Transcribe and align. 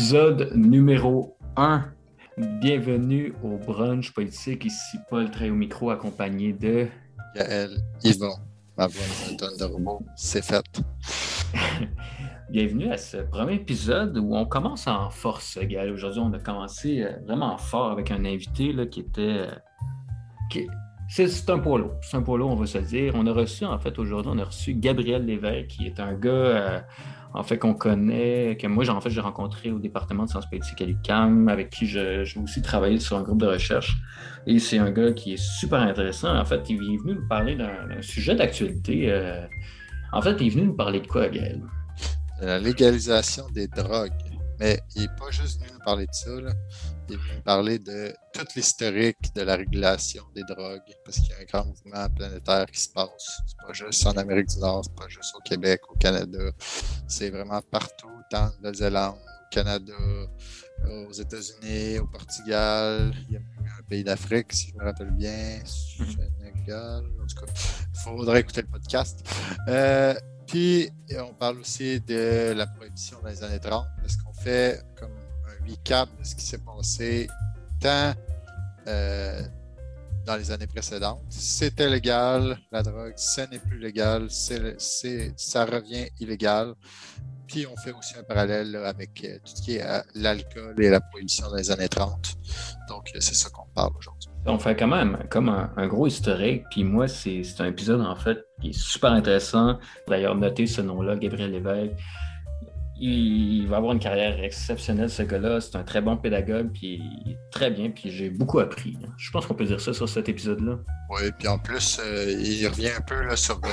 Épisode 0.00 0.52
numéro 0.54 1.36
1. 1.56 1.84
Bienvenue 2.38 3.34
au 3.44 3.58
brunch 3.58 4.14
politique. 4.14 4.64
Ici 4.64 4.96
Paul 5.10 5.30
Très 5.30 5.50
au 5.50 5.54
micro 5.54 5.90
accompagné 5.90 6.54
de 6.54 6.86
Gaël, 7.36 7.68
Yvon, 8.02 8.32
ma 8.78 8.86
voix 8.86 9.02
de 9.58 9.64
robot. 9.64 10.02
C'est 10.16 10.42
fait. 10.42 10.64
Bienvenue 12.50 12.90
à 12.90 12.96
ce 12.96 13.18
premier 13.18 13.56
épisode 13.56 14.16
où 14.16 14.34
on 14.34 14.46
commence 14.46 14.86
en 14.86 15.10
force, 15.10 15.58
Gaël. 15.58 15.92
Aujourd'hui, 15.92 16.20
on 16.24 16.32
a 16.32 16.38
commencé 16.38 17.02
euh, 17.02 17.12
vraiment 17.26 17.58
fort 17.58 17.90
avec 17.90 18.10
un 18.10 18.24
invité 18.24 18.72
là, 18.72 18.86
qui 18.86 19.00
était. 19.00 19.20
euh, 19.20 19.50
qui- 20.50 20.66
C'est 21.10 21.50
un 21.50 21.58
polo. 21.58 21.90
C'est 22.00 22.16
un 22.16 22.22
polo, 22.22 22.48
on 22.48 22.56
va 22.56 22.64
se 22.64 22.78
dire. 22.78 23.12
On 23.16 23.26
a 23.26 23.32
reçu, 23.34 23.66
en 23.66 23.78
fait, 23.78 23.98
aujourd'hui, 23.98 24.32
on 24.34 24.38
a 24.38 24.44
reçu 24.44 24.72
Gabriel 24.72 25.26
Lévesque, 25.26 25.66
qui 25.66 25.86
est 25.86 26.00
un 26.00 26.14
gars, 26.14 26.30
euh, 26.30 26.80
en 27.34 27.42
fait, 27.42 27.58
qu'on 27.58 27.74
connaît, 27.74 28.56
que 28.60 28.66
moi, 28.66 28.88
en 28.90 29.00
fait, 29.00 29.10
j'ai 29.10 29.20
rencontré 29.20 29.70
au 29.70 29.78
département 29.78 30.24
de 30.24 30.30
sciences 30.30 30.48
politiques 30.50 30.80
à 30.82 30.84
l'UQAM, 30.84 31.48
avec 31.48 31.70
qui 31.70 31.86
je- 31.86 32.24
j'ai 32.24 32.40
aussi 32.40 32.60
travaillé 32.62 32.98
sur 32.98 33.16
un 33.16 33.22
groupe 33.22 33.40
de 33.40 33.46
recherche. 33.46 33.96
Et 34.46 34.58
c'est 34.58 34.78
un 34.78 34.90
gars 34.90 35.12
qui 35.12 35.34
est 35.34 35.42
super 35.60 35.80
intéressant. 35.80 36.36
En 36.36 36.44
fait, 36.44 36.62
il 36.68 36.76
est 36.76 36.96
venu 36.98 37.14
nous 37.14 37.28
parler 37.28 37.54
d'un 37.56 38.00
sujet 38.02 38.34
d'actualité. 38.34 39.10
euh, 39.12 39.46
En 40.12 40.20
fait, 40.22 40.36
il 40.40 40.48
est 40.48 40.50
venu 40.50 40.64
nous 40.66 40.74
parler 40.76 40.98
de 41.00 41.06
quoi, 41.06 41.28
Gaël? 41.28 41.60
La 42.40 42.58
légalisation 42.58 43.44
des 43.54 43.68
drogues. 43.68 44.10
Mais 44.58 44.80
il 44.96 45.02
n'est 45.02 45.08
pas 45.08 45.30
juste 45.30 45.60
venu 45.60 45.70
nous 45.74 45.84
parler 45.84 46.06
de 46.06 46.12
ça. 46.12 46.30
là. 46.40 46.50
Parler 47.44 47.78
de 47.78 48.14
tout 48.32 48.46
l'historique 48.56 49.34
de 49.34 49.42
la 49.42 49.56
régulation 49.56 50.24
des 50.34 50.44
drogues. 50.44 50.80
Parce 51.04 51.18
qu'il 51.18 51.30
y 51.30 51.32
a 51.32 51.38
un 51.38 51.44
grand 51.44 51.66
mouvement 51.66 52.08
planétaire 52.14 52.66
qui 52.66 52.80
se 52.80 52.88
passe. 52.88 53.42
C'est 53.46 53.66
pas 53.66 53.72
juste 53.72 54.06
en 54.06 54.12
Amérique 54.12 54.48
du 54.48 54.58
Nord, 54.58 54.84
c'est 54.84 54.94
pas 54.94 55.08
juste 55.08 55.34
au 55.36 55.40
Québec, 55.40 55.80
au 55.88 55.96
Canada. 55.96 56.50
C'est 57.06 57.30
vraiment 57.30 57.60
partout, 57.70 58.08
tant 58.30 58.44
en 58.44 58.50
Nouvelle-Zélande, 58.58 59.16
au 59.16 59.54
Canada, 59.54 59.92
aux 60.88 61.12
États-Unis, 61.12 61.98
au 61.98 62.06
Portugal. 62.06 63.12
Il 63.28 63.34
y 63.34 63.36
a 63.36 63.40
même 63.40 63.72
un 63.78 63.82
pays 63.88 64.04
d'Afrique, 64.04 64.52
si 64.52 64.70
je 64.70 64.76
me 64.76 64.84
rappelle 64.84 65.10
bien. 65.10 65.60
Sénégal. 65.64 67.04
En 67.20 67.26
tout 67.26 67.44
cas, 67.44 67.52
il 67.94 68.00
faudrait 68.00 68.40
écouter 68.40 68.62
le 68.62 68.68
podcast. 68.68 69.26
Euh, 69.68 70.14
puis, 70.46 70.90
on 71.16 71.32
parle 71.34 71.60
aussi 71.60 72.00
de 72.00 72.52
la 72.56 72.66
prohibition 72.66 73.18
dans 73.22 73.28
les 73.28 73.42
années 73.44 73.60
30, 73.60 73.86
parce 74.02 74.16
qu'on 74.16 74.34
fait 74.34 74.82
comme 74.98 75.10
recap 75.70 76.08
de 76.18 76.24
ce 76.24 76.34
qui 76.34 76.44
s'est 76.44 76.58
passé 76.58 77.28
tant 77.80 78.12
euh, 78.86 79.42
dans 80.26 80.36
les 80.36 80.50
années 80.50 80.66
précédentes. 80.66 81.22
C'était 81.28 81.88
légal, 81.88 82.58
la 82.70 82.82
drogue, 82.82 83.14
ce 83.16 83.42
n'est 83.50 83.58
plus 83.58 83.78
légal, 83.78 84.28
ça 84.30 85.64
revient 85.64 86.08
illégal. 86.20 86.74
Puis, 87.46 87.66
on 87.66 87.76
fait 87.76 87.90
aussi 87.90 88.16
un 88.16 88.22
parallèle 88.22 88.76
avec 88.76 89.24
euh, 89.24 89.38
tout 89.44 89.56
ce 89.56 89.62
qui 89.62 89.76
est 89.76 89.82
euh, 89.82 90.00
l'alcool 90.14 90.80
et 90.80 90.88
la 90.88 91.00
prohibition 91.00 91.48
dans 91.48 91.56
les 91.56 91.68
années 91.72 91.88
30. 91.88 92.36
Donc, 92.88 93.10
c'est 93.18 93.34
ça 93.34 93.50
qu'on 93.50 93.66
parle 93.74 93.90
aujourd'hui. 93.98 94.28
On 94.46 94.56
fait 94.56 94.76
quand 94.76 94.86
même 94.86 95.18
comme 95.30 95.48
un, 95.48 95.72
un 95.76 95.88
gros 95.88 96.06
historique. 96.06 96.62
Puis 96.70 96.84
moi, 96.84 97.08
c'est 97.08 97.42
un 97.58 97.66
épisode 97.66 98.02
en 98.02 98.14
fait 98.14 98.38
qui 98.60 98.68
est 98.68 98.78
super 98.78 99.10
intéressant. 99.10 99.80
D'ailleurs, 100.06 100.36
notez 100.36 100.68
ce 100.68 100.80
nom-là, 100.80 101.16
Gabriel 101.16 101.50
Lévesque. 101.50 101.96
Il, 103.02 103.66
va 103.66 103.78
avoir 103.78 103.92
une 103.92 103.98
carrière 103.98 104.38
exceptionnelle, 104.44 105.08
ce 105.10 105.22
gars-là. 105.22 105.60
C'est 105.60 105.76
un 105.76 105.82
très 105.84 106.00
bon 106.02 106.16
pédagogue, 106.16 106.70
puis 106.72 107.02
très 107.50 107.70
bien. 107.70 107.90
Puis 107.90 108.10
j'ai 108.10 108.28
beaucoup 108.30 108.58
appris. 108.60 108.96
Je 109.16 109.30
pense 109.30 109.46
qu'on 109.46 109.54
peut 109.54 109.64
dire 109.64 109.80
ça 109.80 109.92
sur 109.94 110.08
cet 110.08 110.28
épisode-là. 110.28 110.78
Oui, 111.10 111.30
puis 111.38 111.48
en 111.48 111.58
plus, 111.58 111.98
euh, 112.04 112.30
il 112.38 112.66
revient 112.68 112.90
un 112.96 113.00
peu 113.00 113.22
là, 113.24 113.36
sur 113.36 113.56
euh, 113.64 113.68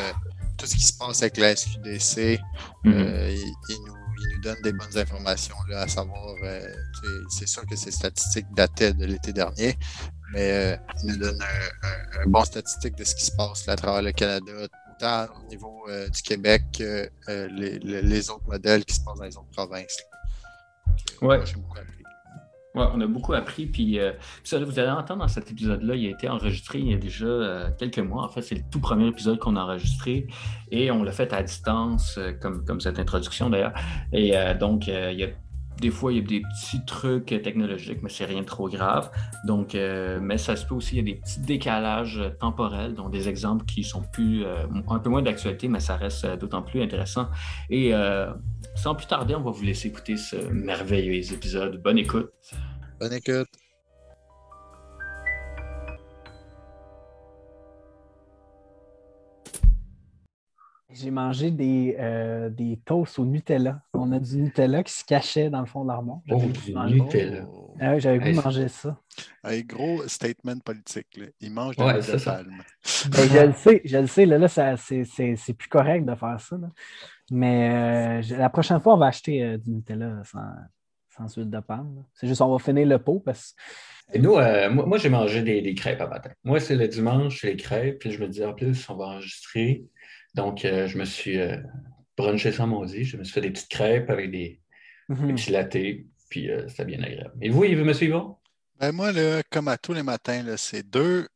tout 0.57 0.65
ce 0.65 0.75
qui 0.75 0.83
se 0.85 0.93
passe 0.97 1.21
avec 1.21 1.37
la 1.37 1.55
SQDC. 1.55 2.39
Mhm. 2.85 2.93
Euh, 2.93 3.29
il, 3.31 3.53
il 3.69 3.77
nous, 3.85 3.93
il 4.19 4.35
nous 4.37 4.41
donne 4.43 4.61
des 4.63 4.71
bonnes 4.71 4.97
informations, 4.97 5.55
là, 5.69 5.81
à 5.81 5.87
savoir, 5.87 6.33
c'est 7.29 7.47
sûr 7.47 7.63
que 7.67 7.75
ces 7.75 7.91
statistiques 7.91 8.47
dataient 8.55 8.93
de 8.93 9.05
l'été 9.05 9.31
dernier, 9.31 9.77
mais 10.33 10.79
il 11.03 11.11
nous 11.11 11.17
donne 11.17 11.39
un, 11.39 11.87
un- 11.87 12.23
un 12.23 12.25
bon 12.27 12.43
statistique 12.43 12.95
de 12.95 13.03
ce 13.03 13.13
qui 13.13 13.25
se 13.25 13.31
passe 13.35 13.67
là, 13.67 13.73
à 13.73 13.75
travers 13.75 14.01
le 14.01 14.11
Canada, 14.13 14.51
autant 14.97 15.25
au 15.43 15.47
niveau 15.49 15.83
euh, 15.89 16.09
du 16.09 16.21
Québec 16.21 16.63
que 16.77 17.09
euh, 17.29 17.47
les, 17.51 17.79
les- 17.79 18.29
autres 18.29 18.47
modèles 18.47 18.83
qui 18.85 18.95
se 18.95 19.03
passent 19.03 19.17
dans 19.19 19.23
les 19.25 19.37
autres 19.37 19.51
provinces. 19.55 19.97
Donc, 20.87 21.23
euh, 21.23 21.27
Ouais. 21.27 21.37
moi, 21.37 21.45
J'ai 21.45 21.55
beaucoup 21.55 21.77
appris. 21.77 21.93
Ouais, 22.75 22.85
on 22.93 23.01
a 23.01 23.07
beaucoup 23.07 23.33
appris. 23.33 23.65
Puis, 23.65 23.99
euh, 23.99 24.11
ça, 24.43 24.59
vous 24.59 24.77
allez 24.77 24.89
entendre 24.89 25.21
dans 25.21 25.27
cet 25.27 25.49
épisode-là, 25.49 25.95
il 25.95 26.07
a 26.07 26.09
été 26.11 26.29
enregistré 26.29 26.79
il 26.79 26.91
y 26.91 26.93
a 26.93 26.97
déjà 26.97 27.25
euh, 27.25 27.69
quelques 27.79 27.97
mois. 27.99 28.23
En 28.25 28.29
fait, 28.29 28.41
c'est 28.43 28.55
le 28.55 28.61
tout 28.69 28.79
premier 28.79 29.07
épisode 29.07 29.39
qu'on 29.39 29.55
a 29.55 29.61
enregistré 29.63 30.27
et 30.71 30.91
on 30.91 31.01
l'a 31.03 31.11
fait 31.11 31.33
à 31.33 31.41
distance, 31.41 32.17
euh, 32.19 32.33
comme, 32.33 32.63
comme 32.65 32.79
cette 32.79 32.99
introduction 32.99 33.49
d'ailleurs. 33.49 33.73
Et 34.13 34.33
donc, 34.59 34.87
il 34.87 34.93
y 35.19 35.23
a 35.23 35.29
des 35.79 35.91
fois, 35.91 36.11
il 36.11 36.17
y 36.17 36.19
a 36.19 36.23
des 36.23 36.41
petits 36.41 36.83
trucs 36.85 37.25
technologiques, 37.25 38.01
mais 38.01 38.09
c'est 38.09 38.25
rien 38.25 38.41
de 38.41 38.45
trop 38.45 38.69
grave. 38.69 39.11
Donc, 39.45 39.75
euh, 39.75 40.19
mais 40.21 40.37
ça 40.37 40.55
se 40.55 40.65
peut 40.65 40.75
aussi, 40.75 40.95
il 40.95 40.97
y 40.97 41.11
a 41.11 41.13
des 41.13 41.19
petits 41.19 41.39
décalages 41.41 42.21
temporels, 42.39 42.93
dont 42.93 43.09
des 43.09 43.29
exemples 43.29 43.65
qui 43.65 43.83
sont 43.83 44.01
plus, 44.01 44.43
euh, 44.43 44.65
un 44.89 44.99
peu 44.99 45.09
moins 45.09 45.21
d'actualité, 45.21 45.67
mais 45.67 45.79
ça 45.79 45.95
reste 45.95 46.25
euh, 46.25 46.37
d'autant 46.37 46.61
plus 46.61 46.81
intéressant. 46.81 47.27
Et 47.69 47.91
sans 48.75 48.95
plus 48.95 49.07
tarder, 49.07 49.35
on 49.35 49.41
va 49.41 49.51
vous 49.51 49.63
laisser 49.63 49.87
écouter 49.87 50.17
ce 50.17 50.35
merveilleux 50.51 51.33
épisode. 51.33 51.81
Bonne 51.81 51.97
écoute. 51.97 52.31
Bonne 52.99 53.13
écoute. 53.13 53.47
J'ai 60.99 61.11
mangé 61.11 61.51
des, 61.51 61.95
euh, 61.99 62.49
des 62.49 62.79
toasts 62.85 63.19
au 63.19 63.25
Nutella. 63.25 63.81
On 63.93 64.11
a 64.11 64.19
du 64.19 64.37
Nutella 64.37 64.83
qui 64.83 64.93
se 64.93 65.03
cachait 65.05 65.49
dans 65.49 65.59
le 65.59 65.65
fond 65.67 65.83
de 65.83 65.89
l'armoire. 65.89 66.19
J'avais 66.25 66.45
Oh, 66.45 66.47
du 66.91 66.93
Nutella. 67.01 67.45
Oh. 67.47 67.75
Ah 67.79 67.93
oui, 67.93 67.99
j'avais 67.99 68.17
goût 68.33 68.41
manger 68.41 68.67
ça. 68.67 68.99
Un 69.43 69.59
gros 69.61 70.07
statement 70.07 70.57
politique. 70.59 71.17
Là. 71.17 71.25
Il 71.39 71.51
mange 71.51 71.75
de 71.75 71.83
Ouais, 71.83 72.01
ça. 72.01 72.17
palme. 72.37 72.57
Ben, 73.11 73.27
je 73.31 73.45
le 73.47 73.53
sais, 73.53 73.81
je 73.85 73.97
le 73.97 74.07
sais. 74.07 74.25
Là, 74.25 74.37
là, 74.39 74.47
c'est- 74.47 75.03
c'est 75.03 75.35
c'est 75.35 75.53
plus 75.53 75.69
correct 75.69 76.05
de 76.05 76.15
faire 76.15 76.39
ça. 76.39 76.57
là. 76.57 76.69
Mais 77.29 78.21
euh, 78.31 78.37
la 78.37 78.49
prochaine 78.49 78.79
fois, 78.79 78.95
on 78.95 78.97
va 78.97 79.07
acheter 79.07 79.43
euh, 79.43 79.57
du 79.57 79.69
Nutella 79.71 80.21
sans, 80.23 80.39
sans 81.15 81.35
huile 81.35 81.49
de 81.49 81.59
palme. 81.59 82.03
C'est 82.13 82.27
juste 82.27 82.41
on 82.41 82.51
va 82.51 82.57
finir 82.57 82.87
le 82.87 82.97
pot 82.99 83.19
parce 83.19 83.53
Et 84.13 84.19
nous, 84.19 84.37
euh, 84.37 84.69
moi, 84.71 84.85
moi, 84.85 84.97
j'ai 84.97 85.09
mangé 85.09 85.43
des, 85.43 85.61
des 85.61 85.75
crêpes 85.75 86.01
à 86.01 86.07
matin. 86.07 86.31
Moi, 86.43 86.59
c'est 86.59 86.75
le 86.75 86.87
dimanche, 86.87 87.41
c'est 87.41 87.47
les 87.51 87.57
crêpes. 87.57 87.99
Puis 87.99 88.11
je 88.11 88.19
me 88.21 88.27
dis, 88.27 88.43
en 88.43 88.53
plus, 88.53 88.89
on 88.89 88.95
va 88.95 89.05
enregistrer. 89.05 89.83
Donc, 90.37 90.63
euh, 90.65 90.87
je 90.87 90.97
me 90.97 91.05
suis 91.05 91.39
euh, 91.39 91.57
brunché 92.15 92.51
sans 92.51 92.67
maudit. 92.67 93.03
Je 93.03 93.17
me 93.17 93.23
suis 93.23 93.33
fait 93.33 93.41
des 93.41 93.51
petites 93.51 93.69
crêpes 93.69 94.09
avec 94.09 94.31
des, 94.31 94.61
des 95.09 95.15
Mhm. 95.15 95.35
petits 95.35 95.51
latés. 95.51 96.07
Puis 96.29 96.49
euh, 96.51 96.67
c'était 96.67 96.85
bien 96.85 97.01
agréable. 97.01 97.33
Et 97.41 97.49
vous, 97.49 97.63
Yves, 97.63 97.83
monsieur 97.83 98.07
Yvon? 98.07 98.35
Ben, 98.79 98.91
moi, 98.91 99.11
là, 99.11 99.41
comme 99.49 99.67
à 99.67 99.77
tous 99.77 99.93
les 99.93 100.03
matins, 100.03 100.43
c'est 100.57 100.83
deux 100.83 101.27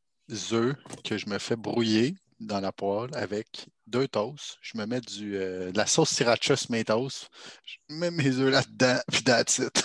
œufs 0.54 0.76
que 1.04 1.18
je 1.18 1.28
me 1.28 1.40
fais 1.40 1.56
brouiller 1.56 2.16
dans 2.40 2.60
la 2.60 2.72
poêle 2.72 3.10
avec 3.14 3.66
deux 3.88 4.08
toasts. 4.08 4.58
Je 4.62 4.78
me 4.78 4.86
mets 4.86 5.02
du, 5.02 5.36
euh, 5.36 5.72
de 5.72 5.78
la 5.78 5.86
sauce 5.86 6.12
sriracha 6.12 6.56
sur 6.56 6.72
mes 6.72 6.84
toasts. 6.84 7.30
Je 7.66 7.96
mets 7.96 8.12
mes 8.12 8.38
œufs 8.38 8.52
là-dedans, 8.52 9.00
puis 9.12 9.24
that's 9.24 9.60
it. 9.60 9.84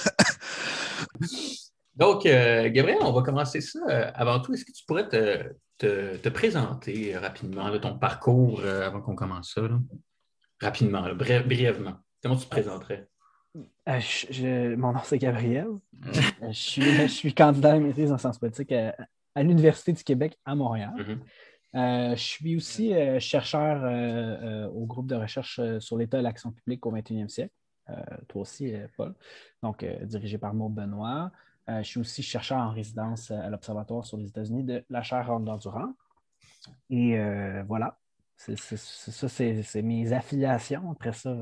Donc, 1.95 2.27
euh, 2.27 2.69
Gabriel, 2.71 2.99
on 3.03 3.13
va 3.13 3.23
commencer 3.23 3.61
ça. 3.61 3.81
Avant 4.15 4.41
tout, 4.41 4.53
est-ce 4.53 4.65
que 4.65 4.73
tu 4.73 4.85
pourrais 4.87 5.09
te, 5.09 5.51
te- 5.79 6.17
te 6.17 6.29
présenter 6.29 7.17
rapidement 7.17 7.69
là, 7.69 7.79
ton 7.79 7.99
parcours 7.99 8.61
euh, 8.61 8.87
avant 8.87 9.01
qu'on 9.01 9.15
commence 9.15 9.53
ça? 9.55 9.63
là? 9.63 9.79
Rapidement, 10.61 11.03
là, 11.07 11.15
bref- 11.15 11.47
brièvement. 11.47 11.95
Comment 12.23 12.37
tu 12.37 12.45
te 12.45 12.51
présenterais? 12.51 13.07
Euh, 13.89 14.01
je- 14.01 14.27
je- 14.31 14.75
mon 14.75 14.93
nom, 14.93 15.01
c'est 15.05 15.19
Gabriel. 15.19 15.69
Euh, 16.07 16.13
Je 16.49 16.53
suis, 16.53 16.83
je 16.83 17.07
suis 17.07 17.35
candidat 17.35 17.75
à 17.75 17.79
maîtrise 17.79 18.11
en 18.13 18.19
sciences 18.19 18.39
politiques 18.39 18.73
à, 18.73 18.95
à 19.35 19.43
l'Université 19.43 19.93
du 19.93 20.03
Québec 20.03 20.39
à 20.45 20.55
Montréal. 20.55 20.93
Mhm. 20.97 21.21
Euh, 21.75 22.17
je 22.17 22.23
suis 22.23 22.57
aussi 22.57 22.95
euh, 22.95 23.21
chercheur 23.21 23.83
euh, 23.85 24.67
au 24.69 24.87
groupe 24.87 25.07
de 25.07 25.15
recherche 25.15 25.61
sur 25.79 25.99
l'état 25.99 26.19
et 26.19 26.23
l'action 26.23 26.51
publique 26.53 26.85
au 26.87 26.93
21e 26.93 27.29
siècle. 27.29 27.53
Toi 28.29 28.43
aussi, 28.43 28.73
Paul. 28.97 29.15
Donc, 29.63 29.85
dirigé 30.03 30.39
par 30.39 30.53
Maud 30.55 30.75
Benoît. 30.75 31.31
Euh, 31.69 31.79
je 31.83 31.89
suis 31.89 32.01
aussi 32.01 32.23
chercheur 32.23 32.59
en 32.59 32.71
résidence 32.71 33.31
euh, 33.31 33.41
à 33.41 33.51
l'Observatoire 33.51 34.05
sur 34.05 34.17
les 34.17 34.29
États-Unis 34.29 34.65
de 34.65 34.85
la 34.89 35.03
chaire 35.03 35.27
Rondon-Durand. 35.27 35.95
Et 36.91 37.19
euh, 37.19 37.63
voilà. 37.67 37.99
C'est 38.37 38.59
c'est- 38.59 38.77
c'est 38.77 39.11
ça, 39.13 39.29
c'est 39.29 39.63
c'est 39.63 39.83
mes 39.83 40.13
affiliations. 40.13 40.91
Après 40.93 41.13
ça, 41.13 41.35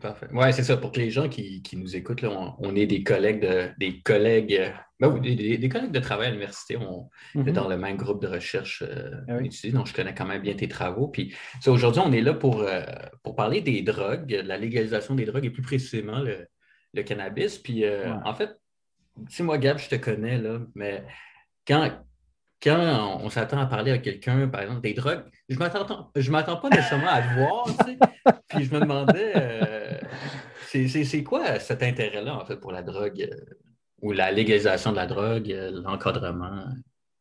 Parfait. 0.00 0.26
Oui, 0.32 0.52
c'est 0.52 0.64
ça. 0.64 0.76
Pour 0.76 0.90
que 0.90 0.98
les 0.98 1.10
gens 1.10 1.28
qui, 1.28 1.62
qui 1.62 1.76
nous 1.76 1.94
écoutent, 1.94 2.20
là, 2.22 2.30
on, 2.30 2.56
on 2.58 2.74
est 2.74 2.86
des 2.86 3.04
collègues 3.04 3.40
de, 3.40 3.68
des 3.78 4.00
collègues, 4.00 4.72
ben 4.98 5.08
oui, 5.08 5.20
des, 5.36 5.58
des- 5.58 5.68
collègues 5.68 5.92
de 5.92 6.00
travail 6.00 6.26
à 6.26 6.30
l'université. 6.30 6.76
On 6.76 7.08
est 7.36 7.38
mhm. 7.38 7.52
dans 7.52 7.68
le 7.68 7.76
même 7.76 7.96
groupe 7.96 8.20
de 8.20 8.26
recherche 8.26 8.82
euh, 8.84 9.12
Ah 9.28 9.36
oui. 9.36 9.46
étudié, 9.46 9.70
donc 9.70 9.86
je 9.86 9.94
connais 9.94 10.12
quand 10.12 10.26
même 10.26 10.42
bien 10.42 10.54
tes 10.54 10.66
travaux. 10.66 11.06
Puis 11.06 11.36
ça, 11.60 11.70
aujourd'hui, 11.70 12.02
on 12.04 12.10
est 12.10 12.20
là 12.20 12.34
pour, 12.34 12.62
euh, 12.62 12.82
pour 13.22 13.36
parler 13.36 13.60
des 13.60 13.82
drogues, 13.82 14.26
de 14.26 14.38
la 14.38 14.58
légalisation 14.58 15.14
des 15.14 15.24
drogues 15.24 15.44
et 15.44 15.50
plus 15.50 15.62
précisément 15.62 16.18
le, 16.18 16.48
le 16.92 17.02
cannabis. 17.04 17.56
Puis 17.58 17.84
euh, 17.84 18.12
Ouais. 18.12 18.20
en 18.24 18.34
fait, 18.34 18.58
sais, 19.28 19.42
moi, 19.42 19.58
Gab, 19.58 19.78
je 19.78 19.88
te 19.88 19.94
connais, 19.96 20.38
là, 20.38 20.58
mais 20.74 21.04
quand, 21.66 21.90
quand 22.62 23.18
on, 23.22 23.28
s'attend 23.30 23.58
à 23.58 23.66
parler 23.66 23.92
à 23.92 23.98
quelqu'un, 23.98 24.48
par 24.48 24.62
exemple, 24.62 24.80
des 24.80 24.94
drogues, 24.94 25.24
je 25.48 25.56
je 26.16 26.30
m'attends 26.30 26.56
pas 26.56 26.68
nécessairement 26.68 27.08
à 27.08 27.22
te 27.22 27.34
voir, 27.34 27.64
tu 27.66 27.84
sais. 27.84 27.98
Puis 28.48 28.64
je 28.64 28.74
me 28.74 28.80
demandais, 28.80 29.32
euh, 29.36 29.98
c'est 30.66 31.22
quoi 31.22 31.58
cet 31.58 31.82
intérêt-là, 31.82 32.36
en 32.36 32.44
fait, 32.44 32.56
pour 32.56 32.72
la 32.72 32.82
drogue 32.82 33.20
euh, 33.20 33.54
ou 34.02 34.12
la 34.12 34.30
légalisation 34.32 34.90
de 34.90 34.96
la 34.96 35.06
drogue, 35.06 35.50
euh, 35.50 35.70
l'encadrement? 35.82 36.64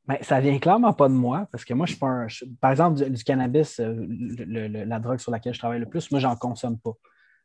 Ben, 0.07 0.18
ça 0.21 0.39
vient 0.39 0.57
clairement 0.59 0.94
pas 0.94 1.07
de 1.07 1.13
moi, 1.13 1.48
parce 1.51 1.65
que 1.65 1.74
moi, 1.74 1.86
je 1.86 1.91
suis 1.91 2.00
pas 2.00 2.07
un. 2.07 2.27
par 2.62 2.71
exemple, 2.71 3.09
du, 3.09 3.24
cannabis, 3.24 3.80
euh, 3.80 4.06
la 4.48 5.00
drogue 5.00 5.19
sur 5.19 5.31
laquelle 5.31 5.53
je 5.53 5.59
travaille 5.59 5.80
le 5.80 5.88
plus, 5.88 6.12
moi, 6.12 6.19
j'en 6.19 6.36
consomme 6.36 6.80
pas. 6.80 6.94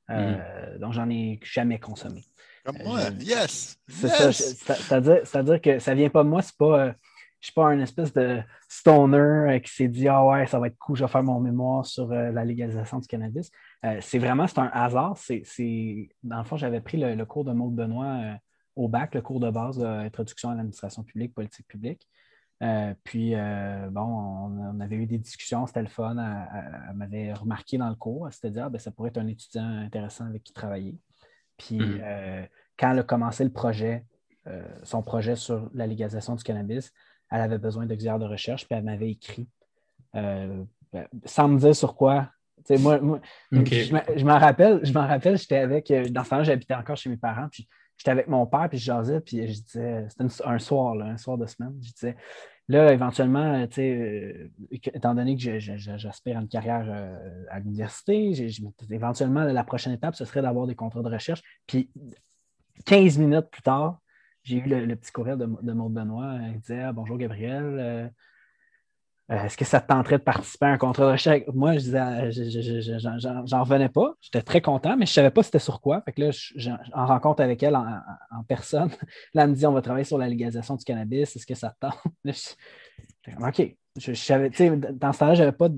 Mm. 0.08 0.79
Donc, 0.81 0.93
j'en 0.93 1.08
ai 1.08 1.38
jamais 1.44 1.79
consommé. 1.79 2.25
Comme 2.64 2.78
moi, 2.84 3.00
yes! 3.20 3.78
C'est 3.88 4.08
ça. 4.08 4.32
C'est-à-dire 4.32 5.60
que 5.60 5.78
ça 5.78 5.94
vient 5.94 6.10
pas 6.10 6.22
de 6.22 6.28
moi, 6.28 6.42
c'est 6.42 6.56
pas 6.56 6.94
je 7.40 7.46
suis 7.46 7.54
pas 7.54 7.66
un 7.66 7.80
espèce 7.80 8.12
de 8.12 8.42
stoner 8.68 9.16
euh, 9.16 9.58
qui 9.60 9.72
s'est 9.72 9.88
dit 9.88 10.08
Ah 10.08 10.24
ouais, 10.24 10.46
ça 10.46 10.58
va 10.58 10.66
être 10.66 10.78
cool, 10.78 10.96
je 10.96 11.04
vais 11.04 11.10
faire 11.10 11.22
mon 11.22 11.40
mémoire 11.40 11.86
sur 11.86 12.12
euh, 12.12 12.30
la 12.30 12.44
légalisation 12.44 12.98
du 12.98 13.06
cannabis. 13.06 13.50
Euh, 13.84 13.98
c'est 14.00 14.18
vraiment 14.18 14.46
c'est 14.46 14.58
un 14.58 14.70
hasard. 14.72 15.16
C'est, 15.16 15.42
Dans 16.22 16.38
le 16.38 16.44
fond, 16.44 16.56
j'avais 16.56 16.80
pris 16.80 16.98
le, 16.98 17.24
cours 17.24 17.44
de 17.44 17.52
Maud 17.52 17.74
Benoît 17.74 18.36
au 18.76 18.88
bac, 18.88 19.14
le 19.14 19.22
cours 19.22 19.40
de 19.40 19.50
base 19.50 19.78
d'introduction 19.78 20.50
à 20.50 20.54
l'administration 20.54 21.02
publique, 21.02 21.34
politique 21.34 21.66
publique. 21.66 22.06
puis, 23.04 23.34
bon, 23.90 24.00
on, 24.00 24.80
avait 24.80 24.96
eu 24.96 25.06
des 25.06 25.18
discussions, 25.18 25.66
c'était 25.66 25.82
le 25.82 25.88
fun. 25.88 26.16
Elle, 26.88 26.96
m'avait 26.96 27.32
remarqué 27.32 27.78
dans 27.78 27.88
le 27.88 27.94
cours. 27.94 28.26
Elle 28.26 28.32
s'était 28.32 28.50
dit, 28.50 28.60
ah, 28.60 28.68
ben, 28.68 28.78
ça 28.78 28.90
pourrait 28.90 29.08
être 29.08 29.18
un 29.18 29.26
étudiant 29.26 29.64
intéressant 29.64 30.26
avec 30.26 30.44
qui 30.44 30.52
travailler. 30.52 30.98
Puis, 31.60 31.78
mm-hmm. 31.78 32.48
quand 32.78 32.92
elle 32.92 32.98
a 32.98 33.02
commencé 33.02 33.44
le 33.44 33.50
projet, 33.50 34.04
son 34.82 35.02
projet 35.02 35.36
sur 35.36 35.70
la 35.74 35.86
légalisation 35.86 36.34
du 36.34 36.42
cannabis, 36.42 36.92
elle 37.30 37.40
avait 37.40 37.58
besoin 37.58 37.86
d'auxiliaires 37.86 38.18
de 38.18 38.26
recherche, 38.26 38.66
puis 38.66 38.76
elle 38.76 38.84
m'avait 38.84 39.10
écrit 39.10 39.48
euh, 40.16 40.64
ben, 40.92 41.06
sans 41.24 41.48
me 41.48 41.58
dire 41.58 41.74
sur 41.74 41.94
quoi. 41.94 42.28
moi, 42.70 43.00
je 43.52 44.24
m'en 44.24 44.38
rappelle, 44.38 44.80
je 44.82 44.92
m'en 44.92 45.06
rappelle, 45.06 45.38
j'étais 45.38 45.58
avec, 45.58 45.90
euh, 45.90 46.08
dans 46.08 46.24
ce 46.24 46.30
temps-là, 46.30 46.42
j'habitais 46.42 46.74
encore 46.74 46.96
chez 46.96 47.08
mes 47.08 47.16
parents, 47.16 47.48
puis 47.50 47.68
j'étais 47.96 48.10
avec 48.10 48.26
mon 48.26 48.46
père, 48.46 48.68
puis 48.68 48.78
je 48.78 48.84
jasais, 48.84 49.20
puis 49.20 49.46
je 49.46 49.62
disais, 49.62 50.06
c'était 50.08 50.24
un 50.44 50.58
soir, 50.58 50.94
un 51.00 51.16
soir 51.16 51.38
de 51.38 51.46
semaine, 51.46 51.74
je 51.80 51.92
disais, 51.92 52.16
là, 52.68 52.92
éventuellement, 52.92 53.66
tu 53.66 53.74
sais, 53.74 54.50
euh, 54.72 54.78
étant 54.94 55.14
donné 55.14 55.36
que 55.36 55.58
j'aspire 55.58 56.38
à 56.38 56.40
une 56.40 56.48
carrière 56.48 57.18
à 57.50 57.58
l'université, 57.60 58.32
éventuellement, 58.90 59.44
la 59.44 59.64
prochaine 59.64 59.92
étape, 59.92 60.14
ce 60.14 60.24
serait 60.24 60.42
d'avoir 60.42 60.66
des 60.66 60.74
contrats 60.74 61.02
de 61.02 61.08
recherche. 61.08 61.42
Puis 61.66 61.90
15 62.86 63.18
minutes 63.18 63.50
plus 63.50 63.62
tard, 63.62 64.00
j'ai 64.42 64.56
eu 64.58 64.62
le, 64.62 64.96
petit 64.96 65.12
courriel 65.12 65.38
de, 65.38 65.46
de 65.46 65.72
Maud 65.72 65.92
Benoît. 65.92 66.38
Il 66.52 66.60
disait 66.60 66.80
ah, 66.80 66.92
Bonjour 66.92 67.18
Gabriel, 67.18 67.64
euh, 67.64 68.06
euh, 68.06 68.08
est-ce 69.31 69.56
que 69.56 69.65
ça 69.65 69.81
te 69.81 69.87
tenterait 69.87 70.19
de 70.19 70.25
participer 70.25 70.67
à 70.67 70.71
un 70.71 70.79
contrat 70.79 71.06
de 71.06 71.12
recherche? 71.12 71.43
Moi, 71.55 71.75
je 71.75 71.79
disais, 71.79 71.99
ah, 71.99 72.31
j'en 73.44 73.62
revenais 73.62 73.88
pas. 73.88 74.15
J'étais 74.21 74.43
très 74.43 74.61
content, 74.61 74.97
mais 74.97 75.06
je 75.06 75.12
ne 75.12 75.15
savais 75.15 75.31
pas 75.31 75.44
c'était 75.44 75.61
sur 75.61 75.81
quoi. 75.81 76.03
Fait 76.03 76.12
que 76.12 76.23
là, 76.23 76.79
en 76.94 77.06
rencontre 77.06 77.41
avec 77.41 77.62
elle 77.62 77.77
en, 77.77 78.43
personne, 78.49 78.91
là, 79.35 79.44
elle 79.44 79.50
me 79.50 79.55
dit 79.55 79.65
on 79.67 79.73
va 79.73 79.82
travailler 79.82 80.05
sur 80.05 80.19
la 80.19 80.29
légalisation 80.29 80.75
du 80.75 80.85
cannabis. 80.85 81.37
Est-ce 81.37 81.47
que 81.47 81.55
ça 81.55 81.71
te 81.71 81.87
tente? 81.87 82.56
OK. 83.41 83.77
Je, 83.97 84.15
savais, 84.15 84.50
dans 84.50 85.12
ce 85.12 85.19
temps-là, 85.21 85.35
j'avais 85.35 85.53
pas. 85.53 85.69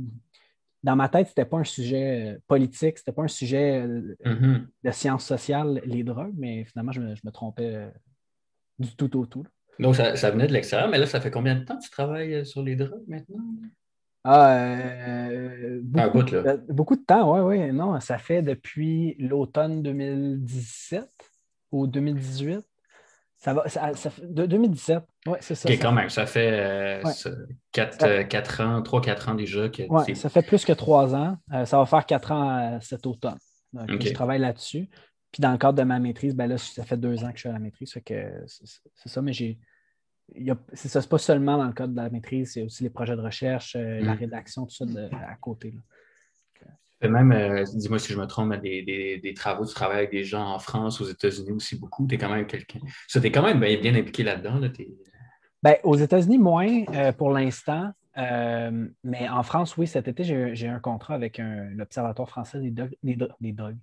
Dans 0.82 0.96
ma 0.96 1.08
tête, 1.08 1.26
ce 1.26 1.32
n'était 1.32 1.44
pas 1.44 1.58
un 1.58 1.64
sujet 1.64 2.32
euh, 2.32 2.38
politique, 2.48 2.98
ce 2.98 3.02
n'était 3.02 3.12
pas 3.12 3.22
un 3.22 3.28
sujet 3.28 3.86
mm-hmm. 3.86 4.66
de 4.82 4.90
sciences 4.90 5.24
sociales, 5.24 5.80
les 5.84 6.02
drogues, 6.02 6.34
mais 6.36 6.64
finalement, 6.64 6.90
je 6.90 7.00
me 7.00 7.30
trompais 7.30 7.88
du 8.80 8.96
tout 8.96 9.16
au 9.16 9.26
tout. 9.26 9.44
Donc, 9.78 9.96
ça, 9.96 10.30
venait 10.30 10.46
de 10.46 10.52
l'extérieur, 10.52 10.88
mais 10.88 10.98
là, 10.98 11.06
ça 11.06 11.20
fait 11.20 11.30
combien 11.30 11.54
de 11.54 11.64
temps 11.64 11.76
que 11.76 11.82
tu 11.82 11.90
travailles 11.90 12.34
euh, 12.34 12.44
sur 12.44 12.62
les 12.62 12.76
drogues 12.76 13.04
maintenant? 13.08 13.42
Ah, 14.24 14.56
euh, 14.56 15.80
beaucoup, 15.82 16.22
de, 16.22 16.62
beaucoup, 16.68 16.94
de 16.94 17.02
temps, 17.02 17.32
oui, 17.34 17.58
oui. 17.58 17.72
Non, 17.72 17.98
ça 17.98 18.18
fait 18.18 18.40
depuis 18.40 19.16
l'automne 19.18 19.82
2017 19.82 21.08
ou 21.72 21.88
2018. 21.88 22.60
Ça 23.38 23.54
va, 23.54 23.68
ça, 23.68 23.90
de 24.22 24.46
2017, 24.46 25.02
oui, 25.26 25.38
c'est 25.40 25.56
ça. 25.56 25.68
OK, 25.68 25.76
quand 25.80 25.90
même, 25.90 26.08
ça 26.08 26.26
fait 26.26 27.02
4, 27.72 28.04
euh, 28.04 28.64
ans, 28.64 28.82
3-4 28.82 29.30
ans 29.30 29.34
déjà. 29.34 29.68
Oui, 29.88 30.14
ça 30.14 30.28
fait 30.28 30.42
plus 30.42 30.64
que 30.64 30.72
3 30.72 31.16
ans. 31.16 31.36
ça 31.64 31.78
va 31.78 31.86
faire 31.86 32.06
4 32.06 32.30
ans 32.30 32.78
cet 32.80 33.04
automne. 33.04 33.38
Donc, 33.72 34.00
Je 34.02 34.12
travaille 34.12 34.38
là-dessus. 34.38 34.88
Puis 35.32 35.40
dans 35.40 35.52
le 35.52 35.58
cadre 35.58 35.78
de 35.78 35.82
ma 35.82 35.98
maîtrise, 35.98 36.34
ben 36.34 36.46
là, 36.46 36.58
ça 36.58 36.84
fait 36.84 36.98
deux 36.98 37.24
ans 37.24 37.30
que 37.30 37.36
je 37.36 37.40
suis 37.40 37.48
à 37.48 37.52
la 37.52 37.58
maîtrise. 37.58 37.90
c'est 37.90 39.08
ça, 39.08 39.22
mais 39.22 39.32
j'ai. 39.32 39.58
C'est 40.72 40.88
ça, 40.88 41.00
c'est 41.00 41.08
pas 41.08 41.18
seulement 41.18 41.58
dans 41.58 41.66
le 41.66 41.72
cadre 41.72 41.92
de 41.92 42.00
la 42.00 42.08
maîtrise, 42.08 42.52
c'est 42.52 42.62
aussi 42.62 42.84
les 42.84 42.90
projets 42.90 43.16
de 43.16 43.20
recherche, 43.20 43.76
euh, 43.76 44.00
la 44.00 44.14
mm. 44.14 44.18
rédaction, 44.18 44.66
tout 44.66 44.74
ça 44.74 44.84
à 45.12 45.34
côté. 45.34 45.74
Là. 47.02 47.08
même, 47.08 47.32
euh, 47.32 47.64
dis-moi 47.74 47.98
si 47.98 48.12
je 48.12 48.18
me 48.18 48.26
trompe, 48.26 48.54
des, 48.60 49.20
des, 49.22 49.34
travaux, 49.34 49.66
tu 49.66 49.74
travailles 49.74 49.98
avec 49.98 50.10
des 50.10 50.24
gens 50.24 50.54
en 50.54 50.58
France, 50.58 51.00
aux 51.00 51.06
États-Unis 51.06 51.52
aussi 51.52 51.76
beaucoup. 51.76 52.06
Tu 52.06 52.14
es 52.14 52.18
quand 52.18 52.32
même 52.32 52.46
quelqu'un. 52.46 52.78
Ça, 53.08 53.20
tu 53.20 53.26
es 53.26 53.32
quand 53.32 53.42
même 53.42 53.60
bien, 53.60 53.94
impliqué 53.94 54.22
là-dedans. 54.22 54.60
ben, 55.62 55.76
aux 55.82 55.96
États-Unis, 55.96 56.38
moins 56.38 56.84
euh, 56.94 57.12
pour 57.12 57.30
l'instant. 57.30 57.92
Euh, 58.18 58.88
mais 59.04 59.28
en 59.28 59.42
France, 59.42 59.76
oui, 59.76 59.86
cet 59.86 60.08
été, 60.08 60.24
j'ai 60.54 60.68
un 60.68 60.80
contrat 60.80 61.14
avec 61.14 61.40
l'Observatoire 61.40 62.28
français 62.28 62.60
des, 62.60 62.70
drogues. 62.70 63.78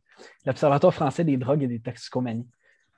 L'Observatoire 0.45 0.93
français 0.93 1.23
des 1.23 1.37
drogues 1.37 1.63
et 1.63 1.67
des 1.67 1.79
toxicomanies. 1.79 2.47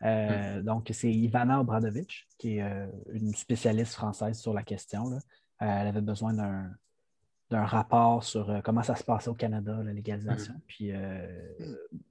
Euh, 0.04 0.60
hmm. 0.60 0.64
Donc, 0.64 0.90
c'est 0.94 1.12
Ivana 1.12 1.62
Obradovic, 1.62 2.28
qui 2.38 2.58
est 2.58 2.64
euh, 2.64 2.88
une 3.14 3.34
spécialiste 3.34 3.94
française 3.94 4.40
sur 4.40 4.54
la 4.54 4.64
question. 4.64 5.20
elle 5.60 5.88
avait 5.88 6.02
besoin 6.02 6.34
d'un 6.34 7.66
rapport 7.66 8.24
sur 8.24 8.62
comment 8.64 8.84
ça 8.84 8.96
se 8.96 9.04
passait 9.04 9.30
au 9.30 9.36
Canada, 9.36 9.82
la 9.84 9.94
légalisation. 9.94 10.54
Hmm. 10.54 10.62
Puis, 10.68 10.92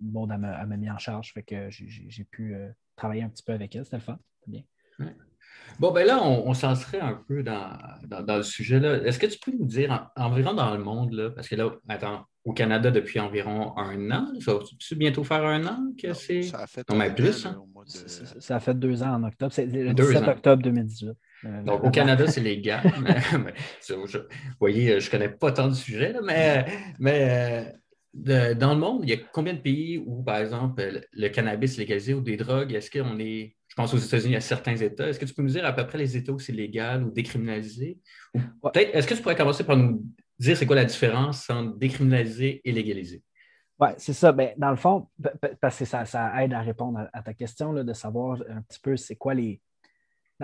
bon, 0.00 0.28
elle 0.30 0.38
m'a 0.38 0.76
mis 0.76 0.90
en 0.90 0.98
charge, 0.98 1.32
fait 1.34 1.42
que 1.42 1.68
j'ai 1.68 2.24
pu 2.24 2.56
travailler 2.96 3.22
un 3.22 3.28
petit 3.28 3.42
peu 3.42 3.52
avec 3.52 3.74
elle. 3.76 3.84
C'était 3.84 3.96
le 3.96 4.02
fun. 4.02 4.18
bien. 4.46 4.62
Bon, 5.78 5.92
ben 5.92 6.06
là, 6.06 6.22
on, 6.22 6.52
s'en 6.54 6.74
serait 6.74 7.00
un 7.00 7.20
peu 7.26 7.42
dans, 7.42 7.76
le 8.10 8.42
sujet. 8.42 8.80
Est-ce 9.04 9.18
que 9.18 9.26
tu 9.26 9.38
peux 9.38 9.52
nous 9.56 9.66
dire, 9.66 10.10
environ 10.16 10.54
dans 10.54 10.74
le 10.74 10.82
monde, 10.82 11.12
là, 11.12 11.30
parce 11.30 11.48
que 11.48 11.56
là, 11.56 11.70
attends, 11.88 12.24
au 12.44 12.52
Canada 12.52 12.90
depuis 12.90 13.20
environ 13.20 13.76
un 13.76 14.10
an, 14.10 14.26
ça 14.40 14.54
va 14.54 14.60
bientôt 14.96 15.24
faire 15.24 15.44
un 15.44 15.64
an 15.66 15.78
que 16.00 16.12
c'est? 16.14 16.42
Ça 16.42 16.60
a 16.60 16.66
fait 16.66 16.84
plus. 17.14 17.46
Hein? 17.46 17.62
Ça, 17.86 18.56
a 18.56 18.60
fait 18.60 18.74
deux 18.74 19.02
ans 19.02 19.14
en 19.14 19.24
octobre. 19.24 19.52
C'est 19.52 19.66
le 19.66 19.92
17 19.92 20.28
octobre 20.28 20.62
2018. 20.62 21.10
Euh, 21.44 21.62
Donc, 21.62 21.84
au 21.84 21.90
Canada, 21.90 22.26
c'est 22.26 22.40
légal. 22.40 22.82
vous 23.88 24.06
voyez, 24.58 25.00
je 25.00 25.06
ne 25.06 25.10
connais 25.10 25.28
pas 25.28 25.52
tant 25.52 25.68
du 25.68 25.74
sujet, 25.74 26.14
mais, 26.22 26.66
mais 26.98 27.74
euh, 28.26 28.54
dans 28.54 28.74
le 28.74 28.80
monde, 28.80 29.00
il 29.04 29.10
y 29.10 29.12
a 29.12 29.16
combien 29.32 29.54
de 29.54 29.60
pays 29.60 30.02
où, 30.04 30.22
par 30.22 30.36
exemple, 30.38 31.06
le 31.12 31.28
cannabis 31.28 31.76
est 31.76 31.80
légalisé 31.80 32.14
ou 32.14 32.20
des 32.20 32.36
drogues, 32.36 32.72
est-ce 32.72 32.90
qu'on 32.90 33.18
est 33.18 33.56
je 33.70 33.76
pense 33.76 33.94
aux 33.94 33.98
États-Unis, 33.98 34.34
a 34.34 34.40
certains 34.40 34.76
États. 34.76 35.08
Est-ce 35.08 35.18
que 35.18 35.24
tu 35.24 35.32
peux 35.32 35.42
nous 35.42 35.50
dire 35.50 35.64
à 35.64 35.72
peu 35.72 35.86
près 35.86 35.96
les 35.96 36.16
États 36.16 36.32
où 36.32 36.40
c'est 36.40 36.52
légal 36.52 37.04
ou 37.04 37.10
décriminalisé? 37.10 37.98
peut-être, 38.34 38.94
est-ce 38.94 39.06
que 39.06 39.14
tu 39.14 39.22
pourrais 39.22 39.36
commencer 39.36 39.62
par 39.62 39.76
nous 39.76 40.04
dire 40.38 40.56
c'est 40.56 40.66
quoi 40.66 40.74
la 40.74 40.84
différence 40.84 41.48
entre 41.48 41.78
décriminaliser 41.78 42.60
et 42.64 42.72
légaliser? 42.72 43.22
Oui, 43.78 43.90
c'est 43.96 44.12
ça. 44.12 44.32
Ben, 44.32 44.52
dans 44.56 44.70
le 44.70 44.76
fond, 44.76 45.08
parce 45.60 45.78
que 45.78 45.84
ça, 45.84 46.04
aide 46.42 46.52
à 46.52 46.60
répondre 46.60 47.08
à, 47.12 47.22
ta 47.22 47.32
question 47.32 47.72
de 47.72 47.92
savoir 47.92 48.42
un 48.48 48.60
petit 48.62 48.80
peu 48.80 48.96
c'est 48.96 49.16
quoi 49.16 49.34
les. 49.34 49.60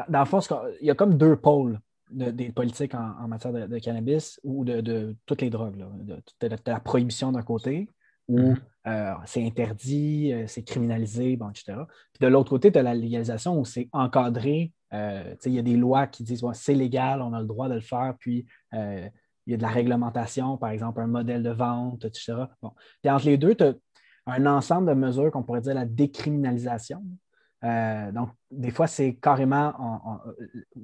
Dans, 0.08 0.20
le 0.20 0.26
fond, 0.26 0.38
il 0.80 0.86
y 0.86 0.90
a 0.90 0.94
comme 0.94 1.18
deux 1.18 1.36
pôles 1.36 1.80
des 2.10 2.52
politiques 2.52 2.94
en, 2.94 3.26
matière 3.26 3.52
de, 3.52 3.78
cannabis 3.80 4.38
ou 4.44 4.64
de, 4.64 5.16
toutes 5.26 5.42
les 5.42 5.50
drogues. 5.50 5.76
de, 5.76 6.48
la 6.66 6.80
prohibition 6.80 7.32
d'un 7.32 7.42
côté, 7.42 7.88
où 8.28 8.38
mm-hmm. 8.38 8.60
euh, 8.88 9.14
c'est 9.24 9.44
interdit, 9.44 10.32
euh, 10.32 10.46
c'est 10.46 10.62
criminalisé, 10.62 11.36
bon, 11.36 11.50
etc. 11.50 11.78
Puis 12.12 12.20
de 12.20 12.26
l'autre 12.26 12.50
côté, 12.50 12.72
tu 12.72 12.78
as 12.78 12.82
la 12.82 12.94
légalisation 12.94 13.58
où 13.58 13.64
c'est 13.64 13.88
encadré. 13.92 14.72
Euh, 14.92 15.34
il 15.44 15.52
y 15.52 15.58
a 15.58 15.62
des 15.62 15.76
lois 15.76 16.06
qui 16.06 16.22
disent 16.22 16.44
c'est 16.52 16.74
légal, 16.74 17.22
on 17.22 17.32
a 17.32 17.40
le 17.40 17.46
droit 17.46 17.68
de 17.68 17.74
le 17.74 17.80
faire, 17.80 18.14
puis 18.18 18.46
il 18.72 19.52
y 19.52 19.54
a 19.54 19.56
de 19.56 19.62
la 19.62 19.68
réglementation, 19.68 20.56
par 20.56 20.70
exemple, 20.70 21.00
un 21.00 21.06
modèle 21.06 21.42
de 21.42 21.50
vente, 21.50 22.04
etc. 22.04 22.34
Bon. 22.62 22.72
Puis 23.02 23.10
entre 23.10 23.26
les 23.26 23.38
deux, 23.38 23.54
tu 23.54 23.64
as 23.64 23.74
un 24.26 24.46
ensemble 24.46 24.88
de 24.88 24.94
mesures 24.94 25.30
qu'on 25.30 25.42
pourrait 25.42 25.60
dire 25.60 25.74
la 25.74 25.86
décriminalisation. 25.86 27.02
donc, 27.62 28.30
des 28.50 28.70
fois, 28.70 28.86
c'est 28.86 29.14
carrément, 29.14 29.72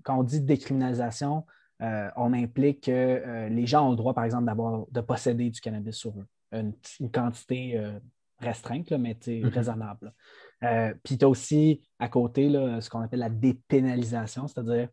quand 0.05 0.19
on 0.19 0.23
dit 0.23 0.41
décriminalisation, 0.41 1.45
on 1.81 2.33
implique 2.33 2.85
que 2.85 3.49
les 3.49 3.67
gens 3.67 3.87
ont 3.87 3.91
le 3.91 3.97
droit, 3.97 4.15
par 4.15 4.25
exemple, 4.25 4.45
d'avoir, 4.45 4.85
de 4.91 5.01
posséder 5.01 5.51
du 5.51 5.61
cannabis 5.61 5.97
sur 5.97 6.11
eux 6.11 6.27
une, 6.53 7.11
quantité 7.11 7.79
euh, 7.79 7.99
restreinte, 8.39 8.93
mais 8.93 9.15
mm-hmm. 9.15 9.49
raisonnable. 9.49 10.13
Euh, 10.63 10.95
puis 11.03 11.19
tu 11.19 11.25
as 11.25 11.29
aussi 11.29 11.81
à 11.99 12.09
côté 12.09 12.49
ce 12.81 12.89
qu'on 12.89 13.01
appelle 13.01 13.21
la 13.21 13.31
dépénalisation, 13.31 14.47
c'est-à-dire 14.47 14.89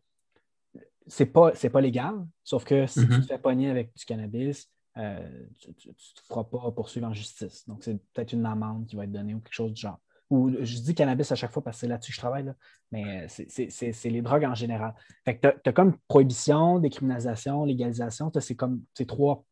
c'est 1.06 1.26
pas, 1.26 1.52
pas 1.52 1.80
légal, 1.80 2.14
sauf 2.44 2.64
que 2.64 2.86
si 2.86 3.00
tu 3.00 3.06
mm-hmm. 3.06 3.20
te 3.22 3.26
fais 3.26 3.38
pogner 3.38 3.70
avec 3.70 3.94
du 3.96 4.04
cannabis, 4.04 4.68
euh, 4.96 5.28
tu 5.58 5.68
ne 5.68 5.92
te 5.92 6.20
feras 6.28 6.44
pas 6.44 6.70
poursuivre 6.72 7.08
en 7.08 7.14
justice. 7.14 7.66
Donc, 7.68 7.84
c'est 7.84 7.96
peut-être 8.12 8.32
une 8.32 8.46
amende 8.46 8.86
qui 8.86 8.96
va 8.96 9.04
être 9.04 9.12
donnée 9.12 9.34
ou 9.34 9.40
quelque 9.40 9.54
chose 9.54 9.72
du 9.72 9.80
genre. 9.80 10.00
Ou 10.30 10.50
je 10.60 10.78
dis 10.78 10.94
cannabis 10.94 11.32
à 11.32 11.34
chaque 11.34 11.50
fois 11.50 11.62
parce 11.62 11.76
que 11.76 11.80
c'est 11.80 11.88
là-dessus 11.88 12.12
que 12.12 12.16
je 12.16 12.20
travaille, 12.20 12.52
mais 12.92 13.26
c'est 13.28 14.10
les 14.10 14.22
drogues 14.22 14.44
en 14.44 14.54
général. 14.54 14.94
Fait 15.24 15.36
que 15.36 15.48
tu 15.48 15.68
as, 15.68 15.72
comme 15.72 15.96
prohibition, 16.06 16.78
décriminalisation, 16.78 17.64
légalisation, 17.64 18.30
c'est 18.38 18.54
comme 18.54 18.80
ces 18.94 19.06
trois 19.06 19.44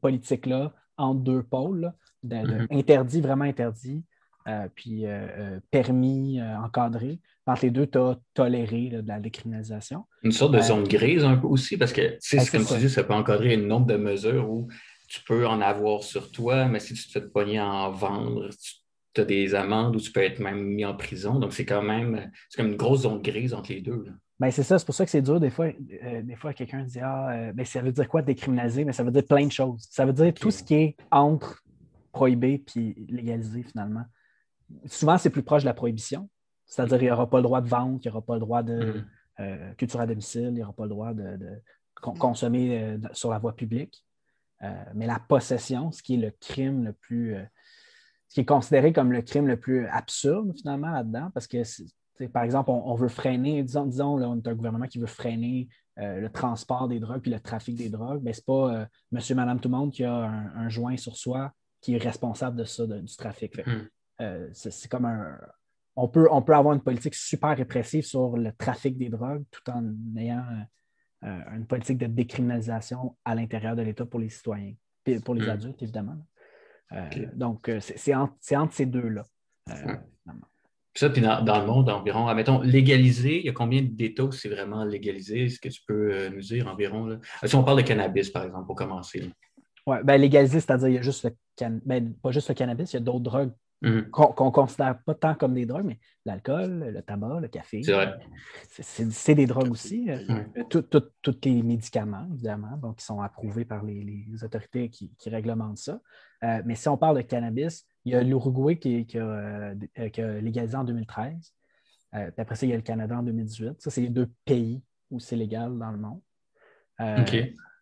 politiques-là 0.00 0.74
en 1.02 1.14
deux 1.14 1.42
pôles, 1.42 1.92
mhm. 2.22 2.66
interdit, 2.70 3.20
vraiment 3.20 3.44
interdit, 3.44 4.02
puis 4.74 5.04
permis, 5.70 6.40
encadré. 6.40 7.18
Entre 7.46 7.64
les 7.64 7.70
deux, 7.72 7.88
tu 7.88 7.98
as 7.98 8.16
toléré 8.34 8.90
de 8.90 9.06
la 9.06 9.18
décriminalisation. 9.18 10.04
Une 10.22 10.30
sorte 10.30 10.54
de 10.54 10.60
zone 10.60 10.84
grise 10.84 11.24
un 11.24 11.36
peu 11.36 11.48
aussi, 11.48 11.76
parce 11.76 11.92
que, 11.92 12.12
tu 12.12 12.38
sais, 12.38 12.46
comme 12.50 12.64
tu 12.64 12.76
dis, 12.78 12.88
ça 12.88 13.02
peut 13.02 13.14
encadrer 13.14 13.54
un 13.54 13.66
nombre 13.66 13.86
de 13.86 13.96
mesures 13.96 14.48
où 14.48 14.68
tu 15.08 15.20
peux 15.24 15.46
en 15.46 15.60
avoir 15.60 16.04
sur 16.04 16.30
toi, 16.30 16.66
mais 16.66 16.78
si 16.78 16.94
tu 16.94 17.06
te 17.06 17.10
fais 17.12 17.20
pogner 17.20 17.58
à 17.58 17.66
en 17.66 17.90
vendre, 17.90 18.48
tu 19.12 19.20
as 19.20 19.24
des 19.24 19.54
amendes 19.54 19.96
ou 19.96 20.00
tu 20.00 20.12
peux 20.12 20.22
être 20.22 20.38
même 20.38 20.62
mis 20.62 20.84
en 20.84 20.94
prison. 20.94 21.38
Donc, 21.38 21.52
c'est 21.52 21.66
quand 21.66 21.82
même 21.82 22.30
c'est 22.48 22.62
comme 22.62 22.70
une 22.70 22.78
grosse 22.78 23.02
zone 23.02 23.20
grise 23.20 23.52
entre 23.54 23.72
les 23.72 23.80
deux. 23.80 24.06
Ben, 24.40 24.50
c'est 24.50 24.62
ça, 24.62 24.78
c'est 24.78 24.84
pour 24.84 24.94
ça 24.94 25.04
que 25.04 25.10
c'est 25.10 25.22
dur. 25.22 25.38
Des 25.38 25.50
fois, 25.50 25.66
euh, 25.66 26.22
des 26.22 26.36
fois 26.36 26.52
quelqu'un 26.52 26.82
dit 26.82 26.98
Ah, 27.00 27.30
euh, 27.30 27.52
ben, 27.52 27.64
ça 27.64 27.80
veut 27.80 27.92
dire 27.92 28.08
quoi 28.08 28.22
décriminaliser? 28.22 28.84
Mais 28.84 28.92
ça 28.92 29.04
veut 29.04 29.10
dire 29.10 29.24
plein 29.24 29.46
de 29.46 29.52
choses. 29.52 29.86
Ça 29.90 30.04
veut 30.04 30.12
dire 30.12 30.32
tout 30.34 30.50
ce 30.50 30.62
qui 30.62 30.74
est 30.74 30.96
entre 31.10 31.62
prohibé 32.12 32.58
puis 32.58 32.94
légalisé 33.08 33.62
finalement. 33.62 34.04
Souvent, 34.86 35.18
c'est 35.18 35.30
plus 35.30 35.42
proche 35.42 35.62
de 35.62 35.68
la 35.68 35.74
prohibition. 35.74 36.28
C'est-à-dire 36.66 36.98
qu'il 36.98 37.06
n'y 37.06 37.12
aura 37.12 37.28
pas 37.28 37.38
le 37.38 37.42
droit 37.42 37.60
de 37.60 37.68
vente, 37.68 38.04
il 38.04 38.08
n'y 38.08 38.12
aura 38.12 38.22
pas 38.22 38.34
le 38.34 38.40
droit 38.40 38.62
de 38.62 38.80
mm-hmm. 38.80 39.04
euh, 39.40 39.74
culture 39.74 40.00
à 40.00 40.06
domicile, 40.06 40.48
il 40.48 40.54
n'y 40.54 40.62
aura 40.62 40.72
pas 40.72 40.84
le 40.84 40.88
droit 40.88 41.12
de, 41.12 41.38
consommer 41.94 42.98
sur 43.12 43.30
la 43.30 43.38
voie 43.38 43.54
publique. 43.54 44.04
mais 44.94 45.06
la 45.06 45.20
possession, 45.20 45.92
ce 45.92 46.02
qui 46.02 46.14
est 46.14 46.18
le 46.18 46.32
crime 46.40 46.84
le 46.84 46.92
plus 46.92 47.36
ce 48.32 48.34
qui 48.34 48.40
est 48.40 48.46
considéré 48.46 48.94
comme 48.94 49.12
le 49.12 49.20
crime 49.20 49.46
le 49.46 49.60
plus 49.60 49.86
absurde 49.88 50.54
finalement 50.56 50.90
là-dedans, 50.90 51.30
parce 51.34 51.46
que 51.46 51.58
par 52.28 52.42
exemple, 52.42 52.70
on, 52.70 52.94
veut 52.94 53.08
freiner, 53.08 53.62
disons, 53.62 53.86
disons 53.86 54.16
là, 54.16 54.28
on 54.28 54.36
est 54.36 54.46
un 54.46 54.54
gouvernement 54.54 54.86
qui 54.86 54.98
veut 54.98 55.06
freiner 55.06 55.68
euh, 55.98 56.20
le 56.20 56.30
transport 56.30 56.88
des 56.88 57.00
drogues 57.00 57.20
puis 57.20 57.30
le 57.30 57.40
trafic 57.40 57.76
des 57.76 57.90
drogues, 57.90 58.22
mais 58.22 58.32
ce 58.32 58.40
n'est 58.40 58.44
pas 58.46 58.74
euh, 58.74 58.86
monsieur, 59.10 59.34
madame, 59.34 59.60
tout 59.60 59.68
le 59.68 59.76
monde 59.76 59.92
qui 59.92 60.04
a 60.04 60.14
un, 60.14 60.68
joint 60.68 60.96
sur 60.96 61.16
soi 61.16 61.52
qui 61.80 61.94
est 61.94 61.98
responsable 61.98 62.56
de 62.56 62.64
ça, 62.64 62.86
du 62.86 63.16
trafic. 63.16 63.58
Hmm. 63.66 63.88
Euh, 64.20 64.48
c'est 64.52 64.88
comme 64.88 65.04
un. 65.04 65.38
On 65.94 66.08
peut, 66.08 66.28
on 66.30 66.40
peut 66.40 66.54
avoir 66.54 66.74
une 66.74 66.80
politique 66.80 67.14
super 67.14 67.56
répressive 67.56 68.04
sur 68.04 68.38
le 68.38 68.52
trafic 68.52 68.96
des 68.96 69.10
drogues 69.10 69.44
tout 69.50 69.70
en 69.70 69.84
ayant 70.16 70.44
une 71.22 71.66
politique 71.66 71.98
de 71.98 72.06
décriminalisation 72.06 73.16
à 73.24 73.34
l'intérieur 73.34 73.76
de 73.76 73.82
l'État 73.82 74.06
pour 74.06 74.18
les 74.18 74.30
citoyens, 74.30 74.72
pour 75.24 75.34
les 75.34 75.46
hmm. 75.46 75.50
adultes, 75.50 75.82
évidemment. 75.82 76.16
Donc, 77.34 77.70
c'est 77.80 78.14
entre, 78.14 78.72
ces 78.72 78.86
deux-là. 78.86 79.24
Hmm. 79.66 80.32
Ça, 80.94 81.08
puis 81.08 81.22
dans, 81.22 81.60
le 81.60 81.66
monde 81.66 81.88
environ, 81.88 82.28
admettons, 82.28 82.60
légalisé, 82.60 83.40
il 83.40 83.46
y 83.46 83.48
a 83.48 83.52
combien 83.52 83.80
d'États 83.82 84.24
où 84.24 84.32
c'est 84.32 84.50
vraiment 84.50 84.84
légalisé? 84.84 85.46
Est-ce 85.46 85.58
que 85.58 85.70
tu 85.70 85.80
peux 85.86 86.12
euh, 86.12 86.30
nous 86.30 86.40
dire 86.40 86.68
environ? 86.68 87.06
Là? 87.06 87.16
Euh, 87.42 87.46
si 87.46 87.54
on 87.54 87.64
parle 87.64 87.78
de 87.78 87.82
cannabis, 87.82 88.28
par 88.28 88.44
exemple, 88.44 88.66
pour 88.66 88.76
commencer. 88.76 89.32
Oui, 89.86 89.96
ben, 90.04 90.20
légalisé, 90.20 90.60
c'est-à-dire 90.60 90.88
il 90.88 90.94
y 90.94 90.98
a 90.98 91.02
juste 91.02 91.24
le 91.24 91.34
cannabis, 91.56 91.82
ben, 91.86 92.14
pas 92.22 92.30
juste 92.30 92.48
le 92.50 92.54
cannabis, 92.54 92.92
il 92.92 92.96
y 92.96 92.98
a 92.98 93.00
d'autres 93.00 93.20
drogues 93.20 93.52
mhm. 93.80 94.10
qu'on 94.10 94.44
ne 94.44 94.50
considère 94.50 95.02
pas 95.02 95.14
tant 95.14 95.34
comme 95.34 95.54
des 95.54 95.64
drogues, 95.64 95.86
mais 95.86 95.98
l'alcool, 96.26 96.92
le 96.94 97.02
tabac, 97.02 97.40
le 97.40 97.48
café. 97.48 97.80
C'est 98.68 99.34
des 99.34 99.46
drogues 99.46 99.72
aussi. 99.72 100.10
Euh, 100.10 100.44
tous 101.22 101.38
les 101.44 101.62
médicaments, 101.62 102.28
évidemment, 102.34 102.76
donc, 102.76 102.96
qui 102.98 103.04
sont 103.06 103.22
approuvés 103.22 103.64
par 103.64 103.82
les, 103.82 104.26
autorités 104.44 104.90
qui, 104.90 105.10
réglementent 105.24 105.78
ça. 105.78 106.00
mais 106.42 106.74
si 106.74 106.86
on 106.90 106.98
parle 106.98 107.16
de 107.16 107.22
cannabis, 107.22 107.86
il 108.04 108.12
y 108.12 108.14
a 108.14 108.22
l'Uruguay 108.22 108.78
qui, 108.78 109.06
euh, 109.14 109.74
a 109.74 110.40
légalisé 110.40 110.76
en 110.76 110.84
2013. 110.84 111.54
Euh, 112.14 112.30
puis 112.30 112.40
après 112.40 112.56
ça, 112.56 112.66
il 112.66 112.70
y 112.70 112.72
a 112.72 112.76
le 112.76 112.82
Canada 112.82 113.18
en 113.18 113.22
2018. 113.22 113.80
Ça, 113.80 113.90
c'est 113.90 114.00
les 114.00 114.08
deux 114.08 114.30
pays 114.44 114.82
où 115.10 115.20
c'est 115.20 115.36
légal 115.36 115.78
dans 115.78 115.90
le 115.90 115.98
monde. 115.98 116.20
Euh, 117.00 117.24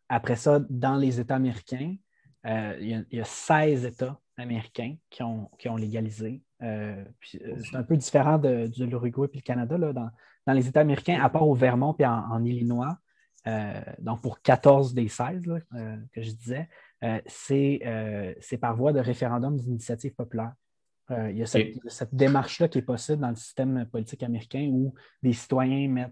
après 0.09 0.37
ça, 0.37 0.61
dans 0.69 0.97
les 0.97 1.21
États 1.21 1.37
américains, 1.37 1.97
il 2.45 3.07
y, 3.11 3.21
a, 3.21 3.25
16 3.25 3.85
États 3.85 4.19
américains 4.37 4.97
qui 5.11 5.23
ont, 5.23 5.51
qui 5.59 5.69
ont 5.69 5.77
légalisé. 5.77 6.43
c'est 6.61 7.75
un 7.75 7.83
peu 7.83 7.97
différent 7.97 8.39
de, 8.39 8.71
l'Uruguay 8.79 9.29
et 9.33 9.37
le 9.37 9.43
Canada. 9.43 9.79
Là, 9.79 9.93
dans, 9.93 10.53
les 10.53 10.67
États 10.67 10.81
américains, 10.81 11.21
à 11.23 11.29
part 11.29 11.47
au 11.47 11.55
Vermont 11.55 11.95
et 11.99 12.07
en, 12.07 12.45
Illinois, 12.45 12.99
donc 13.99 14.23
pour 14.23 14.41
14 14.41 14.95
des 14.95 15.09
16 15.09 15.43
que 16.13 16.23
je 16.23 16.31
disais, 16.33 16.69
c'est 17.27 18.59
par 18.61 18.77
voie 18.77 18.93
de 18.93 19.01
référendum 19.01 19.57
d'initiative 19.57 20.15
populaire. 20.15 20.53
Euh, 21.11 21.31
il, 21.31 21.39
y 21.39 21.43
a 21.43 21.47
cette, 21.47 22.15
démarche-là 22.15 22.69
qui 22.69 22.79
est 22.79 22.83
possible 22.83 23.19
dans 23.21 23.31
le 23.31 23.37
système 23.37 23.85
politique 23.87 24.23
américain 24.23 24.69
où 24.71 24.95
des 25.23 25.33
citoyens 25.33 26.11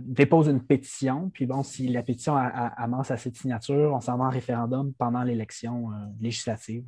déposent 0.00 0.48
une 0.48 0.62
pétition, 0.62 1.30
puis 1.30 1.46
bon, 1.46 1.62
si 1.62 1.88
la 1.88 2.02
pétition 2.02 2.36
amasse 2.36 3.10
assez 3.10 3.30
de 3.30 3.36
signatures, 3.36 3.92
on 3.94 4.02
s'en 4.02 4.18
va 4.18 4.24
en 4.24 4.30
référendum 4.30 4.92
pendant 4.98 5.22
l'élection 5.22 5.88
législative. 6.20 6.84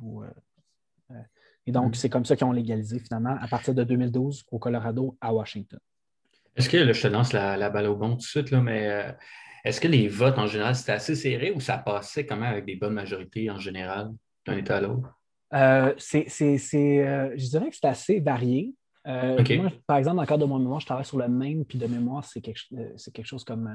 et 1.65 1.71
donc, 1.71 1.91
mm. 1.91 1.93
c'est 1.95 2.09
comme 2.09 2.25
ça 2.25 2.35
qu'ils 2.35 2.45
ont 2.45 2.51
légalisé 2.51 2.99
finalement 2.99 3.35
à 3.41 3.47
partir 3.47 3.73
de 3.73 3.83
2012 3.83 4.45
au 4.51 4.59
Colorado 4.59 5.17
à 5.19 5.33
Washington. 5.33 5.79
Est-ce 6.55 6.69
que 6.69 6.93
je 6.93 7.01
te 7.01 7.07
lance 7.07 7.33
la, 7.33 7.69
balle 7.71 7.87
au 7.87 7.95
bon 7.95 8.11
tout 8.11 8.17
de 8.17 8.21
suite, 8.21 8.51
là, 8.51 8.61
mais 8.61 9.15
est-ce 9.65 9.81
que 9.81 9.87
les 9.87 10.07
votes 10.07 10.37
en 10.37 10.47
général, 10.47 10.75
c'était 10.75 10.93
assez 10.93 11.15
serré 11.15 11.51
ou 11.51 11.59
ça 11.59 11.77
passait 11.77 12.25
quand 12.25 12.37
même 12.37 12.51
avec 12.51 12.65
des 12.65 12.75
bonnes 12.75 12.93
majorités 12.93 13.49
en 13.49 13.59
général 13.59 14.11
d'un 14.45 14.57
État 14.57 14.77
à 14.77 14.81
l'autre? 14.81 15.13
Euh, 15.53 15.93
c'est, 15.97 16.27
euh, 16.73 17.33
je 17.35 17.49
dirais 17.49 17.69
que 17.69 17.75
c'est 17.75 17.87
assez 17.87 18.19
varié. 18.19 18.73
Euh, 19.07 19.41
par 19.87 19.97
exemple, 19.97 20.17
dans 20.17 20.21
le 20.21 20.27
cadre 20.27 20.45
de 20.45 20.49
mon 20.49 20.59
mémoire, 20.59 20.79
je 20.81 20.85
travaille 20.85 21.05
sur 21.05 21.17
le 21.17 21.27
même, 21.27 21.65
puis 21.65 21.79
de 21.79 21.87
mémoire, 21.87 22.23
c'est 22.23 22.41
quelque, 22.41 22.59
quelque 23.11 23.25
chose 23.25 23.43
comme 23.43 23.67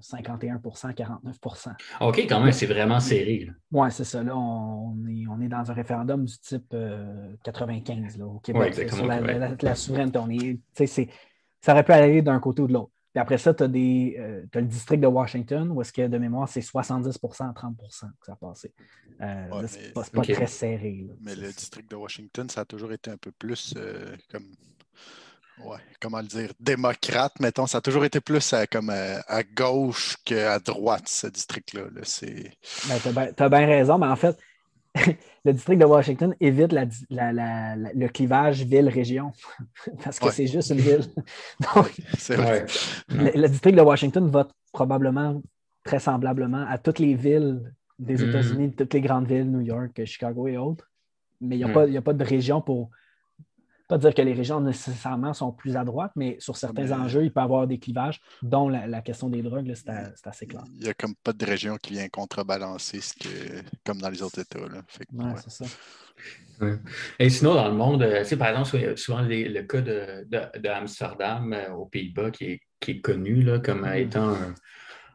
51% 0.00 0.94
49% 0.94 1.72
OK, 2.00 2.18
quand 2.28 2.40
même, 2.40 2.50
c'est 2.50 2.66
vraiment 2.66 2.98
serré. 2.98 3.48
Oui, 3.70 3.88
c'est 3.92 4.04
ça. 4.04 4.22
Là, 4.22 4.36
on, 4.36 4.96
est, 5.06 5.26
on 5.28 5.40
est 5.42 5.48
dans 5.48 5.70
un 5.70 5.74
référendum 5.74 6.24
du 6.24 6.36
type 6.38 6.74
95 7.44 8.18
là, 8.18 8.26
au 8.26 8.40
Québec. 8.40 8.74
sur 8.74 9.06
la, 9.06 9.74
souveraineté. 9.76 10.18
On 10.18 10.30
est, 10.30 10.58
ça 11.60 11.72
aurait 11.72 11.84
pu 11.84 11.92
aller 11.92 12.22
d'un 12.22 12.40
côté 12.40 12.62
ou 12.62 12.66
de 12.66 12.72
l'autre. 12.72 12.90
Puis 13.12 13.20
après 13.20 13.38
ça, 13.38 13.52
tu 13.52 13.64
as, 13.64 13.66
euh, 13.66 14.42
le 14.54 14.62
district 14.62 15.00
de 15.00 15.06
Washington 15.06 15.68
où 15.72 15.80
est-ce 15.82 15.92
que 15.92 16.06
de 16.06 16.18
mémoire, 16.18 16.48
c'est 16.48 16.60
70% 16.60 17.48
à 17.48 17.52
30% 17.52 17.74
que 18.20 18.26
ça 18.26 18.32
a 18.32 18.36
passé. 18.36 18.72
Euh, 19.20 19.66
c'est 19.66 19.92
pas, 19.92 20.04
très 20.04 20.46
serré. 20.46 21.06
mais 21.20 21.34
le 21.34 21.48
district 21.48 21.90
de 21.90 21.96
Washington, 21.96 22.48
ça 22.48 22.60
a 22.60 22.64
toujours 22.64 22.92
été 22.92 23.10
un 23.10 23.16
peu 23.16 23.32
plus 23.32 23.74
euh, 23.76 24.16
comme. 24.30 24.46
Ouais, 25.64 25.78
comment 26.00 26.20
le 26.20 26.26
dire, 26.26 26.52
démocrate, 26.58 27.38
mettons, 27.38 27.66
ça 27.66 27.78
a 27.78 27.80
toujours 27.82 28.06
été 28.06 28.20
plus 28.20 28.54
comme 28.72 28.88
à 28.88 29.42
gauche 29.42 30.16
qu'à 30.24 30.58
droite, 30.58 31.06
ce 31.06 31.26
district-là. 31.26 31.82
ben, 33.12 33.34
tu 33.36 33.42
as 33.42 33.48
bien 33.50 33.66
raison, 33.66 33.98
mais 33.98 34.06
en 34.06 34.16
fait, 34.16 34.38
le 35.44 35.52
district 35.52 35.78
de 35.78 35.84
Washington 35.84 36.34
évite 36.40 36.72
le 36.72 38.06
clivage 38.08 38.64
ville-région 38.64 39.32
parce 40.04 40.18
que 40.18 40.30
c'est 40.30 40.46
juste 40.46 40.70
une 40.70 40.80
ville. 40.80 41.04
le, 43.10 43.46
district 43.46 43.76
de 43.76 43.82
Washington 43.82 44.28
vote 44.28 44.50
probablement 44.72 45.40
très 45.84 46.00
semblablement 46.00 46.66
à 46.68 46.78
toutes 46.78 46.98
les 46.98 47.14
villes 47.14 47.72
des 47.98 48.16
mm. 48.16 48.28
États-Unis, 48.28 48.72
toutes 48.72 48.94
les 48.94 49.00
grandes 49.00 49.26
villes, 49.26 49.50
New 49.50 49.60
York, 49.60 50.04
Chicago 50.04 50.48
et 50.48 50.56
autres. 50.56 50.90
Mais 51.40 51.56
il 51.56 51.58
n'y 51.58 51.64
a, 51.64 51.68
mm. 51.68 51.96
a, 51.96 52.02
pas 52.02 52.12
de 52.12 52.24
région 52.24 52.60
pour 52.60 52.90
pas 53.90 53.98
dire 53.98 54.14
que 54.14 54.22
les 54.22 54.34
régions 54.34 54.60
nécessairement 54.60 55.34
sont 55.34 55.50
plus 55.50 55.76
à 55.76 55.84
droite, 55.84 56.12
mais 56.14 56.36
sur 56.38 56.56
certains 56.56 56.92
enjeux, 56.92 57.24
il 57.24 57.32
peut 57.32 57.40
y 57.40 57.42
avoir 57.42 57.66
des 57.66 57.78
clivages, 57.78 58.20
dont 58.40 58.68
la, 58.68 59.02
question 59.02 59.28
des 59.28 59.42
drogues, 59.42 59.72
c'est 59.74 60.26
assez 60.26 60.46
clair. 60.46 60.62
Il 60.76 60.84
n'y 60.84 60.88
a 60.88 60.94
comme 60.94 61.14
pas 61.16 61.32
de 61.32 61.44
région 61.44 61.76
qui 61.76 61.94
vient 61.94 62.08
contrebalancer 62.08 63.00
ce 63.00 63.14
que, 63.14 63.62
comme 63.84 64.00
dans 64.00 64.10
les 64.10 64.22
autres 64.22 64.38
États. 64.38 64.60
Oui, 64.60 65.24
c'est 65.42 65.64
ça. 65.64 65.64
Et 67.18 67.30
sinon, 67.30 67.54
dans 67.54 67.68
le 67.68 67.74
monde, 67.74 68.02
euh, 68.02 68.36
par 68.36 68.50
exemple, 68.50 68.96
souvent 68.96 69.22
le 69.22 69.62
cas 69.62 69.80
de, 69.80 70.68
Amsterdam 70.68 71.52
euh, 71.52 71.72
aux 71.72 71.86
Pays-Bas 71.86 72.30
qui 72.30 72.44
est, 72.44 72.60
qui 72.78 72.92
est 72.92 73.00
connu 73.00 73.42
là, 73.42 73.58
comme 73.58 73.80
mm. 73.80 73.94
étant 73.94 74.28
un, 74.28 74.54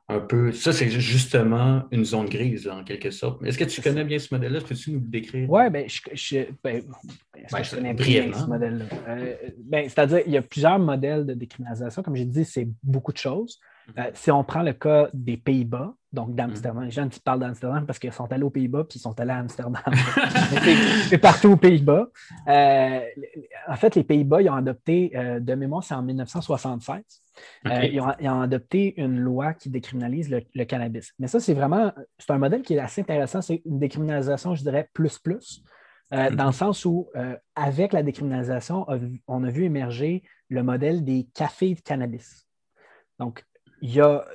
un 0.07 0.19
peu. 0.19 0.51
Ça, 0.51 0.71
c'est 0.71 0.89
justement 0.89 1.83
une 1.91 2.05
zone 2.05 2.27
grise, 2.27 2.67
en 2.67 2.83
quelque 2.83 3.12
sorte. 3.12 3.43
Est-ce 3.43 3.57
que 3.57 3.63
tu 3.63 3.81
connais 3.81 4.03
bien 4.03 4.19
ce 4.19 4.33
modèle-là? 4.33 4.62
Peux-tu 4.62 4.91
nous 4.91 5.00
le 5.00 5.07
décrire? 5.07 5.50
Oui, 5.50 5.69
bien, 5.69 5.85
je, 5.88 6.38
ben, 6.63 6.83
je 7.35 7.75
connais 7.75 7.93
bien 7.93 8.31
ce 8.33 8.45
modèle-là? 8.45 8.85
Euh, 9.07 9.35
ben, 9.63 9.89
c'est-à-dire, 9.89 10.21
il 10.25 10.33
y 10.33 10.38
a 10.38 10.41
plusieurs 10.41 10.77
modèles 10.77 11.25
de 11.25 11.33
décriminalisation. 11.33 12.03
Comme 12.03 12.15
j'ai 12.15 12.25
dit, 12.25 12.45
c'est 12.45 12.67
beaucoup 12.83 13.12
de 13.13 13.17
choses. 13.17 13.59
Euh, 13.98 14.12
si 14.13 14.32
on 14.32 14.44
prend 14.44 14.62
le 14.62 14.74
cas 14.74 15.10
des 15.13 15.38
Pays-Bas, 15.38 15.94
donc 16.12 16.34
d'Amsterdam, 16.34 16.84
les 16.84 16.92
gens 16.92 17.08
qui 17.10 17.20
parlent 17.20 17.42
d'Amsterdam 17.42 17.86
parce 17.86 18.00
qu'ils 18.00 18.13
sont 18.13 18.32
allés 18.32 18.44
aux 18.44 18.50
Pays-Bas 18.50 18.86
puis 18.86 18.98
ils 18.98 19.01
sont 19.01 19.20
allés 19.20 19.32
à 19.32 19.38
Amsterdam. 19.38 19.82
c'est 21.10 21.18
partout 21.18 21.51
aux 21.51 21.58
Pays-Bas. 21.58 22.08
Euh, 22.48 23.00
en 23.68 23.75
fait, 23.75 23.96
les 23.96 24.04
Pays-Bas, 24.04 24.42
ils 24.42 24.50
ont 24.50 24.56
adopté, 24.56 25.12
euh, 25.15 25.39
de 25.39 25.56
mémoire, 25.56 25.84
c'est 25.84 25.94
en 25.94 26.01
1976, 26.01 27.04
ils, 27.65 28.00
ont, 28.00 28.42
adopté 28.42 29.00
une 29.00 29.20
loi 29.20 29.54
qui 29.54 29.70
décriminalise 29.70 30.30
le, 30.30 30.63
cannabis. 30.63 31.13
Mais 31.20 31.27
ça, 31.27 31.39
c'est 31.39 31.54
vraiment, 31.54 31.92
c'est 32.18 32.32
un 32.32 32.38
modèle 32.38 32.62
qui 32.62 32.75
est 32.75 32.80
assez 32.80 33.01
intéressant. 33.01 33.42
C'est 33.42 33.62
une 33.65 33.80
décriminalisation, 33.80 34.56
je 34.56 34.63
dirais, 34.63 34.89
plus 34.94 35.20
plus. 35.20 35.63
Mm-hmm. 36.12 36.36
Dans 36.36 36.46
le 36.46 36.54
sens 36.54 36.86
où, 36.86 37.10
avec 37.56 37.92
la 37.92 38.04
décriminalisation, 38.04 38.86
on 39.27 39.44
a 39.44 39.50
vu 39.50 39.65
émerger 39.65 40.24
le 40.50 40.63
modèle 40.63 41.04
des 41.04 41.27
cafés 41.34 41.75
de 41.75 41.82
cannabis. 41.82 42.48
Donc, 43.20 43.44
il 43.86 43.94
y 43.94 44.01
a, 44.01 44.25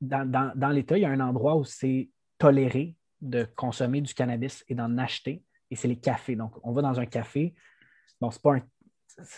dans, 0.00 0.70
l'État, 0.70 0.96
il 0.96 1.02
y 1.02 1.04
a 1.04 1.10
un 1.10 1.20
endroit 1.20 1.56
où 1.56 1.64
c'est 1.64 2.08
toléré 2.38 2.96
de 3.20 3.44
consommer 3.54 4.00
du 4.00 4.14
cannabis 4.14 4.64
et 4.66 4.74
d'en 4.74 4.96
acheter, 4.96 5.42
et 5.70 5.76
c'est 5.76 5.88
les 5.88 6.00
cafés. 6.00 6.36
Donc, 6.36 6.52
on 6.62 6.72
va 6.72 6.80
dans 6.80 6.98
un 6.98 7.04
café, 7.04 7.54
bon, 8.20 8.30
c'est 8.30 8.40
pas 8.40 8.54
un 8.54 8.62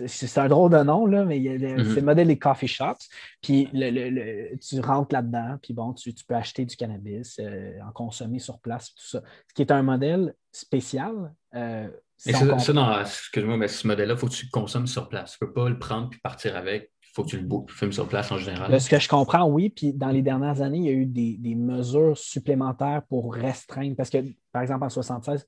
c'est 0.07 0.39
un 0.39 0.49
drôle 0.49 0.73
de 0.73 0.83
nom, 0.83 1.05
là, 1.05 1.27
mais 1.27 1.39
Mhm. 1.39 1.85
c'est 1.85 2.01
le 2.01 2.07
modèle 2.07 2.29
des 2.29 2.39
coffee 2.39 2.67
shops. 2.69 3.11
Puis 3.43 3.69
le- 3.75 3.91
le- 3.91 4.09
le- 4.09 4.57
tu 4.59 4.81
rentres 4.81 5.13
là-dedans, 5.13 5.59
puis 5.63 5.75
bon, 5.75 5.93
tu, 5.93 6.15
tu 6.15 6.25
peux 6.25 6.35
acheter 6.35 6.65
du 6.65 6.77
cannabis, 6.77 7.39
euh, 7.41 7.79
en 7.87 7.93
consommer 7.93 8.39
sur 8.39 8.59
place, 8.59 8.95
tout 8.95 9.05
ça. 9.07 9.23
Ce 9.49 9.53
qui 9.53 9.61
est 9.61 9.71
un 9.71 9.83
modèle 9.83 10.33
spécial. 10.51 11.35
euh, 11.55 11.91
Et 12.27 12.35
on 12.35 12.59
ça, 12.59 12.73
dans, 12.73 13.01
excuse-moi, 13.01 13.59
mais 13.59 13.69
ce 13.69 13.87
modèle-là, 13.87 14.15
il 14.15 14.19
faut 14.19 14.29
que 14.29 14.33
tu 14.33 14.47
le 14.47 14.51
consommes 14.51 14.87
sur 14.87 15.11
place. 15.11 15.37
Tu 15.37 15.45
ne 15.45 15.47
peux 15.49 15.53
pas 15.53 15.69
le 15.69 15.79
prendre 15.79 16.09
puis 16.09 16.21
partir 16.21 16.57
avec. 16.57 16.91
Il 17.17 17.23
faut 17.23 17.25
que 17.25 17.29
tu 17.31 17.87
le 17.87 17.93
sur 17.93 18.09
place 18.09 18.31
en 18.31 18.37
général. 18.39 18.71
De 18.71 18.79
ce 18.79 18.91
que 18.91 18.99
je 18.99 19.09
comprends, 19.09 19.49
oui. 19.49 19.71
Puis 19.71 19.93
dans 19.95 20.11
les 20.11 20.23
dernières 20.23 20.61
années, 20.61 20.79
il 20.79 20.85
y 20.85 20.89
a 20.89 20.93
eu 20.93 21.07
des, 21.07 21.37
des 21.39 21.55
mesures 21.55 22.17
supplémentaires 22.19 23.03
pour 23.09 23.35
restreindre. 23.35 23.97
Parce 23.97 24.11
que, 24.11 24.19
par 24.53 24.63
exemple, 24.63 24.85
en 24.85 24.91
76, 24.91 25.47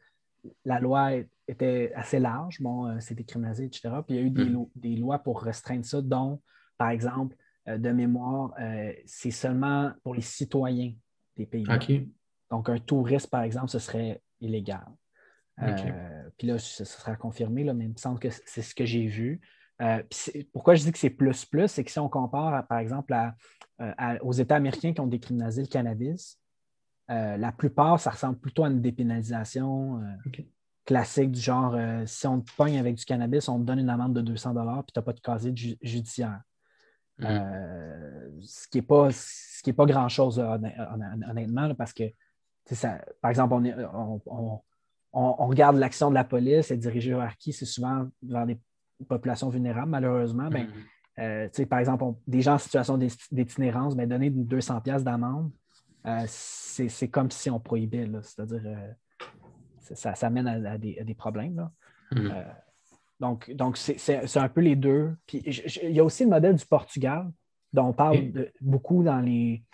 la 0.64 0.80
loi 0.80 1.10
était 1.46 1.92
assez 1.94 2.18
large. 2.20 2.60
Bon, 2.60 2.86
euh, 2.86 3.00
c'était 3.00 3.24
criminalisé, 3.24 3.66
etc. 3.66 3.90
Puis 4.06 4.16
il 4.16 4.20
y 4.20 4.22
a 4.22 4.22
eu 4.22 4.30
des, 4.30 4.44
lo- 4.48 4.70
des 4.76 4.96
lois 4.96 5.18
pour 5.18 5.42
restreindre 5.42 5.84
ça, 5.84 6.00
dont, 6.00 6.40
par 6.78 6.88
exemple, 6.90 7.36
euh, 7.68 7.76
de 7.76 7.90
mémoire, 7.90 8.54
euh, 8.60 8.92
c'est 9.04 9.30
seulement 9.30 9.92
pour 10.02 10.14
les 10.14 10.22
citoyens 10.22 10.92
des 11.36 11.44
pays. 11.46 11.68
Donc, 12.50 12.68
un 12.70 12.78
touriste, 12.78 13.28
par 13.28 13.42
exemple, 13.42 13.68
ce 13.68 13.78
serait 13.78 14.22
illégal. 14.40 14.86
Puis 16.38 16.46
là, 16.48 16.58
ce, 16.58 16.84
ce 16.84 16.98
sera 16.98 17.16
confirmé, 17.16 17.64
là, 17.64 17.74
mais 17.74 17.84
il 17.86 17.90
me 17.92 17.96
semble 17.96 18.20
que 18.20 18.28
c'est 18.30 18.62
ce 18.62 18.74
que 18.74 18.84
j'ai 18.86 19.06
vu. 19.06 19.40
Euh, 19.80 20.02
pourquoi 20.52 20.74
je 20.74 20.82
dis 20.82 20.92
que 20.92 20.98
c'est 20.98 21.10
plus-plus, 21.10 21.68
c'est 21.68 21.84
que 21.84 21.90
si 21.90 21.98
on 21.98 22.08
compare, 22.08 22.52
à, 22.54 22.62
par 22.62 22.78
exemple, 22.78 23.12
à- 23.12 23.34
euh, 23.80 23.92
à- 23.96 24.24
aux 24.24 24.32
États 24.32 24.56
américains 24.56 24.92
qui 24.92 25.00
ont 25.00 25.06
décriminalisé 25.06 25.62
le 25.62 25.68
cannabis, 25.68 26.38
euh, 27.10 27.36
la 27.36 27.52
plupart, 27.52 28.00
ça 28.00 28.10
ressemble 28.10 28.38
plutôt 28.38 28.64
à 28.64 28.68
une 28.68 28.80
dépénalisation 28.80 30.02
euh, 30.02 30.42
classique 30.84 31.30
du 31.30 31.40
genre 31.40 31.76
si 32.06 32.26
on 32.26 32.40
te 32.40 32.50
pogne 32.56 32.78
avec 32.78 32.96
du 32.96 33.04
cannabis, 33.04 33.48
on 33.48 33.60
te 33.60 33.64
donne 33.64 33.78
une 33.78 33.90
amende 33.90 34.14
de 34.14 34.20
200 34.20 34.52
puis 34.52 34.92
tu 34.92 34.98
n'as 34.98 35.02
pas 35.02 35.12
de 35.12 35.20
casier 35.20 35.52
ju- 35.54 35.76
judiciaire. 35.80 36.40
Mhm. 37.18 38.40
Ce 38.42 38.68
qui 38.68 38.78
n'est 38.78 38.82
pas, 38.82 39.08
pas 39.76 39.86
grand-chose, 39.86 40.38
honnêtement, 40.38 41.66
là, 41.66 41.74
parce 41.74 41.92
que, 41.92 42.04
ça, 42.70 43.04
par 43.20 43.30
exemple, 43.30 43.54
on, 43.54 43.64
est- 43.64 43.74
on- 43.92 44.22
on- 44.26 44.60
on- 45.12 45.34
on 45.38 45.46
regarde 45.46 45.76
l'action 45.76 46.10
de 46.10 46.14
la 46.14 46.24
police, 46.24 46.70
elle 46.70 46.76
est 46.76 46.80
dirigée 46.80 47.14
vers 47.14 47.36
qui? 47.36 47.52
C'est 47.52 47.64
souvent 47.64 48.08
vers 48.22 48.46
des 48.46 48.58
populations 49.06 49.48
vulnérables, 49.48 49.90
malheureusement. 49.90 50.48
Ben, 50.48 50.66
Mhm. 50.66 50.72
euh, 51.24 51.66
par 51.68 51.78
exemple, 51.78 52.04
on- 52.04 52.18
des 52.26 52.40
gens 52.40 52.54
en 52.54 52.58
situation 52.58 52.98
d'itinérance, 53.30 53.96
ben, 53.96 54.08
donner 54.08 54.30
200 54.30 54.80
pièces 54.80 55.04
d'amende, 55.04 55.50
euh, 56.06 56.24
c'est 56.26 57.08
comme 57.08 57.30
si 57.30 57.50
on 57.50 57.60
prohibait. 57.60 58.08
C'est-à-dire, 58.22 58.62
euh, 58.64 58.92
ça, 59.94 60.14
ça, 60.14 60.30
mène 60.30 60.46
à, 60.46 60.72
à 60.72 60.78
des, 60.78 60.98
à 60.98 61.04
des 61.04 61.14
problèmes. 61.14 61.56
là. 61.56 61.70
Mhm. 62.12 62.32
Donc, 63.20 63.50
donc 63.50 63.76
c'est 63.76 64.36
un 64.36 64.48
peu 64.48 64.60
les 64.60 64.76
deux. 64.76 65.16
Puis, 65.26 65.38
il 65.82 65.90
y 65.90 66.00
a 66.00 66.04
aussi 66.04 66.22
le 66.24 66.30
modèle 66.30 66.54
du 66.54 66.64
Portugal, 66.64 67.28
dont 67.72 67.86
on 67.88 67.92
parle 67.92 68.30
de- 68.32 68.52
beaucoup 68.60 69.02
dans 69.02 69.20
les, 69.20 69.64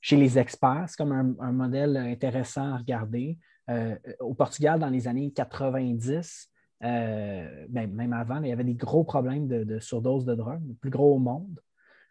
chez 0.00 0.16
les 0.16 0.38
experts. 0.38 0.84
C'est 0.88 0.96
comme 0.96 1.12
un, 1.12 1.34
un 1.40 1.52
modèle 1.52 1.96
intéressant 1.98 2.72
à 2.74 2.78
regarder. 2.78 3.36
Euh, 3.68 3.94
au 4.20 4.32
Portugal, 4.32 4.80
dans 4.80 4.88
les 4.88 5.06
années 5.06 5.30
90, 5.30 6.50
euh, 6.84 7.66
ben, 7.68 7.90
même 7.92 8.12
avant, 8.12 8.40
il 8.42 8.48
y 8.48 8.52
avait 8.52 8.64
des 8.64 8.74
gros 8.74 9.04
problèmes 9.04 9.48
de, 9.48 9.64
de 9.64 9.78
surdose 9.80 10.24
de 10.24 10.34
drogue, 10.34 10.60
le 10.66 10.74
plus 10.74 10.90
gros 10.90 11.14
au 11.14 11.18
monde. 11.18 11.60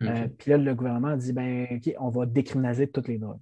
Euh, 0.03 0.27
puis 0.38 0.51
là, 0.51 0.57
le 0.57 0.75
gouvernement 0.75 1.07
a 1.09 1.17
dit 1.17 1.33
ben, 1.33 1.67
OK, 1.71 1.93
on 1.99 2.10
va 2.10 2.25
décriminaliser 2.25 2.88
toutes 2.88 3.08
les 3.08 3.17
drogues. 3.17 3.39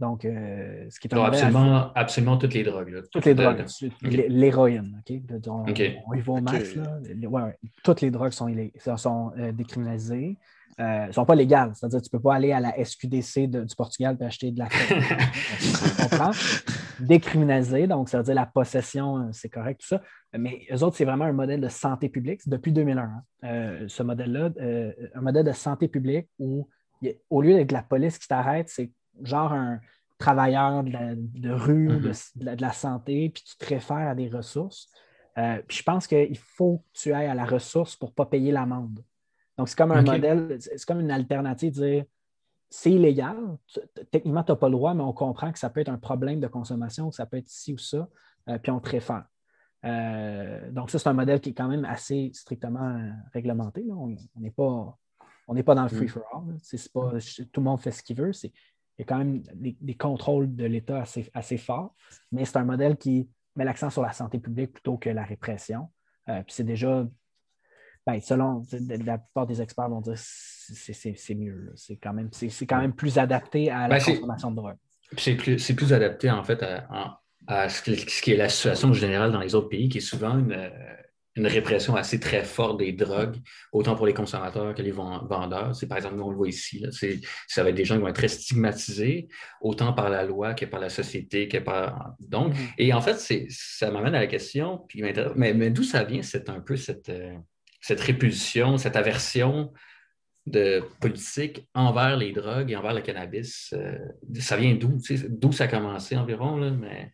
Donc, 0.00 0.24
euh, 0.24 0.86
ce 0.90 0.98
qui 0.98 1.06
est 1.06 1.14
un 1.14 1.18
absolument, 1.26 1.92
absolument 1.94 2.36
toutes 2.38 2.54
les 2.54 2.64
drogues. 2.64 2.88
là. 2.88 3.00
toutes 3.12 3.24
les 3.24 3.34
drogues, 3.34 3.64
L'hé- 4.02 4.28
l'héroïne, 4.28 5.00
OK? 5.00 5.26
De- 5.26 5.50
On, 5.50 5.64
on 6.06 6.14
y 6.14 6.20
va 6.20 6.32
au 6.32 6.40
max, 6.40 6.74
là. 6.74 6.98
Les- 7.14 7.26
ouais, 7.26 7.42
ouais. 7.42 7.58
Toutes 7.84 8.00
les 8.00 8.10
drogues 8.10 8.32
sont, 8.32 8.48
sont- 8.78 8.96
sont, 8.96 9.32
euh, 9.38 9.52
décriminalisées. 9.52 10.38
Euh, 10.80 11.08
ne 11.08 11.12
sont 11.12 11.26
pas 11.26 11.34
légales. 11.34 11.72
C'est-à-dire 11.74 12.00
tu 12.00 12.08
ne 12.12 12.18
peux 12.18 12.22
pas 12.22 12.34
aller 12.34 12.50
à 12.50 12.58
la 12.58 12.76
SQDC 12.82 13.46
de- 13.46 13.62
du 13.62 13.76
Portugal 13.76 14.16
et 14.20 14.24
acheter 14.24 14.50
de 14.50 14.58
la 14.58 14.68
coke. 14.68 14.78
tu 15.60 16.02
comprends? 16.02 16.30
Décriminalisé, 17.00 17.86
donc 17.86 18.08
ça 18.08 18.18
veut 18.18 18.24
dire 18.24 18.34
la 18.34 18.46
possession, 18.46 19.18
euh, 19.18 19.28
c'est 19.32 19.48
correct, 19.48 19.80
tout 19.80 19.86
ça. 19.88 20.02
Mais 20.36 20.66
eux 20.72 20.82
autres, 20.82 20.96
c'est 20.96 21.04
vraiment 21.04 21.24
un 21.24 21.32
modèle 21.32 21.60
de 21.60 21.68
santé 21.68 22.08
publique. 22.08 22.40
C'est 22.42 22.50
depuis 22.50 22.72
2001, 22.72 23.02
hein. 23.02 23.22
Euh, 23.44 23.84
ce 23.88 24.02
modèle-là, 24.02 24.50
euh, 24.60 24.92
un 25.14 25.20
modèle 25.20 25.44
de 25.44 25.52
santé 25.52 25.88
publique 25.88 26.28
où, 26.38 26.68
a- 27.04 27.08
au 27.30 27.42
lieu 27.42 27.54
d'être 27.54 27.72
la 27.72 27.82
police 27.82 28.18
qui 28.18 28.28
t'arrête, 28.28 28.68
c'est 28.68 28.90
genre 29.22 29.52
un 29.52 29.80
travailleur 30.18 30.84
de, 30.84 30.90
la- 30.90 31.14
de 31.16 31.50
rue, 31.50 31.88
de, 32.00 32.12
de 32.36 32.44
la, 32.44 32.56
de 32.56 32.62
la 32.62 32.72
santé, 32.72 33.30
puis 33.34 33.42
qui 33.42 33.58
te 33.58 33.66
réfère 33.66 34.08
à 34.08 34.14
des 34.14 34.28
ressources. 34.28 34.88
Euh, 35.38 35.60
puis 35.66 35.78
je 35.78 35.82
pense 35.82 36.06
qu'il 36.06 36.38
faut 36.38 36.78
que 36.78 37.00
tu 37.00 37.12
ailles 37.12 37.26
à 37.26 37.34
la 37.34 37.44
ressource 37.44 37.96
pour 37.96 38.10
ne 38.10 38.14
pas 38.14 38.26
payer 38.26 38.52
l'amende. 38.52 39.00
Donc, 39.58 39.68
c'est 39.68 39.76
comme 39.76 39.92
un 39.92 40.02
modèle, 40.12 40.56
c'est 40.60 40.78
c'est 40.78 40.86
comme 40.86 41.00
une 41.00 41.10
alternative, 41.10 41.74
de 41.74 41.80
dire 41.86 42.04
c'est 42.74 42.90
illégal, 42.90 43.36
techniquement, 44.10 44.42
tu 44.42 44.50
n'as 44.52 44.56
pas 44.56 44.68
le 44.68 44.72
droit, 44.72 44.94
mais 44.94 45.02
on 45.02 45.12
comprend 45.12 45.52
que 45.52 45.58
ça 45.58 45.68
peut 45.68 45.80
être 45.80 45.90
un 45.90 45.98
problème 45.98 46.40
de 46.40 46.46
consommation, 46.46 47.10
que 47.10 47.14
ça 47.16 47.26
peut 47.26 47.36
être 47.36 47.48
ci 47.48 47.74
ou 47.74 47.78
ça, 47.78 48.08
euh, 48.48 48.58
puis 48.58 48.72
on 48.72 48.80
te 48.80 48.88
réfère. 48.88 49.26
Euh, 49.84 50.70
donc, 50.70 50.90
ça, 50.90 50.98
c'est 50.98 51.08
un 51.08 51.12
modèle 51.12 51.40
qui 51.40 51.50
est 51.50 51.54
quand 51.54 51.68
même 51.68 51.84
assez 51.84 52.30
strictement 52.32 52.96
euh, 52.96 53.10
réglementé. 53.34 53.82
là. 53.82 53.94
On 53.94 54.08
n'est 54.40 54.50
pas, 54.50 54.96
on 55.48 55.54
n'est 55.54 55.62
pas 55.62 55.74
dans 55.74 55.82
le 55.84 55.88
Mm. 55.90 55.96
free-for-all. 55.96 56.56
C'est- 56.62 56.78
c'est 56.78 56.92
pas, 56.92 57.10
tout 57.52 57.60
le 57.60 57.64
monde 57.64 57.80
fait 57.80 57.90
ce 57.90 58.02
qu'il 58.02 58.16
veut. 58.16 58.30
Il 58.44 58.50
y 59.00 59.02
a 59.02 59.04
quand 59.04 59.18
même 59.18 59.42
des, 59.54 59.76
des 59.80 59.94
contrôles 59.94 60.54
de 60.54 60.64
l'État 60.64 61.02
assez, 61.02 61.28
assez 61.34 61.58
forts, 61.58 61.94
mais 62.30 62.44
c'est 62.44 62.56
un 62.56 62.64
modèle 62.64 62.96
qui 62.96 63.28
met 63.56 63.64
l'accent 63.64 63.90
sur 63.90 64.02
la 64.02 64.12
santé 64.12 64.38
publique 64.38 64.72
plutôt 64.72 64.96
que 64.96 65.10
la 65.10 65.24
répression. 65.24 65.90
Euh, 66.28 66.42
puis 66.42 66.54
c'est 66.54 66.64
déjà, 66.64 67.06
ben, 68.06 68.20
selon 68.20 68.62
la 69.04 69.18
plupart 69.18 69.46
des 69.46 69.60
experts 69.62 69.88
vont 69.88 70.00
dire 70.00 70.14
c'est 70.16 70.92
c'est- 70.92 71.14
c'est 71.16 71.34
mieux. 71.34 71.72
C'est 71.76 71.96
quand, 71.96 72.12
même- 72.12 72.30
c'est- 72.32 72.48
c'est 72.48 72.66
quand 72.66 72.80
même 72.80 72.94
plus 72.94 73.18
adapté 73.18 73.70
à 73.70 73.82
la 73.88 73.88
Ben, 73.96 74.00
c'est- 74.00 74.14
consommation 74.14 74.50
de 74.50 74.56
drogue. 74.56 74.76
C'est 75.18 75.34
plus, 75.34 75.58
c'est 75.58 75.74
plus 75.74 75.92
adapté, 75.92 76.30
en 76.30 76.42
fait, 76.42 76.62
à, 76.62 76.86
à- 76.90 77.20
à 77.46 77.68
ce, 77.68 77.82
qui 77.82 78.32
est 78.32 78.36
la 78.36 78.48
situation 78.48 78.92
générale 78.92 79.30
dans 79.32 79.40
les 79.40 79.54
autres 79.54 79.68
pays, 79.68 79.88
qui 79.88 79.98
est 79.98 80.00
souvent 80.00 80.38
une, 80.38 80.70
une 81.34 81.46
répression 81.46 81.96
assez 81.96 82.20
très 82.20 82.44
forte 82.44 82.78
des 82.78 82.92
drogues, 82.92 83.36
autant 83.72 83.94
pour 83.96 84.06
les 84.06 84.14
consommateurs 84.14 84.74
que 84.74 84.82
les 84.82 84.90
ven- 84.90 85.26
vendeurs. 85.28 85.74
C'est, 85.74 85.86
par 85.86 85.96
exemple, 85.98 86.16
nous, 86.16 86.24
on 86.24 86.30
le 86.30 86.36
voit 86.36 86.48
ici, 86.48 86.84
c'est, 86.92 87.20
ça 87.48 87.62
va 87.62 87.70
être 87.70 87.74
des 87.74 87.84
gens 87.84 87.96
qui 87.96 88.02
vont 88.02 88.08
être 88.08 88.16
très 88.16 88.28
stigmatisés, 88.28 89.28
autant 89.60 89.92
par 89.92 90.08
la 90.10 90.24
loi 90.24 90.54
que 90.54 90.66
par 90.66 90.78
la 90.80 90.88
société, 90.90 91.48
que 91.48 91.58
par... 91.58 92.14
Donc, 92.20 92.52
Mhm. 92.54 92.66
et 92.78 92.92
en 92.92 93.00
fait, 93.00 93.14
c'est, 93.18 93.46
ça 93.50 93.90
m'amène 93.90 94.14
à 94.14 94.20
la 94.20 94.26
question, 94.26 94.84
puis 94.88 95.02
mais, 95.02 95.54
mais 95.54 95.70
d'où 95.70 95.82
ça 95.84 96.04
vient, 96.04 96.22
cette, 96.22 96.48
un 96.48 96.60
peu 96.60 96.76
cette, 96.76 97.08
euh, 97.08 97.34
cette 97.82 98.00
répulsion, 98.00 98.78
cette 98.78 98.96
aversion 98.96 99.72
de 100.46 100.82
politique 101.00 101.68
envers 101.74 102.16
les 102.16 102.32
drogues 102.32 102.70
et 102.70 102.76
envers 102.76 102.94
le 102.94 103.02
cannabis? 103.02 103.74
euh, 103.74 103.98
ça 104.40 104.56
vient 104.56 104.74
d'où? 104.74 104.96
D'où 105.28 105.52
ça 105.52 105.64
a 105.64 105.68
commencé 105.68 106.16
environ? 106.16 106.56
Là, 106.56 106.70
mais... 106.70 107.12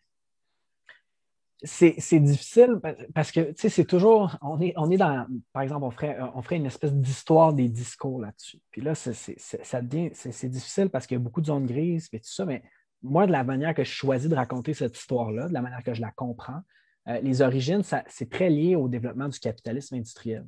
c'est 1.63 1.97
c'est 1.99 2.21
difficile 2.21 2.79
pa- 2.81 2.95
parce 3.15 3.33
que 3.33 3.41
tu 3.41 3.55
sais, 3.57 3.69
c'est 3.69 3.85
toujours. 3.85 4.37
On 4.41 4.61
est, 4.61 4.73
on 4.77 4.91
est 4.91 4.97
dans. 4.97 5.27
Par 5.53 5.63
exemple, 5.63 5.85
on 5.85 5.91
ferait, 5.91 6.17
on 6.35 6.41
ferait 6.43 6.57
une 6.57 6.67
espèce 6.67 6.95
d'histoire 6.95 7.53
des 7.53 7.69
discours 7.69 8.21
là-dessus. 8.21 8.61
Puis 8.71 8.81
là, 8.81 8.95
c'est- 8.95 9.39
ça 9.39 9.83
devient. 9.83 10.11
C'est 10.15 10.49
difficile 10.49 10.89
parce 10.89 11.07
qu'il 11.07 11.17
y 11.17 11.21
a 11.21 11.23
beaucoup 11.23 11.41
de 11.41 11.47
zones 11.47 11.67
grises 11.67 12.09
et 12.13 12.21
tout 12.21 12.31
ça, 12.31 12.45
mais 12.45 12.63
moi, 13.03 13.27
de 13.27 13.33
la 13.33 13.45
manière 13.45 13.75
que 13.75 13.85
je 13.85 13.91
choisis 13.91 14.29
de 14.29 14.35
raconter 14.35 14.75
cette 14.75 14.97
histoire-là, 14.97 15.49
de 15.49 15.53
la 15.53 15.63
manière 15.63 15.83
que 15.83 15.95
je 15.95 16.01
la 16.01 16.11
comprends, 16.13 16.63
euh, 17.09 17.21
les 17.21 17.43
origines, 17.43 17.83
c'est 18.09 18.31
très 18.31 18.51
lié 18.51 18.75
au 18.75 18.89
développement 18.89 19.29
du 19.29 19.39
capitalisme 19.39 19.95
industriel, 19.97 20.45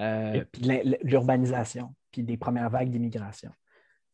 euh, 0.00 0.44
puis 0.52 0.62
l'urbanisation, 1.02 1.94
puis 2.10 2.22
des 2.22 2.36
premières 2.36 2.70
vagues 2.70 2.90
d'immigration. 2.90 3.50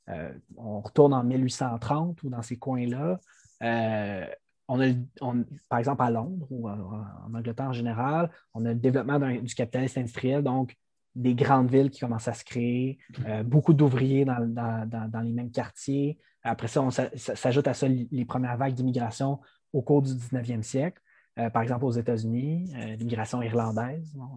Euh, 0.08 0.32
on 0.56 0.80
retourne 0.80 1.14
en 1.14 1.22
1830 1.24 2.22
ou 2.22 2.30
dans 2.30 2.42
ces 2.42 2.56
coins-là. 2.56 3.20
euh, 3.62 4.26
on 4.72 4.80
a, 4.80 4.86
on- 5.20 5.44
par 5.68 5.78
exemple, 5.80 6.02
à 6.02 6.10
Londres 6.10 6.46
ou 6.50 6.68
en, 6.68 6.78
en 7.26 7.34
Angleterre 7.34 7.66
en 7.68 7.72
général, 7.72 8.30
on 8.54 8.64
a 8.64 8.68
le 8.68 8.74
développement 8.76 9.18
du 9.18 9.54
capitalisme 9.54 9.98
industriel, 10.00 10.42
donc 10.44 10.76
des 11.16 11.34
grandes 11.34 11.68
villes 11.70 11.90
qui 11.90 11.98
commencent 12.00 12.28
à 12.28 12.34
se 12.34 12.44
créer, 12.44 12.98
euh, 13.26 13.42
beaucoup 13.42 13.74
d'ouvriers 13.74 14.24
dans, 14.24 14.38
dans- 14.46 14.88
dans- 14.88 15.08
dans 15.10 15.20
les 15.20 15.32
mêmes 15.32 15.50
quartiers. 15.50 16.18
Après 16.44 16.68
ça, 16.68 16.82
on 16.82 16.90
s'ajoute 16.90 17.66
à 17.66 17.74
ça 17.74 17.86
les 17.88 18.24
premières 18.24 18.56
vagues 18.56 18.74
d'immigration 18.74 19.40
au 19.72 19.82
cours 19.82 20.02
du 20.02 20.14
19e 20.14 20.62
siècle. 20.62 21.00
Euh, 21.38 21.50
par 21.50 21.62
exemple, 21.62 21.84
aux 21.84 21.90
États-Unis, 21.90 22.72
euh, 22.76 22.94
l'immigration 22.96 23.42
irlandaise, 23.42 24.12
bon, 24.14 24.28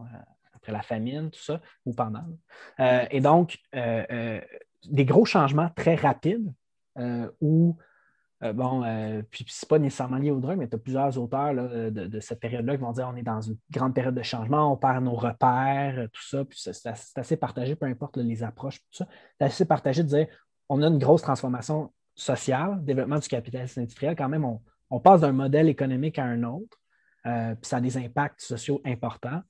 après 0.63 0.71
la 0.71 0.81
famine, 0.81 1.29
tout 1.29 1.41
ça, 1.41 1.61
ou 1.85 1.93
pendant. 1.93 2.23
Euh, 2.79 3.05
et 3.11 3.19
donc, 3.19 3.59
euh, 3.75 4.05
euh, 4.09 4.41
des 4.85 5.05
gros 5.05 5.25
changements 5.25 5.69
très 5.75 5.95
rapides 5.95 6.51
où 7.41 7.75
bon, 8.41 8.83
puis, 9.31 9.45
puis 9.45 9.53
c'est 9.55 9.67
pas 9.67 9.79
nécessairement 9.79 10.17
lié 10.17 10.29
aux 10.29 10.39
drogues, 10.39 10.57
mais 10.57 10.67
tu 10.67 10.75
as 10.75 10.79
plusieurs 10.79 11.17
auteurs 11.17 11.53
là, 11.53 11.89
de, 11.89 12.07
de 12.07 12.19
cette 12.19 12.39
période-là 12.39 12.75
qui 12.75 12.83
vont 12.83 12.91
dire 12.91 13.09
on 13.11 13.15
est 13.15 13.23
dans 13.23 13.41
une 13.41 13.57
grande 13.71 13.95
période 13.95 14.13
de 14.13 14.21
changement, 14.21 14.71
on 14.71 14.77
perd 14.77 15.03
nos 15.03 15.15
repères, 15.15 16.07
tout 16.11 16.21
ça. 16.21 16.43
Puis 16.45 16.59
c'est 16.59 16.89
assez, 17.15 17.37
partagé, 17.37 17.75
peu 17.75 17.85
importe 17.85 18.17
là, 18.17 18.23
les 18.23 18.43
approches, 18.43 18.79
tout 18.79 18.97
ça. 19.03 19.07
C'est 19.39 19.45
assez 19.45 19.65
partagé 19.65 20.03
de 20.03 20.09
dire 20.09 20.27
on 20.69 20.81
a 20.81 20.87
une 20.87 20.99
grosse 20.99 21.21
transformation 21.21 21.91
sociale, 22.15 22.83
développement 22.83 23.17
du 23.17 23.27
capitalisme 23.27 23.79
industriel. 23.79 24.15
Quand 24.15 24.29
même, 24.29 24.45
on, 24.45 24.61
on 24.91 24.99
passe 24.99 25.21
d'un 25.21 25.31
modèle 25.31 25.69
économique 25.69 26.19
à 26.19 26.25
un 26.25 26.43
autre, 26.43 26.77
euh, 27.25 27.55
puis 27.55 27.67
ça 27.69 27.77
a 27.77 27.81
des 27.81 27.97
impacts 27.97 28.41
sociaux 28.41 28.81
importants. 28.85 29.41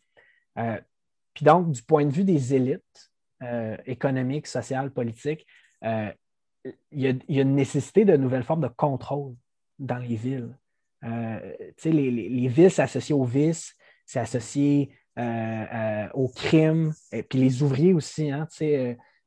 Puis 1.34 1.46
donc, 1.46 1.72
du 1.72 1.82
point 1.82 2.06
de 2.06 2.12
vue 2.12 2.24
des 2.24 2.54
élites 2.54 3.12
économiques, 3.86 4.48
sociales, 4.48 4.92
politiques, 4.92 5.46
il 5.84 6.14
y, 6.94 7.08
a, 7.08 7.42
une 7.42 7.56
nécessité 7.56 8.06
de 8.06 8.16
nouvelles 8.16 8.44
formes 8.44 8.62
de 8.62 8.70
contrôle 8.70 9.36
dans 9.80 9.98
les 9.98 10.16
villes. 10.16 10.56
les, 11.04 11.92
les, 11.92 12.12
les 12.30 12.48
villes, 12.48 12.72
c'est 12.72 12.84
associé 12.84 13.14
au 13.14 13.26
vice, 13.26 13.76
c'est 14.06 14.20
associé 14.20 14.96
au 15.18 16.30
crime, 16.30 16.94
et 17.12 17.24
puis 17.24 17.40
les 17.40 17.64
ouvriers 17.64 17.94
aussi. 17.94 18.32
Hein, 18.32 18.48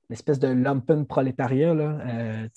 l'espèce 0.09 0.39
de 0.39 0.49
lumpen 0.49 1.07
prolétariat. 1.07 1.75
Là, 1.75 1.99
euh, 2.09 2.49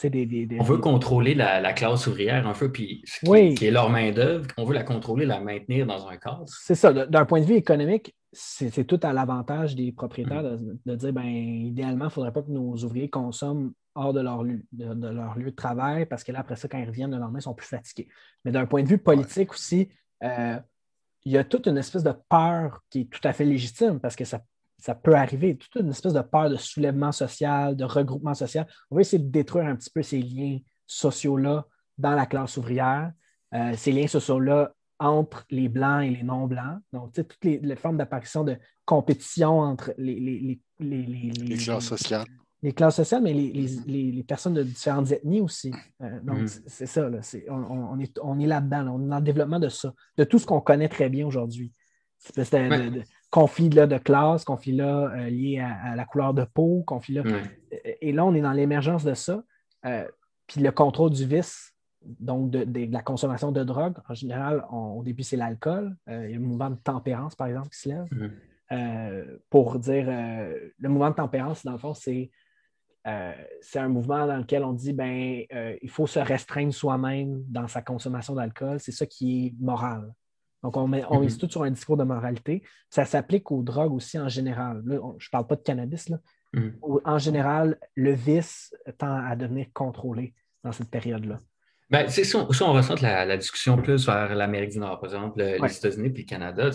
on 0.60 0.64
veut 0.64 0.78
contrôler 0.78 1.34
la, 1.34 1.74
classe 1.74 2.08
ouvrière 2.08 2.48
un 2.48 2.54
peu, 2.54 2.72
puis 2.72 3.02
ce 3.06 3.56
qui, 3.56 3.66
est 3.66 3.72
leur 3.72 3.90
main-d'œuvre, 3.90 4.46
on 4.58 4.66
veut 4.66 4.74
la 4.74 4.84
contrôler, 4.84 5.26
la 5.26 5.40
maintenir 5.40 5.86
dans 5.86 6.08
un 6.08 6.18
cadre. 6.18 6.46
C'est 6.48 6.76
ça. 6.76 6.94
D'un 6.94 7.26
point 7.26 7.42
de 7.42 7.46
vue 7.46 7.56
économique, 7.56 8.16
c'est 8.32 8.86
tout 8.86 9.00
à 9.04 9.13
l'avantage 9.13 9.76
des 9.76 9.92
propriétaires 9.92 10.44
de, 10.44 10.96
dire 10.96 11.13
ben, 11.13 11.26
idéalement, 11.26 12.06
il 12.06 12.08
ne 12.08 12.12
faudrait 12.12 12.34
pas 12.34 12.44
que 12.44 12.52
nos 12.52 12.76
ouvriers 12.84 13.10
consomment 13.10 13.72
hors 13.96 14.13
de 14.13 14.22
leur, 14.22 14.44
lieu, 14.44 14.63
de, 14.72 15.08
leur 15.08 15.38
lieu 15.38 15.52
de 15.52 15.56
travail 15.56 16.06
parce 16.06 16.24
que 16.24 16.32
là, 16.32 16.39
après 16.39 16.56
ça, 16.56 16.68
quand 16.68 16.78
ils 16.78 16.88
reviennent 16.88 17.12
le 17.12 17.18
lendemain, 17.18 17.39
ils 17.39 17.44
sont 17.44 17.56
plus 17.56 17.68
fatigués. 17.68 18.08
Mais 18.46 18.52
d'un 18.52 18.65
point 18.65 18.84
de 18.84 18.88
vue 18.88 19.00
politique 19.00 19.52
aussi, 19.52 19.89
euh, 20.24 20.60
il 21.26 21.32
y 21.32 21.38
a 21.38 21.44
toute 21.44 21.68
une 21.68 21.78
espèce 21.78 22.04
de 22.04 22.13
peur 22.30 22.82
qui 22.89 23.02
est 23.02 23.06
tout 23.06 23.26
à 23.28 23.34
fait 23.34 23.46
légitime 23.46 24.00
parce 24.00 24.15
que 24.15 24.26
ça 24.26 24.39
ça 24.80 24.96
peut 24.96 25.13
arriver, 25.13 25.58
toute 25.58 25.76
une 25.76 25.89
espèce 25.89 26.13
de 26.13 26.22
peur 26.22 26.50
de 26.50 26.56
soulèvement 26.56 27.12
social, 27.12 27.76
de 27.76 27.84
regroupement 27.84 28.34
social. 28.34 28.65
On 28.89 28.96
va 28.96 29.02
essayer 29.02 29.22
de 29.22 29.30
détruire 29.30 29.65
un 29.65 29.76
petit 29.76 29.89
peu 29.89 30.02
ces 30.02 30.22
liens 30.22 30.60
sociaux-là 30.88 31.65
dans 31.98 32.15
la 32.15 32.26
classe 32.26 32.56
ouvrière, 32.58 33.12
euh, 33.54 33.74
ces 33.76 33.92
liens 33.92 34.08
sociaux-là 34.08 34.72
entre 35.00 35.46
les 35.50 35.70
blancs 35.70 36.04
et 36.04 36.10
les 36.10 36.24
non-blancs. 36.24 36.80
Donc, 36.94 37.14
toutes 37.14 37.44
les, 37.44 37.76
formes 37.76 37.98
d'apparition 37.98 38.44
de 38.44 38.58
compétition 38.86 39.60
entre 39.60 39.94
les, 39.98 40.20
les, 40.20 40.60
les 40.80 41.58
classes 41.58 41.86
sociales. 41.86 42.26
Les 42.62 42.74
classes 42.74 42.98
sociales, 42.98 43.22
mais 43.24 43.34
les, 43.34 44.26
personnes 44.28 44.54
de 44.54 44.64
différentes 44.64 45.12
ethnies 45.12 45.40
aussi. 45.40 45.74
Euh, 46.02 46.20
donc, 46.22 46.40
mm-hmm. 46.40 46.64
c'est 46.68 46.86
ça. 46.86 47.10
Là, 47.10 47.20
on, 47.50 47.98
est, 48.00 48.20
on 48.22 48.38
est 48.40 48.48
là-dedans. 48.48 48.88
on 48.90 49.06
est 49.06 49.10
dans 49.10 49.20
le 49.20 49.24
développement 49.24 49.60
de 49.60 49.70
ça, 49.70 49.94
de 50.18 50.24
tout 50.26 50.40
ce 50.40 50.46
qu'on 50.46 50.60
connaît 50.60 50.90
très 50.90 51.10
bien 51.10 51.26
aujourd'hui. 51.26 51.72
Cette 52.18 52.54
de, 52.54 53.02
conflit-là 53.30 53.88
de 53.88 53.98
classe, 53.98 54.44
conflit-là 54.44 55.12
euh, 55.16 55.30
lié 55.30 55.60
à, 55.60 55.96
la 55.96 56.04
couleur 56.04 56.34
de 56.34 56.44
peau, 56.44 56.84
conflit-là. 56.86 57.24
Et 58.02 58.12
là, 58.12 58.26
on 58.26 58.34
est 58.34 58.42
dans 58.42 58.52
l'émergence 58.52 59.06
de 59.06 59.14
ça. 59.14 59.42
Euh, 59.86 60.06
puis 60.48 60.60
le 60.60 60.72
contrôle 60.72 61.12
du 61.12 61.26
vice, 61.26 61.74
donc 62.02 62.52
de, 62.52 62.92
la 62.92 63.02
consommation 63.02 63.52
de 63.52 63.64
drogue, 63.64 63.98
en 64.08 64.14
général, 64.14 64.66
au 64.72 65.04
début, 65.04 65.24
c'est 65.24 65.38
l'alcool. 65.38 65.96
Euh, 66.08 66.26
il 66.26 66.32
y 66.32 66.34
a 66.34 66.38
un 66.38 66.42
mouvement 66.42 66.70
de 66.70 66.78
tempérance, 66.78 67.36
par 67.36 67.48
exemple, 67.48 67.70
qui 67.70 67.80
se 67.80 67.90
lève. 67.90 69.30
pour 69.50 69.80
dire, 69.80 70.06
le 70.08 70.90
mouvement 70.90 71.10
de 71.10 71.16
tempérance, 71.16 71.66
dans 71.66 71.74
le 71.74 71.78
fond, 71.78 71.94
c'est 71.94 72.30
un 73.06 73.90
mouvement 73.90 74.28
dans 74.28 74.38
lequel 74.38 74.64
on 74.64 74.74
dit 74.74 74.94
ben 74.94 75.44
il 75.82 75.90
faut 75.90 76.08
se 76.08 76.20
restreindre 76.20 76.74
soi-même 76.74 77.44
dans 77.48 77.68
sa 77.68 77.82
consommation 77.82 78.36
d'alcool. 78.36 78.80
C'est 78.80 78.92
ça 78.92 79.06
qui 79.06 79.48
est 79.48 79.56
moral. 79.60 80.14
Donc, 80.64 80.76
on, 80.76 80.88
met, 80.88 81.04
on 81.10 81.20
mise 81.20 81.36
mhm. 81.36 81.40
tout 81.40 81.50
sur 81.50 81.64
un 81.64 81.72
discours 81.72 81.98
de 81.98 82.04
moralité. 82.04 82.64
Ça 82.90 83.06
s'applique 83.06 83.52
aux 83.52 83.64
drogues 83.64 83.94
aussi 83.94 84.20
en 84.20 84.28
général. 84.28 84.84
je 84.86 84.94
ne 84.94 85.32
parle 85.32 85.48
pas 85.48 85.56
de 85.56 85.62
cannabis. 85.62 86.10
Là. 86.10 86.20
Mhm. 86.54 86.80
En 87.06 87.18
général, 87.18 87.78
le 87.96 88.12
vice 88.12 88.76
tend 88.98 89.16
à 89.16 89.36
devenir 89.36 89.68
contrôlé 89.74 90.34
dans 90.64 90.72
cette 90.72 90.90
période-là. 90.90 91.40
Ben, 91.89 92.08
si, 92.08 92.36
on, 92.36 92.47
on 92.47 92.73
ressent 92.73 92.95
la, 93.02 93.38
discussion 93.38 93.78
plus 93.78 94.06
vers 94.06 94.36
l'Amérique 94.36 94.71
du 94.71 94.80
Nord, 94.80 94.99
par 94.99 95.10
exemple, 95.10 95.41
les 95.41 95.78
États-Unis 95.78 96.10
puis 96.12 96.23
le 96.23 96.28
Canada. 96.28 96.69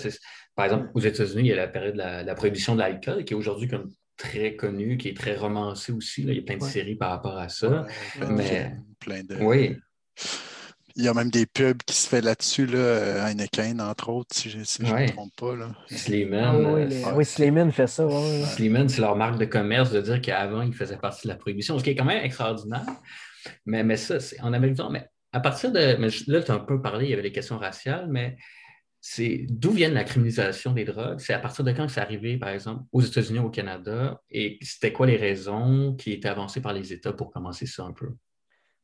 Par 0.57 0.65
exemple, 0.65 0.91
aux 0.95 1.01
États-Unis, 1.01 1.43
il 1.43 1.47
y 1.47 1.53
a 1.53 1.57
la 1.57 1.69
période 1.69 1.95
de 1.95 2.27
la, 2.27 2.35
prohibition 2.35 2.75
de 2.75 2.81
l'alcool 2.81 3.25
qui 3.25 3.35
est 3.35 3.37
aujourd'hui 3.37 3.69
comme 3.69 3.91
très 4.17 4.57
connue, 4.57 4.97
qui 4.97 5.09
est 5.09 5.17
très 5.17 5.37
romancée 5.37 5.93
aussi. 5.93 6.23
Il 6.23 6.35
y 6.35 6.39
a 6.39 6.43
plein 6.43 6.57
de 6.57 6.63
séries 6.65 6.97
par 6.97 7.11
rapport 7.11 7.39
à 7.39 7.49
ça. 7.49 7.87
mais, 8.29 8.73
plein 8.99 9.23
de... 9.23 9.37
Oui. 9.41 9.77
Il 10.97 11.05
y 11.05 11.09
a 11.09 11.15
même 11.15 11.31
des 11.31 11.45
pubs 11.47 11.83
qui 11.83 11.97
se 11.97 12.09
fait 12.09 12.21
là-dessus, 12.21 12.67
là, 12.67 13.29
Heineken, 13.29 13.81
entre 13.81 14.11
autres, 14.11 14.33
si 14.33 14.49
je 14.49 14.59
ne 14.59 14.63
me 14.63 15.09
trompe 15.09 15.35
pas. 15.37 15.57
Là. 15.57 15.75
Sleeman. 15.89 16.45
Ah, 16.45 16.75
oui, 16.75 17.03
oui, 17.17 17.25
Sleeman 17.25 17.73
fait 17.73 17.89
ça. 17.89 18.07
Ouais. 18.07 18.45
Sleeman, 18.55 18.89
c'est 18.89 19.01
leur 19.01 19.17
marque 19.17 19.39
de 19.39 19.45
commerce 19.45 19.91
de 19.91 20.01
dire 20.01 20.21
qu'avant, 20.21 20.63
ils 20.63 20.73
faisaient 20.73 20.97
partie 20.97 21.27
de 21.27 21.33
la 21.33 21.37
prohibition, 21.37 21.77
ce 21.79 21.83
qui 21.83 21.91
est 21.91 21.97
quand 21.97 22.05
même 22.05 22.25
extraordinaire. 22.25 22.87
Mais, 23.67 23.83
mais 23.85 23.97
ça, 23.97 24.21
c'est 24.21 24.41
en 24.41 24.53
Amérique 24.53 24.77
du 24.77 24.83
Nord. 24.83 24.91
Mais 24.91 25.09
à 25.33 25.41
partir 25.41 25.73
de. 25.73 25.97
Mais 25.99 26.09
là, 26.29 26.43
tu 26.43 26.51
as 26.51 26.55
un 26.55 26.61
peu 26.61 26.81
parlé, 26.81 27.07
il 27.07 27.11
y 27.11 27.13
avait 27.13 27.23
des 27.23 27.33
questions 27.33 27.59
raciales, 27.59 28.07
mais 28.09 28.37
c'est 29.01 29.47
d'où 29.51 29.71
vient 29.73 29.91
la 29.91 30.05
criminalisation 30.05 30.73
des 30.73 30.85
drogues? 30.85 31.19
C'est 31.19 31.35
à 31.35 31.39
partir 31.39 31.65
de 31.65 31.73
quand 31.73 31.89
c'est 31.89 32.01
arrivé, 32.01 32.39
par 32.39 32.49
exemple, 32.49 32.85
aux 32.91 33.03
États-Unis, 33.03 33.41
au 33.41 33.51
Canada? 33.51 34.21
Et 34.31 34.59
c'était 34.63 34.93
quoi 34.93 35.07
les 35.07 35.17
raisons 35.17 35.95
qui 35.95 36.13
étaient 36.13 36.29
avancées 36.29 36.63
par 36.63 36.73
les 36.73 36.93
États 36.93 37.13
pour 37.13 37.31
commencer 37.31 37.67
ça 37.67 37.85
un 37.85 37.93
peu? 37.93 38.15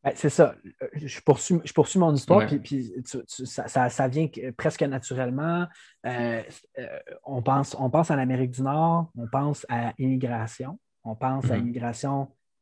Ben, 0.03 0.13
c'est 0.15 0.31
ça. 0.31 0.55
Je 0.95 1.21
poursuis, 1.21 1.57
je 1.65 1.73
poursuis 1.73 1.99
mon 1.99 2.15
histoire, 2.15 2.47
puis, 2.47 2.93
ça, 3.05 4.09
vient 4.09 4.29
presque 4.57 4.83
naturellement. 4.83 5.67
Euh, 6.07 6.43
euh, 6.79 6.99
on, 7.25 7.43
pense, 7.43 7.77
on 7.79 7.91
pense 7.91 8.11
à 8.11 8.17
l'Amérique 8.17 8.51
du 8.51 8.63
Nord, 8.63 9.11
on 9.17 9.27
pense 9.27 9.65
à 9.69 9.93
l'immigration, 9.99 10.79
on 11.05 11.15
pense 11.15 11.51
à 11.51 11.57
mhm. 11.57 11.63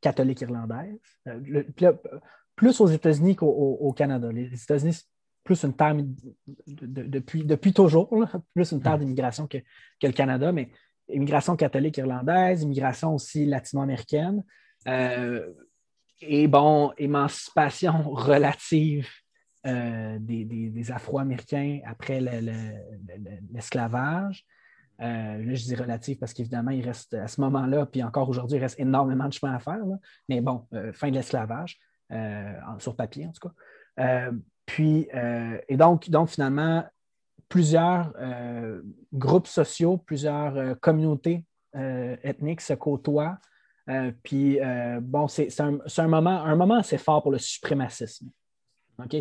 Catholique 0.00 0.40
irlandaise. 0.40 0.98
Euh, 1.26 1.62
plus 2.56 2.80
aux 2.80 2.88
États-Unis 2.88 3.36
qu'au 3.36 3.92
Canada. 3.96 4.32
Les 4.32 4.52
États-Unis, 4.52 4.94
c'est 4.94 5.06
plus 5.44 5.62
une 5.62 5.74
terre 5.74 5.96
depuis, 6.66 7.44
depuis 7.44 7.72
toujours, 7.72 8.08
plus 8.54 8.72
une 8.72 8.82
terre 8.82 8.94
mhm. 8.94 9.00
d'immigration 9.00 9.46
que, 9.46 9.58
que, 10.00 10.06
le 10.06 10.12
Canada, 10.12 10.50
mais 10.50 10.70
immigration 11.08 11.56
catholique 11.56 11.96
irlandaise, 11.98 12.62
immigration 12.62 13.14
aussi 13.14 13.46
latino-américaine 13.46 14.42
et 16.20 16.48
bon, 16.48 16.92
émancipation 16.98 18.02
relative 18.10 19.08
euh, 19.66 20.18
des, 20.20 20.90
Afro-Américains 20.90 21.80
après 21.84 22.20
l'esclavage. 23.52 24.44
Euh, 25.00 25.44
là, 25.44 25.54
je 25.54 25.64
dis 25.64 25.74
relative 25.74 26.18
parce 26.18 26.32
qu'évidemment, 26.32 26.70
il 26.70 26.84
reste 26.84 27.14
à 27.14 27.28
ce 27.28 27.40
moment-là, 27.40 27.86
puis 27.86 28.02
encore 28.02 28.28
aujourd'hui, 28.28 28.58
il 28.58 28.60
reste 28.60 28.80
énormément 28.80 29.26
de 29.26 29.32
chemin 29.32 29.54
à 29.54 29.58
faire. 29.58 29.80
Mais 30.28 30.40
bon, 30.40 30.66
euh, 30.74 30.92
fin 30.92 31.10
de 31.10 31.14
l'esclavage, 31.14 31.78
sur 32.78 32.96
papier 32.96 33.26
en 33.26 33.32
tout 33.32 33.48
cas. 33.48 34.30
puis, 34.66 35.08
et 35.68 35.76
donc, 35.76 36.08
donc, 36.08 36.30
finalement, 36.30 36.84
plusieurs 37.48 38.14
groupes 39.12 39.46
sociaux, 39.46 39.98
plusieurs 39.98 40.80
communautés 40.80 41.44
ethniques 41.74 42.62
se 42.62 42.72
côtoient 42.72 43.38
euh, 43.88 44.12
puis, 44.22 44.60
euh, 44.60 45.00
bon, 45.00 45.28
c'est 45.28 45.48
un, 45.60 46.08
moment, 46.08 46.42
un 46.42 46.56
moment 46.56 46.78
assez 46.78 46.98
fort 46.98 47.22
pour 47.22 47.32
le 47.32 47.38
suprémacisme. 47.38 48.28
OK? 48.98 49.16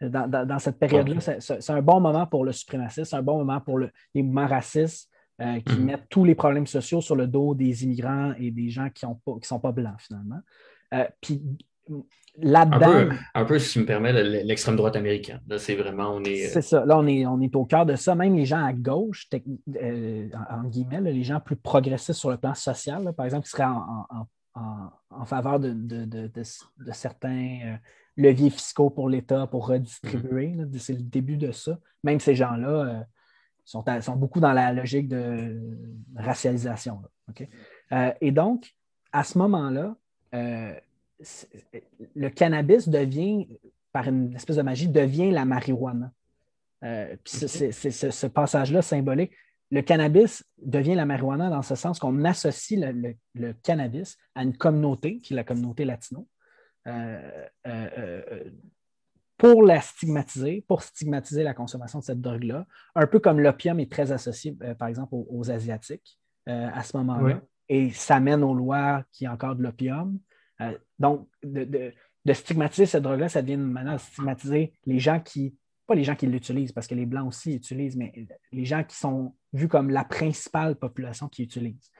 Dans, 0.00 0.58
cette 0.58 0.78
période-là, 0.78 1.20
c'est 1.40 1.70
un 1.70 1.82
bon 1.82 2.00
moment 2.00 2.26
pour 2.26 2.44
le 2.44 2.52
suprémacisme, 2.52 3.04
c'est 3.04 3.16
un 3.16 3.22
bon 3.22 3.38
moment 3.38 3.60
pour 3.60 3.78
les 3.78 4.22
mouvements 4.22 4.46
racistes 4.46 5.10
euh, 5.40 5.60
qui 5.60 5.76
mhm. 5.76 5.84
mettent 5.84 6.08
tous 6.08 6.24
les 6.24 6.34
problèmes 6.34 6.66
sociaux 6.66 7.00
sur 7.00 7.16
le 7.16 7.26
dos 7.26 7.54
des 7.54 7.84
immigrants 7.84 8.32
et 8.38 8.50
des 8.50 8.70
gens 8.70 8.88
qui 8.90 9.06
ne 9.06 9.40
sont 9.42 9.60
pas 9.60 9.72
blancs, 9.72 10.00
finalement. 10.00 10.40
puis, 11.20 11.42
là-dedans. 12.38 13.14
Un 13.34 13.44
peu, 13.44 13.58
si 13.58 13.74
tu 13.74 13.80
me 13.80 13.86
permets, 13.86 14.12
l'extrême 14.12 14.76
droite 14.76 14.96
américaine. 14.96 15.40
Là, 15.48 15.58
c'est 15.58 15.76
vraiment, 15.76 16.10
on 16.10 16.24
est. 16.24 16.48
C'est 16.48 16.62
ça. 16.62 16.84
Là, 16.84 16.98
on 16.98 17.06
est, 17.06 17.26
on 17.26 17.40
est 17.40 17.54
au 17.54 17.64
cœur 17.64 17.86
de 17.86 17.96
ça. 17.96 18.14
Même 18.14 18.34
les 18.36 18.44
gens 18.44 18.64
à 18.64 18.72
gauche, 18.72 19.28
euh, 19.34 20.28
en, 20.50 20.64
guillemets, 20.64 21.00
les 21.00 21.22
gens 21.22 21.40
plus 21.40 21.56
progressistes 21.56 22.18
sur 22.18 22.30
le 22.30 22.36
plan 22.36 22.54
social, 22.54 23.12
par 23.16 23.26
exemple, 23.26 23.44
qui 23.44 23.50
seraient 23.50 23.64
en, 23.64 24.26
faveur 25.26 25.60
de, 25.60 26.30
certains 26.92 27.58
euh, 27.64 27.76
leviers 28.16 28.50
fiscaux 28.50 28.90
pour 28.90 29.08
l'État 29.08 29.46
pour 29.46 29.66
redistribuer. 29.66 30.52
Mm-hmm. 30.52 30.78
C'est 30.78 30.92
le 30.92 31.02
début 31.02 31.36
de 31.36 31.52
ça. 31.52 31.78
Même 32.02 32.20
ces 32.20 32.34
gens-là 32.34 32.68
euh, 32.68 33.00
sont, 33.64 33.84
sont, 34.00 34.16
beaucoup 34.16 34.40
dans 34.40 34.52
la 34.52 34.72
logique 34.72 35.08
de 35.08 35.60
racialisation. 36.16 37.00
et 38.20 38.30
donc, 38.30 38.74
à 39.12 39.24
ce 39.24 39.38
moment-là, 39.38 39.96
le 42.14 42.28
cannabis 42.28 42.88
devient, 42.88 43.48
par 43.92 44.08
une 44.08 44.34
espèce 44.34 44.56
de 44.56 44.62
magie, 44.62 44.88
devient 44.88 45.30
la 45.30 45.44
marijuana. 45.44 46.12
Euh, 46.84 47.16
puis 47.24 47.48
c'est 47.48 47.70
ce 47.90 48.26
passage-là 48.26 48.82
symbolique. 48.82 49.32
Le 49.70 49.80
cannabis 49.80 50.44
devient 50.62 50.94
la 50.94 51.06
marijuana 51.06 51.48
dans 51.50 51.62
ce 51.62 51.74
sens 51.74 51.98
qu'on 51.98 52.24
associe 52.24 52.78
le, 53.34 53.52
cannabis 53.62 54.16
à 54.34 54.42
une 54.42 54.56
communauté, 54.56 55.18
qui 55.20 55.32
est 55.32 55.36
la 55.36 55.44
communauté 55.44 55.84
latino, 55.84 56.20
euh, 56.20 56.22
euh, 56.22 56.33
pour 59.36 59.62
la 59.62 59.80
stigmatiser, 59.80 60.64
pour 60.66 60.82
stigmatiser 60.82 61.42
la 61.42 61.54
consommation 61.54 61.98
de 61.98 62.04
cette 62.04 62.20
drogue-là, 62.20 62.66
un 62.94 63.06
peu 63.06 63.18
comme 63.18 63.40
l'opium 63.40 63.80
est 63.80 63.90
très 63.90 64.12
associé, 64.12 64.56
par 64.78 64.88
exemple, 64.88 65.14
aux, 65.14 65.50
Asiatiques 65.50 66.18
à 66.46 66.82
ce 66.82 66.96
moment-là. 66.98 67.40
Et 67.68 67.90
ça 67.90 68.20
mène 68.20 68.42
aux 68.42 68.54
lois 68.54 69.04
qui 69.12 69.24
est 69.24 69.28
encore 69.28 69.56
de 69.56 69.62
l'opium. 69.62 70.18
Euh, 70.60 70.76
donc, 70.98 71.28
de, 71.42 71.92
stigmatiser 72.32 72.86
cette 72.86 73.02
drogue-là, 73.02 73.28
ça 73.28 73.42
devient 73.42 73.54
une 73.54 73.70
manière 73.70 73.94
de 73.94 73.98
stigmatiser 73.98 74.72
les 74.86 74.98
gens 74.98 75.20
qui, 75.20 75.56
pas 75.86 75.94
les 75.94 76.04
gens 76.04 76.14
qui 76.14 76.26
l'utilisent, 76.26 76.72
parce 76.72 76.86
que 76.86 76.94
les 76.94 77.06
Blancs 77.06 77.28
aussi 77.28 77.52
l'utilisent, 77.52 77.96
mais 77.96 78.12
les 78.52 78.64
gens 78.64 78.84
qui 78.84 78.96
sont 78.96 79.34
vu 79.52 79.68
comme 79.68 79.90
la 79.90 80.04
principale 80.04 80.76
population 80.76 81.28
qui 81.28 81.42
utilise. 81.42 81.90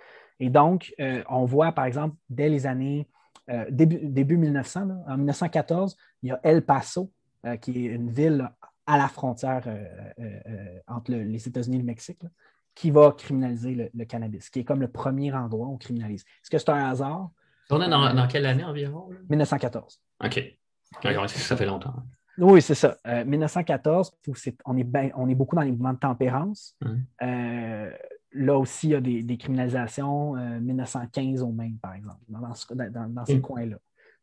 Et 0.41 0.51
donc, 0.51 0.95
euh, 1.01 1.23
on 1.29 1.45
voit, 1.45 1.73
par 1.73 1.85
exemple, 1.85 2.17
dès 2.29 2.49
les 2.49 2.67
années 2.67 3.07
euh, 3.51 3.65
début, 3.71 4.37
1900, 4.37 5.05
en 5.07 5.17
1914, 5.17 5.97
il 6.23 6.29
y 6.29 6.33
a 6.33 6.41
El 6.43 6.63
Paso, 6.63 7.11
euh, 7.45 7.57
qui 7.57 7.87
est 7.87 7.91
une 7.91 8.11
ville 8.11 8.51
à 8.87 8.99
la 8.99 9.09
frontière 9.09 9.67
entre 10.87 11.13
les 11.13 11.49
États-Unis 11.49 11.77
et 11.77 11.81
le 11.81 11.87
Mexique, 11.87 12.21
qui 12.75 12.91
va 12.91 13.13
criminaliser 13.13 13.91
le, 13.95 14.05
cannabis, 14.05 14.51
qui 14.51 14.61
est 14.61 14.65
comme 14.65 14.81
le 14.81 14.89
premier 14.89 15.33
endroit 15.33 15.69
où 15.69 15.73
on 15.73 15.79
criminalise. 15.79 16.21
Est-ce 16.43 16.51
que 16.51 16.59
c'est 16.59 16.69
un 16.69 16.91
hasard? 16.91 17.31
On 17.71 17.81
est 17.81 17.89
dans, 17.89 18.29
quelle 18.29 18.45
année 18.45 18.63
environ? 18.65 19.09
1914. 19.31 20.03
OK. 20.23 20.59
Ça 21.27 21.57
fait 21.57 21.65
longtemps. 21.65 21.95
Oui, 22.37 22.61
c'est 22.61 22.75
ça. 22.75 22.99
1914, 23.07 24.13
on, 24.67 24.77
est 24.77 25.13
on 25.15 25.29
est 25.31 25.35
beaucoup 25.35 25.57
dans 25.57 25.63
les 25.63 25.71
mouvements 25.71 25.95
de 25.95 25.99
tempérance. 25.99 26.77
Hum 26.85 27.07
là 28.35 28.59
aussi, 28.59 28.89
il 28.89 28.91
y 28.91 28.95
a 28.95 29.01
des, 29.01 29.37
criminalisations, 29.39 30.35
1915 30.35 31.41
euh, 31.41 31.45
au 31.45 31.53
Maine, 31.53 31.79
par 31.81 31.95
exemple, 31.95 32.21
dans, 32.29 33.25
ces 33.25 33.37
mm. 33.37 33.41
coins-là. 33.41 33.77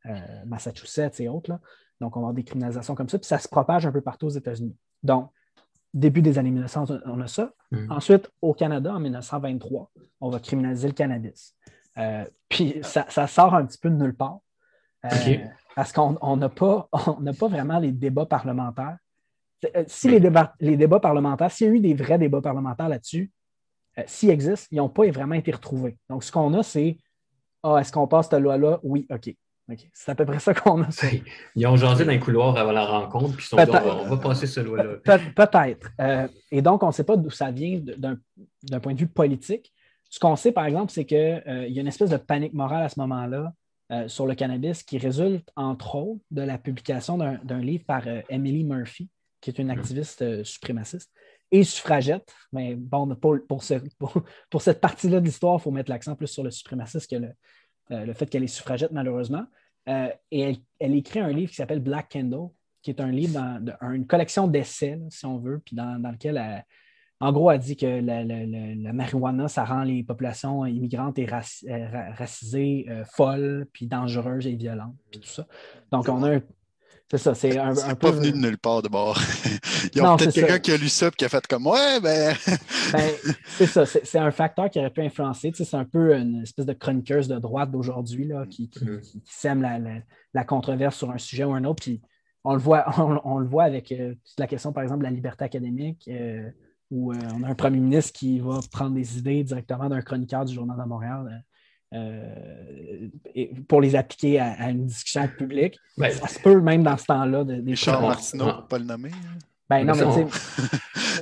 Euh, 0.07 0.45
Massachusetts 0.45 1.19
et 1.19 1.29
autres. 1.29 1.59
Donc, 1.99 2.17
on 2.17 2.21
va 2.21 2.25
avoir 2.25 2.33
des 2.33 2.43
criminalisations 2.43 2.95
comme 2.95 3.09
ça, 3.09 3.19
puis 3.19 3.27
ça 3.27 3.37
se 3.37 3.47
propage 3.47 3.85
un 3.85 3.91
peu 3.91 4.01
partout 4.01 4.25
aux 4.27 4.31
États-Unis. 4.31 4.75
Donc, 5.03 5.31
début 5.93 6.21
des 6.21 6.37
années 6.37 6.51
1900, 6.51 6.85
on 7.05 7.21
a 7.21 7.27
ça. 7.27 7.53
Mm. 7.71 7.91
Ensuite, 7.91 8.31
au 8.41 8.53
Canada, 8.53 8.93
en 8.93 8.99
1923, 8.99 9.91
on 10.19 10.29
va 10.29 10.39
criminaliser 10.39 10.87
le 10.87 10.93
cannabis. 10.93 11.55
Euh, 11.97 12.25
puis 12.49 12.79
ça, 12.83 13.27
sort 13.27 13.53
un 13.55 13.65
petit 13.65 13.77
peu 13.77 13.89
de 13.89 13.95
nulle 13.95 14.15
part. 14.15 14.39
Parce 15.75 15.93
qu'on 15.93 16.37
n'a 16.37 16.49
pas, 16.49 16.89
pas 16.91 17.47
vraiment 17.47 17.79
les 17.79 17.91
débats 17.91 18.25
parlementaires. 18.25 18.97
Si 19.87 20.09
les 20.09 20.19
débats, 20.19 20.53
les 20.59 20.75
débats 20.75 20.99
parlementaires, 20.99 21.51
s'il 21.51 21.67
y 21.67 21.69
a 21.69 21.73
eu 21.73 21.79
des 21.79 21.93
vrais 21.93 22.17
débats 22.17 22.41
parlementaires 22.41 22.89
là-dessus, 22.89 23.31
euh, 23.97 24.03
s'ils 24.07 24.29
existent, 24.29 24.67
ils 24.71 24.77
n'ont 24.77 24.89
pas 24.89 25.09
vraiment 25.09 25.35
été 25.35 25.51
retrouvés. 25.51 25.97
Donc, 26.09 26.23
ce 26.23 26.31
qu'on 26.31 26.53
a, 26.53 26.63
c'est 26.63 26.97
Ah, 27.63 27.77
est-ce 27.79 27.91
qu'on 27.91 28.07
passe 28.07 28.29
cette 28.29 28.41
loi-là? 28.41 28.79
Oui, 28.83 29.07
OK. 29.09 29.35
C'est 29.93 30.11
à 30.11 30.15
peu 30.15 30.25
près 30.25 30.39
ça 30.39 30.53
qu'on 30.53 30.81
a. 30.81 30.87
Ils 31.55 31.67
ont 31.67 31.77
jasé 31.77 32.03
dans 32.03 32.11
les 32.11 32.19
couloirs 32.19 32.57
avant 32.57 32.71
la 32.71 32.85
rencontre, 32.85 33.35
puis 33.35 33.45
ils 33.45 33.47
sont 33.47 33.55
dit, 33.55 33.63
on 33.69 34.09
va, 34.09 34.17
passer 34.17 34.45
ce 34.45 34.59
loi-là. 34.59 34.95
Peut-être. 35.03 35.91
Euh, 36.01 36.27
et 36.51 36.61
donc, 36.61 36.83
on 36.83 36.87
ne 36.87 36.91
sait 36.91 37.05
pas 37.05 37.15
d'où 37.15 37.29
ça 37.29 37.51
vient 37.51 37.79
d'un 37.79 38.79
point 38.81 38.93
de 38.93 38.99
vue 38.99 39.07
politique. 39.07 39.71
Ce 40.09 40.19
qu'on 40.19 40.35
sait, 40.35 40.51
par 40.51 40.65
exemple, 40.65 40.91
c'est 40.91 41.05
qu'il 41.05 41.17
euh, 41.17 41.67
y 41.69 41.77
a 41.77 41.81
une 41.81 41.87
espèce 41.87 42.09
de 42.09 42.17
panique 42.17 42.53
morale 42.53 42.83
à 42.83 42.89
ce 42.89 42.99
moment-là 42.99 43.53
sur 44.07 44.25
le 44.25 44.35
cannabis 44.35 44.83
qui 44.83 44.97
résulte, 44.97 45.51
entre 45.57 45.95
autres, 45.95 46.21
de 46.31 46.41
la 46.41 46.57
publication 46.57 47.17
d'un 47.17 47.59
livre 47.59 47.83
par 47.85 48.03
Emily 48.29 48.63
Murphy, 48.63 49.09
qui 49.41 49.49
est 49.49 49.59
une 49.59 49.67
mm. 49.67 49.71
activiste 49.71 50.43
suprémaciste, 50.45 51.11
et 51.51 51.63
suffragette. 51.63 52.33
Mais 52.51 52.75
bon, 52.75 53.13
pour, 53.15 53.37
pour, 53.47 53.63
pour, 54.49 54.61
cette 54.61 54.81
partie-là 54.81 55.19
de 55.19 55.25
l'histoire, 55.25 55.59
il 55.59 55.61
faut 55.61 55.71
mettre 55.71 55.89
l'accent 55.89 56.15
plus 56.15 56.27
sur 56.27 56.43
le 56.43 56.51
suprémacisme 56.51 57.07
que 57.09 57.15
le, 57.21 57.31
euh, 57.91 58.13
fait 58.13 58.27
qu'elle 58.27 58.43
est 58.43 58.47
suffragette, 58.47 58.91
malheureusement. 58.91 59.45
Euh, 59.89 60.09
et 60.31 60.55
elle, 60.79 60.95
écrit 60.95 61.19
un 61.19 61.31
livre 61.31 61.49
qui 61.49 61.57
s'appelle 61.57 61.81
Black 61.81 62.11
Candle, 62.11 62.49
qui 62.81 62.91
est 62.91 63.01
un 63.01 63.11
livre, 63.11 63.33
dans, 63.33 63.91
une 63.91 64.07
collection 64.07 64.47
d'essais, 64.47 64.99
si 65.09 65.25
on 65.25 65.37
veut, 65.37 65.59
puis 65.59 65.75
dans, 65.75 65.97
lequel, 66.11 66.37
elle, 66.37 66.65
en 67.19 67.31
gros, 67.31 67.51
elle 67.51 67.59
dit 67.59 67.75
que 67.75 67.85
la, 67.85 68.93
marijuana, 68.93 69.47
ça 69.47 69.65
rend 69.65 69.83
les 69.83 70.03
populations 70.03 70.65
immigrantes 70.65 71.19
et 71.19 71.27
euh, 71.31 72.11
racisées 72.17 72.87
folles, 73.13 73.67
puis 73.73 73.87
dangereuses 73.87 74.47
et 74.47 74.55
violentes, 74.55 74.95
puis 75.11 75.19
tout 75.19 75.27
ça. 75.27 75.45
Donc, 75.91 76.07
on 76.07 76.23
a 76.23 76.35
un, 76.35 76.41
c'est 77.11 77.17
ça, 77.17 77.35
c'est 77.35 77.57
un, 77.57 77.77
un 77.77 77.95
pas 77.95 78.11
venu 78.11 78.31
de 78.31 78.37
nulle 78.37 78.57
part 78.57 78.81
de 78.81 78.87
bord. 78.87 79.19
Il 79.93 79.97
y 79.97 79.99
a 79.99 80.15
peut-être 80.15 80.33
quelqu'un 80.33 80.59
qui 80.59 80.71
a 80.71 80.77
lu 80.77 80.87
ça 80.87 81.07
et 81.07 81.11
qui 81.11 81.25
a 81.25 81.29
fait 81.29 81.45
comme 81.45 81.67
Ouais, 81.67 81.99
ben. 81.99 82.33
ben 82.93 83.11
c'est 83.45 83.65
ça, 83.65 83.85
c'est 83.85 84.17
un 84.17 84.31
facteur 84.31 84.69
qui 84.69 84.79
aurait 84.79 84.91
pu 84.91 85.01
influencer. 85.01 85.51
c'est 85.53 85.75
un 85.75 85.83
peu 85.83 86.15
une 86.15 86.43
espèce 86.43 86.65
de 86.65 86.71
chroniqueuse 86.71 87.27
de 87.27 87.37
droite 87.37 87.69
d'aujourd'hui 87.69 88.31
qui, 88.49 88.67
mm-hmm. 88.67 89.01
qui, 89.01 89.21
sème 89.25 89.61
la, 89.61 89.77
la, 90.33 90.43
controverse 90.45 90.95
sur 90.95 91.11
un 91.11 91.17
sujet 91.17 91.43
ou 91.43 91.51
un 91.51 91.65
autre. 91.65 91.83
Puis 91.83 92.01
on 92.45 92.53
le 92.53 92.61
voit, 92.61 92.85
on, 93.25 93.39
le 93.39 93.47
voit 93.47 93.63
avec 93.63 93.91
euh, 93.91 94.15
la 94.37 94.47
question, 94.47 94.71
par 94.71 94.83
exemple, 94.83 94.99
de 94.99 95.05
la 95.05 95.11
liberté 95.11 95.43
académique, 95.43 96.07
euh, 96.07 96.49
où 96.91 97.11
euh, 97.11 97.17
on 97.35 97.43
a 97.43 97.49
un 97.49 97.55
premier 97.55 97.81
ministre 97.81 98.13
qui 98.13 98.39
va 98.39 98.61
prendre 98.71 98.95
des 98.95 99.17
idées 99.17 99.43
directement 99.43 99.89
d'un 99.89 100.01
chroniqueur 100.01 100.45
du 100.45 100.53
Journal 100.53 100.77
de 100.77 100.87
Montréal 100.87 101.43
euh, 101.93 103.09
pour 103.67 103.81
les 103.81 103.95
appliquer 103.95 104.39
à, 104.39 104.69
une 104.69 104.85
discussion 104.85 105.27
publique. 105.27 105.77
Ben, 105.97 106.11
ça 106.11 106.27
se 106.27 106.39
peut 106.39 106.59
même 106.61 106.83
dans 106.83 106.97
ce 106.97 107.05
temps-là. 107.05 107.43
De, 107.43 107.55
des 107.55 107.75
Charles 107.75 108.05
Martineau, 108.05 108.45
ah. 108.47 108.65
pas 108.69 108.79
le 108.79 108.85
nommer. 108.85 109.09
Hein? 109.09 109.37
Ben, 109.69 109.85
non, 109.85 109.93
mais 109.95 110.25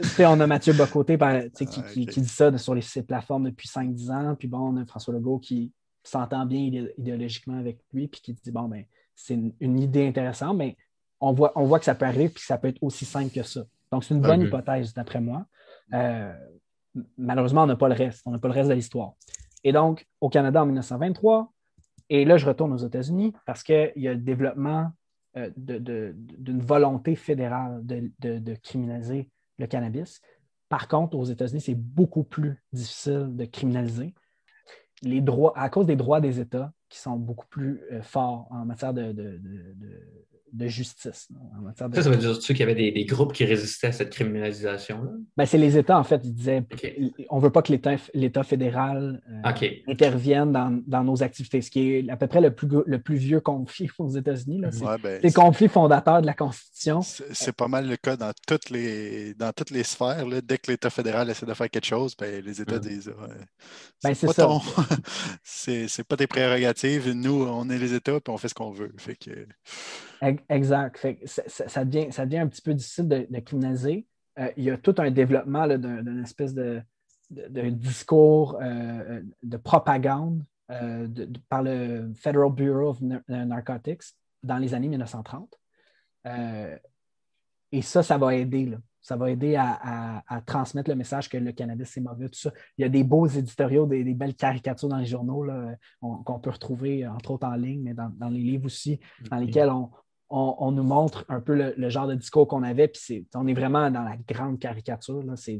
tu 0.01 0.07
sais, 0.09 0.25
on 0.25 0.39
a 0.39 0.47
Mathieu 0.47 0.73
Bocoté 0.73 1.17
qui, 1.17 1.23
ah, 1.23 1.81
qui, 1.93 2.05
dit 2.05 2.27
ça 2.27 2.55
sur 2.57 2.73
les, 2.73 2.81
ces 2.81 3.03
plateformes 3.03 3.45
depuis 3.45 3.67
5-10 3.67 4.11
ans. 4.11 4.35
Puis 4.35 4.47
bon, 4.47 4.73
on 4.73 4.77
a 4.77 4.85
François 4.85 5.13
Legault 5.13 5.39
qui 5.39 5.71
s'entend 6.03 6.45
bien 6.45 6.87
idéologiquement 6.97 7.59
avec 7.59 7.79
lui, 7.93 8.07
puis 8.07 8.21
qui 8.21 8.33
dit 8.33 8.51
bon, 8.51 8.63
ben, 8.63 8.85
c'est 9.15 9.37
une, 9.59 9.79
idée 9.79 10.07
intéressante, 10.07 10.57
mais 10.57 10.77
on 11.19 11.33
voit, 11.33 11.51
on 11.55 11.65
voit 11.65 11.79
que 11.79 11.85
ça 11.85 11.95
peut 11.95 12.05
arriver, 12.05 12.29
puis 12.29 12.43
ça 12.43 12.57
peut 12.57 12.69
être 12.69 12.81
aussi 12.81 13.05
simple 13.05 13.33
que 13.33 13.43
ça. 13.43 13.61
Donc, 13.91 14.03
c'est 14.03 14.13
une 14.13 14.21
bonne 14.21 14.41
hypothèse, 14.41 14.93
d'après 14.93 15.19
moi. 15.19 15.45
Euh, 15.93 16.31
malheureusement, 17.17 17.63
on 17.63 17.67
n'a 17.67 17.75
pas 17.75 17.87
le 17.87 17.95
reste. 17.95 18.21
On 18.25 18.31
n'a 18.31 18.39
pas 18.39 18.47
le 18.47 18.53
reste 18.53 18.69
de 18.69 18.75
l'histoire. 18.75 19.13
Et 19.63 19.71
donc, 19.71 20.07
au 20.21 20.29
Canada 20.29 20.61
en 20.61 20.65
1923, 20.65 21.51
et 22.09 22.25
là, 22.25 22.37
je 22.37 22.45
retourne 22.45 22.73
aux 22.73 22.77
États-Unis 22.77 23.33
parce 23.45 23.63
qu'il 23.63 23.91
y 23.95 24.07
a 24.07 24.13
le 24.13 24.19
développement 24.19 24.91
euh, 25.37 25.51
d'une 25.55 26.61
volonté 26.61 27.15
fédérale 27.15 27.81
de, 27.85 28.55
criminaliser 28.63 29.29
le 29.59 29.67
cannabis. 29.67 30.21
Par 30.69 30.87
contre, 30.87 31.17
aux 31.17 31.25
États-Unis, 31.25 31.61
c'est 31.61 31.75
beaucoup 31.75 32.23
plus 32.23 32.63
difficile 32.73 33.35
de 33.35 33.45
criminaliser. 33.45 34.13
Les 35.01 35.21
droits, 35.21 35.53
à 35.55 35.69
cause 35.69 35.85
des 35.85 35.95
droits 35.95 36.19
des 36.19 36.39
États 36.39 36.71
qui 36.89 36.99
sont 36.99 37.15
beaucoup 37.15 37.47
plus 37.47 37.81
euh, 37.91 38.01
forts 38.01 38.47
en 38.51 38.65
matière 38.65 38.93
de, 38.93 39.13
de 40.53 40.67
justice. 40.67 41.27
ça, 41.75 41.89
ça 42.01 42.09
veut 42.09 42.17
dire 42.17 42.39
qu'il 42.39 42.59
y 42.59 42.63
avait 42.63 42.75
des, 42.75 43.05
groupes 43.05 43.33
qui 43.33 43.45
résistaient 43.45 43.87
à 43.87 43.91
cette 43.91 44.09
criminalisation-là? 44.11 45.11
Ben, 45.37 45.45
c'est 45.45 45.57
les 45.57 45.77
États, 45.77 45.97
en 45.97 46.03
fait. 46.03 46.21
Ils 46.23 46.33
disaient 46.33 46.63
on 47.29 47.37
ne 47.37 47.41
veut 47.41 47.51
pas 47.51 47.61
que 47.61 47.73
l'État 48.13 48.43
fédéral 48.43 49.21
euh, 49.29 49.67
intervienne 49.87 50.51
dans, 50.85 51.03
nos 51.03 51.23
activités, 51.23 51.61
ce 51.61 51.71
qui 51.71 51.91
est 51.91 52.09
à 52.09 52.17
peu 52.17 52.27
près 52.27 52.41
le 52.41 52.53
plus, 52.53 52.67
le 52.85 52.99
plus 52.99 53.15
vieux 53.15 53.39
conflit 53.39 53.89
aux 53.99 54.09
États-Unis. 54.09 54.61
C'est 54.71 54.83
ouais, 54.83 55.19
les 55.21 55.31
conflits 55.31 55.69
fondateurs 55.69 56.21
de 56.21 56.25
la 56.25 56.33
Constitution. 56.33 57.01
C'est 57.01 57.55
pas 57.55 57.67
mal 57.67 57.87
le 57.87 57.97
cas 57.97 58.15
dans 58.15 58.31
toutes 58.47 58.69
les, 58.69 59.33
dans 59.35 59.51
toutes 59.51 59.71
les 59.71 59.83
sphères. 59.83 60.25
Dès 60.43 60.57
que 60.57 60.71
l'État 60.71 60.89
fédéral 60.89 61.29
essaie 61.29 61.45
de 61.45 61.53
faire 61.53 61.69
quelque 61.69 61.85
chose, 61.85 62.15
ben, 62.17 62.43
les 62.43 62.61
États 62.61 62.79
disent 62.79 63.11
ben, 64.03 64.13
c'est 64.13 64.33
pas, 64.33 64.61
c'est 65.43 66.03
pas 66.03 66.17
tes 66.17 66.27
prérogatives. 66.27 66.78
Nous, 66.83 67.43
on 67.43 67.69
est 67.69 67.77
les 67.77 67.93
États 67.93 68.17
et 68.17 68.29
on 68.29 68.37
fait 68.37 68.47
ce 68.47 68.53
qu'on 68.53 68.71
veut. 68.71 68.93
Exact. 70.49 71.07
ça, 71.25 71.85
devient, 71.85 72.11
ça 72.11 72.23
un 72.23 72.47
petit 72.47 72.61
peu 72.61 72.73
difficile 72.73 73.07
de, 73.07 73.39
criminaliser. 73.39 74.05
Euh, 74.37 74.51
il 74.57 74.63
y 74.63 74.69
a 74.69 74.77
tout 74.77 74.95
un 74.97 75.11
développement 75.11 75.67
d'une 75.67 76.21
espèce 76.23 76.53
de, 76.53 76.81
discours 77.29 78.57
euh, 78.61 79.21
de 79.43 79.57
propagande 79.57 80.43
euh, 80.71 81.07
par 81.47 81.63
le 81.63 82.11
Federal 82.15 82.51
Bureau 82.51 82.89
of 82.89 83.01
Narcotics 83.27 84.03
dans 84.43 84.57
les 84.57 84.73
années 84.73 84.87
1930. 84.87 85.59
et 87.71 87.81
ça, 87.81 88.03
ça 88.03 88.17
va 88.17 88.35
aider. 88.35 88.73
Ça 89.01 89.15
va 89.15 89.31
aider 89.31 89.55
à, 89.55 90.23
transmettre 90.45 90.89
le 90.89 90.95
message 90.95 91.29
que 91.29 91.37
le 91.37 91.51
cannabis, 91.51 91.89
c'est 91.89 92.01
mauvais, 92.01 92.27
tout 92.29 92.39
ça. 92.39 92.51
Il 92.77 92.81
y 92.81 92.85
a 92.85 92.89
des 92.89 93.03
beaux 93.03 93.27
éditoriaux, 93.27 93.85
des, 93.85 94.03
belles 94.13 94.35
caricatures 94.35 94.89
dans 94.89 94.97
les 94.97 95.05
journaux 95.05 95.45
qu'on 96.01 96.39
peut 96.39 96.49
retrouver, 96.49 97.07
entre 97.07 97.31
autres 97.31 97.47
en 97.47 97.55
ligne, 97.55 97.81
mais 97.83 97.93
dans, 97.93 98.11
dans 98.17 98.29
les 98.29 98.41
livres 98.41 98.65
aussi, 98.65 98.99
dans 99.29 99.37
lesquels 99.37 99.69
on, 99.69 99.89
on, 100.29 100.71
nous 100.71 100.83
montre 100.83 101.25
un 101.27 101.41
peu 101.41 101.73
le, 101.75 101.89
genre 101.89 102.07
de 102.07 102.15
discours 102.15 102.47
qu'on 102.47 102.63
avait, 102.63 102.87
puis 102.87 103.27
on 103.35 103.47
est 103.47 103.53
vraiment 103.53 103.89
dans 103.89 104.03
la 104.03 104.15
grande 104.17 104.59
caricature. 104.59 105.23
C'est 105.35 105.59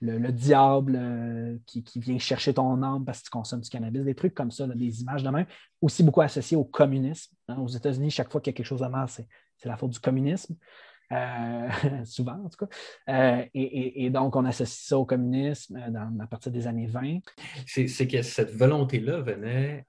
le, 0.00 0.30
diable 0.30 0.96
euh, 0.96 1.56
qui, 1.66 1.82
vient 1.96 2.18
chercher 2.18 2.54
ton 2.54 2.82
âme 2.82 3.04
parce 3.04 3.20
que 3.20 3.24
tu 3.24 3.30
consommes 3.30 3.60
du 3.60 3.70
cannabis, 3.70 4.04
des 4.04 4.14
trucs 4.14 4.34
comme 4.34 4.50
ça, 4.50 4.66
des 4.66 5.00
images 5.00 5.22
de 5.22 5.30
même, 5.30 5.46
aussi 5.80 6.02
beaucoup 6.02 6.20
associées 6.20 6.56
au 6.56 6.64
communisme. 6.64 7.34
Hein. 7.48 7.58
Aux 7.58 7.68
États-Unis, 7.68 8.10
chaque 8.10 8.30
fois 8.30 8.40
qu'il 8.40 8.52
y 8.52 8.54
a 8.54 8.56
quelque 8.56 8.66
chose 8.66 8.82
de 8.82 8.86
mal, 8.86 9.08
c'est 9.08 9.26
la 9.68 9.76
faute 9.76 9.90
du 9.90 10.00
communisme. 10.00 10.54
Euh, 11.12 11.68
souvent 12.04 12.42
en 12.44 12.48
tout 12.48 12.66
cas. 12.66 12.76
Euh, 13.08 13.44
et, 13.54 14.10
donc, 14.10 14.36
on 14.36 14.44
associe 14.44 14.86
ça 14.88 14.98
au 14.98 15.04
communisme 15.04 15.76
à 16.20 16.26
partir 16.26 16.52
des 16.52 16.66
années 16.66 16.86
20. 16.86 17.18
C'est 17.66 18.08
que 18.08 18.22
cette 18.22 18.54
volonté-là 18.54 19.20
venait 19.20 19.86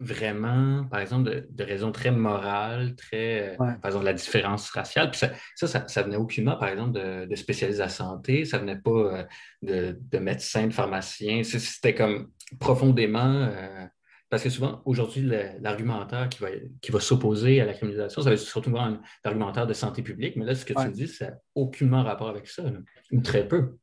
vraiment, 0.00 0.84
par 0.84 1.00
exemple, 1.00 1.46
de, 1.48 1.64
raisons 1.64 1.92
très 1.92 2.10
morales, 2.10 2.94
très, 2.96 3.54
euh, 3.54 3.56
par 3.56 3.86
exemple, 3.86 4.04
la 4.04 4.12
différence 4.12 4.70
raciale. 4.70 5.10
Puis 5.10 5.20
ça, 5.20 5.30
ça, 5.54 5.86
ça, 5.86 6.02
venait 6.02 6.16
aucunement, 6.16 6.56
par 6.56 6.68
exemple, 6.68 6.92
de, 6.92 7.34
spécialistes 7.36 7.78
de 7.78 7.84
la 7.84 7.88
santé, 7.88 8.44
ça 8.44 8.58
venait 8.58 8.78
pas 8.78 8.90
euh, 8.90 9.24
de, 9.62 9.98
de, 10.00 10.18
médecins, 10.18 10.66
de 10.66 10.72
pharmaciens. 10.72 11.42
C'était 11.42 11.94
comme 11.94 12.30
profondément. 12.58 13.48
Euh, 13.50 13.86
parce 14.34 14.42
que 14.42 14.50
souvent, 14.50 14.82
aujourd'hui, 14.84 15.22
l'argumentaire 15.60 16.28
qui 16.28 16.40
va, 16.40 16.48
qui 16.80 16.90
va 16.90 16.98
s'opposer 16.98 17.60
à 17.60 17.66
la 17.66 17.72
criminalisation, 17.72 18.20
ça 18.20 18.30
va 18.30 18.34
être 18.34 18.40
surtout 18.40 18.76
un 18.76 19.00
argumentaire 19.22 19.64
de 19.64 19.72
santé 19.72 20.02
publique. 20.02 20.34
Mais 20.34 20.44
là, 20.44 20.56
ce 20.56 20.64
que 20.64 20.74
tu 20.74 20.90
dis, 20.90 21.06
ça 21.06 21.30
n'a 21.30 21.36
aucunement 21.54 22.02
rapport 22.02 22.28
avec 22.28 22.48
ça, 22.48 22.64
ou 23.12 23.20
très 23.20 23.46
peu. 23.46 23.78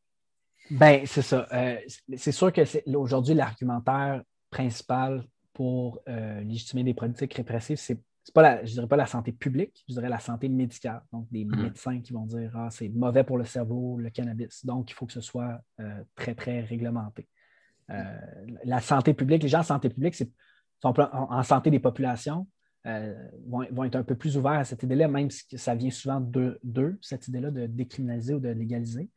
Ben, 0.70 1.06
c'est 1.06 1.22
ça. 1.22 1.48
Euh, 1.54 1.78
c'est 2.18 2.34
sûr 2.34 2.52
que 2.52 2.64
aujourd'hui, 2.98 3.34
l'argumentaire 3.34 4.24
principal 4.50 5.24
pour 5.54 6.02
euh, 6.10 6.42
légitimer 6.42 6.84
des 6.84 6.94
politiques 6.94 7.34
répressives, 7.36 7.78
c'est 7.78 7.98
pas 8.34 8.42
la, 8.42 8.66
je 8.66 8.74
dirais 8.74 8.88
pas 8.88 8.98
la 8.98 9.06
santé 9.08 9.32
publique, 9.32 9.86
je 9.88 9.94
dirais 9.94 10.10
la 10.10 10.20
santé 10.20 10.50
médicale. 10.50 11.02
Donc, 11.14 11.28
des 11.32 11.46
Mhm. 11.46 11.62
médecins 11.62 12.02
qui 12.02 12.12
vont 12.12 12.26
dire 12.26 12.52
Ah, 12.56 12.68
c'est 12.72 12.90
mauvais 12.90 13.24
pour 13.24 13.38
le 13.38 13.46
cerveau, 13.46 13.98
le 14.00 14.10
cannabis. 14.10 14.66
Donc, 14.66 14.92
il 14.92 14.96
faut 14.96 15.06
que 15.06 15.14
ce 15.14 15.22
soit 15.22 15.62
euh, 15.80 16.04
très, 16.14 16.36
très 16.36 16.60
réglementé. 16.60 17.30
Euh, 17.90 18.04
la 18.64 18.80
santé 18.80 19.14
publique, 19.14 19.44
les 19.44 19.50
gens 19.50 19.60
en 19.60 19.64
santé 19.64 19.90
publique, 19.90 20.22
en, 20.84 21.44
santé 21.44 21.70
des 21.70 21.80
populations, 21.80 22.48
euh, 22.88 23.14
vont, 23.48 23.66
vont 23.72 23.84
être 23.84 23.96
un 23.96 24.04
peu 24.04 24.16
plus 24.16 24.38
ouverts 24.38 24.54
à 24.54 24.64
cette 24.64 24.84
idée-là, 24.84 25.08
même 25.08 25.30
si 25.30 25.58
ça 25.58 25.76
vient 25.76 25.92
souvent 25.92 26.20
d'eux, 26.20 26.60
d'eux, 26.64 26.98
cette 27.02 27.28
idée-là 27.28 27.52
de 27.52 27.68
décriminaliser 27.68 28.34
ou 28.34 28.40
de 28.40 28.50
légaliser, 28.50 29.10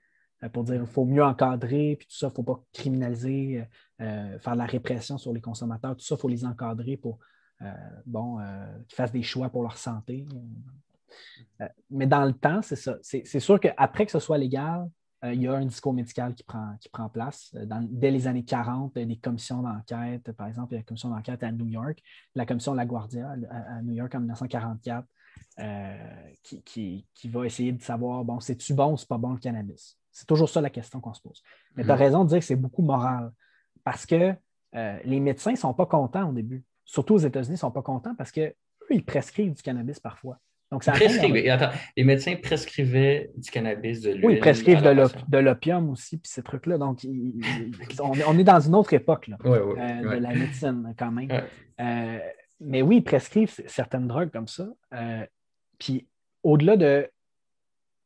euh, 0.43 0.49
pour 0.49 0.65
dire 0.65 0.77
qu'il 0.77 0.87
faut 0.87 1.05
mieux 1.05 1.25
encadrer, 1.25 1.97
puis 1.99 2.07
tout 2.07 2.17
ça, 2.17 2.27
il 2.27 2.31
ne 2.31 2.35
faut 2.35 2.43
pas 2.43 2.63
criminaliser, 2.73 3.65
faire 3.99 4.53
de 4.53 4.59
la 4.59 4.67
répression 4.67 5.17
sur 5.19 5.33
les 5.33 5.41
consommateurs, 5.41 5.97
tout 5.97 6.05
ça, 6.05 6.17
il 6.17 6.21
faut 6.21 6.29
les 6.29 6.45
encadrer 6.45 6.97
pour 6.97 7.19
bon, 8.05 8.39
qu'ils 8.89 8.97
fassent 8.97 9.13
des 9.13 9.23
choix 9.23 9.49
pour 9.49 9.63
leur 9.63 9.79
santé. 9.79 10.27
Mais 11.91 12.07
dans 12.07 12.25
le 12.25 12.35
temps, 12.35 12.61
c'est 12.61 12.77
ça. 12.77 12.99
C'est 13.01 13.41
sûr 13.41 13.59
qu'après 13.61 14.05
que 14.05 14.13
ce 14.13 14.19
soit 14.19 14.37
légal, 14.37 14.91
il 15.33 15.43
y 15.43 15.47
a 15.49 15.55
un 15.55 15.65
discours 15.65 15.93
médical 15.95 16.35
qui 16.35 16.43
prend, 16.43 16.77
qui 16.81 16.89
prend 16.89 17.09
place. 17.09 17.53
Euh, 17.55 17.65
dans- 17.67 17.87
dès 17.89 18.11
les 18.11 18.27
années 18.27 18.45
40, 18.45 18.93
il 18.97 19.01
y 19.01 19.03
a 19.03 19.07
des 19.07 19.17
commissions 19.17 19.63
d'enquête. 19.63 20.33
Par 20.33 20.47
exemple, 20.49 20.73
il 20.73 20.75
y 20.75 20.77
a 20.77 20.81
une 20.81 20.85
commission 20.85 21.09
d'enquête 21.09 21.43
à 21.43 21.53
New 21.53 21.67
York, 21.67 22.03
la 22.35 22.45
commission 22.47 22.75
LaGuardia 22.75 23.35
à, 23.51 23.77
à 23.77 23.83
New 23.83 23.95
York 23.95 24.15
en 24.15 24.19
1944, 24.21 25.07
euh, 25.61 25.97
qui, 26.43 26.63
qui- 26.63 27.07
qui 27.15 27.29
va 27.29 27.47
essayer 27.47 27.73
de 27.73 27.83
savoir, 27.83 28.25
bon, 28.25 28.41
c'est-tu 28.41 28.75
bon 28.75 28.93
ou 28.93 28.97
c'est 28.97 29.09
pas 29.09 29.19
bon 29.19 29.33
le 29.33 29.39
cannabis? 29.39 29.97
C'est 30.13 30.27
toujours 30.27 30.49
ça 30.49 30.61
la 30.61 30.71
question 30.71 31.01
qu'on 31.01 31.15
se 31.15 31.21
pose. 31.23 31.43
Mais 31.77 31.85
tu 31.85 31.91
as 31.91 31.95
Mhm. 31.95 32.01
raison 32.03 32.25
de 32.25 32.29
dire 32.29 32.39
que 32.39 32.45
c'est 32.45 32.57
beaucoup 32.57 32.83
moral 32.83 33.33
parce 33.83 34.07
que 34.07 34.35
euh, 34.77 34.99
les 35.05 35.21
médecins 35.21 35.53
ne 35.53 35.57
sont 35.57 35.73
pas 35.75 35.87
contents 35.87 36.29
au 36.29 36.33
début. 36.33 36.65
Surtout 36.85 37.15
aux 37.15 37.19
États-Unis, 37.19 37.51
ils 37.51 37.53
ne 37.53 37.59
sont 37.59 37.71
pas 37.71 37.83
contents 37.83 38.15
parce 38.17 38.31
qu'eux, 38.33 38.53
ils 38.91 39.05
prescrivent 39.05 39.55
du 39.55 39.63
cannabis 39.63 40.01
parfois. 40.01 40.39
Donc, 40.73 40.83
ça. 40.83 40.93
Attends, 40.93 41.71
les 41.97 42.05
médecins 42.05 42.35
prescrivaient 42.37 43.31
du 43.37 43.51
cannabis, 43.51 44.01
de 44.01 44.11
l'huile. 44.11 44.25
oui, 44.27 44.35
ils 44.35 44.41
prescrivent 44.41 44.83
de 44.83 45.39
l'opium 45.39 45.91
aussi, 45.91 46.17
puis 46.19 46.31
ces 46.31 46.43
trucs-là. 46.43 46.79
Donc, 46.79 47.05
ils- 47.05 47.35
ils- 47.37 48.01
on, 48.03 48.13
est- 48.15 48.25
on 48.25 48.37
est 48.39 48.45
dans 48.45 48.59
une 48.61 48.75
autre 48.75 48.93
époque 48.93 49.29
là, 49.29 49.37
Ouais, 49.45 49.51
ouais, 49.61 49.81
euh, 49.81 50.09
ouais. 50.09 50.17
de 50.17 50.23
la 50.23 50.35
médecine, 50.35 50.95
quand 50.99 51.13
même. 51.13 51.29
Euh, 51.81 52.19
mais 52.61 52.83
oui, 52.83 52.97
ils 52.97 53.05
prescrivent 53.05 53.55
certaines 53.67 54.09
drogues 54.09 54.31
comme 54.31 54.49
ça. 54.49 54.67
Euh, 54.95 55.25
puis, 55.79 56.09
au-delà 56.43 56.77
de 56.77 57.09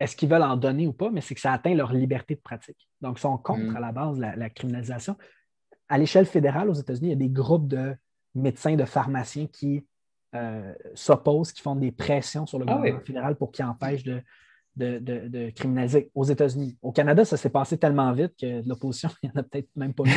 est-ce 0.01 0.15
qu'ils 0.15 0.29
veulent 0.29 0.43
en 0.43 0.57
donner 0.57 0.87
ou 0.87 0.93
pas, 0.93 1.11
mais 1.11 1.21
c'est 1.21 1.35
que 1.35 1.41
ça 1.41 1.53
atteint 1.53 1.75
leur 1.75 1.93
liberté 1.93 2.35
de 2.37 2.41
pratique. 2.41 2.89
Donc, 3.01 3.19
ils 3.19 3.23
sont 3.23 3.37
contre 3.39 3.65
Mm. 3.73 3.77
à 3.77 3.81
la 3.81 3.93
base 3.93 4.19
la, 4.21 4.37
la 4.37 4.51
criminalisation. 4.51 5.17
À 5.89 5.97
l'échelle 5.99 6.27
fédérale, 6.27 6.69
aux 6.69 6.75
États-Unis, 6.75 7.09
il 7.09 7.11
y 7.11 7.15
a 7.15 7.17
des 7.17 7.31
groupes 7.31 7.67
de 7.67 7.97
médecins, 8.35 8.77
de 8.77 8.85
pharmaciens 8.85 9.47
qui 9.47 9.87
euh, 10.35 10.73
s'opposent, 10.95 11.53
qui 11.53 11.63
font 11.63 11.77
des 11.77 11.91
pressions 11.93 12.47
sur 12.47 12.59
le 12.59 12.65
Ah 12.69 12.75
gouvernement 12.75 12.99
oui. 13.01 13.07
fédéral 13.07 13.37
pour 13.37 13.51
qu'il 13.51 13.65
empêche 13.65 14.03
de, 14.05 14.23
de, 14.77 14.99
de- 14.99 15.29
de 15.29 15.51
criminaliser 15.51 16.11
aux 16.15 16.25
États-Unis. 16.25 16.77
Au 16.83 16.93
Canada, 16.93 17.25
ça 17.25 17.37
s'est 17.37 17.49
passé 17.51 17.79
tellement 17.79 18.13
vite 18.13 18.35
que 18.41 18.61
de 18.63 18.69
l'opposition, 18.69 19.09
il 19.23 19.31
n'y 19.31 19.33
en 19.37 19.41
a 19.41 19.43
peut-être 19.43 19.69
même 19.77 19.95
pas 19.95 20.05
eu. 20.05 20.11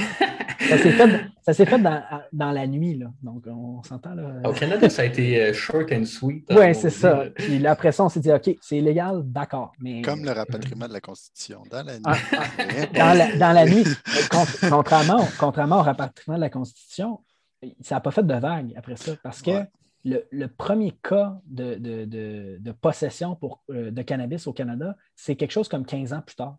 Ça 0.68 0.78
s'est 0.78 0.92
fait, 0.92 1.22
ça 1.42 1.54
s'est 1.54 1.66
fait 1.66 1.80
dans, 1.80 2.04
dans 2.32 2.52
la 2.52 2.68
nuit, 2.68 2.96
là. 2.96 3.08
Donc, 3.24 3.46
on 3.48 3.82
s'entend 3.84 4.14
là. 4.14 4.42
Au 4.48 4.54
Canada, 4.54 4.90
ça 4.90 5.02
a 5.02 5.06
été 5.06 5.42
euh, 5.42 5.54
short 5.54 5.92
and 5.92 6.06
sweet. 6.06 6.46
Oui, 6.52 6.66
hein, 6.66 6.74
c'est 6.74 6.88
on 6.88 6.92
ça. 6.92 7.24
Puis 7.36 7.58
là, 7.58 7.72
après 7.72 7.92
ça, 7.92 8.04
on 8.06 8.10
s'est 8.10 8.20
dit, 8.20 8.32
OK, 8.32 8.56
c'est 8.62 8.78
illégal, 8.78 9.24
d'accord. 9.26 9.72
Mais 9.80 10.02
Comme 10.04 10.24
le 10.24 10.32
rapatriement 10.32 10.88
de 10.88 10.94
la 10.94 11.02
Constitution. 11.02 11.64
Dans 11.72 11.84
la 11.84 11.96
nuit. 11.96 12.04
Ah, 12.06 12.16
dans, 12.94 13.18
la, 13.18 13.26
passé. 13.26 13.38
dans 13.40 13.52
la 13.54 13.66
nuit, 13.66 13.84
contrairement, 14.70 15.28
contrairement 15.40 15.80
au 15.80 15.84
rapatriement 15.84 16.36
de 16.38 16.42
la 16.42 16.50
Constitution, 16.52 17.20
ça 17.82 17.96
n'a 17.96 18.02
pas 18.02 18.12
fait 18.12 18.26
de 18.26 18.34
vague 18.36 18.74
après 18.78 18.96
ça 18.98 19.14
parce 19.24 19.42
que 19.42 19.52
Ouais. 19.52 19.66
Le, 20.04 20.28
le 20.32 20.48
premier 20.48 20.92
cas 21.04 21.40
de, 21.46 21.76
de- 21.76 22.06
de- 22.06 22.58
de 22.60 22.72
possession 22.72 23.36
pour, 23.36 23.64
euh, 23.70 23.92
de 23.92 24.02
cannabis 24.02 24.48
au 24.48 24.54
Canada, 24.54 24.96
c'est 25.16 25.36
quelque 25.36 25.52
chose 25.52 25.68
comme 25.68 25.86
15 25.86 26.14
ans 26.14 26.22
plus 26.22 26.36
tard. 26.36 26.58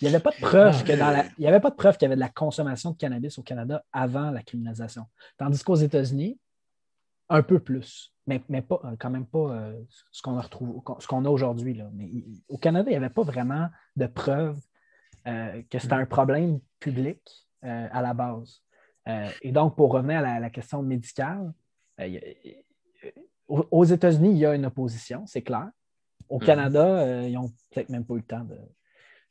Il 0.00 0.08
n'y 0.08 0.14
avait 0.14 0.22
pas 0.22 0.30
de 0.30 0.40
preuve 0.40 0.74
Ah, 0.80 0.82
que 0.82 0.92
dans 0.98 1.10
la- 1.10 1.24
il 1.38 1.44
y 1.44 1.46
avait 1.46 1.60
pas 1.60 1.70
de 1.70 1.74
preuve 1.76 1.96
qu'il 1.98 2.06
y 2.06 2.08
avait 2.08 2.14
de 2.16 2.20
la 2.20 2.30
consommation 2.30 2.92
de 2.92 2.96
cannabis 2.96 3.38
au 3.38 3.42
Canada 3.42 3.84
avant 3.92 4.30
la 4.30 4.42
criminalisation. 4.42 5.04
Tandis 5.36 5.62
qu'aux 5.62 5.74
États-Unis, 5.76 6.38
un 7.28 7.42
peu 7.42 7.58
plus, 7.60 8.12
mais, 8.26 8.42
mais 8.48 8.62
pas, 8.62 8.80
quand 8.98 9.10
même 9.10 9.26
pas 9.26 9.38
euh, 9.54 9.78
ce 10.10 10.22
qu'on 10.22 10.36
a 10.38 10.42
retrouvé, 10.42 10.80
ce 10.98 11.06
qu'on 11.06 11.24
a 11.24 11.28
aujourd'hui. 11.30 11.74
là. 11.74 11.90
Mais 11.92 12.06
il- 12.06 12.42
au 12.48 12.56
Canada, 12.58 12.88
il 12.90 12.92
n'y 12.92 12.96
avait 12.96 13.10
pas 13.10 13.22
vraiment 13.22 13.68
de 13.96 14.06
preuves 14.06 14.58
euh, 15.26 15.62
que 15.70 15.78
c'était 15.78 15.92
un 15.94 16.06
problème 16.06 16.58
public 16.80 17.20
euh, 17.64 17.88
à 17.92 18.02
la 18.02 18.12
base. 18.14 18.62
Euh, 19.08 19.28
et 19.42 19.52
donc, 19.52 19.76
pour 19.76 19.92
revenir 19.92 20.18
à 20.18 20.22
la, 20.22 20.40
la 20.40 20.50
question 20.50 20.82
médicale, 20.82 21.46
euh, 21.46 21.52
aux, 23.48 23.66
aux 23.70 23.84
États-Unis, 23.84 24.30
il 24.30 24.38
y 24.38 24.46
a 24.46 24.54
une 24.54 24.66
opposition, 24.66 25.26
c'est 25.26 25.42
clair. 25.42 25.68
Au 26.28 26.38
Mhm. 26.38 26.46
Canada, 26.46 26.84
euh, 26.86 27.28
ils 27.28 27.34
n'ont 27.34 27.52
peut-être 27.70 27.88
même 27.90 28.04
pas 28.04 28.14
eu 28.14 28.18
le 28.18 28.22
temps 28.22 28.44
de, 28.44 28.56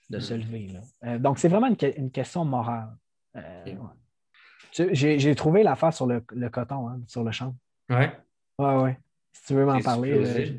de 0.10 0.20
se 0.20 0.34
Mhm. 0.34 0.40
lever. 0.42 0.68
là. 0.68 0.82
Euh, 1.06 1.20
donc, 1.20 1.40
c'est 1.40 1.48
vraiment 1.48 1.68
une, 1.68 1.78
que- 1.78 1.98
une 1.98 2.12
question 2.12 2.46
morale. 2.46 2.90
Euh, 3.36 3.66
ouais. 3.76 4.90
J'ai 4.94 5.36
trouvé 5.36 5.64
l'affaire 5.64 5.94
sur 5.94 6.06
le, 6.06 6.24
le 6.32 6.50
coton, 6.50 6.88
hein, 6.88 7.02
sur 7.08 7.24
le 7.24 7.32
champ. 7.32 7.56
Ouais. 7.90 8.12
Ouais, 8.60 8.76
ouais. 8.82 9.00
Si 9.34 9.48
tu 9.48 9.54
veux 9.56 9.66
m'en 9.66 9.80
parler, 9.82 10.12
euh, 10.14 10.58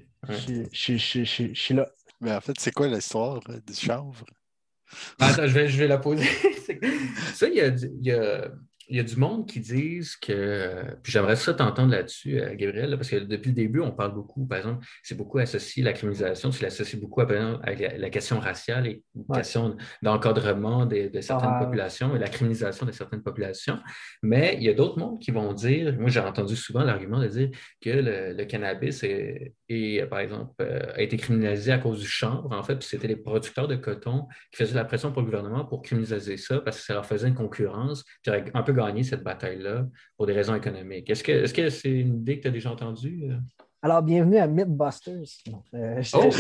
je, 0.71 0.97
suis 1.55 1.75
là. 1.75 1.89
Mais 2.21 2.33
en 2.35 2.41
fait, 2.41 2.59
c'est 2.59 2.73
quoi 2.73 2.89
l'histoire 2.89 3.41
euh, 3.49 3.61
du 3.67 3.75
chanvre? 3.75 4.25
Attends, 5.21 5.47
je 5.47 5.53
vais, 5.55 5.69
je 5.69 5.79
vais 5.79 5.89
la 5.89 5.99
poser. 5.99 6.25
Ça, 7.35 7.49
il 7.49 7.55
y 7.55 7.61
a, 7.61 7.69
il 7.69 8.03
y 8.05 8.13
a- 8.13 8.51
il 8.89 8.97
y 8.97 9.01
a 9.01 9.03
du 9.03 9.17
monde 9.17 9.47
qui 9.47 9.61
disent 9.61 10.17
que. 10.17 10.83
Puis 11.03 11.13
j'aimerais 11.13 11.37
ça 11.37 11.55
t'entendre 11.55 11.91
là-dessus, 11.93 12.41
euh, 12.41 12.55
Gabriel, 12.55 12.97
parce 12.97 13.09
que 13.11 13.17
depuis 13.17 13.49
le 13.51 13.55
début, 13.55 13.81
on 13.81 13.93
parle 13.93 14.15
beaucoup, 14.15 14.47
par 14.47 14.59
exemple, 14.59 14.85
c'est 15.03 15.17
beaucoup 15.17 15.39
associé, 15.39 15.83
la 15.83 15.93
criminalisation, 15.93 16.51
tu 16.51 16.63
l'associes 16.63 17.01
beaucoup 17.01 17.21
à, 17.21 17.27
par 17.27 17.37
exemple, 17.37 17.61
à 17.69 17.99
la, 17.99 18.11
question 18.11 18.39
raciale 18.41 18.87
et 18.87 19.03
la 19.15 19.23
Ouais. 19.29 19.37
question 19.39 19.77
d'encadrement 20.03 20.87
de, 20.87 21.09
de 21.09 21.21
certaines 21.21 21.51
Ah. 21.55 21.65
populations 21.65 22.15
et 22.17 22.19
la 22.19 22.29
criminalisation 22.29 22.87
de 22.87 22.93
certaines 22.93 23.23
populations. 23.23 23.79
Mais 24.23 24.57
il 24.59 24.65
y 24.65 24.69
a 24.69 24.75
d'autres 24.75 24.99
mondes 24.99 25.21
qui 25.21 25.31
vont 25.31 25.53
dire, 25.53 25.97
moi 25.99 26.11
j'ai 26.11 26.21
entendu 26.21 26.57
souvent 26.57 26.83
l'argument 26.85 27.21
de 27.21 27.29
dire 27.29 27.51
que 27.81 27.91
le, 27.91 28.33
le 28.35 28.45
cannabis 28.45 29.03
est, 29.05 29.55
est, 29.69 30.07
par 30.07 30.19
exemple, 30.21 30.53
euh, 30.61 30.93
a 30.95 31.01
été 31.03 31.17
criminalisé 31.17 31.73
à 31.73 31.79
cause 31.79 32.01
du 32.01 32.07
chanvre, 32.07 32.53
en 32.53 32.63
fait, 32.63 32.77
puis 32.77 32.89
c'était 32.89 33.09
les 33.09 33.17
producteurs 33.17 33.69
de 33.69 33.77
coton 33.77 34.27
qui 34.51 34.59
faisaient 34.63 34.75
la 34.75 34.85
pression 34.85 35.13
pour 35.13 35.23
le 35.23 35.27
gouvernement 35.27 35.65
pour 35.65 35.83
criminaliser 35.83 36.37
ça 36.37 36.61
parce 36.61 36.79
que 36.79 36.85
ça 36.85 36.95
leur 36.95 37.07
faisait 37.07 37.29
une 37.29 37.35
concurrence, 37.35 38.05
un 38.27 38.63
peu 38.63 38.73
gagné 38.87 39.03
cette 39.05 39.23
bataille-là 39.23 39.87
pour 40.17 40.27
des 40.27 40.33
raisons 40.33 40.55
économiques. 40.55 41.09
Est-ce 41.11 41.23
que 41.25 41.33
est-ce 41.33 41.55
que 41.55 41.69
c'est 41.71 41.91
une 41.91 42.17
idée 42.19 42.37
que 42.39 42.43
tu 42.43 42.49
as 42.49 42.53
déjà 42.53 42.71
entendue? 42.73 43.25
euh? 43.31 43.37
Alors, 43.85 44.03
bienvenue 44.03 44.37
à 44.39 44.47
Mythbusters. 44.47 45.25
Euh, 45.75 46.01
Oh! 46.15 46.31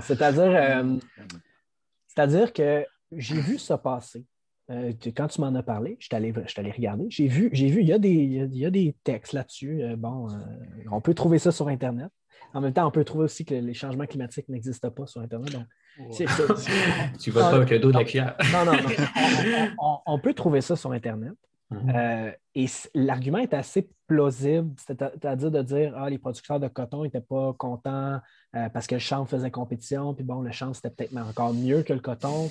c'est-à-dire, 0.00 0.42
euh, 0.56 0.96
c'est-à-dire 2.06 2.52
que 2.52 2.84
j'ai 3.12 3.40
vu 3.40 3.58
ça 3.58 3.78
passer. 3.78 4.24
Euh, 4.70 4.92
tu- 4.98 5.12
quand 5.12 5.28
tu 5.28 5.40
m'en 5.42 5.54
as 5.54 5.62
parlé, 5.62 5.96
je 6.00 6.06
suis 6.06 6.16
allé, 6.16 6.32
regarder. 6.70 7.04
J'ai 7.10 7.26
vu, 7.28 7.50
j'ai 7.52 7.68
vu, 7.68 7.80
il 7.82 7.86
y 7.88 7.92
a 7.92 7.98
des, 7.98 8.08
il 8.10 8.56
y 8.56 8.64
a- 8.64 8.70
des 8.70 8.96
textes 9.04 9.34
là-dessus. 9.34 9.82
Euh, 9.82 9.94
bon, 9.96 10.30
euh, 10.30 10.36
on 10.90 11.02
peut 11.02 11.12
trouver 11.12 11.38
ça 11.38 11.52
sur 11.52 11.68
Internet. 11.68 12.08
En 12.54 12.60
même 12.62 12.72
temps, 12.72 12.86
on 12.86 12.90
peut 12.90 13.04
trouver 13.04 13.24
aussi 13.24 13.44
que 13.44 13.54
les 13.54 13.74
changements 13.74 14.06
climatiques 14.06 14.48
n'existent 14.48 14.90
pas 14.90 15.06
sur 15.06 15.20
Internet. 15.20 15.52
Donc, 15.52 15.66
c'est- 16.12 16.26
c'est- 16.26 16.72
Tu 17.20 17.30
vas 17.30 17.50
pas 17.50 17.56
avec 17.56 17.70
le 17.70 17.78
dos 17.78 17.88
de 17.88 17.94
la 17.94 17.98
non. 18.00 18.04
cuillère. 18.06 18.36
non, 18.52 18.64
non, 18.64 18.72
non. 18.72 18.88
On, 19.78 19.86
on- 19.86 19.98
on 20.14 20.18
peut 20.18 20.32
trouver 20.32 20.60
ça 20.62 20.76
sur 20.76 20.92
Internet. 20.92 21.32
Mhm. 21.70 21.92
Euh, 21.94 22.30
et 22.54 22.66
l'argument 22.94 23.38
est 23.38 23.54
assez 23.54 23.88
plausible, 24.06 24.74
c'est-à-dire 24.78 25.50
de 25.50 25.62
dire 25.62 25.94
ah, 25.96 26.10
les 26.10 26.18
producteurs 26.18 26.60
de 26.60 26.68
coton 26.68 27.04
n'étaient 27.04 27.20
pas 27.20 27.54
contents 27.54 28.20
euh, 28.54 28.68
parce 28.68 28.86
que 28.86 28.94
le 28.94 29.00
chanvre 29.00 29.28
faisait 29.28 29.50
compétition, 29.50 30.14
puis 30.14 30.24
bon, 30.24 30.42
le 30.42 30.52
chanvre 30.52 30.74
c'était 30.76 30.90
peut-être 30.90 31.16
encore 31.16 31.54
mieux 31.54 31.82
que 31.82 31.92
le 31.92 32.00
coton. 32.00 32.50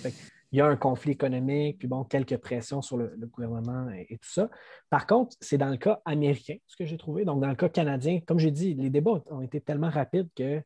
Il 0.52 0.58
y 0.58 0.62
a 0.62 0.68
un 0.68 0.76
conflit 0.76 1.14
économique, 1.14 1.80
puis 1.80 1.88
bon, 1.88 2.04
quelques 2.04 2.38
pressions 2.38 2.82
sur 2.82 2.98
le, 2.98 3.16
gouvernement 3.32 3.90
et, 3.90 4.18
tout 4.18 4.30
ça. 4.30 4.50
Par 4.90 5.08
contre, 5.08 5.36
c'est 5.40 5.58
dans 5.58 5.70
le 5.70 5.78
cas 5.78 6.00
américain, 6.06 6.56
ce 6.68 6.76
que 6.76 6.86
j'ai 6.86 6.98
trouvé. 6.98 7.26
Donc, 7.26 7.42
dans 7.42 7.48
le 7.48 7.56
cas 7.56 7.70
canadien, 7.70 8.20
comme 8.28 8.38
j'ai 8.38 8.52
dit, 8.52 8.76
les 8.76 8.92
débats 8.92 9.24
ont 9.32 9.42
été 9.42 9.62
tellement 9.62 9.90
rapides 9.90 10.30
que 10.36 10.62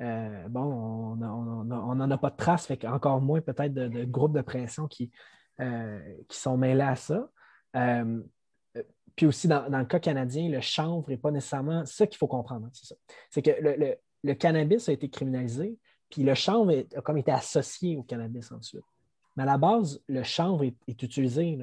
euh, 0.00 0.48
bon, 0.48 1.16
on 1.20 1.94
n'en 1.94 2.10
a 2.10 2.18
pas 2.18 2.30
de 2.30 2.36
traces, 2.36 2.66
fait 2.66 2.84
encore 2.86 3.20
moins 3.20 3.40
peut-être 3.40 3.74
de, 3.74 4.04
groupes 4.04 4.34
de 4.34 4.40
pression 4.40 4.88
qui, 4.88 5.10
qui 5.58 6.38
sont 6.38 6.56
mêlés 6.56 6.82
à 6.82 6.96
ça. 6.96 7.28
Euh, 7.76 8.22
puis 9.16 9.26
aussi, 9.26 9.48
dans, 9.48 9.66
le 9.68 9.84
cas 9.84 9.98
canadien, 9.98 10.48
le 10.48 10.60
chanvre 10.60 11.08
n'est 11.08 11.16
pas 11.16 11.30
nécessairement 11.30 11.84
ça 11.84 12.06
qu'il 12.06 12.18
faut 12.18 12.28
comprendre. 12.28 12.66
Hein, 12.66 12.70
c'est 12.72 12.86
ça. 12.86 12.94
C'est 13.30 13.42
que 13.42 13.50
le, 14.22 14.34
cannabis 14.34 14.88
a 14.88 14.92
été 14.92 15.08
criminalisé, 15.08 15.76
puis 16.08 16.22
le 16.22 16.34
chanvre 16.34 16.84
a 16.96 17.00
comme 17.00 17.18
été 17.18 17.32
associé 17.32 17.96
au 17.96 18.02
cannabis 18.04 18.52
ensuite. 18.52 18.84
Mais 19.36 19.42
à 19.42 19.46
la 19.46 19.58
base, 19.58 20.00
le 20.08 20.22
chanvre 20.22 20.64
est, 20.64 21.02
utilisé. 21.02 21.58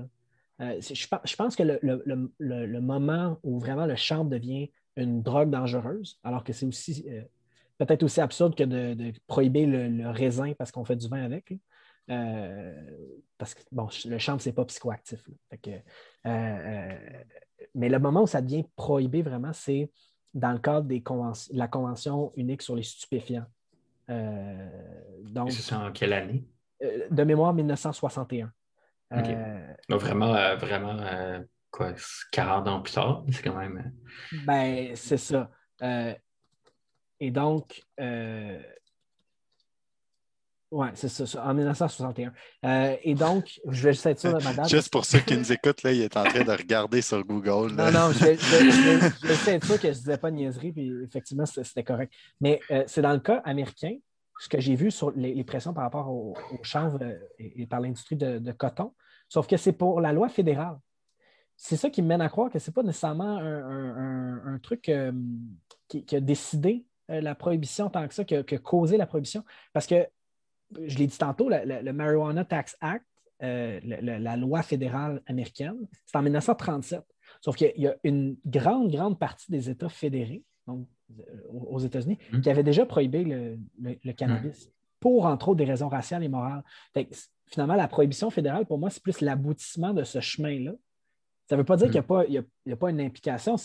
Euh, 0.62 0.82
je, 0.82 1.36
pense 1.36 1.56
que 1.56 1.64
le, 1.64 2.80
moment 2.82 3.40
où 3.44 3.60
vraiment 3.60 3.86
le 3.86 3.96
chanvre 3.96 4.30
devient 4.30 4.70
une 4.98 5.22
drogue 5.22 5.50
dangereuse, 5.50 6.20
alors 6.24 6.44
que 6.44 6.54
c'est 6.54 6.66
aussi 6.66 7.06
euh, 7.10 7.22
peut-être 7.78 8.04
aussi 8.04 8.22
absurde 8.22 8.56
que 8.56 8.64
de 8.64 9.14
prohiber 9.28 9.66
le, 9.66 10.10
raisin 10.10 10.54
parce 10.58 10.72
qu'on 10.72 10.86
fait 10.86 10.96
du 10.96 11.08
vin 11.08 11.24
avec. 11.24 11.54
Parce 12.08 13.54
que 13.54 13.62
bon, 13.72 13.90
le 14.06 14.18
chanvre, 14.18 14.42
ce 14.42 14.50
n'est 14.50 14.54
pas 14.54 14.66
psychoactif. 14.66 15.28
mais 16.24 17.90
le 17.90 18.00
moment 18.00 18.24
où 18.24 18.28
ça 18.28 18.42
devient 18.42 18.66
prohibé 18.76 19.22
vraiment, 19.22 19.54
c'est 19.54 19.92
dans 20.34 20.52
le 20.52 20.60
cadre 20.60 20.88
de 20.88 21.02
la 21.58 21.68
Convention 21.68 22.32
unique 22.36 22.62
sur 22.62 22.76
les 22.76 22.84
stupéfiants. 22.84 23.46
donc, 24.08 25.52
c'est 25.52 25.76
en 25.76 25.92
quelle 25.92 26.14
année? 26.14 26.46
de 27.10 27.24
mémoire 27.24 27.54
1961. 27.54 28.52
Donc 29.90 30.02
vraiment, 30.02 30.56
vraiment 30.58 30.98
quoi, 31.72 31.94
40 32.32 32.68
ans 32.68 32.82
plus 32.82 32.94
tard, 32.94 33.24
c'est 33.32 33.42
quand 33.42 33.58
même. 33.58 33.94
Ben, 34.46 34.96
c'est 34.96 35.18
ça. 35.18 35.50
et 37.20 37.32
donc, 37.32 37.82
oui, 40.72 40.88
c'est 40.96 41.10
ça, 41.10 41.46
en 41.46 41.54
1961. 41.54 42.34
Euh, 42.66 42.96
et 43.04 43.14
donc, 43.14 43.62
je 43.68 43.84
vais 43.84 43.94
juste 43.94 44.06
être 44.08 44.20
sûr 44.20 44.36
de 44.38 44.44
ma 44.44 44.54
date. 44.54 44.68
Juste 44.68 44.92
pour 44.92 45.06
ceux 45.06 45.20
qui 45.20 45.38
nous 45.38 45.52
écoutent, 45.52 45.84
là, 45.84 45.92
il 45.92 46.02
est 46.02 46.18
en 46.18 46.24
train 46.24 46.44
de 46.44 46.52
regarder 46.52 47.02
sur 47.02 47.24
Google. 47.24 47.74
Non, 47.74 47.92
non, 47.92 48.12
je 48.12 48.26
vais, 48.26 48.36
je, 48.36 49.28
vais, 49.46 49.54
être 49.54 49.66
sûr 49.66 49.76
que 49.76 49.84
je 49.84 49.88
ne 49.88 49.94
disais 49.94 50.18
pas 50.18 50.32
de 50.32 50.36
niaiserie, 50.36 50.72
puis 50.72 50.92
effectivement, 51.04 51.46
c'était 51.46 51.84
correct. 51.84 52.12
Mais 52.42 52.60
euh, 52.72 52.84
c'est 52.88 53.04
dans 53.04 53.14
le 53.14 53.20
cas 53.20 53.42
américain, 53.46 53.96
ce 54.40 54.50
que 54.50 54.60
j'ai 54.60 54.76
vu 54.76 54.90
sur 54.90 55.12
les, 55.12 55.44
pressions 55.44 55.74
par 55.74 55.84
rapport 55.84 56.10
au, 56.10 56.36
chanvre 56.64 57.00
euh, 57.04 57.16
et, 57.38 57.68
par 57.68 57.80
l'industrie 57.80 58.16
de, 58.16 58.52
coton, 58.52 58.94
sauf 59.30 59.48
que 59.48 59.58
c'est 59.58 59.74
pour 59.74 60.02
la 60.02 60.14
loi 60.14 60.30
fédérale. 60.30 60.78
C'est 61.58 61.78
ça 61.78 61.90
qui 61.90 62.02
me 62.02 62.08
mène 62.08 62.22
à 62.22 62.28
croire 62.28 62.50
que 62.50 62.60
ce 62.60 62.70
n'est 62.70 62.74
pas 62.74 62.84
nécessairement 62.84 63.38
un, 63.38 64.60
truc 64.62 64.92
qui, 65.88 66.16
a 66.16 66.20
décidé 66.20 66.86
la 67.08 67.34
prohibition 67.34 67.90
tant 67.90 68.06
que 68.08 68.14
ça, 68.14 68.26
qui 68.26 68.36
a, 68.36 68.44
qui 68.44 68.56
a 68.56 68.58
causé 68.58 68.98
la 68.98 69.06
prohibition. 69.06 69.46
Parce 69.72 69.88
que 69.88 70.06
je 70.86 70.98
l'ai 70.98 71.08
dit 71.08 71.18
tantôt, 71.18 71.50
le, 71.50 71.92
Marijuana 71.92 72.46
Tax 72.46 72.78
Act, 72.82 73.06
euh, 73.44 73.80
la 73.84 74.38
loi 74.38 74.62
fédérale 74.62 75.22
américaine, 75.26 75.78
c'est 76.06 76.18
en 76.18 76.22
1937. 76.22 77.02
Sauf 77.42 77.56
qu'il 77.56 77.74
y 77.76 77.88
a 77.88 77.96
une 78.04 78.38
grande, 78.46 78.92
grande 78.92 79.20
partie 79.20 79.52
des 79.52 79.70
États 79.70 79.90
fédérés, 79.90 80.44
donc 80.68 80.88
euh, 81.20 81.24
aux 81.52 81.80
États-Unis, 81.80 82.18
mmh. 82.32 82.42
qui 82.42 82.50
avaient 82.50 82.64
déjà 82.64 82.86
prohibé 82.86 83.24
le, 83.24 84.12
cannabis 84.14 84.72
pour, 85.00 85.26
entre 85.26 85.50
autres, 85.50 85.58
des 85.58 85.66
raisons 85.66 85.90
raciales 85.90 86.24
et 86.24 86.30
morales. 86.30 86.64
finalement, 87.46 87.76
la 87.76 87.88
prohibition 87.88 88.30
fédérale, 88.30 88.66
pour 88.66 88.78
moi, 88.78 88.90
c'est 88.90 89.04
plus 89.04 89.22
l'aboutissement 89.22 89.94
de 89.94 90.04
ce 90.04 90.20
chemin-là. 90.20 90.72
Ça 91.48 91.56
ne 91.56 91.62
veut 91.62 91.66
pas 91.66 91.78
dire 91.78 91.90
mmh. 91.90 91.92
qu'il 91.92 92.30
n'y 92.32 92.38
a, 92.38 92.74
a, 92.74 92.76
pas 92.78 92.90
une 92.90 93.02
implication 93.02 93.56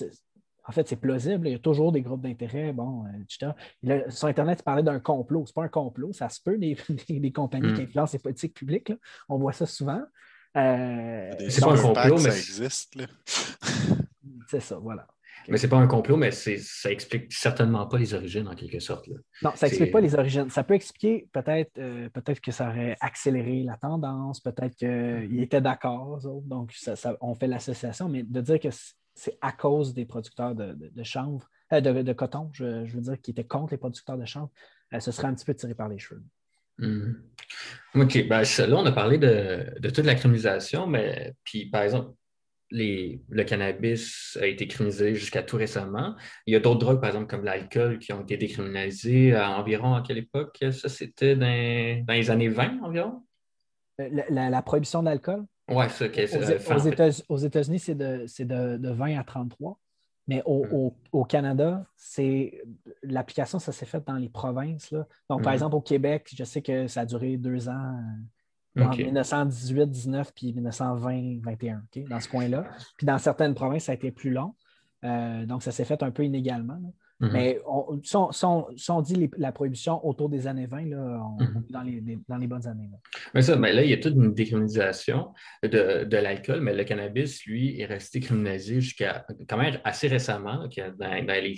en 0.67 0.73
fait, 0.73 0.89
c'est 0.89 0.97
plausible. 0.97 1.49
Il 1.49 1.53
y 1.53 1.55
a 1.55 1.59
toujours 1.59 1.93
des 1.93 2.03
groupes 2.03 2.23
d'intérêt, 2.23 2.73
bon, 2.73 3.05
euh, 3.05 3.23
etc. 3.23 4.07
sur 4.09 4.29
Internet, 4.29 4.59
il 4.61 4.65
parlait 4.65 4.83
d'un 4.83 5.01
complot. 5.01 5.45
Ce 5.47 5.51
n'est 5.51 5.55
pas 5.55 5.65
un 5.65 5.69
complot, 5.69 6.13
ça 6.13 6.29
se 6.29 6.41
peut, 6.41 6.59
des, 6.59 6.77
des, 7.09 7.33
compagnies 7.33 7.75
qui 7.75 7.83
hmm. 7.83 7.85
influencent 7.85 8.13
les 8.15 8.19
politiques 8.19 8.55
publiques. 8.55 8.93
On 9.29 9.39
voit 9.39 9.53
ça 9.53 9.67
souvent. 9.67 10.03
Euh, 10.57 11.31
c'est 11.49 11.61
pas 11.61 11.73
un 11.73 11.83
complot, 11.83 12.15
mais 12.17 12.31
ça 12.31 12.37
existe. 12.37 12.95
c'est 14.49 14.61
ça, 14.61 14.77
voilà. 14.77 15.07
Mais 15.49 15.57
c'est 15.57 15.69
pas 15.69 15.79
un 15.79 15.87
complot, 15.87 16.17
mais 16.17 16.31
ça 16.31 16.91
explique 16.91 17.33
certainement 17.33 17.87
pas 17.87 17.99
les 17.99 18.15
origines 18.15 18.47
en 18.47 18.55
quelque 18.55 18.79
sorte. 18.79 19.09
Non, 19.43 19.53
ça 19.55 19.67
explique 19.67 19.91
pas 19.91 20.01
les 20.01 20.15
origines. 20.15 20.51
Ça 20.51 20.65
peut 20.65 20.75
expliquer 20.75 21.29
peut-être 21.33 21.79
euh, 21.79 22.09
peut-être 22.11 22.41
que 22.41 22.53
ça 22.53 22.69
aurait 22.69 22.97
accéléré 23.01 23.63
la 23.63 23.77
tendance, 23.77 24.41
peut-être 24.41 24.77
qu'ils 24.77 25.43
étaient 25.43 25.61
d'accord, 25.61 26.21
donc 26.45 26.75
on 27.21 27.35
fait 27.35 27.47
l'association, 27.47 28.09
mais 28.09 28.23
de 28.23 28.41
dire 28.41 28.61
que 28.61 28.69
c'est 29.15 29.39
à 29.41 29.53
cause 29.53 29.95
des 29.95 30.05
producteurs 30.05 30.55
de, 30.55 31.03
chanvre, 31.03 31.49
euh, 31.73 31.81
de, 31.81 32.13
coton, 32.13 32.51
je, 32.53 32.65
veux 32.65 33.01
dire, 33.01 33.21
qui 33.21 33.33
étaient 33.33 33.45
contre 33.45 33.73
les 33.73 33.79
producteurs 33.79 34.19
de 34.19 34.25
chanvre, 34.25 34.51
euh, 34.93 35.01
ce 35.01 35.13
serait 35.13 35.29
un 35.29 35.35
petit 35.35 35.45
peu 35.45 35.55
tiré 35.55 35.75
par 35.75 35.89
les 35.89 35.99
cheveux. 35.99 36.23
Mm-hmm. 36.79 37.15
OK. 37.97 38.29
Ben, 38.29 38.43
là, 38.43 38.77
on 38.77 38.87
a 38.87 38.93
parlé 38.93 39.19
de, 39.19 39.89
toute 39.89 40.05
la 40.05 40.15
criminalisation, 40.15 40.87
mais 40.87 41.35
puis, 41.45 41.67
par 41.67 41.83
exemple, 41.83 42.13
le 42.71 43.43
cannabis 43.43 44.39
a 44.41 44.47
été 44.47 44.69
criminalisé 44.69 45.15
jusqu'à 45.15 45.43
tout 45.43 45.57
récemment. 45.57 46.15
Il 46.47 46.53
y 46.53 46.57
a 46.57 46.61
d'autres 46.61 46.79
drogues, 46.79 47.01
par 47.01 47.11
exemple, 47.11 47.27
comme 47.27 47.45
l'alcool, 47.45 47.99
qui 47.99 48.13
ont 48.13 48.23
été 48.23 48.37
décriminalisées 48.37 49.35
à 49.35 49.59
environ 49.59 49.95
à 49.95 50.03
quelle 50.03 50.19
époque? 50.19 50.57
Ça, 50.71 50.89
c'était 50.89 51.35
dans, 51.35 52.05
les 52.09 52.31
années 52.31 52.49
20 52.49 52.81
environ? 52.83 53.23
Euh, 54.01 54.09
la 54.31 54.63
prohibition 54.63 55.01
de 55.01 55.07
l'alcool? 55.07 55.45
Oui, 55.71 55.85
ça. 55.89 56.05
aux, 57.29 57.37
États-Unis, 57.37 57.79
c'est 57.79 57.95
de, 57.95 58.91
20 58.91 59.19
à 59.19 59.25
33. 59.25 59.79
Mais 60.29 60.43
au, 60.45 60.95
hmm. 61.13 61.27
Canada, 61.27 61.85
c'est 61.97 62.63
l'application, 63.03 63.59
ça 63.59 63.73
s'est 63.73 63.87
fait 63.87 64.05
dans 64.07 64.17
les 64.17 64.29
provinces. 64.29 64.93
Donc, 65.29 65.43
par 65.43 65.53
hmm. 65.53 65.55
exemple, 65.55 65.77
au 65.77 65.81
Québec, 65.81 66.29
je 66.35 66.45
sais 66.45 66.63
que 66.63 66.87
ça 66.87 67.01
a 67.01 67.07
duré 67.07 67.37
deux 67.37 67.69
ans, 67.69 68.01
euh, 68.79 68.85
en 68.85 68.91
1918, 68.91 69.91
19 69.91 70.33
puis 70.33 70.53
1920, 70.53 71.41
21, 71.43 71.83
dans 72.09 72.21
ce 72.21 72.29
coin-là. 72.29 72.65
Puis 72.97 73.07
dans 73.07 73.19
certaines 73.19 73.55
provinces, 73.55 73.85
ça 73.85 73.93
a 73.93 73.95
été 73.97 74.13
plus 74.13 74.31
long. 74.31 74.55
Euh, 75.05 75.47
donc, 75.47 75.63
ça 75.63 75.73
s'est 75.73 75.85
fait 75.85 76.03
un 76.03 76.11
peu 76.11 76.25
inégalement. 76.25 76.79
Mhm. 77.21 77.31
Mais 77.33 77.59
si, 78.03 78.17
on, 78.91 79.03
dit 79.03 79.31
la 79.37 79.53
prohibition 79.53 80.07
autour 80.07 80.29
des 80.31 80.47
années 80.47 80.67
20, 80.67 80.87
là, 80.87 81.23
on, 81.23 81.43
mhm. 81.43 81.65
dans, 81.69 81.83
les, 81.83 82.47
bonnes 82.47 82.67
années. 82.67 82.89
Mais 83.35 83.43
ça, 83.43 83.57
mais 83.57 83.73
là, 83.73 83.83
il 83.83 83.91
y 83.91 83.93
a 83.93 83.99
toute 83.99 84.15
une 84.15 84.33
décriminalisation 84.33 85.29
de, 85.63 86.17
l'alcool, 86.17 86.61
mais 86.61 86.75
le 86.75 86.85
cannabis, 86.85 87.45
lui, 87.45 87.79
est 87.81 87.85
resté 87.85 88.21
criminalisé 88.21 88.81
jusqu'à 88.81 89.27
quand 89.49 89.59
même 89.59 89.79
assez 89.85 90.09
récemment, 90.09 90.67
dans, 90.99 91.27
les 91.27 91.57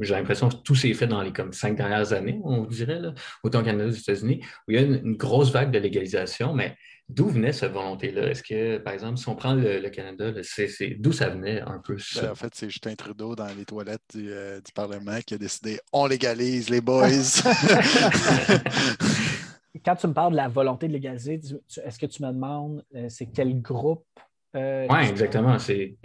j'ai 0.00 0.14
l'impression 0.14 0.48
que 0.48 0.56
tout 0.56 0.74
s'est 0.74 0.94
fait 0.94 1.06
dans 1.06 1.20
les 1.20 1.32
comme, 1.32 1.52
cinq 1.52 1.76
dernières 1.76 2.12
années, 2.12 2.40
on 2.42 2.64
dirait, 2.64 2.98
là, 2.98 3.14
autant 3.42 3.60
au 3.60 3.64
Canada 3.64 3.86
aux 3.86 3.90
États-Unis, 3.90 4.40
où 4.66 4.70
il 4.70 4.74
y 4.74 4.78
a 4.78 4.82
une, 4.82 5.16
grosse 5.16 5.52
vague 5.52 5.70
de 5.70 5.78
légalisation, 5.78 6.54
mais 6.54 6.76
D'où 7.14 7.28
venait 7.28 7.52
cette 7.52 7.72
volonté-là? 7.72 8.30
Est-ce 8.30 8.42
que, 8.42 8.78
par 8.78 8.94
exemple, 8.94 9.18
si 9.18 9.28
on 9.28 9.34
prend 9.34 9.52
le, 9.54 9.86
Canada, 9.90 10.32
c'est, 10.42 10.96
d'où 10.98 11.12
ça 11.12 11.28
venait 11.28 11.60
un 11.60 11.78
peu 11.78 11.98
ben, 12.16 12.30
en 12.30 12.34
fait, 12.34 12.54
c'est 12.54 12.70
Justin 12.70 12.94
Trudeau 12.94 13.36
dans 13.36 13.48
les 13.56 13.66
toilettes 13.66 14.00
euh, 14.16 14.60
du, 14.60 14.72
Parlement 14.72 15.18
qui 15.26 15.34
a 15.34 15.38
décidé 15.38 15.78
on 15.92 16.06
légalise 16.06 16.70
les 16.70 16.80
boys. 16.80 17.08
Quand 19.84 19.96
tu 19.96 20.06
me 20.06 20.14
parles 20.14 20.30
de 20.32 20.36
la 20.36 20.48
volonté 20.48 20.88
de 20.88 20.92
légaliser, 20.92 21.40
est-ce 21.84 21.98
que 21.98 22.06
tu 22.06 22.22
me 22.22 22.28
demandes 22.28 22.82
euh, 22.94 23.08
c'est 23.08 23.26
quel 23.26 23.60
groupe? 23.60 24.06
Euh, 24.54 24.86
oui, 24.88 25.08
exactement. 25.08 25.58
C'est, 25.58 25.96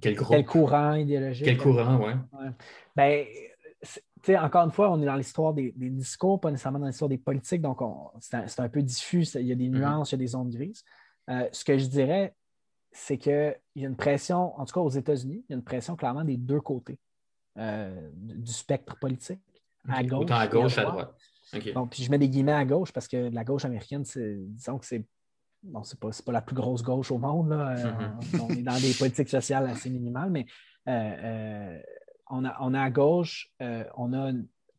quel 0.00 0.14
groupe? 0.14 0.36
Quel 0.36 0.44
courant 0.44 0.94
idéologique? 0.94 1.44
Quel 1.44 1.56
courant, 1.56 1.96
oui. 1.96 2.12
Ouais. 2.38 2.50
Ben, 2.94 3.24
encore 4.36 4.64
une 4.64 4.72
fois, 4.72 4.90
on 4.90 5.00
est 5.00 5.06
dans 5.06 5.16
l'histoire 5.16 5.54
des, 5.54 5.72
discours, 5.76 6.40
pas 6.40 6.50
nécessairement 6.50 6.78
dans 6.78 6.86
l'histoire 6.86 7.08
des 7.08 7.18
politiques, 7.18 7.62
donc 7.62 7.80
c'est 8.20 8.60
un, 8.60 8.68
peu 8.68 8.82
diffus, 8.82 9.24
il 9.34 9.46
y 9.46 9.52
a 9.52 9.54
des 9.54 9.68
mm-hmm. 9.68 9.78
nuances, 9.78 10.12
il 10.12 10.14
y 10.14 10.16
a 10.16 10.18
des 10.18 10.26
zones 10.26 10.50
grises. 10.50 10.84
Euh, 11.30 11.48
ce 11.52 11.64
que 11.64 11.78
je 11.78 11.86
dirais, 11.86 12.34
c'est 12.90 13.18
qu'il 13.18 13.54
y 13.76 13.84
a 13.84 13.88
une 13.88 13.96
pression, 13.96 14.58
en 14.58 14.64
tout 14.64 14.74
cas 14.74 14.80
aux 14.80 14.90
États-Unis, 14.90 15.44
il 15.48 15.52
y 15.52 15.54
a 15.54 15.56
une 15.56 15.64
pression 15.64 15.96
clairement 15.96 16.24
des 16.24 16.36
deux 16.36 16.60
côtés 16.60 16.98
euh, 17.58 18.10
du 18.14 18.52
spectre 18.52 18.98
politique, 18.98 19.40
à 19.88 20.02
gauche. 20.02 20.22
Autant 20.22 20.36
à 20.36 20.48
gauche, 20.48 20.78
à 20.78 20.84
droite. 20.84 21.14
puis 21.90 22.02
je 22.02 22.10
mets 22.10 22.18
des 22.18 22.28
guillemets 22.28 22.52
à 22.52 22.64
gauche 22.64 22.92
parce 22.92 23.08
que 23.08 23.30
la 23.30 23.44
gauche 23.44 23.64
américaine, 23.64 24.02
disons 24.02 24.78
que 24.78 24.86
c'est 24.86 25.04
bon, 25.62 25.82
c'est 25.82 25.98
pas, 25.98 26.10
pas 26.24 26.32
la 26.32 26.42
plus 26.42 26.54
grosse 26.54 26.82
gauche 26.82 27.10
au 27.10 27.18
monde. 27.18 27.50
Là. 27.50 27.74
Mm-hmm. 27.74 28.40
on, 28.42 28.48
est 28.50 28.62
dans 28.62 28.80
des 28.80 28.92
politiques 28.94 29.28
sociales 29.28 29.66
assez 29.68 29.90
minimales, 29.90 30.30
mais 30.30 30.46
euh, 30.88 31.78
on 32.30 32.44
a, 32.44 32.80
à 32.82 32.90
gauche, 32.90 33.50
euh, 33.62 33.84
on 33.96 34.12
a 34.12 34.32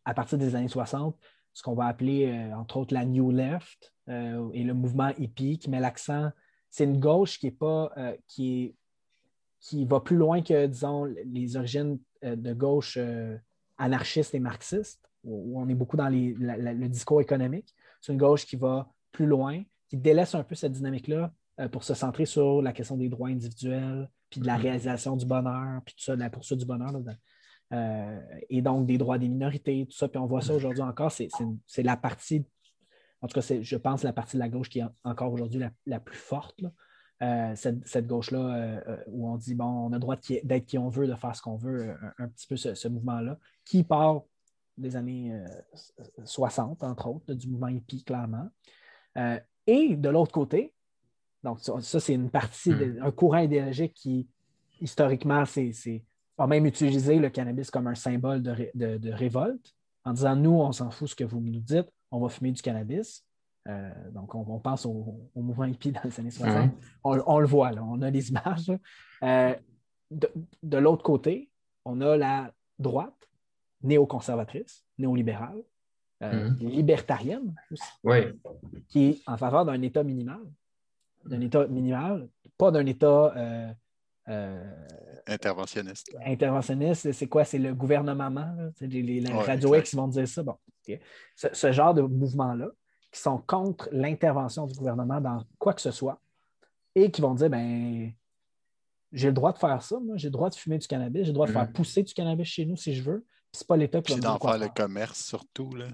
à 0.06 0.14
partir 0.14 0.38
des 0.38 0.56
années 0.56 0.68
60 0.68 1.16
ce 1.54 1.64
qu'on 1.64 1.74
va 1.74 1.88
appeler, 1.88 2.28
euh, 2.28 2.56
entre 2.56 2.78
autres, 2.78 2.94
la 2.94 3.06
New 3.06 3.32
Left 3.32 3.94
euh, 4.08 4.50
et 4.54 4.64
le 4.64 4.74
mouvement 4.74 5.12
hippie 5.18 5.58
qui 5.58 5.70
met 5.70 5.80
l'accent. 5.80 6.30
C'est 6.70 6.86
une 6.86 7.00
gauche 7.00 7.40
qui 7.40 7.48
est 7.48 7.52
pas 7.52 7.92
qui 8.28 8.64
est 8.64 8.76
qui 9.60 9.84
va 9.84 10.00
plus 10.00 10.16
loin 10.16 10.42
que, 10.42 10.68
disons, 10.68 11.04
les 11.04 11.58
origines 11.58 12.00
de 12.24 12.54
gauche 12.54 12.98
anarchistes 13.78 14.34
et 14.34 14.40
marxistes, 14.40 15.02
où, 15.26 15.60
on 15.60 15.68
est 15.68 15.74
beaucoup 15.74 15.98
dans 15.98 16.08
le 16.08 16.88
discours 16.88 17.20
économique. 17.20 17.76
C'est 18.00 18.14
une 18.14 18.20
gauche 18.20 18.46
qui 18.46 18.56
va 18.56 18.90
plus 19.12 19.26
loin, 19.26 19.64
qui 19.90 19.98
délaisse 19.98 20.34
un 20.34 20.44
peu 20.44 20.56
cette 20.56 20.72
dynamique-là 20.72 21.34
pour 21.72 21.84
se 21.84 21.94
centrer 21.94 22.26
sur 22.26 22.62
la 22.62 22.72
question 22.72 22.96
des 22.96 23.10
droits 23.10 23.30
individuels, 23.30 24.10
puis 24.30 24.40
de 24.40 24.46
la 24.46 24.58
mm-hmm. 24.58 24.62
réalisation 24.62 25.16
du 25.18 25.26
bonheur, 25.26 25.82
puis 25.84 25.96
tout 25.96 26.04
ça, 26.04 26.16
de 26.16 26.22
la 26.22 26.30
poursuite 26.30 26.60
du 26.60 26.66
bonheur 26.66 26.94
euh, 27.72 28.20
et 28.50 28.62
donc 28.62 28.88
des 28.88 28.98
droits 28.98 29.18
des 29.18 29.30
minorités, 29.30 29.86
tout 29.86 29.96
ça. 29.96 30.08
Puis 30.08 30.18
on 30.20 30.26
voit 30.26 30.42
ça 30.42 30.54
aujourd'hui 30.54 30.82
encore, 30.82 31.12
c'est 31.12 31.84
la 31.84 31.98
partie, 31.98 32.46
en 33.22 33.28
tout 33.28 33.40
cas, 33.40 33.56
je 33.62 33.76
pense, 33.78 34.04
la 34.04 34.14
partie 34.14 34.38
de 34.38 34.40
la 34.40 34.50
gauche 34.50 34.70
qui 34.70 34.80
est 34.80 34.86
encore 35.04 35.32
aujourd'hui 35.32 35.62
la, 35.86 36.00
plus 36.00 36.18
forte. 36.18 36.62
Euh, 37.22 37.54
cette, 37.56 38.08
gauche-là, 38.08 38.56
euh, 38.88 38.98
où 39.08 39.30
on 39.30 39.36
dit, 39.36 39.54
bon, 39.54 39.66
on 39.66 39.88
a 39.90 39.96
le 39.96 40.00
droit 40.00 40.16
d'être 40.16 40.66
qui 40.66 40.78
on 40.78 40.88
veut, 40.88 41.06
de 41.06 41.16
faire 41.16 41.36
ce 41.36 41.42
qu'on 41.42 41.58
veut, 41.58 41.94
un, 42.18 42.28
petit 42.30 42.48
peu 42.48 42.56
ce, 42.56 42.88
mouvement-là, 42.88 43.38
qui 43.66 43.84
part 43.84 44.22
des 44.78 44.96
années 44.96 45.38
60, 46.24 46.82
entre 46.84 47.08
autres, 47.08 47.34
du 47.34 47.50
mouvement 47.50 47.68
hippie, 47.68 48.06
clairement. 48.06 48.50
et 49.68 49.96
de 49.98 50.10
l'autre 50.10 50.32
côté, 50.32 50.74
donc 51.44 51.60
ça, 51.62 52.00
c'est 52.00 52.14
une 52.14 52.30
partie, 52.30 52.72
hmm. 52.72 53.00
un 53.02 53.12
courant 53.12 53.40
idéologique 53.40 53.94
qui, 53.94 54.28
historiquement, 54.82 55.46
c'est 55.46 56.04
a 56.40 56.48
même 56.48 56.66
utilisé 56.66 57.20
le 57.20 57.30
cannabis 57.30 57.70
comme 57.70 57.88
un 57.88 57.96
symbole 57.96 58.42
de, 58.42 59.12
révolte 59.12 59.76
en 60.06 60.14
disant 60.14 60.36
Nous, 60.36 60.52
on 60.52 60.72
s'en 60.72 60.90
fout 60.90 61.10
ce 61.10 61.16
que 61.16 61.24
vous 61.24 61.42
nous 61.42 61.60
dites, 61.60 61.92
on 62.12 62.20
va 62.20 62.30
fumer 62.30 62.52
du 62.52 62.62
cannabis. 62.62 63.26
donc, 64.12 64.34
on, 64.34 64.60
pense 64.60 64.86
au, 64.86 65.30
mouvement 65.36 65.66
hippie 65.66 65.92
dans 65.92 66.02
les 66.04 66.20
années 66.20 66.32
60. 66.32 66.72
On, 67.04 67.40
le 67.40 67.46
voit, 67.48 67.72
là, 67.72 67.84
on 67.84 68.02
a 68.02 68.10
les 68.10 68.30
images. 68.30 68.72
de, 69.22 70.78
l'autre 70.78 71.04
côté, 71.04 71.50
on 71.86 72.02
a 72.02 72.18
la 72.18 72.52
droite 72.80 73.14
néoconservatrice, 73.84 74.86
néolibérale, 74.98 75.62
mhm. 76.22 76.56
libertarienne 76.60 77.56
aussi, 77.72 78.24
qui 78.88 79.06
est 79.06 79.22
en 79.28 79.38
faveur 79.38 79.66
d'un 79.66 79.82
État 79.82 80.04
minimal. 80.04 80.42
D'un 81.26 81.42
État 81.42 81.68
minimal, 81.68 82.30
pas 82.58 82.72
d'un 82.72 82.86
État 82.86 83.34
euh, 84.30 84.64
interventionniste. 85.28 86.16
Interventionniste, 86.26 87.12
c'est 87.12 87.28
quoi? 87.28 87.46
C'est 87.46 87.58
le 87.58 87.74
gouvernement, 87.74 88.56
c'est 88.76 88.88
les, 88.88 89.02
les 89.02 89.34
radio 89.34 89.76
X 89.76 89.92
qui 89.92 89.96
vont 89.96 90.08
dire 90.08 90.28
ça. 90.28 90.44
Bon, 90.44 90.56
ce, 91.36 91.72
genre 91.72 91.94
de 91.94 92.02
mouvements-là 92.02 92.68
qui 93.12 93.20
sont 93.20 93.40
contre 93.40 93.90
l'intervention 93.92 94.66
du 94.68 94.76
gouvernement 94.76 95.20
dans 95.20 95.44
quoi 95.58 95.74
que 95.74 95.82
ce 95.82 95.92
soit 95.92 96.20
et 96.96 97.10
qui 97.12 97.22
vont 97.22 97.34
dire 97.34 97.50
ben 97.50 98.12
j'ai 99.12 99.28
le 99.28 99.34
droit 99.34 99.52
de 99.52 99.58
faire 99.58 99.82
ça, 99.82 100.00
moi, 100.00 100.18
j'ai 100.18 100.28
le 100.28 100.34
droit 100.34 100.52
de 100.52 100.56
fumer 100.56 100.78
du 100.78 100.88
cannabis, 100.88 101.24
j'ai 101.24 101.30
le 101.30 101.34
droit 101.34 101.48
de 101.48 101.52
faire 101.52 101.66
mm-hmm. 101.66 101.72
pousser 101.72 102.04
du 102.04 102.14
cannabis 102.14 102.48
chez 102.48 102.66
nous 102.66 102.76
si 102.76 102.94
je 102.94 103.02
veux. 103.02 103.26
C'est 103.52 103.66
pas 103.66 103.76
l'État 103.76 104.00
qui 104.02 104.12
va 104.12 104.18
me 104.18 104.22
dire 104.22 104.38
faire 104.40 104.60
le 104.60 104.68
commerce 104.68 105.26
surtout. 105.26 105.74
Là. 105.74 105.88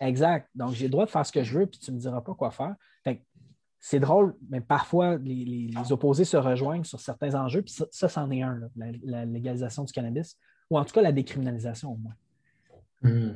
Exact. 0.00 0.48
Donc, 0.54 0.72
j'ai 0.72 0.86
le 0.86 0.90
droit 0.90 1.04
de 1.04 1.10
faire 1.10 1.26
ce 1.26 1.32
que 1.32 1.42
je 1.42 1.58
veux, 1.58 1.66
puis 1.66 1.78
tu 1.78 1.90
ne 1.90 1.96
me 1.96 2.00
diras 2.00 2.22
pas 2.22 2.32
quoi 2.32 2.50
faire 2.50 2.74
c'est 3.78 4.00
drôle, 4.00 4.34
mais 4.50 4.60
parfois, 4.60 5.16
les, 5.16 5.70
opposés 5.90 6.24
se 6.24 6.36
rejoignent 6.36 6.84
sur 6.84 7.00
certains 7.00 7.34
enjeux, 7.34 7.62
puis 7.62 7.76
ça, 7.90 8.08
c'en 8.08 8.30
est 8.30 8.42
un, 8.42 8.60
la, 9.04 9.24
légalisation 9.24 9.84
du 9.84 9.92
cannabis, 9.92 10.38
ou 10.70 10.78
en 10.78 10.84
tout 10.84 10.92
cas 10.92 11.02
la 11.02 11.12
décriminalisation 11.12 11.92
au 11.92 11.96
moins. 11.96 12.14
Hmm. 13.02 13.34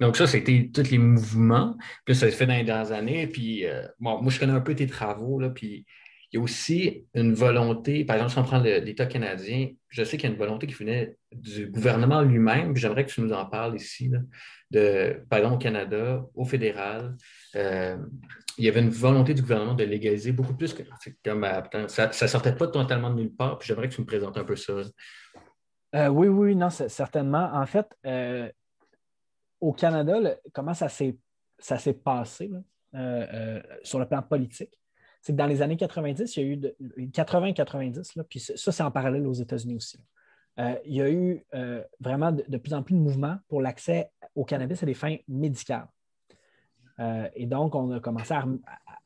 Donc, 0.00 0.16
ça, 0.16 0.26
c'était 0.26 0.70
tous 0.72 0.90
les 0.90 0.98
mouvements. 0.98 1.76
Puis 2.04 2.14
ça 2.14 2.26
s'est 2.26 2.36
fait 2.36 2.46
dans 2.46 2.54
les 2.54 2.64
dernières 2.64 2.92
années. 2.92 3.26
Puis, 3.26 3.66
euh, 3.66 3.86
moi, 3.98 4.20
je 4.28 4.38
connais 4.38 4.52
un 4.52 4.60
peu 4.60 4.74
tes 4.74 4.86
travaux, 4.86 5.40
là, 5.40 5.48
puis 5.48 5.86
il 6.32 6.38
y 6.38 6.40
a 6.40 6.42
aussi 6.42 7.06
une 7.12 7.34
volonté, 7.34 8.06
par 8.06 8.16
exemple, 8.16 8.32
si 8.32 8.38
on 8.38 8.42
prend 8.42 8.58
l'État 8.58 9.04
canadien, 9.04 9.68
je 9.88 10.02
sais 10.02 10.16
qu'il 10.16 10.30
y 10.30 10.32
a 10.32 10.34
une 10.34 10.38
volonté 10.38 10.66
qui 10.66 10.72
venait 10.72 11.18
du 11.30 11.66
gouvernement 11.66 12.22
lui-même, 12.22 12.74
j'aimerais 12.74 13.04
que 13.04 13.12
tu 13.12 13.20
nous 13.20 13.34
en 13.34 13.44
parles 13.44 13.76
ici, 13.76 14.10
de, 14.70 15.22
par 15.28 15.40
exemple, 15.40 15.56
au 15.56 15.58
Canada, 15.58 16.24
au 16.34 16.46
fédéral, 16.46 17.16
euh, 17.54 17.98
il 18.56 18.64
y 18.64 18.68
avait 18.68 18.80
une 18.80 18.88
volonté 18.88 19.34
du 19.34 19.42
gouvernement 19.42 19.74
de 19.74 19.84
légaliser 19.84 20.32
beaucoup 20.32 20.54
plus 20.54 20.72
que 20.72 20.82
comme 21.22 21.44
euh, 21.44 21.88
ça 21.88 22.06
ne 22.06 22.26
sortait 22.26 22.54
pas 22.54 22.68
totalement 22.68 23.10
de 23.10 23.16
nulle 23.16 23.34
part. 23.34 23.58
Puis 23.58 23.68
j'aimerais 23.68 23.90
que 23.90 23.94
tu 23.94 24.00
me 24.00 24.06
présentes 24.06 24.38
un 24.38 24.44
peu 24.44 24.56
ça. 24.56 24.72
Euh, 25.94 26.08
oui, 26.08 26.28
oui, 26.28 26.56
non, 26.56 26.70
certainement. 26.70 27.50
En 27.52 27.66
fait, 27.66 27.94
au 29.60 29.72
Canada, 29.74 30.36
comment 30.54 30.74
ça 30.74 30.88
s'est 30.88 31.14
passé 32.04 32.50
sur 33.82 33.98
le 33.98 34.06
plan 34.06 34.22
politique? 34.22 34.78
C'est 35.22 35.32
que 35.32 35.38
dans 35.38 35.46
les 35.46 35.62
années 35.62 35.76
90, 35.76 36.36
il 36.36 36.42
y 36.42 36.44
a 36.44 36.48
eu 36.48 37.06
80-90, 37.06 38.22
puis 38.28 38.40
ça, 38.40 38.72
c'est 38.72 38.82
en 38.82 38.90
parallèle 38.90 39.26
aux 39.26 39.32
États-Unis 39.32 39.76
aussi. 39.76 39.98
il 40.58 40.94
y 40.94 41.00
a 41.00 41.08
eu 41.08 41.44
vraiment 42.00 42.32
de, 42.32 42.56
plus 42.58 42.74
en 42.74 42.82
plus 42.82 42.94
de 42.94 43.00
mouvements 43.00 43.38
pour 43.48 43.62
l'accès 43.62 44.10
au 44.34 44.44
cannabis 44.44 44.82
à 44.82 44.86
des 44.86 44.94
fins 44.94 45.16
médicales. 45.28 45.86
Euh, 47.00 47.28
et 47.34 47.46
donc, 47.46 47.74
on 47.74 47.90
a 47.92 48.00
commencé 48.00 48.34
à, 48.34 48.44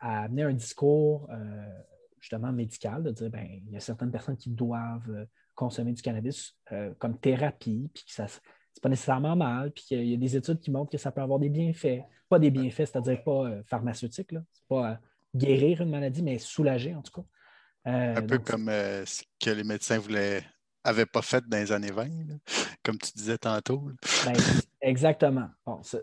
amener 0.01 0.43
un 0.43 0.53
discours 0.53 1.29
euh, 1.31 1.81
justement 2.21 2.53
médical, 2.53 3.03
de 3.03 3.11
dire 3.11 3.31
ben, 3.31 3.47
il 3.67 3.73
y 3.73 3.77
a 3.77 3.81
certaines 3.81 4.11
personnes 4.11 4.37
qui 4.37 4.51
doivent 4.51 5.11
euh, 5.11 5.25
consommer 5.55 5.93
du 5.93 6.03
cannabis 6.03 6.55
comme 6.99 7.19
thérapie, 7.19 7.91
puis 7.95 8.05
que 8.05 8.13
ça 8.13 8.27
c'est 8.29 8.83
pas 8.83 8.91
nécessairement 8.91 9.37
mal, 9.37 9.73
puis 9.73 9.85
qu'il 9.85 10.07
y 10.07 10.13
a 10.13 10.19
des 10.19 10.37
études 10.37 10.61
qui 10.61 10.71
montrent 10.71 10.91
que 10.91 10.99
ça 10.99 11.11
peut 11.11 11.23
avoir 11.23 11.39
des 11.39 11.49
bienfaits. 11.49 12.03
Pas 12.29 12.39
des 12.39 12.51
bienfaits, 12.51 12.85
c'est-à-dire 12.85 13.25
pas 13.25 13.63
pharmaceutiques, 13.65 14.35
c'est 14.53 14.67
pas 14.69 15.01
guérir 15.37 15.81
une 15.83 15.91
maladie, 15.91 16.23
mais 16.23 16.39
soulager 16.39 16.95
en 16.95 17.03
tout 17.03 17.23
cas. 17.23 17.27
un 17.85 18.23
peu 18.23 18.39
comme 18.39 18.67
ce 18.69 19.23
que 19.41 19.51
les 19.51 19.65
médecins 19.65 19.99
voulaient 19.99 20.43
n'avaient 20.87 21.07
pas 21.07 21.23
fait 21.23 21.45
dans 21.47 21.59
les 21.59 21.73
années 21.73 21.91
20, 21.91 22.07
comme 22.83 22.99
tu 22.99 23.13
disais 23.15 23.39
tantôt. 23.39 23.91
Ben, 24.25 24.35
exactement. 24.81 25.49
c'est, 25.83 26.03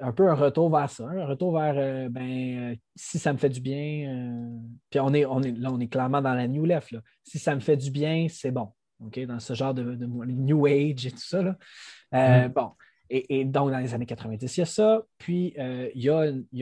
un 0.00 0.12
peu 0.12 0.28
un 0.28 0.34
retour 0.34 0.70
vers 0.70 0.90
ça, 0.90 1.04
un 1.04 1.26
retour 1.26 1.58
vers 1.58 1.74
euh, 1.76 2.08
ben, 2.08 2.72
euh, 2.72 2.76
si 2.94 3.18
ça 3.18 3.32
me 3.32 3.38
fait 3.38 3.48
du 3.48 3.60
bien, 3.60 4.08
euh, 4.08 4.58
puis 4.90 5.00
on 5.00 5.14
est, 5.14 5.24
on 5.24 5.42
est, 5.42 5.52
là, 5.52 5.70
on 5.72 5.80
est 5.80 5.88
clairement 5.88 6.20
dans 6.20 6.34
la 6.34 6.48
New 6.48 6.64
Left. 6.64 6.90
Là. 6.90 7.00
Si 7.22 7.38
ça 7.38 7.54
me 7.54 7.60
fait 7.60 7.76
du 7.76 7.90
bien, 7.90 8.26
c'est 8.28 8.50
bon. 8.50 8.72
OK? 9.04 9.18
Dans 9.26 9.40
ce 9.40 9.54
genre 9.54 9.74
de, 9.74 9.82
New 9.84 10.66
Age 10.66 11.06
et 11.06 11.10
tout 11.10 11.18
ça. 11.18 11.42
Là. 11.42 12.46
Mm. 12.46 12.52
Bon. 12.52 12.72
Et, 13.16 13.44
donc, 13.44 13.70
dans 13.70 13.78
les 13.78 13.94
années 13.94 14.06
90, 14.06 14.56
il 14.56 14.60
y 14.60 14.62
a 14.62 14.66
ça. 14.66 15.02
Puis, 15.18 15.54
euh, 15.56 15.88
il, 15.94 16.02
y 16.02 16.10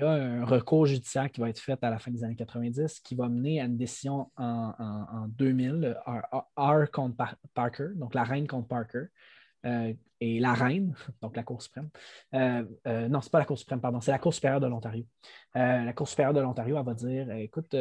a, 0.02 0.10
un 0.10 0.44
recours 0.44 0.84
judiciaire 0.84 1.30
qui 1.30 1.40
va 1.40 1.48
être 1.48 1.58
fait 1.58 1.82
à 1.82 1.88
la 1.88 1.98
fin 1.98 2.10
des 2.10 2.24
années 2.24 2.36
90 2.36 3.00
qui 3.00 3.14
va 3.14 3.30
mener 3.30 3.58
à 3.58 3.64
une 3.64 3.78
décision 3.78 4.30
en, 4.36 5.26
2000, 5.28 5.96
R, 6.56 6.90
contre 6.92 7.16
Parker, 7.54 7.88
donc 7.94 8.12
la 8.12 8.24
reine 8.24 8.46
contre 8.46 8.68
Parker. 8.68 9.04
Euh, 9.64 9.94
et 10.20 10.40
la 10.40 10.52
reine, 10.52 10.94
donc 11.22 11.36
la 11.36 11.42
Cour 11.42 11.62
suprême. 11.62 11.88
Euh, 12.34 12.64
non, 13.08 13.22
ce 13.22 13.28
n'est 13.28 13.30
pas 13.30 13.38
la 13.38 13.46
Cour 13.46 13.58
suprême, 13.58 13.80
pardon, 13.80 14.02
c'est 14.02 14.10
la 14.10 14.18
Cour 14.18 14.34
supérieure 14.34 14.60
de 14.60 14.66
l'Ontario. 14.66 15.06
la 15.54 15.92
Cour 15.94 16.06
supérieure 16.06 16.34
de 16.34 16.40
l'Ontario, 16.40 16.82
va 16.82 16.94
dire 16.94 17.30
écoute, 17.32 17.74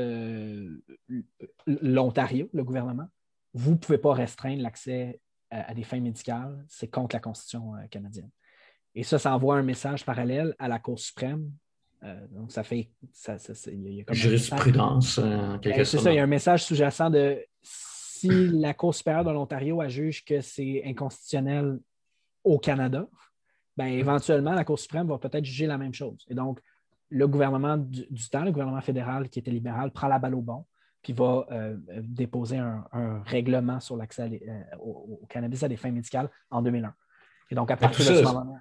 l'Ontario, 1.67 2.49
le 2.53 2.63
gouvernement, 2.63 3.07
vous 3.53 3.71
ne 3.71 3.77
pouvez 3.77 3.97
pas 3.97 4.13
restreindre 4.13 4.61
l'accès 4.61 5.19
à 5.49 5.73
des 5.73 5.83
fins 5.83 5.99
médicales, 5.99 6.63
c'est 6.69 6.87
contre 6.87 7.17
la 7.17 7.19
Constitution 7.19 7.73
canadienne. 7.89 8.29
Et 8.95 9.03
ça, 9.03 9.19
ça 9.19 9.33
envoie 9.33 9.57
un 9.57 9.63
message 9.63 10.05
parallèle 10.05 10.55
à 10.59 10.67
la 10.67 10.79
Cour 10.79 10.99
suprême. 10.99 11.49
Euh, 12.03 12.27
donc, 12.31 12.51
ça 12.51 12.63
fait. 12.63 12.89
Ça, 13.13 13.37
y 13.67 14.01
a 14.01 14.03
comme 14.03 14.15
Jurisprudence, 14.15 15.19
euh, 15.19 15.53
en 15.53 15.59
quelque 15.59 15.77
ben, 15.77 15.85
C'est 15.85 15.99
ça, 15.99 16.11
il 16.11 16.15
y 16.15 16.19
a 16.19 16.23
un 16.23 16.27
message 16.27 16.65
sous-jacent 16.65 17.09
de 17.09 17.39
si 17.61 18.27
la 18.27 18.73
Cour 18.73 18.93
supérieure 18.93 19.23
de 19.23 19.31
l'Ontario 19.31 19.81
juge 19.87 20.23
que 20.25 20.41
c'est 20.41 20.83
inconstitutionnel 20.85 21.79
au 22.43 22.59
Canada, 22.59 23.07
ben, 23.77 23.85
éventuellement, 23.85 24.53
la 24.53 24.65
Cour 24.65 24.79
suprême 24.79 25.07
va 25.07 25.17
peut-être 25.17 25.45
juger 25.45 25.67
la 25.67 25.77
même 25.77 25.93
chose. 25.93 26.25
Et 26.27 26.35
donc, 26.35 26.59
le 27.09 27.27
gouvernement 27.27 27.77
du, 27.77 28.29
temps, 28.29 28.43
le 28.43 28.51
gouvernement 28.51 28.81
fédéral 28.81 29.29
qui 29.29 29.39
était 29.39 29.51
libéral, 29.51 29.91
prend 29.91 30.07
la 30.07 30.19
balle 30.19 30.35
au 30.35 30.41
bon, 30.41 30.65
puis 31.01 31.13
va 31.13 31.45
euh, 31.51 31.75
déposer 32.01 32.57
un, 32.57 33.21
règlement 33.25 33.79
sur 33.79 33.97
l'accès 33.97 34.41
au, 34.79 35.21
cannabis 35.29 35.63
à 35.63 35.67
des 35.67 35.77
fins 35.77 35.91
médicales 35.91 36.29
en 36.49 36.61
2001. 36.61 36.93
Et 37.49 37.55
donc, 37.55 37.69
à 37.69 37.77
partir 37.77 38.11
de 38.11 38.17
ce 38.17 38.23
moment-là. 38.23 38.59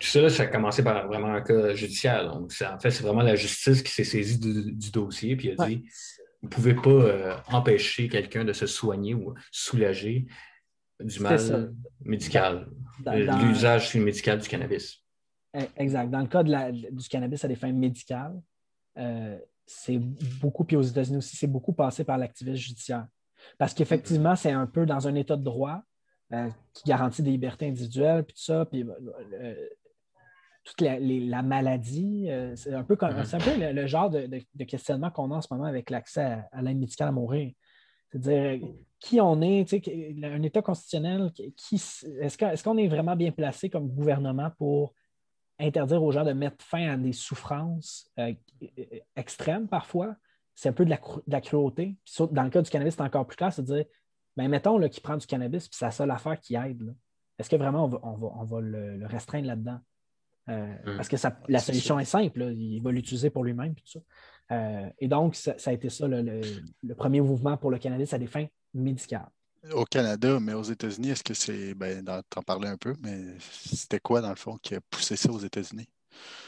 Tout 0.00 0.06
ça, 0.06 0.28
ça 0.28 0.42
a 0.44 0.46
commencé 0.46 0.82
par 0.82 1.06
vraiment 1.06 1.34
un 1.34 1.40
cas 1.40 1.74
judiciaire. 1.74 2.24
Donc, 2.30 2.52
en 2.62 2.78
fait, 2.78 2.90
c'est 2.90 3.02
vraiment 3.02 3.22
la 3.22 3.36
justice 3.36 3.82
qui 3.82 3.92
s'est 3.92 4.04
saisie 4.04 4.38
du, 4.38 4.90
dossier 4.90 5.36
puis 5.36 5.52
a 5.52 5.66
dit 5.66 5.84
vous 6.42 6.48
ne 6.48 6.50
pouvez 6.50 6.74
pas 6.74 6.90
euh, 6.90 7.36
empêcher 7.48 8.08
quelqu'un 8.08 8.44
de 8.44 8.52
se 8.54 8.66
soigner 8.66 9.14
ou 9.14 9.34
soulager 9.52 10.26
du 10.98 11.20
mal 11.20 11.72
médical, 12.02 12.68
l'usage 13.06 13.94
médical 13.94 14.38
du 14.38 14.48
cannabis. 14.48 15.02
Eh, 15.54 15.64
exact. 15.76 16.10
Dans 16.10 16.20
le 16.20 16.26
cas 16.26 16.42
du 16.42 17.08
cannabis 17.08 17.44
à 17.44 17.48
des 17.48 17.56
fins 17.56 17.72
médicales, 17.72 18.40
euh, 18.98 19.38
c'est 19.66 19.98
beaucoup, 20.40 20.64
puis 20.64 20.76
aux 20.76 20.82
États-Unis 20.82 21.18
aussi, 21.18 21.36
c'est 21.36 21.46
beaucoup 21.46 21.72
passé 21.72 22.04
par 22.04 22.18
l'activisme 22.18 22.56
judiciaire. 22.56 23.06
Parce 23.58 23.72
qu'effectivement, 23.74 24.36
c'est 24.36 24.50
un 24.50 24.66
peu 24.66 24.86
dans 24.86 25.08
un 25.08 25.14
état 25.14 25.36
de 25.36 25.44
droit, 25.44 25.76
euh, 25.76 25.80
qui 26.72 26.84
garantit 26.84 27.22
des 27.22 27.30
libertés 27.30 27.66
individuelles, 27.66 28.24
puis 28.24 28.34
tout 28.34 28.42
ça, 28.42 28.64
puis 28.64 28.82
euh, 28.82 28.94
euh, 29.34 29.68
toute 30.64 30.80
la, 30.80 31.42
maladie. 31.42 32.28
c'est 32.54 32.72
un 32.72 32.84
peu, 32.84 32.96
comme, 32.96 33.10
mm-hmm. 33.10 33.72
le, 33.72 33.86
genre 33.86 34.10
de, 34.10 34.64
questionnement 34.64 35.10
qu'on 35.10 35.30
a 35.32 35.36
en 35.36 35.40
ce 35.40 35.48
moment 35.50 35.66
avec 35.66 35.90
l'accès 35.90 36.38
à, 36.52 36.62
l'aide 36.62 36.78
médicale 36.78 37.08
à 37.08 37.12
mourir. 37.12 37.52
C'est-à-dire 38.10 38.68
qui 38.98 39.20
on 39.20 39.40
est, 39.40 39.72
un 40.22 40.42
État 40.42 40.62
constitutionnel, 40.62 41.32
qui, 41.56 41.76
est-ce 42.20 42.62
qu'on 42.62 42.76
est 42.76 42.88
vraiment 42.88 43.16
bien 43.16 43.32
placé 43.32 43.70
comme 43.70 43.88
gouvernement 43.88 44.50
pour 44.58 44.94
interdire 45.58 46.02
aux 46.02 46.12
gens 46.12 46.24
de 46.24 46.32
mettre 46.32 46.64
fin 46.64 46.92
à 46.92 46.96
des 46.96 47.12
souffrances 47.12 48.10
extrêmes 49.16 49.66
parfois? 49.66 50.14
C'est 50.54 50.68
un 50.68 50.72
peu 50.72 50.84
de 50.84 50.90
la, 50.90 51.40
cruauté. 51.40 51.96
dans 52.32 52.42
le 52.42 52.50
cas 52.50 52.60
du 52.60 52.70
cannabis, 52.70 52.94
c'est 52.94 53.02
encore 53.02 53.26
plus 53.26 53.36
clair, 53.36 53.52
c'est-à-dire 53.52 53.86
mais 54.36 54.48
mettons 54.48 54.80
qu'il 54.88 55.02
prend 55.02 55.16
du 55.16 55.26
cannabis, 55.26 55.68
puis 55.68 55.76
c'est 55.78 55.84
la 55.84 55.90
seule 55.90 56.10
affaire 56.10 56.38
qui 56.40 56.54
aide. 56.54 56.94
Est-ce 57.38 57.48
que 57.48 57.56
vraiment 57.56 57.90
on 58.02 58.44
va, 58.44 58.60
le, 58.60 59.06
restreindre 59.06 59.46
là-dedans? 59.46 59.80
Euh, 60.48 60.74
hum. 60.86 60.96
Parce 60.96 61.08
que 61.08 61.16
la 61.48 61.58
solution 61.58 61.98
est 61.98 62.04
simple, 62.04 62.42
il 62.56 62.80
va 62.80 62.92
l'utiliser 62.92 63.30
pour 63.30 63.44
lui-même. 63.44 63.74
Euh, 64.52 64.88
et 64.98 65.08
donc, 65.08 65.36
ça, 65.36 65.54
a 65.64 65.72
été 65.72 65.88
ça 65.88 66.08
le, 66.08 66.94
premier 66.94 67.20
mouvement 67.20 67.56
pour 67.56 67.70
le 67.70 67.78
cannabis 67.78 68.12
à 68.12 68.18
des 68.18 68.26
fins 68.26 68.46
médicales. 68.74 69.28
Au 69.72 69.84
Canada, 69.84 70.38
mais 70.40 70.54
aux 70.54 70.62
États-Unis, 70.62 71.10
est-ce 71.10 71.22
que 71.22 71.34
c'est. 71.34 71.74
Ben, 71.74 72.02
t'en 72.30 72.42
parlais 72.42 72.68
un 72.68 72.78
peu, 72.78 72.94
mais 73.02 73.20
c'était 73.40 74.00
quoi, 74.00 74.22
dans 74.22 74.30
le 74.30 74.36
fond, 74.36 74.56
qui 74.62 74.74
a 74.74 74.80
poussé 74.80 75.16
ça 75.16 75.30
aux 75.30 75.38
États-Unis? 75.38 75.88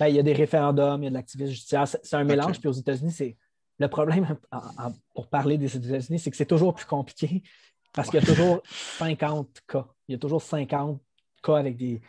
Ben, 0.01 0.09
il 0.09 0.17
y 0.17 0.19
a 0.19 0.23
des 0.23 0.33
référendums, 0.33 1.03
il 1.03 1.05
y 1.05 1.07
a 1.09 1.11
de 1.11 1.15
l'activisme 1.15 1.53
judiciaire. 1.53 1.87
C'est 1.87 2.17
un 2.17 2.25
mélange. 2.25 2.59
Puis 2.59 2.69
aux 2.69 2.73
États-Unis, 2.73 3.13
c'est. 3.13 3.37
Le 3.79 3.89
problème, 3.89 4.37
pour 5.15 5.29
parler 5.29 5.59
des 5.59 5.77
États-Unis, 5.77 6.19
c'est 6.19 6.31
que 6.31 6.37
c'est 6.37 6.47
toujours 6.47 6.75
plus 6.75 6.87
compliqué 6.87 7.43
parce 7.93 8.11
qu'il 8.11 8.21
y 8.21 8.23
a 8.23 8.27
toujours 8.27 8.63
50 8.99 9.49
cas. 9.69 9.87
Il 10.09 10.13
y 10.13 10.15
a 10.17 10.19
toujours 10.19 10.43
50 10.43 11.01
cas 11.43 11.57
avec 11.57 11.77
des. 11.77 12.01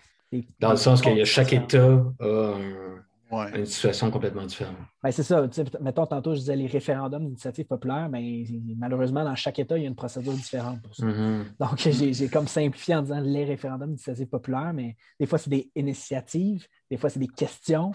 Dans 0.60 0.72
le 0.72 0.78
sens 0.78 1.02
que 1.02 1.24
chaque 1.26 1.54
État 1.54 2.04
a 2.20 3.58
une 3.58 3.66
situation 3.66 4.12
complètement 4.12 4.46
différente. 4.46 4.76
Ben, 5.02 5.12
c'est 5.12 5.24
ça. 5.24 5.46
Mettons, 5.82 6.06
tantôt, 6.06 6.34
je 6.34 6.40
disais 6.40 6.56
les 6.56 6.68
référendums 6.68 7.26
d'initiative 7.26 7.66
populaire, 7.66 8.10
mais 8.10 8.46
malheureusement, 8.78 9.24
dans 9.24 9.36
chaque 9.36 9.60
État, 9.60 9.78
il 9.78 9.84
y 9.84 9.86
a 9.86 9.90
une 9.90 9.96
procédure 9.96 10.34
différente 10.34 10.82
pour 10.82 10.96
ça. 10.96 11.06
Mm-hmm. 11.06 11.44
Donc, 11.60 11.78
j'ai 12.14 12.30
comme 12.30 12.48
simplifié 12.48 12.96
en 12.96 13.02
disant 13.02 13.20
les 13.22 13.46
référendums 13.46 13.90
d'initiative 13.90 14.28
populaire, 14.28 14.74
mais 14.74 14.96
des 15.20 15.26
fois, 15.26 15.38
c'est 15.38 15.50
des 15.50 15.72
initiatives, 15.76 16.68
des 16.90 16.98
fois, 16.98 17.10
c'est 17.10 17.20
des 17.20 17.28
questions, 17.28 17.92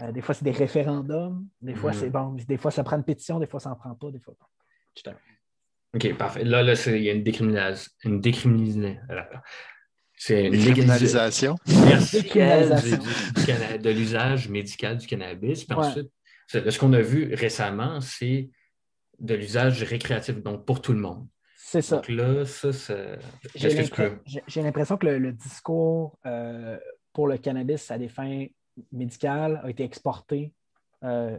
euh, 0.00 0.12
des 0.12 0.20
fois, 0.20 0.34
c'est 0.34 0.44
des 0.44 0.52
référendums, 0.52 1.46
des 1.60 1.74
fois, 1.74 1.92
Mm-hmm. 1.92 1.94
c'est 1.94 2.10
bon, 2.10 2.34
des 2.34 2.56
fois, 2.56 2.70
ça 2.70 2.82
prend 2.84 2.96
une 2.96 3.04
pétition, 3.04 3.38
des 3.38 3.46
fois, 3.46 3.60
ça 3.60 3.70
n'en 3.70 3.76
prend 3.76 3.94
pas, 3.94 4.10
des 4.10 4.20
fois. 4.20 4.34
pas. 4.38 5.12
OK, 5.96 6.14
parfait. 6.16 6.44
Là, 6.44 6.62
là 6.62 6.74
il 6.86 7.02
y 7.02 7.10
a 7.10 7.12
une 7.12 7.22
décriminalisation. 7.22 7.90
Une 8.04 8.20
décriminalisation. 8.20 9.00
C'est 10.18 10.46
une 10.46 10.52
Décriminalisation. 10.52 11.56
Merci. 11.66 12.22
De 13.78 13.90
l'usage 13.90 14.48
médical 14.48 14.96
du 14.96 15.06
cannabis. 15.06 15.64
Puis 15.64 15.76
Ouais. 15.76 15.84
ensuite, 15.86 16.10
ce 16.48 16.78
qu'on 16.78 16.92
a 16.94 17.00
vu 17.02 17.34
récemment, 17.34 18.00
c'est 18.00 18.50
de 19.18 19.34
l'usage 19.34 19.82
récréatif, 19.82 20.42
donc 20.42 20.64
pour 20.64 20.80
tout 20.80 20.92
le 20.92 20.98
monde. 21.00 21.26
C'est 21.56 21.82
ça. 21.82 21.96
Donc 21.96 22.08
là, 22.08 22.44
ça, 22.44 22.72
ça... 22.72 22.94
J'ai 23.54 23.68
Qu'est-ce 23.68 23.90
que 23.90 23.94
tu 23.94 24.00
l'impre- 24.02 24.14
peux? 24.14 24.20
j'ai- 24.26 24.42
j'ai 24.46 24.62
l'impression 24.62 24.96
que 24.96 25.06
le, 25.06 25.18
le 25.18 25.32
discours 25.32 26.16
euh, 26.24 26.78
pour 27.12 27.26
le 27.26 27.38
cannabis 27.38 27.90
à 27.90 27.98
des 27.98 28.08
fins 28.08 28.46
médicales 28.92 29.60
a 29.64 29.70
été 29.70 29.82
exporté 29.82 30.52
euh, 31.02 31.36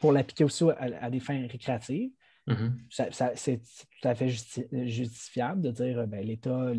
pour 0.00 0.12
l'appliquer 0.12 0.44
aussi 0.44 0.64
à, 0.70 1.04
à 1.04 1.10
des 1.10 1.20
fins 1.20 1.46
récréatives. 1.48 2.10
Mhm. 2.46 2.78
Ça- 2.90 3.12
ça- 3.12 3.32
c'est 3.36 3.58
tout 3.58 4.08
à 4.08 4.14
fait 4.14 4.28
justi- 4.28 4.66
justifiable 4.88 5.62
de 5.62 5.70
dire 5.70 6.00
euh, 6.00 6.06
ben, 6.06 6.24
l'État, 6.24 6.72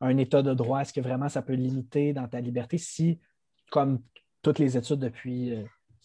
un 0.00 0.16
État 0.18 0.42
de 0.42 0.52
droit, 0.52 0.80
est-ce 0.80 0.92
que 0.92 1.00
vraiment 1.00 1.28
ça 1.28 1.40
peut 1.42 1.54
limiter 1.54 2.12
dans 2.12 2.28
ta 2.28 2.40
liberté 2.40 2.76
si, 2.76 3.18
comme 3.70 4.02
toutes 4.42 4.58
les 4.58 4.76
études 4.76 4.98
depuis 4.98 5.54
euh, 5.54 5.64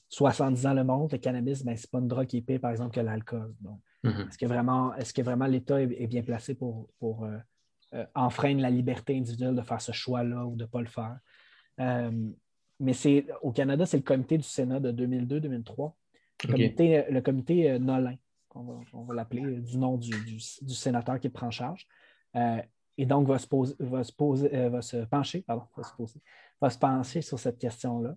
70 0.10 0.66
ans 0.66 0.74
le 0.74 0.84
montrent, 0.84 1.16
le 1.16 1.20
cannabis, 1.20 1.64
ben, 1.64 1.76
ce 1.76 1.84
n'est 1.84 1.90
pas 1.92 2.00
une 2.00 2.08
drogue 2.08 2.28
qui 2.28 2.38
est 2.38 2.42
pire, 2.42 2.60
par 2.62 2.72
exemple, 2.72 2.96
que 2.96 3.02
l'alcool. 3.02 3.54
Donc, 3.60 3.80
Mhm. 4.04 4.28
est-ce 4.30 4.38
que 4.38 4.46
vraiment, 4.46 4.96
est-ce 4.96 5.14
que 5.14 5.22
vraiment 5.22 5.46
l'État 5.46 5.82
est, 5.82 5.92
est 6.02 6.08
bien 6.08 6.24
placé 6.24 6.56
pour, 6.56 6.90
pour 7.00 7.26
euh, 7.26 7.38
euh, 7.94 8.06
enfreindre 8.16 8.62
la 8.62 8.70
liberté 8.70 9.18
individuelle 9.18 9.56
de 9.56 9.62
faire 9.62 9.82
ce 9.82 9.92
choix-là 9.92 10.46
ou 10.46 10.56
de 10.56 10.64
ne 10.64 10.70
pas 10.70 10.80
le 10.80 10.88
faire? 10.88 11.20
Euh, 11.80 12.30
mais 12.80 12.94
c'est 12.94 13.28
au 13.42 13.52
Canada, 13.52 13.86
c'est 13.86 13.98
le 13.98 14.04
comité 14.04 14.38
du 14.38 14.44
Sénat 14.44 14.80
de 14.80 14.92
2002-2003, 14.92 15.96
le 16.44 16.52
comité, 16.52 17.06
le 17.10 17.22
comité 17.22 17.72
euh, 17.72 17.80
Nolin, 17.80 18.16
on 18.56 19.04
va, 19.04 19.14
l'appeler 19.14 19.44
euh, 19.44 19.60
du 19.62 19.78
nom 19.78 19.98
du, 19.98 20.10
du- 20.26 20.40
du 20.62 20.74
sénateur 20.74 21.20
qui 21.20 21.30
prend 21.30 21.48
en 21.48 21.52
charge. 21.52 21.88
Euh, 22.36 22.62
et 22.98 23.06
donc, 23.06 23.28
va 23.28 23.40
se, 23.40 23.48
poser, 23.48 23.76
va 23.80 24.04
se, 24.04 24.12
poser, 24.14 24.54
euh, 24.56 24.70
va 24.70 24.82
se 24.82 24.98
pencher, 24.98 25.42
pardon, 25.42 25.64
va 25.76 25.84
se 25.84 25.94
poser, 25.96 26.20
va 26.60 26.70
se 26.70 26.78
pencher 26.78 27.22
sur 27.22 27.40
cette 27.40 27.58
question-là. 27.58 28.16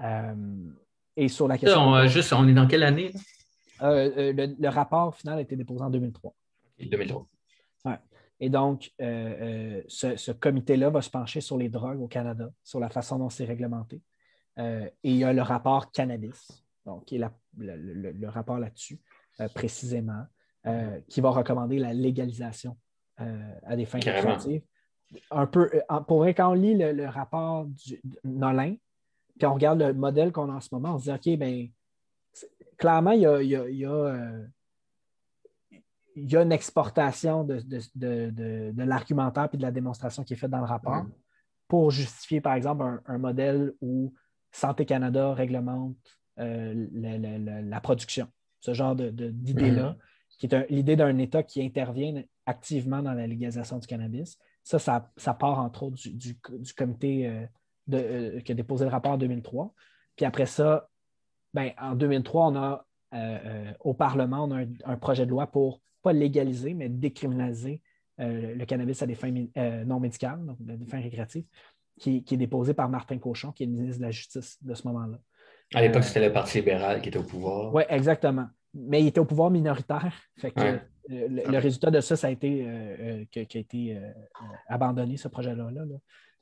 Euh, 0.00 0.70
et 1.16 1.28
sur 1.28 1.48
la 1.48 1.58
question. 1.58 1.80
on, 1.80 2.06
juste, 2.06 2.32
on 2.32 2.46
est 2.48 2.54
dans 2.54 2.66
quelle 2.66 2.82
année? 2.82 3.12
le, 3.80 4.54
le 4.58 4.68
rapport 4.68 5.14
final 5.16 5.38
a 5.38 5.42
été 5.42 5.56
déposé 5.56 5.82
en 5.82 5.90
2003. 5.90 6.34
2003. 6.78 7.26
Et 8.38 8.50
donc, 8.50 8.92
ce, 8.98 10.16
ce 10.16 10.30
comité-là 10.32 10.90
va 10.90 11.00
se 11.02 11.08
pencher 11.10 11.40
sur 11.40 11.56
les 11.56 11.68
drogues 11.70 12.00
au 12.00 12.06
Canada, 12.08 12.50
sur 12.62 12.80
la 12.80 12.90
façon 12.90 13.18
dont 13.18 13.30
c'est 13.30 13.44
réglementé. 13.46 14.00
Et 14.58 14.90
il 15.04 15.16
y 15.16 15.24
a 15.24 15.32
le 15.32 15.40
rapport 15.42 15.90
cannabis, 15.90 16.64
donc 16.84 17.06
qui 17.06 17.16
est 17.16 17.18
la- 17.18 17.32
le, 17.56 17.76
le- 17.76 18.12
le 18.12 18.28
rapport 18.28 18.58
là-dessus, 18.58 19.00
précisément, 19.54 20.24
euh, 20.66 21.00
qui 21.08 21.20
va 21.20 21.30
recommander 21.30 21.78
la 21.78 21.92
légalisation 21.94 22.76
euh, 23.20 23.54
à 23.64 23.76
des 23.76 23.84
fins 23.86 23.98
récréatives. 24.16 24.62
Un 25.30 25.46
peu, 25.46 25.70
euh, 25.72 26.00
pour 26.00 26.18
vrai, 26.18 26.34
quand 26.34 26.50
on 26.50 26.54
lit 26.54 26.74
le, 26.76 26.92
le 26.92 27.06
rapport 27.06 27.66
du, 27.66 28.00
de 28.02 28.18
Nolin, 28.24 28.74
puis 29.38 29.46
on 29.46 29.54
regarde 29.54 29.80
le 29.80 29.92
modèle 29.94 30.32
qu'on 30.32 30.50
a 30.50 30.54
en 30.54 30.60
ce 30.60 30.68
moment, 30.72 30.94
on 30.94 30.98
se 30.98 31.04
dit, 31.04 31.34
OK, 31.34 31.38
bien, 31.38 31.68
clairement, 32.76 33.12
il 33.12 33.20
y 33.20 33.26
a, 33.26 33.40
il 33.42 33.48
y 33.48 33.56
a- 33.56 33.68
il 33.68 33.76
y 33.76 33.84
a, 33.84 33.90
euh, 33.90 34.46
il 36.16 36.32
y 36.32 36.36
a 36.36 36.42
une 36.42 36.52
exportation 36.52 37.44
de, 37.44 37.60
de, 37.60 37.78
de- 37.94 38.30
de- 38.72 38.82
l'argumentaire 38.82 39.48
et 39.52 39.56
de 39.56 39.62
la 39.62 39.70
démonstration 39.70 40.24
qui 40.24 40.32
est 40.32 40.36
faite 40.36 40.50
dans 40.50 40.58
le 40.60 40.64
rapport 40.64 41.04
Mhm. 41.04 41.12
pour 41.68 41.90
justifier, 41.90 42.40
par 42.40 42.54
exemple, 42.54 42.82
un, 42.82 43.02
un 43.06 43.18
modèle 43.18 43.72
où 43.82 44.14
Santé 44.50 44.86
Canada 44.86 45.34
réglemente 45.34 45.96
euh, 46.38 46.86
la 47.64 47.80
production. 47.80 48.28
Ce 48.66 48.74
genre 48.74 48.96
de- 48.96 49.10
de- 49.10 49.30
d'idée-là, 49.30 49.96
qui 50.38 50.46
est 50.46 50.70
l'idée 50.70 50.96
d'un 50.96 51.16
État 51.18 51.42
qui 51.42 51.62
intervient 51.62 52.22
activement 52.46 53.00
dans 53.02 53.12
la 53.14 53.26
légalisation 53.26 53.78
du 53.78 53.86
cannabis. 53.86 54.36
Ça, 54.64 54.78
ça, 54.80 55.10
ça 55.16 55.34
part 55.34 55.60
entre 55.60 55.84
autres 55.84 55.96
du, 55.96 56.12
du- 56.12 56.36
du 56.58 56.74
comité 56.74 57.28
euh, 57.28 57.46
de- 57.86 57.96
euh, 57.98 58.40
qui 58.40 58.50
a 58.52 58.54
déposé 58.56 58.84
le 58.84 58.90
rapport 58.90 59.12
en 59.12 59.18
2003. 59.18 59.72
Puis 60.16 60.26
après 60.26 60.46
ça, 60.46 60.88
ben, 61.54 61.70
en 61.80 61.94
2003, 61.94 62.48
on 62.48 62.56
a 62.56 62.86
euh, 63.14 63.72
au 63.80 63.94
Parlement, 63.94 64.44
on 64.44 64.50
a 64.50 64.62
un, 64.64 64.68
un 64.84 64.96
projet 64.96 65.24
de 65.24 65.30
loi 65.30 65.46
pour 65.46 65.80
pas 66.02 66.12
légaliser, 66.12 66.74
mais 66.74 66.88
décriminaliser 66.88 67.80
le 68.18 68.64
cannabis 68.64 69.00
à 69.02 69.06
des 69.06 69.14
fins 69.14 69.30
non 69.86 70.00
médicales, 70.00 70.44
donc 70.44 70.56
des 70.60 70.86
fins 70.86 71.00
récréatives, 71.00 71.44
qui, 72.00 72.24
qui 72.24 72.34
est 72.34 72.38
déposé 72.38 72.74
par 72.74 72.88
Martin 72.88 73.18
Cochon, 73.18 73.52
qui 73.52 73.62
est 73.62 73.66
le 73.66 73.72
ministre 73.72 73.98
de 74.00 74.06
la 74.06 74.10
Justice 74.10 74.58
de 74.62 74.74
ce 74.74 74.86
moment-là. 74.88 75.18
À 75.74 75.80
l'époque, 75.82 76.02
Euh, 76.02 76.06
c'était 76.06 76.26
le 76.26 76.32
Parti 76.32 76.58
libéral 76.58 77.00
qui 77.02 77.08
était 77.08 77.18
au 77.18 77.22
pouvoir. 77.24 77.74
Oui, 77.74 77.82
exactement. 77.88 78.46
Mais 78.74 79.02
il 79.02 79.08
était 79.08 79.20
au 79.20 79.24
pouvoir 79.24 79.50
minoritaire. 79.50 80.12
Fait 80.38 80.50
que, 80.50 80.60
Ouais. 80.60 80.80
euh, 81.10 81.28
le, 81.50 81.58
résultat 81.58 81.90
de 81.90 82.00
ça, 82.00 82.14
ça 82.16 82.26
a 82.28 82.30
été 82.30 82.64
euh, 82.66 83.24
qui 83.30 83.38
a 83.40 83.60
été 83.60 84.00
abandonné, 84.68 85.16
ce 85.16 85.28
projet-là. 85.28 85.70
là, 85.70 85.84
là. 85.84 85.94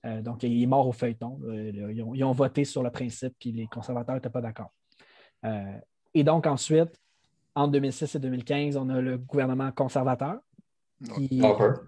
Euh, 0.06 0.20
donc, 0.20 0.42
il 0.42 0.62
est 0.62 0.66
mort 0.66 0.86
au 0.86 0.92
feuilleton. 0.92 1.38
là. 1.42 1.54
Ils, 1.90 2.02
ont, 2.02 2.14
ils 2.14 2.24
ont 2.24 2.32
voté 2.32 2.64
sur 2.64 2.82
le 2.82 2.90
principe, 2.90 3.34
puis 3.38 3.52
les 3.52 3.66
conservateurs 3.66 4.14
n'étaient 4.14 4.28
pas 4.30 4.42
d'accord. 4.42 4.72
Euh, 5.46 5.78
et 6.12 6.24
donc, 6.24 6.46
ensuite, 6.46 7.00
en 7.54 7.68
2006 7.68 8.14
et 8.16 8.18
2015, 8.18 8.76
on 8.76 8.88
a 8.90 9.00
le 9.00 9.16
gouvernement 9.16 9.70
conservateur, 9.72 10.38
qui, 11.14 11.40
Harper. 11.42 11.80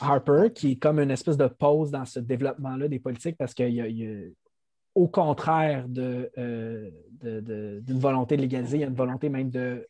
Harper, 0.00 0.52
qui 0.54 0.72
est 0.72 0.76
comme 0.76 1.00
une 1.00 1.10
espèce 1.10 1.36
de 1.36 1.46
pause 1.46 1.90
dans 1.90 2.04
ce 2.04 2.20
développement-là 2.20 2.86
des 2.88 2.98
politiques 3.00 3.36
parce 3.38 3.54
qu'il 3.54 3.68
y 3.70 3.76
y 3.76 4.06
a- 4.06 4.28
au 4.94 5.08
contraire 5.08 5.88
de, 5.88 6.30
euh, 6.38 6.90
de- 7.12 7.40
de- 7.40 7.80
d'une 7.82 7.98
volonté 7.98 8.36
de 8.36 8.42
légaliser, 8.42 8.78
il 8.78 8.80
y 8.80 8.84
a 8.84 8.88
une 8.88 8.94
volonté 8.94 9.28
même 9.28 9.50
de 9.50 9.86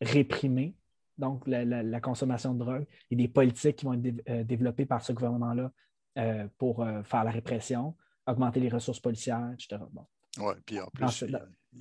réprimer 0.00 0.74
donc 1.18 1.46
la, 1.48 1.64
la- 1.64 1.82
la 1.82 2.00
consommation 2.00 2.54
de 2.54 2.60
drogue. 2.60 2.86
A 3.12 3.14
des 3.14 3.28
politiques 3.28 3.76
qui 3.76 3.84
vont 3.84 3.94
être 3.94 4.02
dé- 4.02 4.22
euh, 4.28 4.44
développées 4.44 4.86
par 4.86 5.02
ce 5.02 5.12
gouvernement-là 5.12 5.72
euh, 6.18 6.46
pour 6.58 6.82
euh, 6.82 7.02
faire 7.02 7.24
la 7.24 7.30
répression, 7.30 7.94
augmenter 8.26 8.60
les 8.60 8.68
ressources 8.68 9.00
policières, 9.00 9.50
etc. 9.52 9.82
Bon. 9.92 10.06
Oui, 10.38 10.54
puis 10.64 10.80
en 10.80 10.86
plus, 10.86 11.24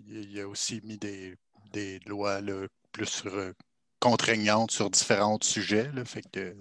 il- 0.05 0.31
il 0.31 0.39
a 0.39 0.47
aussi 0.47 0.81
mis 0.83 0.97
des, 0.97 1.35
des 1.71 1.99
lois 2.07 2.41
là, 2.41 2.65
plus 2.91 3.23
contraignantes 3.99 4.71
sur 4.71 4.89
différents 4.89 5.37
sujets. 5.41 5.89
Là, 5.93 6.05
fait 6.05 6.21
que, 6.31 6.55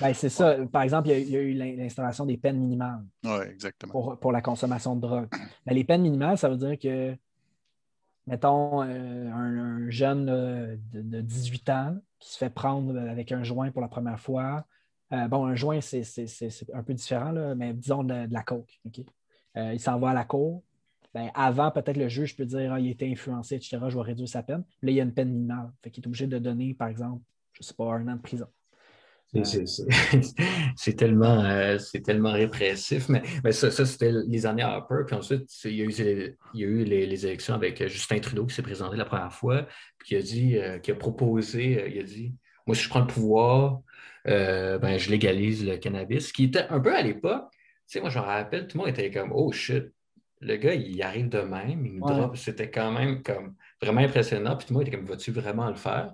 Ben, 0.00 0.12
c'est 0.14 0.28
ça. 0.28 0.56
Par 0.72 0.82
exemple, 0.82 1.08
il 1.08 1.12
y 1.12 1.14
a, 1.14 1.18
il 1.18 1.30
y 1.30 1.36
a 1.36 1.40
eu 1.40 1.52
l'in- 1.54 1.76
l'instauration 1.76 2.26
des 2.26 2.36
peines 2.36 2.58
minimales. 2.58 3.04
ouais, 3.24 3.50
exactement. 3.50 3.92
pour, 3.92 4.18
pour 4.18 4.32
la 4.32 4.42
consommation 4.42 4.96
de 4.96 5.00
drogue. 5.00 5.28
Ben, 5.66 5.74
les 5.74 5.84
peines 5.84 6.02
minimales, 6.02 6.38
ça 6.38 6.48
veut 6.48 6.56
dire 6.56 6.78
que, 6.78 7.16
mettons, 8.26 8.82
euh, 8.82 9.30
un, 9.32 9.58
un 9.86 9.90
jeune 9.90 10.26
là, 10.26 10.76
de, 10.92 11.02
de 11.02 11.20
18 11.20 11.68
ans 11.70 11.96
qui 12.18 12.32
se 12.32 12.38
fait 12.38 12.50
prendre 12.50 12.98
avec 12.98 13.32
un 13.32 13.42
joint 13.42 13.70
pour 13.70 13.82
la 13.82 13.88
première 13.88 14.20
fois. 14.20 14.64
euh, 15.12 15.28
bon, 15.28 15.44
un 15.46 15.54
joint, 15.56 15.80
c'est 15.80 16.02
un 16.72 16.82
peu 16.82 16.94
différent, 16.94 17.32
là, 17.32 17.54
mais 17.54 17.72
disons 17.74 18.04
de, 18.04 18.26
de 18.26 18.32
la 18.32 18.42
coke. 18.42 18.80
OK? 18.86 19.00
Euh, 19.56 19.72
il 19.74 19.80
s'en 19.80 19.98
va 19.98 20.10
à 20.10 20.14
la 20.14 20.24
cour. 20.24 20.62
Ben, 21.14 21.30
avant, 21.34 21.70
peut-être 21.70 21.96
le 21.98 22.08
juge 22.08 22.36
peut 22.36 22.46
dire 22.46 22.72
ah, 22.72 22.80
il 22.80 22.88
été 22.88 23.10
influencé, 23.10 23.56
etc. 23.56 23.78
Je 23.88 23.96
vais 23.96 24.02
réduire 24.02 24.28
sa 24.28 24.42
peine. 24.42 24.64
Là, 24.82 24.90
il 24.90 24.94
y 24.94 25.00
a 25.00 25.04
une 25.04 25.12
peine 25.12 25.30
minimale. 25.30 25.70
Fait 25.82 25.90
qu'il 25.90 26.02
est 26.02 26.06
obligé 26.06 26.26
de 26.26 26.38
donner, 26.38 26.74
par 26.74 26.88
exemple, 26.88 27.22
je 27.52 27.60
ne 27.60 27.64
sais 27.64 27.74
pas, 27.74 27.84
un 27.84 28.08
an 28.08 28.16
de 28.16 28.22
prison. 28.22 28.46
C'est- 29.44 30.96
tellement, 30.96 31.42
euh, 31.42 31.78
tellement 32.04 32.32
répressif. 32.32 33.08
Mais, 33.08 33.22
mais 33.42 33.52
ça, 33.52 33.70
ça, 33.70 33.86
c'était 33.86 34.12
les 34.12 34.44
années 34.46 34.62
Harper. 34.62 35.04
Puis 35.06 35.16
ensuite, 35.16 35.48
il 35.64 35.74
y 35.76 35.80
a 35.80 35.84
eu, 35.84 36.36
il 36.54 36.60
y 36.60 36.64
a 36.64 36.66
eu 36.66 36.84
les, 36.84 37.06
les 37.06 37.26
élections 37.26 37.54
avec 37.54 37.80
euh, 37.80 37.88
Justin 37.88 38.18
Trudeau 38.18 38.44
qui 38.44 38.54
s'est 38.54 38.62
présenté 38.62 38.96
la 38.96 39.06
première 39.06 39.32
fois, 39.32 39.66
puis 39.98 40.08
qui 40.08 40.16
a 40.16 40.22
dit, 40.22 40.58
euh, 40.58 40.78
qui 40.78 40.90
a 40.90 40.94
proposé, 40.94 41.80
euh, 41.80 41.88
il 41.88 41.98
a 41.98 42.02
dit 42.02 42.34
Moi, 42.66 42.76
si 42.76 42.82
je 42.82 42.88
prends 42.90 43.00
le 43.00 43.06
pouvoir, 43.06 43.80
ben, 44.26 44.98
je 44.98 45.10
légalise 45.10 45.64
le 45.66 45.78
cannabis. 45.78 46.30
Qui 46.30 46.44
était 46.44 46.66
un 46.68 46.80
peu 46.80 46.94
à 46.94 47.00
l'époque, 47.00 47.50
tu 47.52 47.58
sais, 47.86 48.00
moi, 48.00 48.10
je 48.10 48.18
me 48.18 48.24
rappelle, 48.24 48.66
tout 48.66 48.76
le 48.76 48.84
monde 48.84 48.90
était 48.90 49.10
comme 49.10 49.32
Oh 49.32 49.50
shit, 49.50 49.84
le 50.42 50.56
gars, 50.56 50.74
il 50.74 51.00
arrive 51.02 51.28
de 51.28 51.40
même, 51.40 51.86
il 51.86 51.94
nous 51.94 52.02
Ouais. 52.04 52.14
drop. 52.14 52.36
C'était 52.36 52.70
quand 52.70 52.92
même 52.92 53.22
comme 53.22 53.54
vraiment 53.80 54.00
impressionnant. 54.00 54.56
Puis 54.56 54.66
le 54.70 54.74
monde 54.74 54.82
était 54.86 54.96
comme 54.96 55.06
Vas-tu 55.06 55.30
vraiment 55.30 55.68
le 55.68 55.74
faire? 55.76 56.12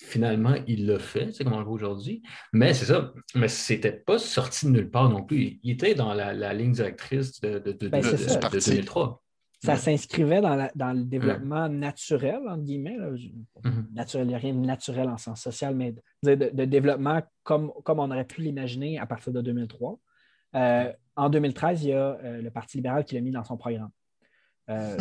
Finalement, 0.00 0.54
il 0.68 0.86
l'a 0.86 0.98
fait, 1.00 1.32
c'est 1.32 1.42
comme 1.44 1.54
on 1.54 1.58
le 1.58 1.64
voit 1.64 1.74
aujourd'hui. 1.74 2.22
Mais 2.52 2.72
c'est 2.74 2.84
ça, 2.84 3.12
mais 3.34 3.48
c'était 3.48 3.90
pas 3.92 4.18
sorti 4.18 4.66
de 4.66 4.70
nulle 4.70 4.90
part 4.90 5.08
non 5.08 5.24
plus. 5.24 5.58
Il 5.64 5.72
était 5.72 5.94
dans 5.94 6.14
la, 6.14 6.32
la 6.32 6.54
ligne 6.54 6.72
directrice 6.72 7.40
de, 7.40 7.58
de, 7.58 7.72
de, 7.72 7.88
Ben, 7.88 8.00
de- 8.00 8.06
c'est 8.06 8.12
de- 8.52 8.60
ça. 8.60 8.70
2003. 8.70 9.22
S'inscrivait 9.60 10.40
dans, 10.40 10.54
la- 10.54 10.70
dans 10.76 10.92
le 10.92 11.02
développement 11.04 11.68
naturel, 11.68 12.38
entre 12.48 12.62
guillemets. 12.62 12.96
là. 12.96 13.10
Mhm. 13.64 13.88
naturel, 13.92 14.26
il 14.26 14.28
n'y 14.28 14.34
a 14.36 14.38
rien 14.38 14.54
de 14.54 14.64
naturel 14.64 15.08
en 15.08 15.18
sens 15.18 15.42
social, 15.42 15.74
mais 15.74 15.92
de, 16.22 16.34
de- 16.36 16.50
de 16.52 16.64
développement 16.64 17.20
comme, 17.42 17.72
comme 17.84 17.98
on 17.98 18.08
aurait 18.10 18.24
pu 18.26 18.40
l'imaginer 18.42 18.98
à 19.00 19.06
partir 19.06 19.32
de 19.32 19.40
2003. 19.40 19.98
Euh, 20.54 20.92
en 21.16 21.28
2013, 21.28 21.84
il 21.84 21.88
y 21.90 21.92
a 21.92 22.18
euh, 22.22 22.40
le 22.40 22.50
Parti 22.50 22.78
libéral 22.78 23.04
qui 23.04 23.14
l'a 23.14 23.20
mis 23.20 23.30
dans 23.30 23.44
son 23.44 23.56
programme. 23.56 23.90
Euh, 24.70 24.96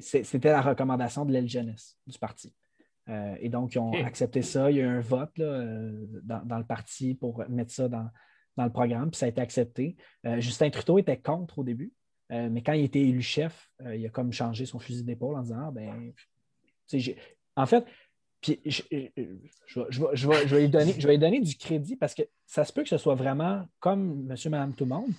c'était 0.00 0.50
la 0.50 0.60
recommandation 0.60 1.24
de 1.24 1.32
l'aile 1.32 1.48
jeunesse 1.48 1.96
du 2.06 2.18
parti. 2.18 2.54
Et 3.40 3.48
donc, 3.48 3.74
ils 3.74 3.78
ont 3.78 3.92
accepté 4.04 4.42
ça. 4.42 4.70
Il 4.70 4.76
y 4.76 4.80
a 4.80 4.84
eu 4.84 4.86
un 4.86 5.00
vote 5.00 5.32
dans, 5.36 6.58
le 6.58 6.64
parti 6.64 7.14
pour 7.14 7.44
mettre 7.48 7.72
ça 7.72 7.88
dans, 7.88 8.08
le 8.56 8.70
programme, 8.70 9.10
puis 9.10 9.18
ça 9.18 9.26
a 9.26 9.28
été 9.28 9.40
accepté. 9.40 9.96
Justin 10.38 10.70
Trudeau 10.70 10.98
était 10.98 11.18
contre 11.18 11.58
au 11.58 11.64
début, 11.64 11.92
mais 12.30 12.62
quand 12.62 12.72
il 12.72 12.84
était 12.84 13.00
élu 13.00 13.20
chef, 13.20 13.70
il 13.92 14.06
a 14.06 14.08
comme 14.08 14.32
changé 14.32 14.66
son 14.66 14.78
fusil 14.78 15.04
d'épaule 15.04 15.36
en 15.36 15.42
disant 15.42 15.68
ah, 15.68 15.70
ben, 15.72 16.12
en 17.56 17.66
fait, 17.66 17.84
puis 18.42 18.60
je, 18.66 18.82
vais, 20.48 20.60
lui 20.60 20.68
donner, 20.68 20.94
je 20.98 21.06
vais 21.06 21.16
donner 21.16 21.40
du 21.40 21.56
crédit 21.56 21.96
parce 21.96 22.12
que 22.12 22.22
ça 22.44 22.64
se 22.64 22.72
peut 22.72 22.82
que 22.82 22.88
ce 22.88 22.98
soit 22.98 23.14
vraiment 23.14 23.64
comme 23.78 24.24
monsieur, 24.24 24.50
madame, 24.50 24.74
tout 24.74 24.84
le 24.84 24.90
monde, 24.90 25.10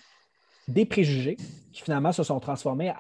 des 0.67 0.85
préjugés 0.85 1.37
qui 1.71 1.81
finalement 1.81 2.11
se 2.11 2.23
sont 2.23 2.39
transformés 2.39 2.91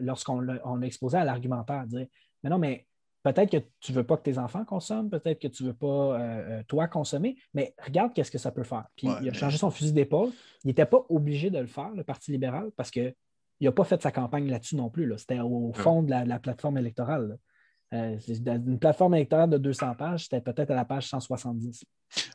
lorsqu'on 0.00 0.40
l'a 0.40 0.60
exposé 0.86 1.16
à 1.16 1.24
l'argumentaire. 1.24 1.86
Dire 1.86 2.06
Mais 2.44 2.50
non, 2.50 2.58
mais 2.58 2.86
peut-être 3.22 3.50
que 3.50 3.66
tu 3.80 3.92
ne 3.92 3.96
veux 3.96 4.04
pas 4.04 4.16
que 4.16 4.22
tes 4.22 4.38
enfants 4.38 4.64
consomment, 4.64 5.10
peut-être 5.10 5.40
que 5.40 5.48
tu 5.48 5.62
ne 5.62 5.68
veux 5.68 5.74
pas 5.74 5.86
euh, 5.86 6.18
euh, 6.18 6.62
toi 6.68 6.86
consommer, 6.86 7.36
mais 7.54 7.74
regarde 7.84 8.12
qu'est-ce 8.12 8.30
que 8.30 8.38
ça 8.38 8.52
peut 8.52 8.64
faire. 8.64 8.84
Puis 8.96 9.08
il 9.22 9.28
a 9.28 9.32
changé 9.32 9.58
son 9.58 9.70
fusil 9.70 9.92
d'épaule. 9.92 10.30
Il 10.64 10.68
n'était 10.68 10.86
pas 10.86 11.04
obligé 11.08 11.50
de 11.50 11.58
le 11.58 11.66
faire, 11.66 11.90
le 11.90 12.04
Parti 12.04 12.32
libéral, 12.32 12.70
parce 12.76 12.90
qu'il 12.90 13.14
n'a 13.60 13.72
pas 13.72 13.84
fait 13.84 14.00
sa 14.02 14.12
campagne 14.12 14.48
là-dessus 14.48 14.76
non 14.76 14.90
plus. 14.90 15.10
C'était 15.16 15.40
au 15.40 15.72
fond 15.72 16.02
de 16.02 16.10
la, 16.10 16.38
plateforme 16.38 16.78
électorale. 16.78 17.38
Euh, 17.94 18.18
une 18.28 18.78
plateforme 18.78 19.14
électorale 19.14 19.48
de 19.48 19.56
200 19.56 19.94
pages, 19.94 20.24
c'était 20.24 20.42
peut-être 20.42 20.70
à 20.70 20.74
la 20.74 20.84
page 20.84 21.08
170. 21.08 21.84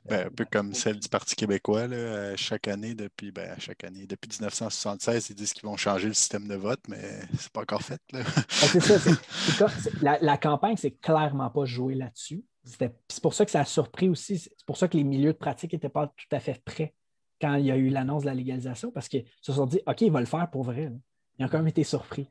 Ben, 0.05 0.27
un 0.27 0.31
peu 0.31 0.45
comme 0.51 0.73
celle 0.73 0.99
du 0.99 1.07
Parti 1.07 1.35
québécois, 1.35 1.87
chaque 2.35 2.67
année, 2.67 2.95
depuis 2.95 3.31
ben, 3.31 3.55
chaque 3.59 3.83
année, 3.83 4.07
depuis 4.07 4.29
1976, 4.29 5.29
ils 5.29 5.35
disent 5.35 5.53
qu'ils 5.53 5.67
vont 5.67 5.77
changer 5.77 6.07
le 6.07 6.13
système 6.15 6.47
de 6.47 6.55
vote, 6.55 6.81
mais 6.87 7.21
c'est 7.37 7.51
pas 7.51 7.61
encore 7.61 7.83
fait. 7.83 8.01
Ben, 8.11 8.23
c'est 8.49 8.79
ça. 8.79 9.67
la, 10.01 10.37
campagne, 10.37 10.75
c'est 10.77 10.99
clairement 10.99 11.51
pas 11.51 11.65
joué 11.65 11.93
là-dessus. 11.93 12.43
C'est 12.65 13.21
pour 13.21 13.33
ça 13.33 13.45
que 13.45 13.51
ça 13.51 13.61
a 13.61 13.65
surpris 13.65 14.09
aussi. 14.09 14.39
C'est 14.39 14.65
pour 14.65 14.77
ça 14.77 14.87
que 14.87 14.97
les 14.97 15.03
milieux 15.03 15.33
de 15.33 15.37
pratique 15.37 15.73
n'étaient 15.73 15.89
pas 15.89 16.07
tout 16.07 16.35
à 16.35 16.39
fait 16.39 16.59
prêts 16.63 16.95
quand 17.39 17.55
il 17.55 17.65
y 17.65 17.71
a 17.71 17.75
eu 17.75 17.89
l'annonce 17.89 18.23
de 18.23 18.27
la 18.27 18.33
légalisation, 18.33 18.91
parce 18.91 19.07
qu'ils 19.07 19.25
se 19.41 19.53
sont 19.53 19.65
dit 19.65 19.81
OK, 19.85 20.01
il 20.01 20.11
va 20.11 20.19
le 20.19 20.25
faire 20.25 20.49
pour 20.49 20.63
vrai. 20.63 20.91
Ils 21.37 21.45
ont 21.45 21.49
quand 21.49 21.57
même 21.57 21.67
été 21.67 21.83
surpris. 21.83 22.27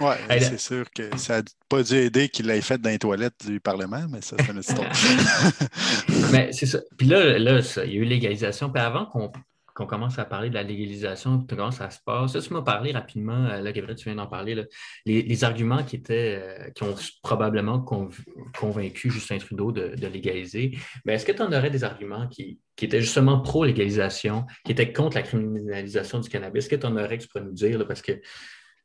Oui, 0.00 0.14
c'est 0.40 0.58
sûr 0.58 0.90
que 0.90 1.16
ça 1.16 1.38
n'a 1.38 1.44
pas 1.68 1.82
dû 1.82 1.94
aider 1.94 2.28
qu'il 2.28 2.46
l'ait 2.46 2.60
fait 2.60 2.78
dans 2.78 2.90
les 2.90 2.98
toilettes 2.98 3.46
du 3.46 3.60
Parlement, 3.60 4.06
mais 4.08 4.20
ça, 4.20 4.36
c'est 4.38 4.52
une 4.52 4.60
histoire. 4.60 4.90
mais 6.32 6.52
c'est 6.52 6.66
ça. 6.66 6.78
Puis 6.96 7.06
là, 7.06 7.38
là 7.38 7.60
il 7.84 7.92
y 7.92 7.96
a 7.96 8.00
eu 8.00 8.04
légalisation. 8.04 8.70
Puis 8.70 8.82
avant 8.82 9.06
qu'on 9.06 9.86
commence 9.86 10.18
à 10.18 10.24
parler 10.24 10.50
de 10.50 10.54
la 10.54 10.62
légalisation, 10.62 11.44
comment 11.48 11.70
ça 11.70 11.90
se 11.90 11.98
passe. 12.04 12.32
Tu 12.32 12.52
m'as 12.52 12.62
parlé 12.62 12.92
rapidement, 12.92 13.46
euh, 13.46 13.60
là, 13.60 13.72
Gabriel, 13.72 13.96
tu 13.96 14.04
viens 14.04 14.14
d'en 14.14 14.26
parler, 14.26 14.64
les, 15.04 15.44
arguments 15.44 15.82
qui 15.82 15.96
étaient, 15.96 16.40
euh, 16.40 16.70
qui 16.70 16.84
ont 16.84 16.94
probablement 17.22 17.84
convaincu 18.58 19.10
Justin 19.10 19.38
Trudeau 19.38 19.72
de, 19.72 20.06
légaliser. 20.06 20.78
Mais 21.04 21.14
est-ce 21.14 21.26
que 21.26 21.32
tu 21.32 21.42
en 21.42 21.52
aurais 21.52 21.70
des 21.70 21.84
arguments 21.84 22.28
qui, 22.28 22.60
étaient 22.80 23.00
justement 23.00 23.40
pro-légalisation, 23.40 24.46
qui 24.64 24.72
étaient 24.72 24.92
contre 24.92 25.16
la 25.16 25.22
criminalisation 25.22 26.20
du 26.20 26.28
cannabis? 26.28 26.64
Est-ce 26.64 26.68
que 26.68 26.76
tu 26.76 26.86
en 26.86 26.96
aurais 26.96 27.18
que 27.18 27.24
tu 27.24 27.28
pourrais 27.28 27.44
nous 27.44 27.52
dire? 27.52 27.84
parce 27.86 28.02
que 28.02 28.12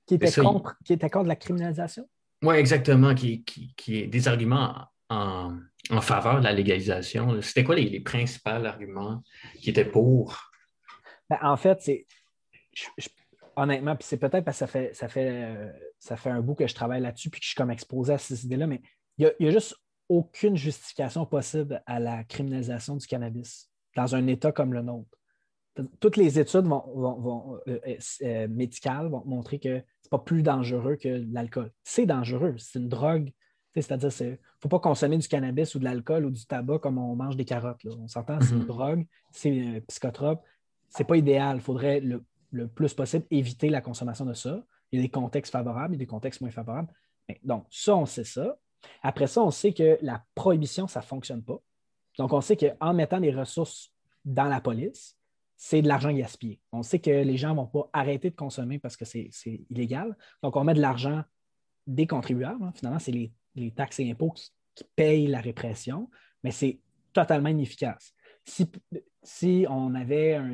qui 0.05 0.15
était, 0.15 0.31
contre, 0.31 0.75
qui 0.83 0.93
était 0.93 1.09
contre 1.09 1.27
la 1.27 1.35
criminalisation? 1.35 2.07
Oui, 2.43 2.55
exactement, 2.55 3.15
qui, 3.15 3.43
qui, 3.43 3.97
est 3.97 4.07
des 4.07 4.27
arguments 4.27 4.87
en, 5.09 5.59
faveur 6.01 6.39
de 6.39 6.43
la 6.43 6.53
légalisation. 6.53 7.41
C'était 7.41 7.63
quoi 7.63 7.75
les, 7.75 7.99
principaux 8.01 8.49
arguments 8.49 9.23
qui 9.59 9.69
étaient 9.69 9.85
pour? 9.85 10.51
Ben, 11.29 11.37
en 11.41 11.57
fait, 11.57 11.81
c'est 11.81 12.05
honnêtement, 13.55 13.95
puis 13.95 14.05
c'est 14.07 14.17
peut-être 14.17 14.43
parce 14.43 14.57
que 14.59 14.65
ça 14.65 14.67
fait, 14.67 14.93
ça, 14.93 15.07
fait, 15.07 15.29
euh, 15.29 15.71
ça 15.99 16.17
fait 16.17 16.29
un 16.29 16.41
bout 16.41 16.55
que 16.55 16.67
je 16.67 16.75
travaille 16.75 17.01
là-dessus 17.01 17.29
puis 17.29 17.39
que 17.39 17.45
je 17.45 17.49
suis 17.49 17.55
comme 17.55 17.71
exposé 17.71 18.13
à 18.13 18.17
ces 18.17 18.45
idées-là, 18.45 18.67
mais 18.67 18.81
il 19.17 19.31
n'y 19.39 19.47
a, 19.47 19.51
juste 19.51 19.75
aucune 20.09 20.57
justification 20.57 21.25
possible 21.25 21.81
à 21.85 21.99
la 21.99 22.23
criminalisation 22.23 22.95
du 22.95 23.07
cannabis 23.07 23.69
dans 23.95 24.15
un 24.15 24.27
État 24.27 24.51
comme 24.51 24.73
le 24.73 24.81
nôtre 24.81 25.17
toutes 25.99 26.17
les 26.17 26.39
études 26.39 26.65
vont, 26.65 27.59
euh, 27.67 27.79
euh, 28.21 28.47
médicales 28.47 29.07
vont 29.07 29.23
montrer 29.25 29.59
que 29.59 29.69
ce 29.69 29.73
n'est 29.73 30.09
pas 30.09 30.19
plus 30.19 30.43
dangereux 30.43 30.95
que 30.95 31.23
l'alcool. 31.31 31.71
C'est 31.83 32.05
dangereux, 32.05 32.55
c'est 32.57 32.79
une 32.79 32.89
drogue. 32.89 33.31
C'est-à-dire, 33.73 34.11
il 34.19 34.29
ne 34.31 34.35
faut 34.59 34.69
pas 34.69 34.79
consommer 34.79 35.17
du 35.17 35.27
cannabis 35.27 35.73
ou 35.73 35.79
de 35.79 35.83
l'alcool 35.83 36.25
ou 36.25 36.29
du 36.29 36.45
tabac 36.45 36.77
comme 36.79 36.99
on 36.99 37.15
mange 37.15 37.35
des 37.35 37.45
carottes. 37.45 37.81
On 37.85 38.07
s'entend, 38.07 38.39
c'est 38.39 38.51
une 38.51 38.59
mhm. 38.59 38.65
drogue, 38.67 39.07
c'est 39.31 39.49
un 39.49 39.79
psychotrope. 39.87 40.43
Ce 40.89 40.99
n'est 40.99 41.07
pas 41.07 41.17
idéal. 41.17 41.57
Il 41.57 41.61
faudrait 41.61 41.99
le, 41.99 42.23
plus 42.67 42.93
possible 42.93 43.25
éviter 43.31 43.69
la 43.69 43.81
consommation 43.81 44.25
de 44.25 44.33
ça. 44.33 44.63
Il 44.91 44.97
y 44.97 44.99
a 44.99 45.01
des 45.01 45.09
contextes 45.09 45.51
favorables 45.51 45.95
et 45.95 45.97
des 45.97 46.05
contextes 46.05 46.41
moins 46.41 46.51
favorables. 46.51 46.93
Donc, 47.43 47.65
ça, 47.71 47.95
on 47.95 48.05
sait 48.05 48.25
ça. 48.25 48.57
Après 49.01 49.25
ça, 49.25 49.41
on 49.41 49.49
sait 49.49 49.73
que 49.73 49.97
la 50.03 50.23
prohibition, 50.35 50.87
ça 50.87 50.99
ne 50.99 51.05
fonctionne 51.05 51.41
pas. 51.41 51.59
Donc, 52.19 52.31
on 52.31 52.41
sait 52.41 52.57
qu'en 52.57 52.93
mettant 52.93 53.19
des 53.19 53.31
ressources 53.31 53.91
dans 54.23 54.45
la 54.45 54.61
police, 54.61 55.17
c'est 55.65 55.81
de 55.81 55.87
l'argent 55.87 56.11
gaspillé. 56.11 56.59
On 56.73 56.83
sait 56.83 56.99
que 56.99 57.09
les 57.09 57.37
gens 57.37 57.51
ne 57.51 57.55
vont 57.55 57.67
pas 57.67 57.89
arrêter 57.93 58.29
de 58.29 58.35
consommer 58.35 58.79
parce 58.79 58.97
que 58.97 59.05
c'est 59.05 59.31
illégal. 59.69 60.17
Donc, 60.41 60.57
on 60.57 60.65
met 60.65 60.73
de 60.73 60.81
l'argent 60.81 61.23
des 61.87 62.05
contribuables. 62.05 62.61
Hein. 62.61 62.73
Finalement, 62.75 62.99
c'est 62.99 63.13
les, 63.13 63.71
taxes 63.71 64.01
et 64.01 64.11
impôts 64.11 64.31
qui, 64.31 64.51
payent 64.97 65.27
la 65.27 65.39
répression, 65.39 66.09
mais 66.43 66.51
c'est 66.51 66.81
totalement 67.13 67.47
inefficace. 67.47 68.13
Si, 68.43 69.65
on 69.69 69.95
avait 69.95 70.35
un, 70.35 70.53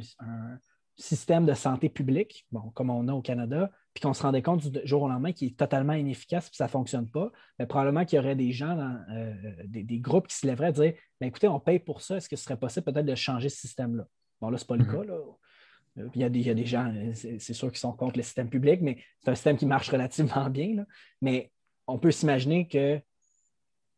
système 0.95 1.45
de 1.45 1.53
santé 1.55 1.89
publique, 1.89 2.45
bon, 2.51 2.70
comme 2.76 2.91
on 2.91 3.07
a 3.07 3.14
au 3.14 3.22
Canada, 3.22 3.72
puis 3.95 4.01
qu'on 4.01 4.14
se 4.14 4.22
rendait 4.22 4.43
compte 4.43 4.68
du 4.68 4.80
jour 4.84 5.01
au 5.03 5.07
lendemain 5.07 5.32
qu'il 5.32 5.47
est 5.47 5.57
totalement 5.57 5.93
inefficace, 5.93 6.49
puis 6.49 6.57
ça 6.57 6.66
ne 6.66 6.70
fonctionne 6.70 7.10
pas, 7.10 7.32
mais 7.57 7.66
probablement 7.66 8.05
qu'il 8.05 8.18
y 8.18 8.20
aurait 8.20 8.36
des 8.36 8.51
gens, 8.51 8.78
euh, 9.10 9.34
des, 9.66 9.99
groupes 9.99 10.28
qui 10.28 10.36
se 10.36 10.45
lèveraient 10.45 10.68
à 10.68 10.72
dire 10.74 10.93
ben, 11.20 11.28
écoutez, 11.28 11.47
on 11.47 11.60
paye 11.60 11.80
pour 11.80 12.01
ça, 12.01 12.18
est-ce 12.18 12.30
que 12.30 12.36
ce 12.36 12.43
serait 12.43 12.60
possible 12.60 12.84
peut-être 12.84 13.05
de 13.05 13.16
changer 13.16 13.49
ce 13.49 13.62
système-là? 13.62 14.05
Bon, 14.41 14.49
là, 14.49 14.57
ce 14.57 14.63
n'est 14.63 14.67
pas 14.67 14.75
le 14.77 14.85
mhm. 14.85 14.91
cas. 14.91 15.13
Euh, 15.13 16.09
il, 16.15 16.21
y 16.21 16.23
a 16.23 16.29
des, 16.29 16.39
il, 16.39 16.47
y 16.47 16.49
a 16.49 16.53
des, 16.53 16.65
gens, 16.65 16.91
euh, 16.93 17.11
c'est 17.13 17.53
sûr, 17.53 17.71
qui 17.71 17.79
sont 17.79 17.91
contre 17.93 18.17
le 18.17 18.23
système 18.23 18.49
public, 18.49 18.81
mais 18.81 18.97
c'est 19.19 19.31
un 19.31 19.35
système 19.35 19.57
qui 19.57 19.65
marche 19.65 19.89
relativement 19.89 20.49
bien. 20.49 20.85
Mais 21.21 21.51
on 21.87 21.99
peut 21.99 22.11
s'imaginer 22.11 22.67
que 22.67 23.01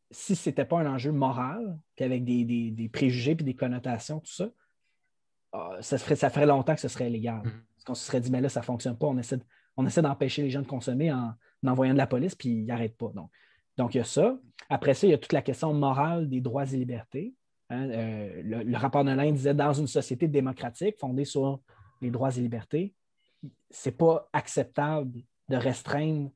si 0.09 0.35
ce 0.35 0.49
n'était 0.49 0.65
pas 0.65 0.79
un 0.79 0.93
enjeu 0.93 1.11
moral, 1.11 1.77
puis 1.95 2.05
avec 2.05 2.23
des, 2.23 2.89
préjugés 2.91 3.31
et 3.31 3.35
des 3.35 3.55
connotations, 3.55 4.19
tout 4.19 4.31
ça, 4.31 4.49
ah, 5.53 5.77
ça, 5.81 5.97
ferait, 5.97 6.15
ça 6.15 6.29
ferait 6.29 6.45
longtemps 6.45 6.75
que 6.75 6.81
ce 6.81 6.87
serait 6.87 7.09
illégal. 7.09 7.41
Mhm. 7.43 7.63
Parce 7.75 7.83
qu'on 7.85 7.95
se 7.95 8.05
serait 8.05 8.21
dit, 8.21 8.31
mais 8.31 8.41
là, 8.41 8.49
ça 8.49 8.61
ne 8.61 8.65
fonctionne 8.65 8.97
pas. 8.97 9.07
On 9.07 9.17
essaie, 9.17 9.39
on 9.77 9.85
essaie 9.85 10.01
d'empêcher 10.01 10.41
les 10.41 10.49
gens 10.49 10.61
de 10.61 10.67
consommer 10.67 11.11
en, 11.11 11.33
envoyant 11.65 11.93
de 11.93 11.97
la 11.97 12.07
police, 12.07 12.35
puis 12.35 12.49
ils 12.49 12.65
n'arrêtent 12.65 12.97
pas. 12.97 13.11
Donc, 13.13 13.31
donc, 13.77 13.95
il 13.95 13.99
y 13.99 14.01
a 14.01 14.05
ça. 14.05 14.37
Après 14.69 14.93
ça, 14.93 15.07
il 15.07 15.11
y 15.11 15.13
a 15.13 15.17
toute 15.17 15.33
la 15.33 15.41
question 15.41 15.73
morale 15.73 16.29
des 16.29 16.41
droits 16.41 16.65
et 16.65 16.77
libertés. 16.77 17.33
Hein, 17.71 17.89
euh, 17.89 18.41
le, 18.43 18.77
rapport 18.77 19.05
de 19.05 19.11
l'Inde 19.11 19.35
disait 19.35 19.53
dans 19.53 19.71
une 19.71 19.87
société 19.87 20.27
démocratique 20.27 20.99
fondée 20.99 21.23
sur 21.23 21.61
les 22.01 22.11
droits 22.11 22.35
et 22.35 22.41
libertés, 22.41 22.93
c'est 23.69 23.97
pas 23.97 24.29
acceptable 24.33 25.21
de 25.47 25.55
restreindre. 25.55 26.31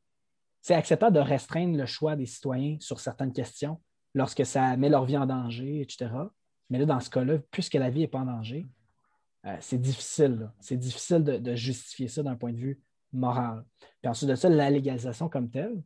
C'est 0.62 0.76
acceptable 0.76 1.14
de 1.14 1.22
restreindre 1.22 1.78
le 1.78 1.86
choix 1.86 2.16
des 2.16 2.26
citoyens 2.26 2.78
sur 2.80 3.02
certaines 3.02 3.34
questions 3.34 3.82
lorsque 4.14 4.46
ça 4.46 4.78
met 4.78 4.88
leur 4.88 5.04
vie 5.04 5.18
en 5.18 5.26
danger, 5.26 5.82
etc. 5.82 6.10
Mais 6.70 6.80
là, 6.80 6.86
dans 6.86 7.02
ce 7.02 7.10
cas-là, 7.10 7.40
puisque 7.52 7.74
la 7.74 7.90
vie 7.90 8.00
n'est 8.00 8.08
pas 8.08 8.20
en 8.20 8.26
danger, 8.26 8.66
euh, 9.46 9.58
c'est 9.60 9.78
difficile. 9.78 10.50
C'est 10.62 10.78
difficile 10.78 11.22
de, 11.22 11.38
de, 11.38 11.54
justifier 11.54 12.08
ça 12.08 12.24
d'un 12.24 12.38
point 12.38 12.54
de 12.54 12.58
vue 12.58 12.80
moral. 13.12 13.66
Puis 14.02 14.10
ensuite 14.10 14.30
de 14.30 14.36
ça, 14.36 14.48
la 14.48 14.70
légalisation 14.70 15.28
comme 15.28 15.50
telle, 15.50 15.84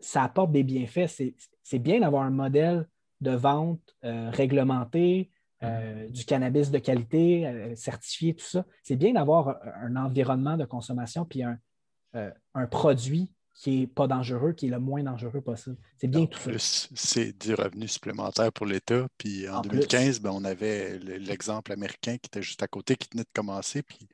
ça 0.00 0.24
apporte 0.24 0.50
des 0.50 0.64
bienfaits. 0.64 1.06
C'est 1.62 1.78
bien 1.78 2.00
d'avoir 2.00 2.24
un 2.24 2.30
modèle 2.30 2.88
de 3.20 3.32
vente 3.32 3.80
euh, 4.04 4.30
réglementée, 4.30 5.30
euh, 5.62 6.06
mm-hmm. 6.06 6.12
du 6.12 6.24
cannabis 6.24 6.70
de 6.70 6.78
qualité, 6.78 7.46
euh, 7.46 7.74
certifié, 7.74 8.34
tout 8.34 8.44
ça. 8.44 8.64
C'est 8.82 8.96
bien 8.96 9.12
d'avoir 9.12 9.56
un, 9.82 9.96
environnement 9.96 10.56
de 10.56 10.64
consommation 10.64 11.24
puis 11.24 11.42
un, 11.42 11.58
produit 12.70 13.30
qui 13.54 13.80
n'est 13.80 13.86
pas 13.88 14.06
dangereux, 14.06 14.52
qui 14.52 14.66
est 14.66 14.70
le 14.70 14.78
moins 14.78 15.02
dangereux 15.02 15.40
possible. 15.40 15.76
C'est 16.00 16.06
bien 16.06 16.26
tout 16.26 16.38
ça. 16.58 16.88
C'est 16.94 17.36
du 17.38 17.54
revenu 17.54 17.88
supplémentaire 17.88 18.52
pour 18.52 18.66
l'État. 18.66 19.06
Puis 19.18 19.48
en, 19.48 19.62
2015, 19.62 20.20
ben, 20.20 20.30
on 20.30 20.44
avait 20.44 20.98
l'exemple 20.98 21.72
américain 21.72 22.18
qui 22.18 22.28
était 22.28 22.42
juste 22.42 22.62
à 22.62 22.68
côté, 22.68 22.96
qui 22.96 23.08
tenait 23.08 23.24
de 23.24 23.28
commencer. 23.32 23.82
Puis 23.82 24.08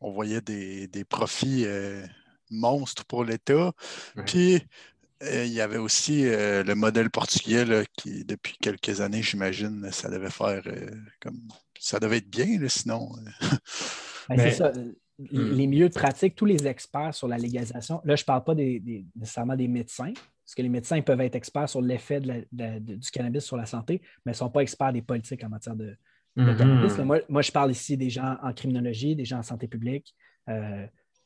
on 0.00 0.10
voyait 0.10 0.40
des, 0.40 1.04
profits 1.08 1.66
monstres 2.50 3.04
pour 3.04 3.24
l'État. 3.24 3.72
Puis 4.24 4.62
il 5.22 5.52
y 5.52 5.60
avait 5.60 5.78
aussi 5.78 6.26
euh, 6.26 6.62
le 6.62 6.74
modèle 6.74 7.10
portugais 7.10 7.64
qui, 7.96 8.24
depuis 8.24 8.56
quelques 8.60 9.00
années, 9.00 9.22
j'imagine, 9.22 9.90
ça 9.90 10.10
devait 10.10 10.30
faire 10.30 10.62
euh, 10.66 10.90
comme 11.20 11.40
ça 11.78 11.98
devait 11.98 12.18
être 12.18 12.30
bien, 12.30 12.58
sinon. 12.68 13.10
Euh. 13.16 13.56
Ben, 14.28 14.38
c'est 14.38 14.50
ça. 14.52 14.72
Hmm. 14.72 15.52
Les 15.52 15.66
milieux 15.66 15.88
de 15.88 15.94
pratique, 15.94 16.34
tous 16.34 16.44
les 16.44 16.66
experts 16.66 17.14
sur 17.14 17.28
la 17.28 17.38
légalisation, 17.38 18.02
là, 18.04 18.16
je 18.16 18.22
ne 18.22 18.26
parle 18.26 18.44
pas 18.44 18.54
nécessairement 18.54 19.56
des 19.56 19.68
médecins, 19.68 20.12
parce 20.12 20.54
que 20.54 20.62
les 20.62 20.68
médecins 20.68 21.00
peuvent 21.00 21.20
être 21.20 21.36
experts 21.36 21.68
sur 21.68 21.80
l'effet 21.80 22.20
du 22.20 23.10
cannabis 23.12 23.44
sur 23.44 23.56
la 23.56 23.66
santé, 23.66 24.02
mais 24.24 24.32
ils 24.32 24.34
ne 24.34 24.38
sont 24.38 24.50
pas 24.50 24.60
experts 24.60 24.92
des 24.92 25.00
politiques 25.00 25.42
en 25.44 25.48
matière 25.48 25.76
de, 25.76 25.96
mm-hmm. 26.36 26.56
cannabis. 26.56 27.22
moi, 27.28 27.42
je 27.42 27.52
parle 27.52 27.70
ici 27.70 27.96
des 27.96 28.10
gens 28.10 28.36
en 28.42 28.52
criminologie, 28.52 29.16
des 29.16 29.24
gens 29.24 29.38
en 29.38 29.42
santé 29.42 29.68
publique, 29.68 30.14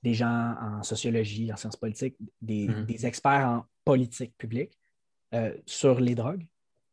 des 0.03 0.15
gens 0.15 0.55
en 0.61 0.83
sociologie, 0.83 1.53
en 1.53 1.57
sciences 1.57 1.77
politiques, 1.77 2.17
des, 2.41 2.69
Mhm. 2.69 2.87
des 2.87 3.07
experts 3.07 3.47
en 3.47 3.65
politique 3.91 4.35
publique 4.39 4.75
euh, 5.35 5.53
sur 5.67 5.95
les 6.01 6.15
drogues. 6.15 6.45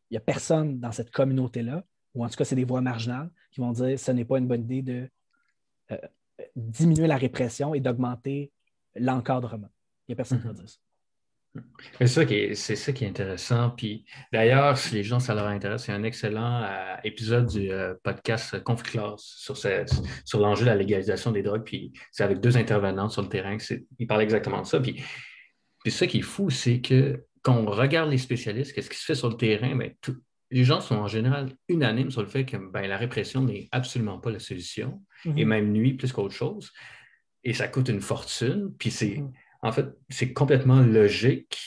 Il 0.10 0.14
n'y 0.14 0.18
a 0.18 0.22
personne 0.34 0.80
dans 0.80 0.92
cette 0.98 1.12
communauté-là, 1.12 1.84
ou 2.16 2.24
en 2.26 2.30
tout 2.30 2.38
cas, 2.40 2.46
c'est 2.46 2.56
des 2.56 2.64
voix 2.72 2.82
marginales, 2.82 3.30
qui 3.52 3.60
vont 3.62 3.72
dire 3.72 4.00
ce 4.00 4.12
n'est 4.12 4.26
pas 4.26 4.38
une 4.40 4.48
bonne 4.48 4.64
idée 4.70 4.82
de 4.82 5.00
euh, 5.92 5.98
diminuer 6.56 7.08
la 7.08 7.18
répression 7.18 7.74
et 7.76 7.80
d'augmenter 7.80 8.52
l'encadrement. 8.96 9.70
Il 10.08 10.12
n'y 10.12 10.14
a 10.14 10.16
personne 10.16 10.40
qui 10.42 10.48
va 10.48 10.54
Mhm. 10.54 10.60
dire 10.60 10.70
ça. 10.70 10.80
C'est 11.98 12.08
ça, 12.08 12.26
qui 12.26 12.36
est, 12.36 12.54
c'est 12.56 12.76
ça 12.76 12.92
qui 12.94 13.04
est 13.04 13.08
intéressant. 13.08 13.72
Puis 13.72 14.06
d'ailleurs, 14.32 14.78
si 14.78 14.94
les 14.94 15.04
gens, 15.04 15.20
ça 15.20 15.34
leur 15.34 15.48
intéresse, 15.48 15.88
il 15.88 15.92
y 15.92 15.94
a 15.94 15.98
un 15.98 16.04
excellent 16.04 16.62
euh, 16.64 16.96
épisode 17.04 17.48
du 17.48 17.72
euh, 17.72 17.96
podcast 18.04 18.64
Conflit 18.64 18.92
Class 18.92 19.22
sur, 19.46 19.58
ce- 19.58 19.86
sur 20.24 20.40
l'enjeu 20.40 20.66
de 20.66 20.70
la 20.70 20.76
légalisation 20.76 21.32
des 21.32 21.42
drogues. 21.42 21.64
Puis 21.64 21.94
c'est 22.12 22.24
avec 22.24 22.40
deux 22.40 22.56
intervenants 22.58 23.10
sur 23.10 23.24
le 23.24 23.30
terrain. 23.30 23.58
que 23.58 23.64
c'est- 23.64 23.86
Ils 23.98 24.06
parlent 24.08 24.22
exactement 24.22 24.62
de 24.62 24.68
ça. 24.68 24.80
Puis, 24.80 25.02
puis 25.88 25.92
ça 25.96 26.06
qui 26.06 26.18
est 26.20 26.22
fou, 26.22 26.50
c'est 26.50 26.82
que 26.82 27.24
quand 27.44 27.56
on 27.56 27.66
regarde 27.66 28.10
les 28.10 28.18
spécialistes, 28.18 28.74
qu'est-ce 28.74 28.90
qui 28.90 28.98
se 28.98 29.06
fait 29.06 29.16
sur 29.16 29.30
le 29.30 29.38
terrain, 29.38 29.74
ben, 29.74 29.94
tout- 30.02 30.18
les 30.52 30.66
gens 30.66 30.82
sont 30.82 30.96
en 30.96 31.08
général 31.08 31.50
unanimes 31.70 32.12
sur 32.12 32.22
le 32.22 32.28
fait 32.28 32.44
que 32.46 32.58
ben, 32.58 32.88
la 32.88 32.98
répression 32.98 33.42
n'est 33.42 33.70
absolument 33.72 34.20
pas 34.20 34.30
la 34.32 34.40
solution 34.40 35.02
et 35.26 35.44
Mhm. 35.46 35.48
même 35.48 35.72
nuit 35.72 35.94
plus 35.94 36.12
qu'autre 36.12 36.34
chose. 36.34 36.74
Et 37.46 37.54
ça 37.54 37.70
coûte 37.70 37.88
une 37.88 38.02
fortune. 38.02 38.74
Puis 38.78 38.92
c'est, 38.92 39.18
Mhm. 39.20 39.32
en 39.62 39.72
fait, 39.72 39.86
c'est 40.10 40.34
complètement 40.34 40.82
logique. 40.82 41.58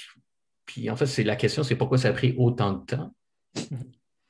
Puis 0.66 0.90
en 0.90 0.96
fait, 0.96 1.06
c'est 1.06 1.24
la 1.24 1.36
question, 1.36 1.62
c'est 1.62 1.76
pourquoi 1.76 1.96
ça 1.96 2.08
a 2.08 2.12
pris 2.12 2.34
autant 2.36 2.72
de 2.74 2.84
temps? 2.84 3.14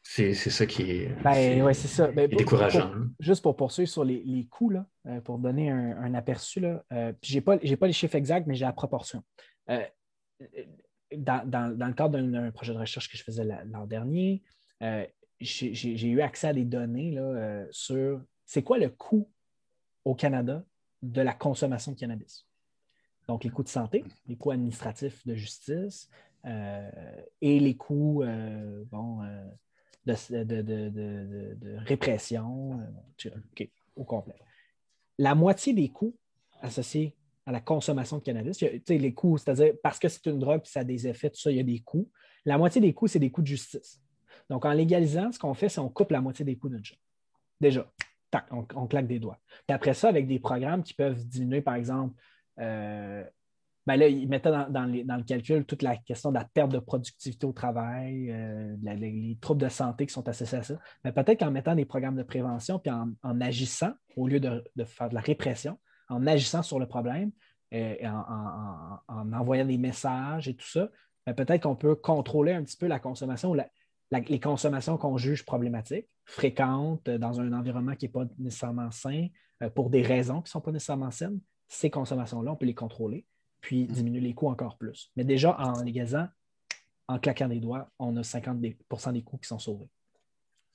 C'est, 0.02 0.34
c'est 0.34 0.50
ça 0.50 0.66
qui 0.66 0.82
est, 0.90 1.22
Ben, 1.22 1.62
ouais, 1.62 1.74
ça. 1.74 2.10
Ben, 2.10 2.28
pour- 2.28 2.38
décourageant. 2.38 2.90
pour- 2.90 3.06
juste 3.20 3.42
pour 3.42 3.54
poursuivre 3.56 3.88
sur 3.88 4.02
les, 4.04 4.22
les 4.24 4.46
coûts, 4.46 4.70
là, 4.70 4.86
euh, 5.06 5.20
pour 5.20 5.38
donner 5.38 5.70
un, 5.70 5.96
un 5.98 6.14
aperçu, 6.14 6.58
là, 6.60 6.84
euh, 6.92 7.12
puis 7.20 7.32
j'ai 7.32 7.40
pas, 7.40 7.58
pas 7.58 7.86
les 7.86 7.92
chiffres 7.92 8.16
exacts, 8.16 8.46
mais 8.46 8.54
j'ai 8.54 8.64
la 8.64 8.72
proportion. 8.72 9.22
Euh, 9.70 9.84
dans, 11.16 11.76
le 11.76 11.92
cadre 11.92 12.18
d'un 12.20 12.50
projet 12.50 12.72
de 12.72 12.78
recherche 12.78 13.10
que 13.10 13.16
je 13.16 13.24
faisais 13.24 13.44
la- 13.44 13.64
l'an 13.64 13.86
dernier, 13.86 14.42
euh, 14.82 15.04
j'ai 15.40 16.08
eu 16.08 16.20
accès 16.20 16.48
à 16.48 16.52
des 16.52 16.64
données 16.64 17.18
euh, 17.18 17.66
sur 17.70 18.22
c'est 18.44 18.62
quoi 18.62 18.78
le 18.78 18.90
coût 18.90 19.28
au 20.04 20.14
Canada 20.14 20.64
de 21.02 21.20
la 21.20 21.32
consommation 21.32 21.92
de 21.92 21.98
cannabis. 21.98 22.46
Donc, 23.26 23.44
les 23.44 23.50
coûts 23.50 23.62
de 23.62 23.68
santé, 23.68 24.04
les 24.26 24.36
coûts 24.36 24.50
administratifs 24.50 25.26
de 25.26 25.34
justice 25.34 26.08
et 26.44 27.60
les 27.60 27.76
coûts 27.76 28.24
bon, 28.90 29.20
de, 30.04 31.76
répression, 31.86 32.80
au 33.94 34.04
complet. 34.04 34.34
La 35.18 35.34
moitié 35.34 35.72
des 35.72 35.90
coûts 35.90 36.16
associés 36.60 37.14
à 37.50 37.52
la 37.52 37.60
consommation 37.60 38.18
de 38.18 38.22
cannabis, 38.22 38.60
il 38.60 38.80
y 38.88 38.98
les 38.98 39.12
coûts, 39.12 39.36
c'est-à-dire 39.36 39.74
parce 39.82 39.98
que 39.98 40.08
c'est 40.08 40.24
une 40.26 40.38
drogue, 40.38 40.62
puis 40.62 40.70
ça 40.70 40.80
a 40.80 40.84
des 40.84 41.08
effets, 41.08 41.30
tout 41.30 41.40
ça, 41.40 41.50
il 41.50 41.56
y 41.56 41.60
a 41.60 41.64
des 41.64 41.80
coûts. 41.80 42.08
La 42.44 42.56
moitié 42.56 42.80
des 42.80 42.94
coûts, 42.94 43.08
c'est 43.08 43.18
des 43.18 43.30
coûts 43.30 43.42
de 43.42 43.48
justice. 43.48 44.00
Donc, 44.48 44.64
en 44.64 44.72
légalisant, 44.72 45.32
ce 45.32 45.38
qu'on 45.38 45.52
fait, 45.54 45.68
c'est 45.68 45.80
qu'on 45.80 45.88
coupe 45.88 46.12
la 46.12 46.20
moitié 46.20 46.44
des 46.44 46.56
coûts 46.56 46.68
d'une 46.68 46.84
job. 46.84 46.96
Déjà, 47.60 47.90
tac, 48.30 48.46
on, 48.52 48.86
claque 48.86 49.08
des 49.08 49.18
doigts. 49.18 49.38
Puis 49.66 49.74
après 49.74 49.94
ça, 49.94 50.08
avec 50.08 50.28
des 50.28 50.38
programmes 50.38 50.84
qui 50.84 50.94
peuvent 50.94 51.26
diminuer, 51.26 51.60
par 51.60 51.74
exemple, 51.74 52.14
euh, 52.60 53.24
ben 53.84 53.96
là, 53.96 54.06
ils 54.06 54.28
mettaient 54.28 54.50
dans, 54.50 54.86
le 54.86 55.22
calcul 55.24 55.64
toute 55.64 55.82
la 55.82 55.96
question 55.96 56.30
de 56.30 56.36
la 56.36 56.44
perte 56.44 56.70
de 56.70 56.78
productivité 56.78 57.46
au 57.46 57.52
travail, 57.52 58.30
euh, 58.30 58.76
les, 58.80 58.96
les 58.96 59.38
troubles 59.40 59.62
de 59.62 59.68
santé 59.68 60.06
qui 60.06 60.12
sont 60.12 60.28
associés 60.28 60.58
à 60.58 60.62
ça. 60.62 60.78
Mais 61.04 61.10
peut-être 61.10 61.40
qu'en 61.40 61.50
mettant 61.50 61.74
des 61.74 61.84
programmes 61.84 62.16
de 62.16 62.22
prévention, 62.22 62.78
puis 62.78 62.92
en, 62.92 63.40
agissant, 63.40 63.92
au 64.16 64.28
lieu 64.28 64.38
de 64.38 64.84
faire 64.84 65.08
de 65.08 65.14
la 65.14 65.20
répression, 65.20 65.76
en 66.10 66.26
agissant 66.26 66.62
sur 66.62 66.78
le 66.78 66.86
problème, 66.86 67.30
euh, 67.72 67.94
et 67.98 68.06
en, 68.06 68.18
en- 68.18 69.00
en- 69.08 69.20
en 69.20 69.32
envoyant 69.32 69.64
des 69.64 69.78
messages 69.78 70.48
et 70.48 70.54
tout 70.54 70.66
ça, 70.66 70.90
ben 71.26 71.34
peut-être 71.34 71.62
qu'on 71.62 71.76
peut 71.76 71.94
contrôler 71.94 72.52
un 72.52 72.62
petit 72.64 72.76
peu 72.76 72.86
la 72.86 72.98
consommation 72.98 73.50
ou 73.50 73.54
la- 73.54 73.68
la- 74.10 74.20
les 74.20 74.40
consommations 74.40 74.98
qu'on 74.98 75.16
juge 75.16 75.44
problématiques, 75.44 76.08
fréquentes, 76.24 77.08
euh, 77.08 77.18
dans 77.18 77.40
un 77.40 77.52
environnement 77.52 77.94
qui 77.94 78.06
n'est 78.06 78.12
pas 78.12 78.24
nécessairement 78.38 78.90
sain, 78.90 79.28
euh, 79.62 79.70
pour 79.70 79.90
des 79.90 80.02
raisons 80.02 80.42
qui 80.42 80.48
ne 80.48 80.50
sont 80.50 80.60
pas 80.60 80.72
nécessairement 80.72 81.10
saines. 81.10 81.40
Ces 81.68 81.90
consommations-là, 81.90 82.52
on 82.52 82.56
peut 82.56 82.66
les 82.66 82.74
contrôler, 82.74 83.24
puis 83.60 83.86
diminuer 83.86 84.20
les 84.20 84.34
coûts 84.34 84.48
encore 84.48 84.76
plus. 84.76 85.12
Mais 85.16 85.24
déjà, 85.24 85.56
en 85.60 85.82
légalisant, 85.82 86.26
en 87.06 87.18
claquant 87.18 87.48
des 87.48 87.60
doigts, 87.60 87.88
on 87.98 88.16
a 88.16 88.22
50 88.24 88.60
des, 88.60 88.76
pourcents 88.88 89.12
des 89.12 89.22
coûts 89.22 89.38
qui 89.38 89.46
sont 89.48 89.58
sauvés. 89.58 89.88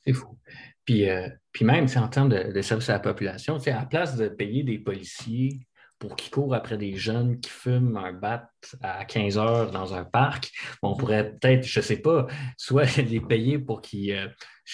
C'est 0.05 0.13
fou. 0.13 0.37
Puis, 0.85 1.09
euh, 1.09 1.27
puis 1.51 1.65
même, 1.65 1.87
c'est 1.87 1.99
en 1.99 2.07
termes 2.07 2.29
de, 2.29 2.51
de 2.51 2.61
service 2.61 2.89
à 2.89 2.93
la 2.93 2.99
population, 2.99 3.57
à 3.57 3.69
la 3.69 3.85
place 3.85 4.15
de 4.17 4.27
payer 4.27 4.63
des 4.63 4.77
policiers 4.77 5.67
pour 5.99 6.15
qu'ils 6.15 6.31
courent 6.31 6.53
après 6.53 6.77
des 6.77 6.95
jeunes 6.97 7.39
qui 7.39 7.49
fument 7.49 7.97
un 7.97 8.11
bat 8.11 8.49
à 8.81 9.05
15 9.05 9.37
heures 9.37 9.71
dans 9.71 9.93
un 9.93 10.03
parc, 10.03 10.51
on 10.81 10.95
pourrait 10.95 11.31
peut-être, 11.31 11.63
je 11.65 11.79
ne 11.79 11.83
sais 11.83 11.97
pas, 11.97 12.27
soit 12.57 12.97
les 12.97 13.21
payer 13.21 13.57
pour 13.59 13.81
qu'ils 13.81 14.11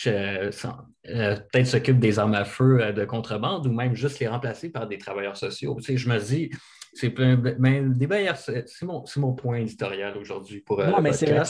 euh, 0.07 0.51
s'en- 0.51 0.79
euh, 1.07 1.35
peut-être 1.51 1.67
s'occupent 1.67 1.99
des 1.99 2.17
armes 2.19 2.33
à 2.33 2.43
feu 2.43 2.81
euh, 2.81 2.91
de 2.91 3.05
contrebande 3.05 3.67
ou 3.67 3.71
même 3.71 3.95
juste 3.95 4.19
les 4.19 4.27
remplacer 4.27 4.71
par 4.71 4.87
des 4.87 4.97
travailleurs 4.97 5.37
sociaux. 5.37 5.77
Je 5.79 6.09
me 6.09 6.17
dis, 6.19 6.49
c'est 6.93 7.09
plein, 7.09 7.41
mais 7.59 7.81
le 7.81 7.93
débat 7.93 8.19
hier, 8.21 8.35
c'est 8.37 8.65
mon, 8.83 9.33
point 9.33 9.57
éditorial 9.59 10.17
aujourd'hui 10.17 10.59
pour 10.59 10.79
Non, 10.83 10.97
le 10.97 11.01
mais 11.01 11.13
c'est 11.13 11.31
vrai, 11.33 11.43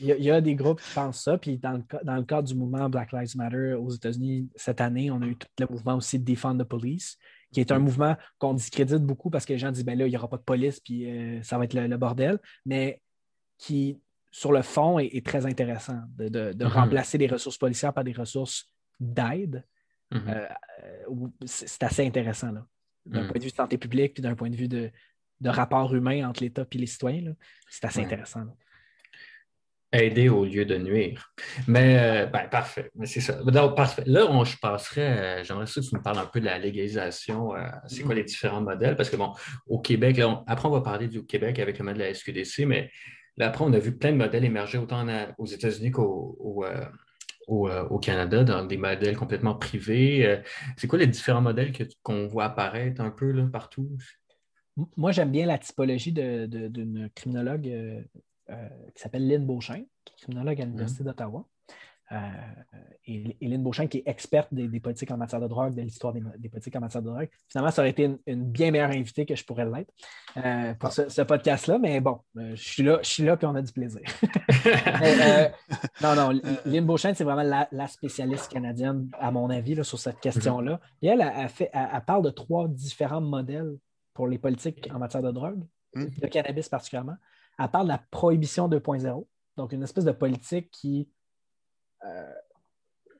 il 0.00 0.06
y, 0.06 0.12
a- 0.12 0.16
il 0.16 0.24
y 0.24 0.30
a 0.30 0.40
des 0.40 0.54
groupes 0.54 0.80
qui 0.82 0.92
pensent 0.94 1.22
ça. 1.22 1.38
Puis 1.38 1.56
dans 1.58 1.72
le, 1.72 1.82
dans 2.04 2.16
le 2.16 2.24
cadre 2.24 2.46
du 2.48 2.54
mouvement 2.54 2.88
Black 2.90 3.12
Lives 3.12 3.36
Matter 3.36 3.72
aux 3.74 3.90
États-Unis, 3.90 4.48
cette 4.54 4.80
année, 4.80 5.10
on 5.10 5.22
a 5.22 5.26
eu 5.26 5.36
tout 5.36 5.48
le 5.58 5.66
mouvement 5.70 5.94
aussi 5.96 6.18
Defund 6.18 6.58
the 6.60 6.64
Police, 6.64 7.16
qui 7.52 7.60
est 7.60 7.72
un 7.72 7.78
mouvement 7.78 8.16
qu'on 8.38 8.52
discrédite 8.54 9.02
beaucoup 9.02 9.30
parce 9.30 9.46
que 9.46 9.52
les 9.54 9.58
gens 9.58 9.70
disent 9.72 9.84
ben 9.84 9.96
là, 9.98 10.06
il 10.06 10.10
n'y 10.10 10.16
aura 10.16 10.28
pas 10.28 10.36
de 10.36 10.42
police, 10.42 10.80
puis 10.80 11.10
euh, 11.10 11.42
ça 11.42 11.56
va 11.56 11.64
être 11.64 11.74
le, 11.74 11.86
le 11.86 11.96
bordel, 11.96 12.38
mais 12.66 13.00
qui, 13.56 13.98
sur 14.30 14.52
le 14.52 14.60
fond, 14.60 14.98
est, 14.98 15.06
est 15.06 15.24
très 15.24 15.46
intéressant 15.46 16.00
de, 16.18 16.28
de- 16.28 16.52
de 16.52 16.64
Mhm. 16.66 16.70
remplacer 16.70 17.16
les 17.16 17.28
ressources 17.28 17.56
policières 17.56 17.94
par 17.94 18.04
des 18.04 18.12
ressources 18.12 18.66
d'aide. 19.00 19.64
Mhm. 20.12 20.22
Euh, 20.28 20.46
euh, 20.84 21.28
c'est 21.46 21.82
assez 21.82 22.06
intéressant, 22.06 22.52
là. 22.52 22.66
D'un 23.06 23.22
Mm. 23.22 23.26
point 23.28 23.38
de 23.38 23.44
vue 23.44 23.50
de 23.50 23.56
santé 23.56 23.78
publique, 23.78 24.14
puis 24.14 24.22
d'un 24.22 24.34
point 24.34 24.50
de 24.50 24.56
vue 24.56 24.68
de, 24.68 24.90
de 25.40 25.48
rapport 25.48 25.94
humain 25.94 26.28
entre 26.28 26.42
l'État 26.42 26.66
et 26.70 26.78
les 26.78 26.86
citoyens, 26.86 27.22
là. 27.22 27.30
c'est 27.70 27.84
assez 27.84 28.00
Ouais. 28.00 28.06
intéressant. 28.06 28.40
là. 28.40 28.52
Aider 29.92 30.28
au 30.28 30.44
lieu 30.44 30.64
de 30.64 30.76
nuire. 30.76 31.32
Mais, 31.68 31.96
euh, 31.98 32.26
ben, 32.26 32.48
parfait. 32.48 32.90
Mais 32.96 33.06
c'est 33.06 33.20
ça. 33.20 33.34
Donc, 33.44 33.76
parfait. 33.76 34.02
Là, 34.06 34.26
on, 34.28 34.44
je 34.44 34.56
passerais, 34.58 35.40
euh, 35.40 35.44
j'aimerais 35.44 35.66
ça 35.66 35.80
que 35.80 35.86
tu 35.86 35.94
me 35.94 36.02
parles 36.02 36.18
un 36.18 36.26
peu 36.26 36.40
de 36.40 36.44
la 36.44 36.58
légalisation. 36.58 37.54
euh, 37.54 37.68
c'est 37.86 38.02
quoi 38.02 38.14
les 38.14 38.24
différents 38.24 38.60
modèles? 38.60 38.96
Parce 38.96 39.08
que, 39.08 39.16
bon, 39.16 39.32
au 39.68 39.78
Québec, 39.80 40.16
là, 40.18 40.28
on- 40.28 40.44
après, 40.48 40.66
on 40.68 40.72
va 40.72 40.80
parler 40.80 41.06
du 41.08 41.24
Québec 41.24 41.58
avec 41.60 41.78
le 41.78 41.84
modèle 41.84 41.98
de 41.98 42.04
la 42.04 42.10
SQDC, 42.14 42.66
mais 42.66 42.90
là, 43.36 43.46
après, 43.46 43.64
on 43.64 43.72
a 43.72 43.78
vu 43.78 43.96
plein 43.96 44.10
de 44.12 44.16
modèles 44.16 44.44
émerger 44.44 44.76
autant 44.76 45.08
en- 45.08 45.28
aux 45.38 45.46
États-Unis 45.46 45.92
qu'au 45.92 46.36
au, 46.40 46.64
au, 47.46 47.68
euh, 47.68 47.84
au 47.88 47.98
Canada, 47.98 48.44
dans 48.44 48.64
des 48.64 48.76
modèles 48.76 49.16
complètement 49.16 49.54
privés. 49.54 50.26
Euh, 50.26 50.36
c'est 50.76 50.86
quoi 50.86 50.98
les 50.98 51.06
différents 51.06 51.40
modèles 51.40 51.72
qu'on 52.02 52.26
voit 52.26 52.44
apparaître 52.44 53.00
un 53.00 53.10
peu 53.10 53.30
là, 53.30 53.46
partout? 53.50 53.88
Moi, 54.96 55.12
j'aime 55.12 55.30
bien 55.30 55.46
la 55.46 55.58
typologie 55.58 56.12
d'une 56.12 57.08
criminologue 57.14 57.68
euh, 57.68 58.68
qui 58.94 59.02
s'appelle 59.02 59.26
Lynn 59.26 59.46
Beauchamp, 59.46 59.84
qui 60.04 60.14
est 60.14 60.16
criminologue 60.22 60.60
à 60.60 60.64
l'Université 60.64 61.04
d'Ottawa. 61.04 61.46
Euh, 62.12 62.16
et, 63.04 63.36
et 63.40 63.48
Lynn 63.48 63.62
Beauchamp, 63.62 63.88
qui 63.88 63.98
est 63.98 64.02
experte 64.06 64.52
des, 64.52 64.68
des 64.68 64.80
politiques 64.80 65.10
en 65.10 65.16
matière 65.16 65.40
de 65.40 65.48
drogue, 65.48 65.74
de 65.74 65.82
l'histoire 65.82 66.12
des, 66.12 66.22
des 66.38 66.48
politiques 66.48 66.76
en 66.76 66.80
matière 66.80 67.02
de 67.02 67.08
drogue. 67.08 67.28
Finalement, 67.48 67.70
ça 67.70 67.82
aurait 67.82 67.90
été 67.90 68.04
une, 68.04 68.18
une 68.26 68.44
bien 68.44 68.70
meilleure 68.70 68.90
invitée 68.90 69.26
que 69.26 69.34
je 69.34 69.44
pourrais 69.44 69.64
l'être 69.64 69.92
euh, 70.36 70.74
pour 70.74 70.92
ce, 70.92 71.08
ce 71.08 71.22
podcast-là. 71.22 71.78
Mais 71.78 72.00
bon, 72.00 72.20
euh, 72.36 72.54
je 72.54 72.62
suis 72.62 72.82
là, 72.82 72.98
je 73.02 73.08
suis 73.08 73.22
là, 73.24 73.36
puis 73.36 73.46
on 73.46 73.54
a 73.54 73.62
du 73.62 73.72
plaisir. 73.72 74.02
Mais, 74.64 75.14
euh, 75.20 75.48
non, 76.02 76.14
non, 76.14 76.40
Lynn 76.64 76.86
Beauchamp, 76.86 77.14
c'est 77.14 77.24
vraiment 77.24 77.42
la, 77.42 77.68
la 77.72 77.86
spécialiste 77.88 78.52
canadienne, 78.52 79.10
à 79.18 79.30
mon 79.30 79.50
avis, 79.50 79.74
là, 79.74 79.82
sur 79.82 79.98
cette 79.98 80.20
question-là. 80.20 80.80
Et 81.02 81.08
elle, 81.08 81.20
elle, 81.36 81.48
fait, 81.48 81.70
elle, 81.72 81.88
elle 81.92 82.04
parle 82.04 82.22
de 82.24 82.30
trois 82.30 82.68
différents 82.68 83.20
modèles 83.20 83.76
pour 84.14 84.28
les 84.28 84.38
politiques 84.38 84.88
en 84.94 84.98
matière 84.98 85.22
de 85.22 85.30
drogue, 85.30 85.62
Mm. 85.96 86.06
de 86.20 86.26
cannabis 86.26 86.68
particulièrement. 86.68 87.16
Elle 87.58 87.68
parle 87.68 87.86
de 87.86 87.92
la 87.92 88.02
prohibition 88.10 88.68
2.0, 88.68 89.26
donc 89.56 89.72
une 89.72 89.82
espèce 89.82 90.04
de 90.04 90.12
politique 90.12 90.70
qui, 90.70 91.08
euh, 92.06 92.32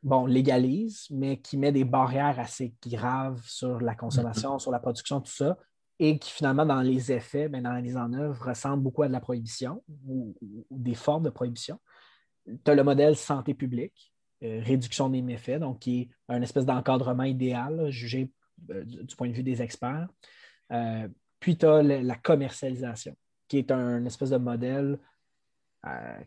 bon, 0.03 0.27
légalise, 0.27 1.07
mais 1.11 1.39
qui 1.39 1.57
met 1.57 1.73
des 1.73 1.85
barrières 1.85 2.39
assez 2.39 2.75
graves 2.87 3.43
sur 3.45 3.81
la 3.81 3.95
consommation, 3.95 4.59
sur 4.59 4.71
la 4.71 4.79
production, 4.79 5.21
tout 5.21 5.33
ça, 5.33 5.59
et 5.99 6.19
qui 6.19 6.31
finalement, 6.31 6.67
dans 6.67 6.83
les 6.83 7.13
effets, 7.13 7.49
ben, 7.49 7.63
dans 7.63 7.73
la 7.73 7.81
mise 7.81 7.97
en 7.97 8.13
œuvre, 8.13 8.49
ressemble 8.49 8.83
beaucoup 8.83 9.03
à 9.03 9.09
de 9.09 9.13
la 9.13 9.21
prohibition 9.21 9.83
ou, 10.07 10.35
ou 10.43 10.79
des 10.79 10.95
formes 10.95 11.25
de 11.25 11.31
prohibition. 11.31 11.79
Tu 12.47 12.71
as 12.71 12.75
le 12.75 12.85
modèle 12.85 13.17
santé 13.17 13.55
publique, 13.55 14.13
euh, 14.43 14.61
réduction 14.63 15.09
des 15.09 15.23
méfaits, 15.23 15.59
donc 15.59 15.81
qui 15.81 16.03
est 16.03 16.09
un 16.29 16.43
espèce 16.43 16.67
d'encadrement 16.67 17.25
idéal, 17.25 17.77
là, 17.77 17.91
jugé 17.91 18.31
euh, 18.71 18.85
du, 18.85 19.17
point 19.17 19.29
de 19.29 19.33
vue 19.33 19.43
des 19.43 19.63
experts. 19.63 20.09
Euh, 20.73 21.09
puis 21.41 21.57
tu 21.57 21.67
as 21.67 21.83
le- 21.83 22.01
la 22.01 22.17
commercialisation, 22.17 23.17
qui 23.49 23.59
est 23.59 23.71
un 23.71 24.05
espèce 24.05 24.31
de 24.31 24.37
modèle 24.37 24.99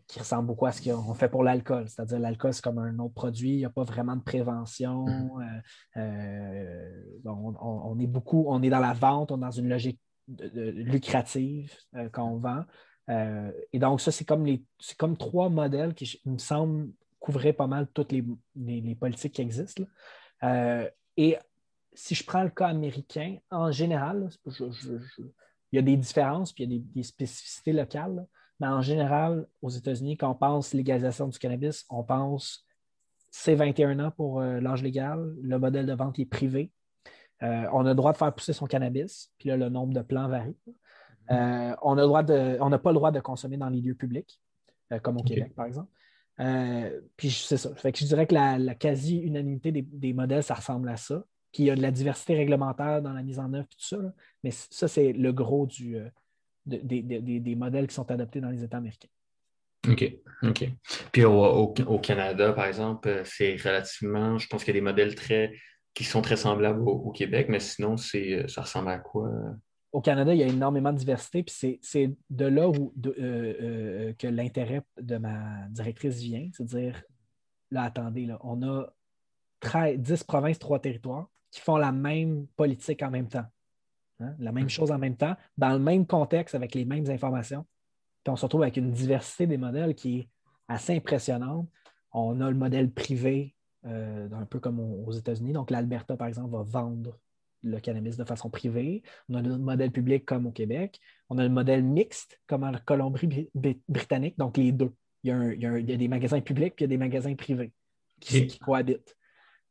qui 0.06 0.18
ressemble 0.18 0.46
beaucoup 0.46 0.66
à 0.66 0.72
ce 0.72 0.82
qu'on 0.82 1.14
fait 1.14 1.28
pour 1.28 1.44
l'alcool. 1.44 1.88
C'est-à-dire 1.88 2.18
l'alcool, 2.18 2.54
c'est 2.54 2.62
comme 2.62 2.78
un 2.78 2.98
autre 2.98 3.14
produit, 3.14 3.50
il 3.50 3.58
n'y 3.58 3.64
a 3.64 3.70
pas 3.70 3.84
vraiment 3.84 4.16
de 4.16 4.22
prévention. 4.22 5.06
Mm-hmm. 5.96 7.26
on, 7.26 7.98
est 7.98 8.06
beaucoup, 8.06 8.46
on 8.48 8.62
est 8.62 8.70
dans 8.70 8.80
la 8.80 8.92
vente, 8.92 9.32
on 9.32 9.38
est 9.38 9.40
dans 9.40 9.50
une 9.50 9.68
logique 9.68 10.00
lucrative 10.28 11.74
quand 12.12 12.24
on 12.24 12.38
vend. 12.38 12.64
et 13.72 13.78
donc, 13.78 14.00
ça, 14.00 14.10
c'est 14.12 14.24
comme, 14.24 14.46
les, 14.46 14.64
comme 14.98 15.16
trois 15.16 15.48
modèles 15.48 15.94
qui, 15.94 16.20
me 16.24 16.38
semblent, 16.38 16.90
couvrir 17.18 17.54
pas 17.54 17.66
mal 17.66 17.86
toutes 17.92 18.12
les, 18.12 18.24
politiques 18.94 19.34
qui 19.34 19.42
existent. 19.42 19.84
et 21.16 21.36
si 21.92 22.14
je 22.14 22.24
prends 22.24 22.42
le 22.42 22.50
cas 22.50 22.68
américain, 22.68 23.36
en 23.50 23.70
général, 23.72 24.28
il 24.46 25.76
y 25.76 25.78
a 25.78 25.82
des 25.82 25.96
différences, 25.96 26.52
puis 26.52 26.64
il 26.64 26.72
y 26.72 26.76
a 26.76 26.82
des, 26.94 27.02
spécificités 27.02 27.72
locales, 27.72 28.26
mais 28.60 28.66
en 28.66 28.82
général, 28.82 29.46
aux 29.62 29.70
États-Unis, 29.70 30.16
quand 30.16 30.30
on 30.30 30.34
pense 30.34 30.74
légalisation 30.74 31.26
du 31.28 31.38
cannabis, 31.38 31.86
on 31.88 32.04
pense 32.04 32.66
c'est 33.30 33.54
21 33.54 33.98
ans 34.00 34.10
pour 34.10 34.40
euh, 34.40 34.60
l'âge 34.60 34.82
légal, 34.82 35.34
le 35.40 35.58
modèle 35.58 35.86
de 35.86 35.92
vente 35.92 36.18
est 36.18 36.26
privé. 36.26 36.72
Euh, 37.42 37.66
on 37.72 37.86
a 37.86 37.90
le 37.90 37.94
droit 37.94 38.12
de 38.12 38.18
faire 38.18 38.34
pousser 38.34 38.52
son 38.52 38.66
cannabis, 38.66 39.32
puis 39.38 39.48
là, 39.48 39.56
le 39.56 39.68
nombre 39.68 39.94
de 39.94 40.02
plants 40.02 40.28
varie. 40.28 40.56
Euh, 41.30 41.74
on 41.82 41.94
n'a 41.94 42.78
pas 42.78 42.90
le 42.90 42.94
droit 42.94 43.12
de 43.12 43.20
consommer 43.20 43.56
dans 43.56 43.68
les 43.68 43.80
lieux 43.80 43.94
publics, 43.94 44.40
comme 45.02 45.16
au 45.16 45.22
Québec, 45.22 45.54
par 45.54 45.66
exemple. 45.66 45.88
puis 47.16 47.30
c'est 47.30 47.56
ça. 47.56 47.72
Fait 47.76 47.92
que 47.92 47.98
je 47.98 48.06
dirais 48.06 48.26
que 48.26 48.34
la, 48.34 48.74
quasi-unanimité 48.74 49.70
des, 49.70 50.12
modèles, 50.12 50.42
ça 50.42 50.54
ressemble 50.54 50.88
à 50.88 50.96
ça. 50.96 51.24
Puis 51.52 51.64
il 51.64 51.66
y 51.66 51.70
a 51.70 51.76
de 51.76 51.82
la 51.82 51.92
diversité 51.92 52.34
réglementaire 52.34 53.00
dans 53.00 53.12
la 53.12 53.22
mise 53.22 53.38
en 53.38 53.52
œuvre, 53.54 53.68
tout 53.68 53.78
ça. 53.78 53.96
Mais 54.42 54.50
ça, 54.50 54.88
c'est 54.88 55.12
le 55.12 55.32
gros 55.32 55.66
du, 55.66 55.96
euh, 56.68 56.78
des, 56.82 57.54
modèles 57.54 57.86
qui 57.86 57.94
sont 57.94 58.10
adoptés 58.10 58.40
dans 58.40 58.50
les 58.50 58.62
États 58.62 58.78
américains. 58.78 59.08
OK. 59.88 60.12
OK. 60.42 60.68
Puis 61.12 61.24
au, 61.24 61.98
Canada, 62.02 62.52
par 62.52 62.66
exemple, 62.66 63.08
euh, 63.08 63.22
c'est 63.24 63.56
relativement, 63.56 64.38
je 64.38 64.46
pense 64.48 64.64
qu'il 64.64 64.74
y 64.74 64.76
a 64.76 64.80
des 64.80 64.84
modèles 64.84 65.14
très 65.14 65.52
qui 65.92 66.04
sont 66.04 66.22
très 66.22 66.36
semblables 66.36 66.80
au, 66.80 67.10
Québec, 67.10 67.48
mais 67.48 67.58
sinon, 67.58 67.96
c'est, 67.96 68.32
euh, 68.32 68.48
ça 68.48 68.62
ressemble 68.62 68.90
à 68.90 68.98
quoi? 68.98 69.28
Au 69.90 70.00
Canada, 70.00 70.32
il 70.32 70.38
y 70.38 70.44
a 70.44 70.46
énormément 70.46 70.92
de 70.92 70.98
diversité, 70.98 71.42
puis 71.42 71.80
c'est, 71.82 72.14
de 72.30 72.44
là 72.44 72.68
où 72.68 72.94
que 72.94 74.26
l'intérêt 74.28 74.82
de 75.00 75.16
ma 75.16 75.66
directrice 75.68 76.20
vient, 76.20 76.48
c'est 76.52 76.62
à 76.62 76.66
dire, 76.66 77.02
là, 77.72 77.82
attendez, 77.82 78.24
là, 78.24 78.38
on 78.44 78.62
a 78.62 78.86
10 79.96 80.22
provinces, 80.22 80.60
3 80.60 80.78
territoires 80.78 81.28
qui 81.50 81.60
font 81.60 81.76
la 81.76 81.90
même 81.90 82.46
politique 82.56 83.02
en 83.02 83.10
même 83.10 83.28
temps. 83.28 83.46
Hein, 84.20 84.34
la 84.38 84.52
même 84.52 84.64
mm. 84.64 84.70
chose 84.70 84.90
en 84.90 84.98
même 84.98 85.16
temps, 85.16 85.36
dans 85.56 85.72
le 85.72 85.78
même 85.78 86.06
contexte, 86.06 86.54
avec 86.54 86.74
les 86.74 86.84
mêmes 86.84 87.08
informations. 87.10 87.66
Puis 88.24 88.30
on 88.30 88.36
se 88.36 88.44
retrouve 88.44 88.62
avec 88.62 88.76
une 88.76 88.90
diversité 88.90 89.46
des 89.46 89.56
modèles 89.56 89.94
qui 89.94 90.18
est 90.18 90.28
assez 90.68 90.94
impressionnante. 90.94 91.68
On 92.12 92.40
a 92.40 92.50
le 92.50 92.56
modèle 92.56 92.90
privé, 92.90 93.54
euh, 93.86 94.28
un 94.32 94.44
peu 94.44 94.60
comme 94.60 94.80
aux 94.80 95.12
États-Unis. 95.12 95.52
Donc, 95.52 95.70
l'Alberta, 95.70 96.16
par 96.16 96.28
exemple, 96.28 96.50
va 96.50 96.62
vendre 96.62 97.18
le 97.62 97.78
cannabis 97.78 98.16
de 98.16 98.24
façon 98.24 98.50
privée. 98.50 99.02
On 99.28 99.34
a 99.34 99.42
le 99.42 99.58
modèle 99.58 99.90
public 99.90 100.24
comme 100.24 100.46
au 100.46 100.50
Québec. 100.50 101.00
On 101.28 101.38
a 101.38 101.42
le 101.42 101.50
modèle 101.50 101.82
mixte 101.82 102.40
comme 102.46 102.64
en 102.64 102.72
Colombie-Britannique, 102.84 104.38
donc 104.38 104.56
les 104.56 104.72
deux. 104.72 104.92
Il 105.22 105.30
y, 105.30 105.66
a 105.66 105.96
des 105.96 106.08
magasins 106.08 106.40
publics 106.40 106.72
et 106.72 106.76
il 106.78 106.82
y 106.82 106.84
a 106.84 106.88
des 106.88 106.96
magasins 106.96 107.34
privés 107.34 107.72
qui 108.20 108.58
cohabitent. 108.58 109.16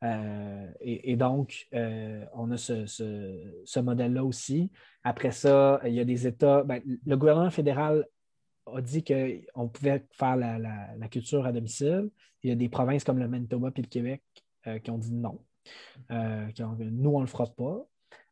Euh, 0.03 0.67
et, 0.79 1.15
donc, 1.15 1.67
euh, 1.73 2.25
on 2.33 2.51
a 2.51 2.57
ce, 2.57 3.79
modèle-là 3.79 4.23
aussi. 4.23 4.71
Après 5.03 5.31
ça, 5.31 5.81
il 5.85 5.93
y 5.93 5.99
a 5.99 6.05
des 6.05 6.27
États. 6.27 6.63
Ben, 6.63 6.81
le 7.05 7.17
gouvernement 7.17 7.49
fédéral 7.49 8.05
a 8.65 8.81
dit 8.81 9.03
qu'on 9.03 9.67
pouvait 9.67 10.05
faire 10.11 10.35
la, 10.35 11.07
culture 11.09 11.45
à 11.45 11.51
domicile. 11.51 12.09
Il 12.43 12.49
y 12.49 12.53
a 12.53 12.55
des 12.55 12.69
provinces 12.69 13.03
comme 13.03 13.19
le 13.19 13.27
Manitoba 13.27 13.71
et 13.75 13.81
le 13.81 13.87
Québec 13.87 14.23
euh, 14.67 14.79
qui 14.79 14.91
ont 14.91 14.97
dit 14.97 15.13
non. 15.13 15.39
nous, 16.09 17.09
on 17.09 17.19
ne 17.19 17.23
le 17.23 17.27
fera 17.27 17.45
pas. 17.47 17.85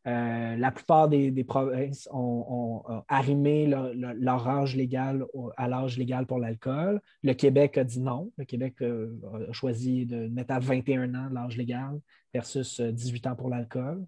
Euh, 0.06 0.56
la 0.56 0.70
plupart 0.70 1.08
des, 1.08 1.44
provinces 1.44 2.08
ont, 2.12 2.82
arrimé 3.08 3.66
leur, 3.66 4.48
âge 4.48 4.76
légal 4.76 5.24
à 5.56 5.68
l'âge 5.68 5.98
légal 5.98 6.26
pour 6.26 6.38
l'alcool. 6.38 7.00
Le 7.22 7.32
Québec 7.34 7.76
a 7.78 7.84
dit 7.84 8.00
non. 8.00 8.30
Le 8.38 8.44
Québec 8.44 8.76
euh, 8.82 9.12
a 9.48 9.52
choisi 9.52 10.06
de 10.06 10.28
mettre 10.28 10.54
à 10.54 10.60
21 10.60 11.14
ans 11.14 11.28
l'âge 11.30 11.56
légal 11.56 11.98
versus 12.32 12.80
18 12.80 13.26
euh, 13.26 13.30
ans 13.30 13.34
pour 13.34 13.50
l'alcool. 13.50 14.04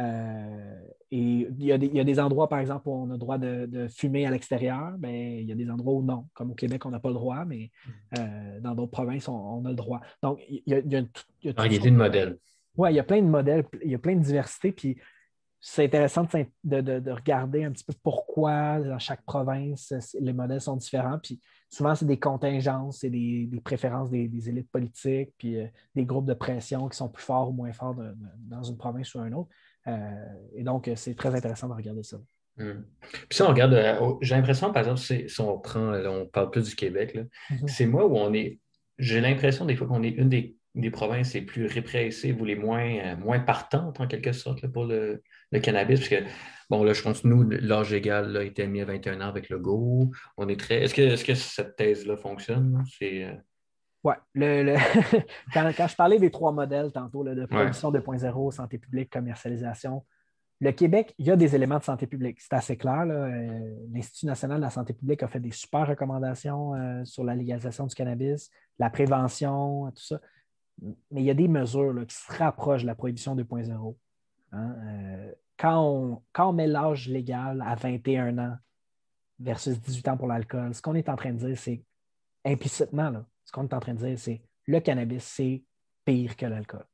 et 0.00 0.06
il 1.10 1.64
y, 1.64 1.72
a 1.72 1.78
des, 1.78 2.20
endroits, 2.20 2.48
par 2.48 2.58
exemple, 2.58 2.88
où 2.88 2.92
on 2.92 3.08
a 3.08 3.12
le 3.12 3.18
droit 3.18 3.38
de, 3.38 3.86
fumer 3.88 4.26
à 4.26 4.30
l'extérieur. 4.30 4.96
Ben, 4.98 5.14
il 5.14 5.46
y 5.46 5.52
a 5.52 5.54
des 5.54 5.70
endroits 5.70 5.94
où 5.94 6.02
non. 6.02 6.26
Comme 6.34 6.50
au 6.50 6.54
Québec, 6.54 6.84
on 6.84 6.90
n'a 6.90 7.00
pas 7.00 7.08
le 7.08 7.14
droit, 7.14 7.44
mais 7.46 7.70
dans 8.60 8.74
d'autres 8.74 8.90
provinces, 8.90 9.28
on, 9.28 9.64
a 9.64 9.70
le 9.70 9.76
droit. 9.76 10.00
Donc, 10.22 10.40
il 10.48 10.62
y 10.66 10.74
a, 10.74 10.80
il 10.80 10.92
y 10.92 10.96
a, 10.96 11.66
il 11.66 11.80
de 11.80 11.90
modèles. 11.90 12.38
Oui, 12.76 12.92
il 12.92 12.96
y 12.96 13.00
a 13.00 13.04
plein 13.04 13.20
de 13.20 13.26
modèles, 13.26 13.64
il 13.82 13.90
y 13.90 13.94
a 13.94 13.98
plein 13.98 14.14
de 14.14 14.22
diversité. 14.22 14.70
Puis 14.70 14.98
c'est 15.60 15.84
intéressant 15.84 16.26
de, 16.64 17.10
regarder 17.10 17.64
un 17.64 17.72
petit 17.72 17.84
peu 17.84 17.94
pourquoi 18.02 18.78
dans 18.78 18.98
chaque 18.98 19.22
province 19.22 19.92
les 20.20 20.32
modèles 20.32 20.60
sont 20.60 20.76
différents. 20.76 21.18
Puis 21.18 21.40
souvent, 21.68 21.94
c'est 21.94 22.06
des 22.06 22.18
contingences, 22.18 23.00
c'est 23.00 23.10
des, 23.10 23.48
préférences 23.64 24.10
des, 24.10 24.48
élites 24.48 24.70
politiques, 24.70 25.30
puis 25.36 25.58
euh, 25.58 25.66
des 25.94 26.04
groupes 26.04 26.26
de 26.26 26.34
pression 26.34 26.88
qui 26.88 26.96
sont 26.96 27.08
plus 27.08 27.24
forts 27.24 27.50
ou 27.50 27.52
moins 27.52 27.72
forts 27.72 27.96
dans 28.38 28.62
une 28.62 28.76
province 28.76 29.14
ou 29.14 29.20
une 29.20 29.34
autre. 29.34 29.50
Euh, 29.88 30.26
et 30.54 30.62
donc, 30.62 30.90
c'est 30.94 31.16
très 31.16 31.34
intéressant 31.34 31.68
de 31.68 31.74
regarder 31.74 32.02
ça. 32.04 32.18
Hmm. 32.56 32.82
Puis 33.00 33.26
si 33.30 33.42
on 33.42 33.48
regarde, 33.48 33.74
euh, 33.74 34.14
j'ai 34.20 34.36
l'impression, 34.36 34.72
par 34.72 34.82
exemple, 34.82 35.00
si 35.00 35.40
on 35.40 35.58
prend, 35.58 35.92
on 35.92 36.26
parle 36.26 36.50
plus 36.50 36.68
du 36.68 36.76
Québec, 36.76 37.16
mm-hmm. 37.50 37.68
c'est 37.68 37.86
moi 37.86 38.06
où 38.06 38.16
on 38.16 38.32
est, 38.32 38.58
j'ai 38.98 39.20
l'impression 39.20 39.64
des 39.64 39.76
fois 39.76 39.86
qu'on 39.86 40.02
est 40.02 40.10
une 40.10 40.28
des 40.28 40.57
des 40.78 40.90
provinces 40.90 41.34
les 41.34 41.42
plus 41.42 41.66
répressives 41.66 42.40
ou 42.40 42.44
les 42.44 42.54
moins, 42.54 42.98
euh, 42.98 43.16
moins 43.16 43.40
partantes, 43.40 44.00
en 44.00 44.06
quelque 44.06 44.32
sorte, 44.32 44.66
pour 44.68 44.84
le, 44.84 45.22
cannabis. 45.62 46.00
Parce 46.00 46.08
que, 46.08 46.28
bon, 46.70 46.84
là, 46.84 46.92
je 46.92 47.02
pense 47.02 47.22
que 47.22 47.28
nous, 47.28 47.48
l'âge 47.48 47.92
égal 47.92 48.36
a 48.36 48.44
été 48.44 48.66
mis 48.66 48.80
à 48.80 48.84
21 48.84 49.20
ans 49.20 49.28
avec 49.28 49.48
le 49.48 49.58
GO. 49.58 50.10
On 50.36 50.48
est 50.48 50.58
très. 50.58 50.82
Est-ce 50.82 50.94
que, 50.94 51.02
est 51.02 51.26
que 51.26 51.34
cette 51.34 51.76
thèse-là 51.76 52.16
fonctionne? 52.16 52.84
C'est. 52.98 53.24
Euh, 53.24 53.34
Oui. 54.04 54.14
Le, 54.34 54.76
quand, 55.52 55.88
je 55.88 55.96
parlais 55.96 56.18
des 56.18 56.30
trois 56.30 56.52
modèles 56.52 56.92
tantôt, 56.92 57.24
de 57.24 57.46
production 57.46 57.90
2.0, 57.90 58.52
santé 58.52 58.78
publique, 58.78 59.10
commercialisation, 59.10 60.04
le 60.60 60.72
Québec, 60.72 61.14
il 61.18 61.26
y 61.26 61.30
a 61.30 61.36
des 61.36 61.54
éléments 61.54 61.78
de 61.78 61.84
santé 61.84 62.08
publique. 62.08 62.40
C'est 62.40 62.54
assez 62.54 62.76
clair. 62.76 63.04
Euh, 63.08 63.74
L'Institut 63.92 64.26
national 64.26 64.58
de 64.58 64.62
la 64.62 64.70
santé 64.70 64.92
publique 64.92 65.22
a 65.22 65.28
fait 65.28 65.38
des 65.38 65.52
super 65.52 65.86
recommandations 65.86 66.72
sur 67.04 67.24
la 67.24 67.34
légalisation 67.34 67.86
du 67.86 67.94
cannabis, 67.94 68.50
la 68.78 68.90
prévention, 68.90 69.90
tout 69.90 70.02
ça 70.02 70.20
mais 70.82 71.22
il 71.22 71.24
y 71.24 71.30
a 71.30 71.34
des 71.34 71.48
mesures 71.48 71.94
qui 72.06 72.14
se 72.14 72.32
rapprochent 72.32 72.82
de 72.82 72.86
la 72.86 72.94
prohibition 72.94 73.34
2.0. 73.34 73.96
Hein. 74.52 74.76
Euh, 74.86 75.32
quand, 75.56 75.82
on, 75.82 76.22
quand 76.32 76.50
on 76.50 76.52
met 76.52 76.66
l'âge 76.66 77.08
légal 77.08 77.62
à 77.66 77.74
21 77.74 78.38
ans 78.38 78.56
versus 79.40 79.80
18 79.80 80.08
ans 80.08 80.16
pour 80.16 80.28
l'alcool, 80.28 80.74
ce 80.74 80.82
qu'on 80.82 80.94
est 80.94 81.08
en 81.08 81.16
train 81.16 81.32
de 81.32 81.38
dire, 81.38 81.58
c'est 81.58 81.82
implicitement, 82.44 83.24
ce 83.44 83.52
qu'on 83.52 83.64
est 83.64 83.74
en 83.74 83.80
train 83.80 83.94
de 83.94 83.98
dire, 83.98 84.18
c'est 84.18 84.40
le 84.66 84.80
cannabis, 84.80 85.24
c'est 85.24 85.62
pire 86.04 86.36
que 86.36 86.46
l'alcool. 86.46 86.84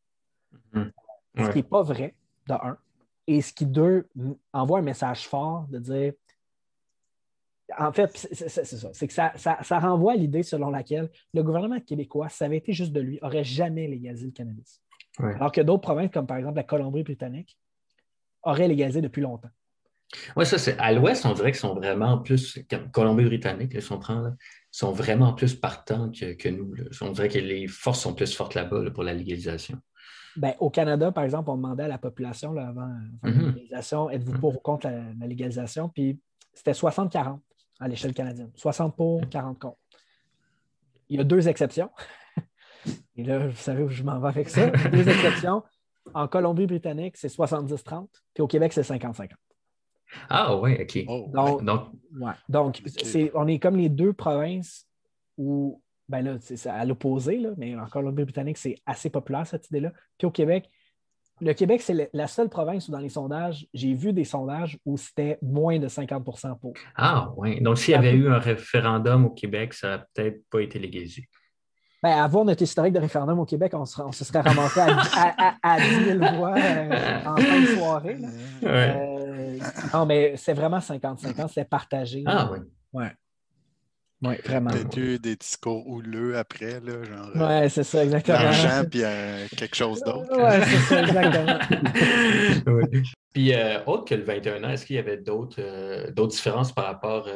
Mm-hmm. 0.75 0.93
Ce 1.39 1.51
qui 1.51 1.59
n'est 1.59 1.63
pas 1.63 1.83
vrai, 1.83 2.15
de 2.49 2.55
un. 2.55 2.79
Et 3.27 3.41
ce 3.41 3.53
qui, 3.53 3.67
deux, 3.67 4.09
envoie 4.53 4.81
un 4.81 4.83
message 4.83 5.27
fort 5.27 5.67
de 5.69 5.79
dire 5.79 6.13
en 7.79 7.93
fait, 7.93 8.29
c'est 8.33 8.49
ça. 8.49 8.91
C'est 8.93 9.09
que 9.09 9.13
ça, 9.13 9.79
renvoie 9.79 10.13
à 10.13 10.17
l'idée 10.17 10.43
selon 10.43 10.71
laquelle 10.71 11.11
le 11.33 11.43
gouvernement 11.43 11.81
québécois, 11.81 12.29
si 12.29 12.39
ça 12.39 12.47
avait 12.47 12.59
été 12.59 12.73
juste 12.73 12.93
de 12.93 13.01
lui, 13.01 13.19
n'aurait 13.23 13.45
jamais 13.45 13.87
légalisé 13.87 14.27
le 14.27 14.33
cannabis. 14.33 14.81
Alors 15.19 15.53
que 15.53 15.61
d'autres 15.61 15.83
provinces, 15.83 16.11
comme 16.13 16.27
par 16.27 16.37
exemple 16.37 16.57
la 16.57 16.65
Colombie-Britannique, 16.65 17.57
auraient 18.43 18.69
légalisé 18.69 19.01
depuis 19.01 19.23
longtemps. 19.23 19.51
Oui, 20.37 20.47
ça, 20.47 20.59
c'est 20.59 20.79
à 20.79 20.93
l'ouest, 20.93 21.25
on 21.27 21.33
dirait 21.33 21.51
qu'ils 21.51 21.61
sont 21.61 21.75
vraiment 21.75 22.19
plus, 22.19 22.59
Colombie-Britannique, 22.93 23.81
si 23.81 23.93
on 23.93 23.99
prend, 23.99 24.33
sont 24.71 24.93
vraiment 24.93 25.33
plus 25.33 25.55
partants 25.55 26.11
que, 26.11 26.49
nous. 26.49 26.75
On 27.01 27.11
dirait 27.11 27.29
que 27.29 27.39
les 27.39 27.67
forces 27.67 28.01
sont 28.01 28.15
plus 28.15 28.35
fortes 28.35 28.55
là-bas 28.55 28.91
pour 28.93 29.03
la 29.03 29.15
légalisation. 29.15 29.79
Ben, 30.37 30.55
au 30.59 30.69
Canada, 30.69 31.13
par 31.13 31.25
exemple, 31.25 31.51
on 31.51 31.57
demandait 31.57 31.85
à 31.85 31.89
la 31.89 31.99
population 31.99 32.57
avant, 32.57 32.93
la 33.23 33.31
mm-hmm. 33.31 33.55
légalisation 33.55 34.11
êtes-vous 34.11 34.33
mm-hmm. 34.33 34.41
pour 34.41 34.57
ou 34.57 34.59
contre 34.59 34.89
la, 34.89 35.01
la 35.19 35.27
légalisation? 35.27 35.89
Puis 35.89 36.19
c'était 36.53 36.73
60-40 36.73 37.39
à 37.81 37.89
l'échelle 37.89 38.15
canadienne. 38.15 38.51
60 38.55 38.97
pour, 38.97 39.29
40 39.29 39.59
contre. 39.59 39.79
Il 41.09 41.19
y 41.19 41.21
a 41.21 41.25
deux 41.25 41.49
exceptions. 41.49 41.91
Et 43.17 43.25
là, 43.25 43.47
vous 43.49 43.57
savez 43.57 43.83
où 43.83 43.89
je 43.89 44.03
m'en 44.03 44.19
vais 44.21 44.29
avec 44.29 44.49
ça. 44.49 44.71
Deux 44.71 45.09
exceptions. 45.09 45.63
En 46.13 46.29
Colombie-Britannique, 46.29 47.17
c'est 47.17 47.35
70-30, 47.35 48.09
puis 48.35 48.43
au 48.43 48.47
Québec, 48.47 48.73
c'est 48.73 48.83
50-50. 48.83 49.31
Ah 50.29 50.57
oui, 50.57 50.77
OK. 50.81 51.05
Oh. 51.09 51.31
Donc, 51.33 51.63
Donc 52.49 52.83
on 53.35 53.47
est 53.49 53.59
comme 53.59 53.77
les 53.77 53.89
deux 53.89 54.13
provinces 54.13 54.87
où, 55.37 55.83
ben 56.09 56.23
là, 56.23 56.37
c'est 56.41 56.69
à 56.69 56.85
l'opposé, 56.85 57.41
mais 57.57 57.75
en 57.75 57.87
Colombie-Britannique, 57.87 58.59
c'est 58.59 58.77
assez 58.87 59.11
populaire 59.11 59.47
cette 59.47 59.69
idée-là. 59.71 59.93
Puis 60.19 60.27
au 60.27 60.31
Québec, 60.31 60.71
le 61.45 61.53
Québec, 61.53 61.83
c'est 61.83 62.11
la 62.13 62.27
seule 62.27 62.49
province 62.49 62.89
où, 62.89 62.93
dans 62.93 62.99
les 62.99 63.11
sondages, 63.11 63.67
j'ai 63.75 63.95
vu 63.95 64.13
des 64.13 64.25
sondages 64.25 64.79
où 64.85 64.97
c'était 64.97 65.39
moins 65.43 65.79
de 65.79 65.89
50% 65.89 66.59
pour. 66.59 66.73
Ah, 66.97 67.31
oui. 67.37 67.61
Donc, 67.61 67.79
s'il 67.79 67.93
y 67.93 67.97
avait 67.97 68.15
eu 68.15 68.29
un 68.29 68.39
référendum 68.39 69.27
au 69.27 69.31
Québec, 69.31 69.75
ça 69.75 69.89
n'aurait 69.89 70.07
peut-être 70.15 70.43
pas 70.51 70.61
été 70.61 70.79
légalisé. 70.79 71.29
Ben, 72.03 72.23
avoir 72.23 72.45
notre 72.45 72.63
historique 72.63 72.93
de 72.93 72.99
référendum 72.99 73.39
au 73.39 73.45
Québec, 73.45 73.73
on, 73.75 73.85
se 73.85 74.25
serait 74.25 74.41
ramassé 74.41 74.81
à, 74.81 75.57
à, 75.63 75.81
10 75.81 76.05
000 76.05 76.19
voix 76.37 76.55
euh, 76.55 77.21
en 77.27 77.37
fin 77.37 77.61
de 77.61 77.67
soirée. 77.67 78.19
Euh, 78.63 79.59
non, 79.93 80.05
mais 80.05 80.37
c'est 80.37 80.53
vraiment 80.53 80.79
50-50, 80.79 81.49
c'est 81.53 81.69
partagé. 81.69 82.23
Ah 82.27 82.51
oui. 82.53 82.59
Ouais. 82.93 83.11
Oui, 84.25 84.37
vraiment. 84.45 84.71
Eu 84.97 85.19
des 85.19 85.37
discours 85.37 85.87
houleux 85.87 86.37
après, 86.37 86.81
là, 86.81 87.05
genre. 87.05 87.31
Euh, 87.35 87.63
oui, 87.63 87.71
c'est 87.71 87.85
ça, 87.85 88.05
exactement. 88.05 88.39
L'argent 88.39 88.85
puis 88.91 89.01
quelque 89.57 89.77
chose 89.77 90.01
d'autre. 90.03 90.31
Oui, 90.33 90.65
c'est 90.65 90.95
ça, 90.95 91.03
exactement. 91.03 91.59
Puis, 93.33 93.53
autre 93.87 94.05
que 94.05 94.15
le 94.15 94.23
21 94.23 94.63
ans, 94.63 94.71
est-ce 94.71 94.87
qu'il 94.87 94.97
y 94.97 94.99
avait 94.99 95.19
d'autres 95.19 96.27
différences 96.29 96.73
par 96.73 96.87
rapport 96.87 97.29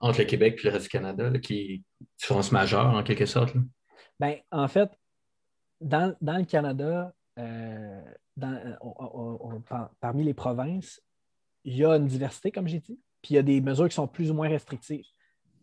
entre 0.00 0.18
le 0.18 0.24
Québec 0.26 0.60
et 0.62 0.66
le 0.66 0.72
reste 0.74 0.84
du 0.84 0.90
Canada, 0.90 1.30
qui 1.42 1.82
différences 2.18 2.52
majeures 2.52 2.94
en 2.94 3.02
quelque 3.02 3.26
sorte? 3.26 3.54
Ben, 4.20 4.36
en 4.50 4.68
fait, 4.68 4.90
dans, 5.80 6.16
le 6.20 6.44
Canada, 6.44 7.12
euh, 7.38 8.00
dans, 8.36 8.82
parmi 10.00 10.24
les 10.24 10.34
provinces, 10.34 11.00
il 11.64 11.76
y 11.76 11.84
a 11.84 11.96
une 11.96 12.06
diversité, 12.06 12.50
comme 12.50 12.68
j'ai 12.68 12.80
dit, 12.80 12.98
puis 13.22 13.34
il 13.34 13.36
y 13.36 13.38
a 13.38 13.42
des 13.42 13.60
mesures 13.60 13.88
qui 13.88 13.94
sont 13.94 14.08
plus 14.08 14.30
ou 14.30 14.34
moins 14.34 14.48
restrictives. 14.48 15.06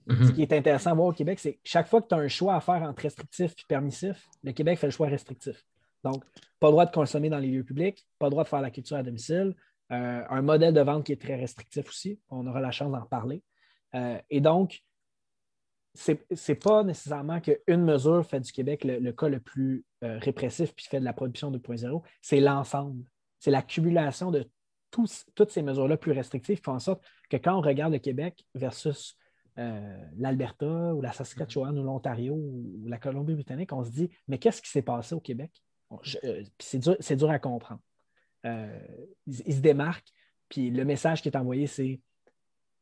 Mm-hmm. 0.07 0.27
Ce 0.27 0.31
qui 0.33 0.41
est 0.41 0.53
intéressant 0.53 0.91
à 0.91 0.93
voir 0.93 1.07
au 1.07 1.13
Québec, 1.13 1.39
c'est 1.39 1.53
que 1.53 1.59
chaque 1.63 1.87
fois 1.87 2.01
que 2.01 2.07
tu 2.07 2.15
as 2.15 2.17
un 2.17 2.27
choix 2.27 2.55
à 2.55 2.59
faire 2.59 2.81
entre 2.83 3.01
restrictif 3.01 3.51
et 3.51 3.63
permissif, 3.67 4.27
le 4.43 4.51
Québec 4.51 4.77
fait 4.77 4.87
le 4.87 4.91
choix 4.91 5.07
restrictif. 5.07 5.65
Donc, 6.03 6.23
pas 6.59 6.67
le 6.67 6.71
droit 6.71 6.85
de 6.85 6.91
consommer 6.91 7.29
dans 7.29 7.39
les 7.39 7.47
lieux 7.47 7.63
publics, 7.63 8.07
pas 8.19 8.27
le 8.27 8.31
droit 8.31 8.43
de 8.43 8.49
faire 8.49 8.61
la 8.61 8.69
culture 8.69 8.97
à 8.97 9.03
domicile, 9.03 9.55
euh, 9.91 10.23
un 10.29 10.41
modèle 10.41 10.73
de 10.73 10.81
vente 10.81 11.05
qui 11.05 11.11
est 11.11 11.21
très 11.21 11.35
restrictif 11.35 11.89
aussi. 11.89 12.19
On 12.29 12.45
aura 12.45 12.61
la 12.61 12.71
chance 12.71 12.91
d'en 12.91 13.01
parler. 13.01 13.43
Euh, 13.95 14.19
et 14.29 14.41
donc, 14.41 14.83
c'est 15.95 16.25
n'est 16.49 16.55
pas 16.55 16.83
nécessairement 16.83 17.39
qu'une 17.39 17.83
mesure 17.83 18.25
fait 18.25 18.39
du 18.39 18.51
Québec 18.51 18.83
le, 18.83 19.11
cas 19.11 19.29
le 19.29 19.39
plus 19.39 19.85
euh, 20.03 20.19
répressif 20.19 20.73
puis 20.75 20.85
fait 20.85 20.99
de 20.99 21.05
la 21.05 21.13
production 21.13 21.51
2.0, 21.51 22.03
c'est 22.21 22.39
l'ensemble. 22.39 23.03
C'est 23.39 23.51
l'accumulation 23.51 24.31
de 24.31 24.49
toutes 24.91 25.51
ces 25.51 25.61
mesures-là 25.61 25.97
plus 25.97 26.13
restrictives 26.13 26.57
qui 26.57 26.63
font 26.63 26.73
en 26.73 26.79
sorte 26.79 27.03
que 27.29 27.37
quand 27.37 27.57
on 27.57 27.61
regarde 27.61 27.93
le 27.93 27.99
Québec 27.99 28.45
versus 28.53 29.17
euh, 29.57 29.97
l'Alberta 30.17 30.93
ou 30.93 31.01
la 31.01 31.11
Saskatchewan 31.11 31.77
ou 31.77 31.83
l'Ontario 31.83 32.35
ou 32.35 32.87
la 32.87 32.97
Colombie-Britannique, 32.97 33.71
on 33.73 33.83
se 33.83 33.91
dit 33.91 34.09
mais 34.27 34.37
qu'est-ce 34.37 34.61
qui 34.61 34.69
s'est 34.69 34.81
passé 34.81 35.15
au 35.15 35.19
Québec? 35.19 35.51
Euh, 36.23 36.43
c'est 36.59 36.79
dur, 36.79 36.97
dur, 36.99 37.29
à 37.29 37.39
comprendre. 37.39 37.81
ils, 38.43 39.53
se 39.53 39.61
démarquent, 39.61 40.11
puis 40.49 40.71
le 40.71 40.83
message 40.83 41.21
qui 41.21 41.29
est 41.29 41.37
envoyé, 41.37 41.67
c'est 41.67 42.01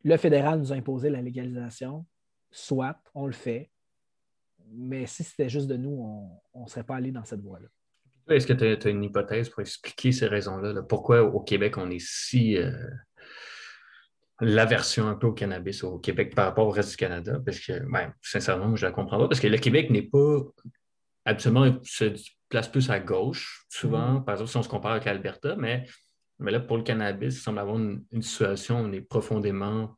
le 0.03 0.17
fédéral 0.17 0.59
nous 0.59 0.73
a 0.73 0.75
imposé 0.75 1.09
la 1.09 1.21
légalisation, 1.21 2.05
soit 2.51 3.01
on 3.13 3.25
le 3.25 3.33
fait, 3.33 3.69
mais 4.71 5.05
si 5.05 5.23
c'était 5.23 5.49
juste 5.49 5.67
de 5.67 5.77
nous, 5.77 6.39
on 6.53 6.63
ne 6.63 6.69
serait 6.69 6.83
pas 6.83 6.95
allé 6.95 7.11
dans 7.11 7.23
cette 7.23 7.41
voie-là. 7.41 7.67
Est-ce 8.29 8.47
que 8.47 8.53
tu 8.53 8.87
as, 8.87 8.89
une 8.89 9.03
hypothèse 9.03 9.49
pour 9.49 9.61
expliquer 9.61 10.11
ces 10.11 10.27
raisons-là? 10.27 10.81
Pourquoi 10.83 11.23
au 11.23 11.41
Québec, 11.41 11.77
on 11.77 11.89
est 11.89 11.99
si. 11.99 12.57
L'aversion 14.43 15.07
un 15.07 15.15
peu 15.15 15.27
au 15.27 15.33
cannabis 15.33 15.83
au 15.83 15.99
Québec 15.99 16.35
par 16.35 16.45
rapport 16.45 16.67
au 16.67 16.71
reste 16.71 16.91
du 16.91 16.97
Canada? 16.97 17.39
Parce 17.45 17.59
que, 17.59 17.79
ben, 17.91 18.13
sincèrement, 18.21 18.75
je 18.75 18.85
ne 18.85 18.89
la 18.89 18.95
comprends 18.95 19.17
pas. 19.17 19.27
Parce 19.27 19.39
que 19.39 19.47
le 19.47 19.57
Québec 19.57 19.89
n'est 19.89 20.03
pas. 20.03 20.39
Absolument, 21.25 21.77
se 21.83 22.13
place 22.49 22.67
plus 22.67 22.89
à 22.89 22.99
gauche, 22.99 23.65
souvent, 23.69 24.15
mm-hmm. 24.19 24.25
par 24.25 24.35
exemple, 24.35 24.51
si 24.51 24.57
on 24.57 24.63
se 24.63 24.69
compare 24.69 24.91
avec 24.91 25.05
l'Alberta, 25.05 25.55
mais, 25.55 25.85
mais 26.37 26.51
là, 26.51 26.59
pour 26.59 26.75
le 26.75 26.83
cannabis, 26.83 27.37
il 27.37 27.39
semble 27.39 27.59
avoir 27.59 27.77
une, 27.77 28.03
une 28.11 28.21
situation 28.21 28.81
où 28.81 28.83
on 28.83 28.91
est 28.91 29.01
profondément 29.01 29.95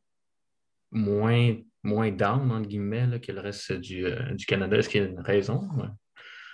moins 0.92 1.56
moins 1.86 2.10
down, 2.10 2.50
entre 2.50 2.68
guillemets, 2.68 3.20
que 3.20 3.32
le 3.32 3.40
reste 3.40 3.72
du, 3.72 4.04
euh, 4.04 4.34
du 4.34 4.44
Canada. 4.44 4.76
Est-ce 4.76 4.88
qu'il 4.88 5.02
y 5.02 5.04
a 5.04 5.08
une 5.08 5.20
raison? 5.20 5.68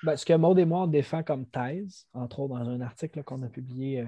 Ben, 0.05 0.17
ce 0.17 0.25
que 0.25 0.33
Maud 0.35 0.59
et 0.59 0.65
moi, 0.65 0.83
on 0.83 0.87
défend 0.87 1.23
comme 1.23 1.47
thèse, 1.47 2.07
entre 2.13 2.41
autres 2.41 2.59
dans 2.59 2.69
un 2.69 2.81
article 2.81 3.23
qu'on 3.25 3.43
a 3.43 3.49
publié 3.49 4.01
euh, 4.01 4.07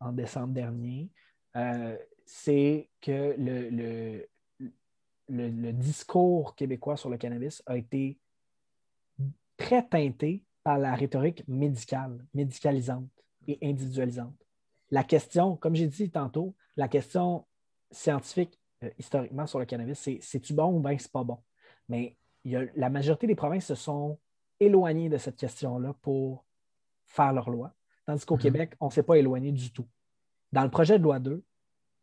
en 0.00 0.12
décembre 0.12 0.52
dernier, 0.52 1.08
euh, 1.56 1.96
c'est 2.26 2.90
que 3.00 3.34
le, 3.38 3.70
le, 3.70 4.28
le, 5.28 5.72
discours 5.72 6.56
québécois 6.56 6.96
sur 6.96 7.08
le 7.08 7.16
cannabis 7.16 7.62
a 7.66 7.76
été 7.76 8.18
très 9.56 9.86
teinté 9.86 10.44
par 10.64 10.78
la 10.78 10.94
rhétorique 10.94 11.46
médicale, 11.46 12.26
médicalisante 12.34 13.08
et 13.46 13.58
individualisante. 13.62 14.34
La 14.90 15.04
question, 15.04 15.56
comme 15.56 15.76
j'ai 15.76 15.86
dit 15.86 16.10
tantôt, 16.10 16.54
la 16.76 16.88
question 16.88 17.46
scientifique 17.92 18.58
euh, 18.82 18.90
historiquement 18.98 19.46
sur 19.46 19.60
le 19.60 19.64
cannabis, 19.64 19.98
c'est 19.98 20.18
c'est-tu 20.20 20.52
bon 20.52 20.76
ou 20.76 20.80
bien 20.80 20.98
c'est 20.98 21.12
pas 21.12 21.24
bon? 21.24 21.38
Mais 21.88 22.16
la 22.44 22.90
majorité 22.90 23.26
des 23.26 23.34
provinces 23.34 23.66
se 23.66 23.74
sont 23.74 24.18
éloignées 24.60 25.08
de 25.08 25.18
cette 25.18 25.36
question-là 25.36 25.94
pour 26.02 26.44
faire 27.06 27.32
leur 27.32 27.50
loi. 27.50 27.72
Tandis 28.04 28.24
qu'au 28.24 28.36
mm-hmm. 28.36 28.42
Québec, 28.42 28.74
on 28.80 28.86
ne 28.86 28.90
s'est 28.90 29.02
pas 29.02 29.16
éloigné 29.16 29.52
du 29.52 29.72
tout. 29.72 29.86
Dans 30.52 30.62
le 30.62 30.70
projet 30.70 30.98
de 30.98 31.02
loi 31.02 31.18
2, 31.18 31.42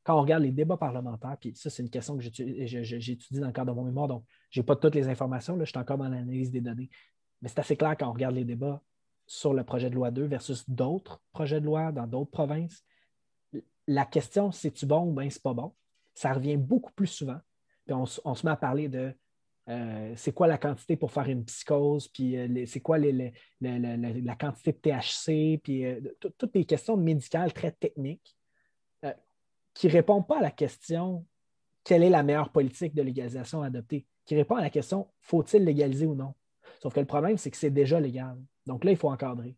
quand 0.04 0.18
on 0.18 0.22
regarde 0.22 0.43
les 0.43 0.51
débats 0.51 0.78
parlementaires, 0.78 1.38
puis 1.39 1.54
ça, 1.56 1.70
c'est 1.70 1.82
une 1.82 1.89
question 1.89 2.18
que 2.18 2.24
j'étudie 2.24 3.39
dans 3.39 3.47
le 3.47 3.54
cadre 3.54 3.72
de 3.72 3.76
mon 3.76 3.86
mémoire, 3.86 4.08
donc 4.08 4.26
je 4.49 4.60
n'ai 4.60 4.66
pas 4.66 4.76
toutes 4.76 4.95
les 4.95 5.08
informations, 5.08 5.56
là, 5.56 5.64
je 5.64 5.70
suis 5.70 5.80
encore 5.80 5.97
dans 5.97 6.10
l'analyse 6.10 6.51
des 6.51 6.62
données. 6.62 6.89
Mais 7.41 7.49
c'est 7.49 7.60
assez 7.60 7.78
clair 7.78 7.95
quand 7.97 8.08
on 8.08 8.14
regarde 8.14 8.36
les 8.36 8.45
débats 8.45 8.82
sur 9.26 9.54
le 9.54 9.64
projet 9.64 9.89
de 9.89 9.95
loi 9.95 10.12
2 10.12 10.26
versus 10.26 10.70
d'autres 10.70 11.22
projets 11.32 11.62
de 11.62 11.66
loi 11.66 11.91
dans 11.91 12.08
d'autres 12.08 12.32
provinces. 12.32 12.84
La 13.88 14.06
question, 14.06 14.51
c'est-tu 14.51 14.86
bon 14.86 15.10
ou 15.10 15.14
bien 15.14 15.30
c'est 15.30 15.41
pas 15.41 15.54
bon? 15.54 15.74
ça 16.14 16.34
revient 16.34 16.58
beaucoup 16.58 16.91
plus 16.93 17.08
souvent. 17.08 17.39
Puis 17.86 17.93
on, 17.93 18.06
se 18.06 18.45
met 18.45 18.51
à 18.51 18.56
parler 18.56 18.88
de 18.88 19.14
euh, 19.70 20.14
c'est 20.16 20.34
quoi 20.34 20.47
la 20.47 20.58
quantité 20.58 20.95
pour 20.95 21.12
faire 21.12 21.28
une 21.28 21.43
psychose, 21.45 22.08
puis 22.08 22.38
euh, 22.38 22.66
c'est 22.66 22.82
quoi 22.82 22.97
la 22.97 24.36
quantité 24.36 24.72
de 24.72 24.78
THC, 24.78 25.60
puis 25.62 25.86
euh, 25.86 25.99
toutes 26.20 26.56
les 26.56 26.66
questions 26.66 26.97
médicales 26.97 27.54
très 27.54 27.72
techniques 27.72 28.36
qui 29.74 29.88
ne 29.88 29.92
répondent 29.92 30.28
pas 30.28 30.40
à 30.40 30.42
la 30.42 30.52
question 30.52 31.26
quelle 31.84 32.04
est 32.04 32.10
la 32.10 32.24
meilleure 32.24 32.52
politique 32.52 32.94
de 32.96 33.02
légalisation 33.02 33.62
à 33.62 33.68
adopter, 33.68 34.06
qui 34.26 34.36
répond 34.36 34.56
à 34.56 34.62
la 34.62 34.70
question 34.70 35.08
faut-il 35.20 35.66
légaliser 35.66 36.06
ou 36.06 36.16
non? 36.16 36.34
Sauf 36.82 36.94
que 36.94 37.00
le 37.00 37.06
problème, 37.06 37.38
c'est 37.38 37.52
que 37.52 37.58
c'est 37.58 37.70
déjà 37.70 38.00
légal. 38.00 38.38
Donc 38.66 38.86
là, 38.86 38.92
il 38.92 38.98
faut 38.98 39.10
encadrer. 39.10 39.56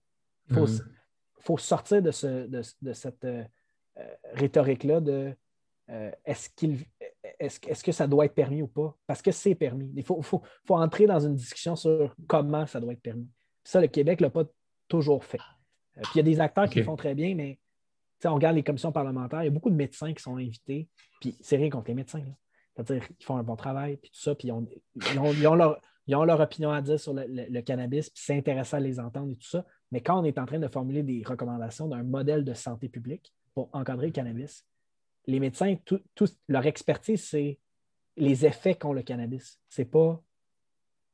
Il 0.50 0.56
faut, 0.56 0.66
mm-hmm. 0.66 1.60
sortir 1.60 2.02
de, 2.02 2.12
ce, 2.12 2.48
de 2.48 2.94
cette 2.94 3.28
rhétorique-là 4.34 5.02
de 5.02 5.36
euh, 5.92 6.12
est-ce, 6.26 6.50
qu'il, 6.50 6.80
est-ce, 7.40 7.84
que 7.84 7.92
ça 7.92 8.08
doit 8.08 8.26
être 8.26 8.34
permis 8.34 8.62
ou 8.62 8.68
pas? 8.68 8.98
Parce 9.06 9.22
que 9.22 9.32
c'est 9.32 9.54
permis. 9.54 9.92
Il 9.96 10.04
faut, 10.04 10.42
entrer 10.70 11.06
dans 11.06 11.20
une 11.20 11.36
discussion 11.36 11.76
sur 11.76 12.16
comment 12.28 12.66
ça 12.66 12.80
doit 12.80 12.94
être 12.94 13.02
permis. 13.02 13.30
Ça, 13.64 13.82
le 13.82 13.88
Québec 13.88 14.20
ne 14.20 14.26
l'a 14.26 14.32
pas 14.32 14.46
toujours 14.88 15.24
fait. 15.24 15.40
Euh, 15.98 16.02
puis 16.02 16.12
il 16.16 16.18
y 16.18 16.20
a 16.22 16.24
des 16.24 16.40
acteurs 16.40 16.70
qui 16.70 16.80
le 16.80 16.86
font 16.86 16.96
très 16.96 17.14
bien, 17.14 17.36
mais 17.36 17.60
on 18.24 18.36
regarde 18.36 18.56
les 18.56 18.64
commissions 18.64 18.92
parlementaires, 18.92 19.42
il 19.44 19.46
y 19.46 19.50
a 19.50 19.52
beaucoup 19.52 19.70
de 19.70 19.76
médecins 19.76 20.14
qui 20.14 20.24
sont 20.24 20.38
invités, 20.38 20.88
puis 21.20 21.36
c'est 21.42 21.58
rien 21.58 21.70
contre 21.70 21.90
les 21.90 21.96
médecins. 21.96 22.24
C'est-à-dire 22.76 23.08
qu'ils 23.08 23.26
font 23.26 23.38
un 23.38 23.44
bon 23.44 23.56
travail, 23.56 23.98
puis 23.98 24.12
tout 24.12 24.20
ça, 24.20 24.36
puis 24.36 24.50
ils 24.50 24.52
ont, 24.52 26.26
leur, 26.26 26.40
opinion 26.40 26.72
à 26.72 26.82
dire 26.82 27.00
sur 27.00 27.14
le, 27.14 27.62
cannabis, 27.62 28.10
puis 28.10 28.24
c'est 28.24 28.38
intéressant 28.38 28.78
à 28.78 28.80
les 28.82 29.00
entendre 29.00 29.32
et 29.32 29.36
tout 29.36 29.48
ça. 29.48 29.66
Mais 29.92 30.02
quand 30.02 30.20
on 30.20 30.24
est 30.24 30.38
en 30.38 30.46
train 30.46 30.60
de 30.60 30.68
formuler 30.68 31.04
des 31.04 31.24
recommandations 31.26 31.88
d'un 31.88 32.04
modèle 32.04 32.44
de 32.44 32.54
santé 32.54 32.90
publique 32.90 33.34
pour 33.54 33.70
encadrer 33.74 34.08
le 34.08 34.12
cannabis, 34.12 34.66
les 35.28 35.40
médecins, 35.40 35.76
leur 36.48 36.66
expertise, 36.66 37.24
c'est 37.24 37.60
les 38.18 38.46
effets 38.46 38.76
qu'ont 38.76 38.94
le 38.94 39.04
cannabis. 39.04 39.60
C'est 39.70 39.86
pas 39.86 40.22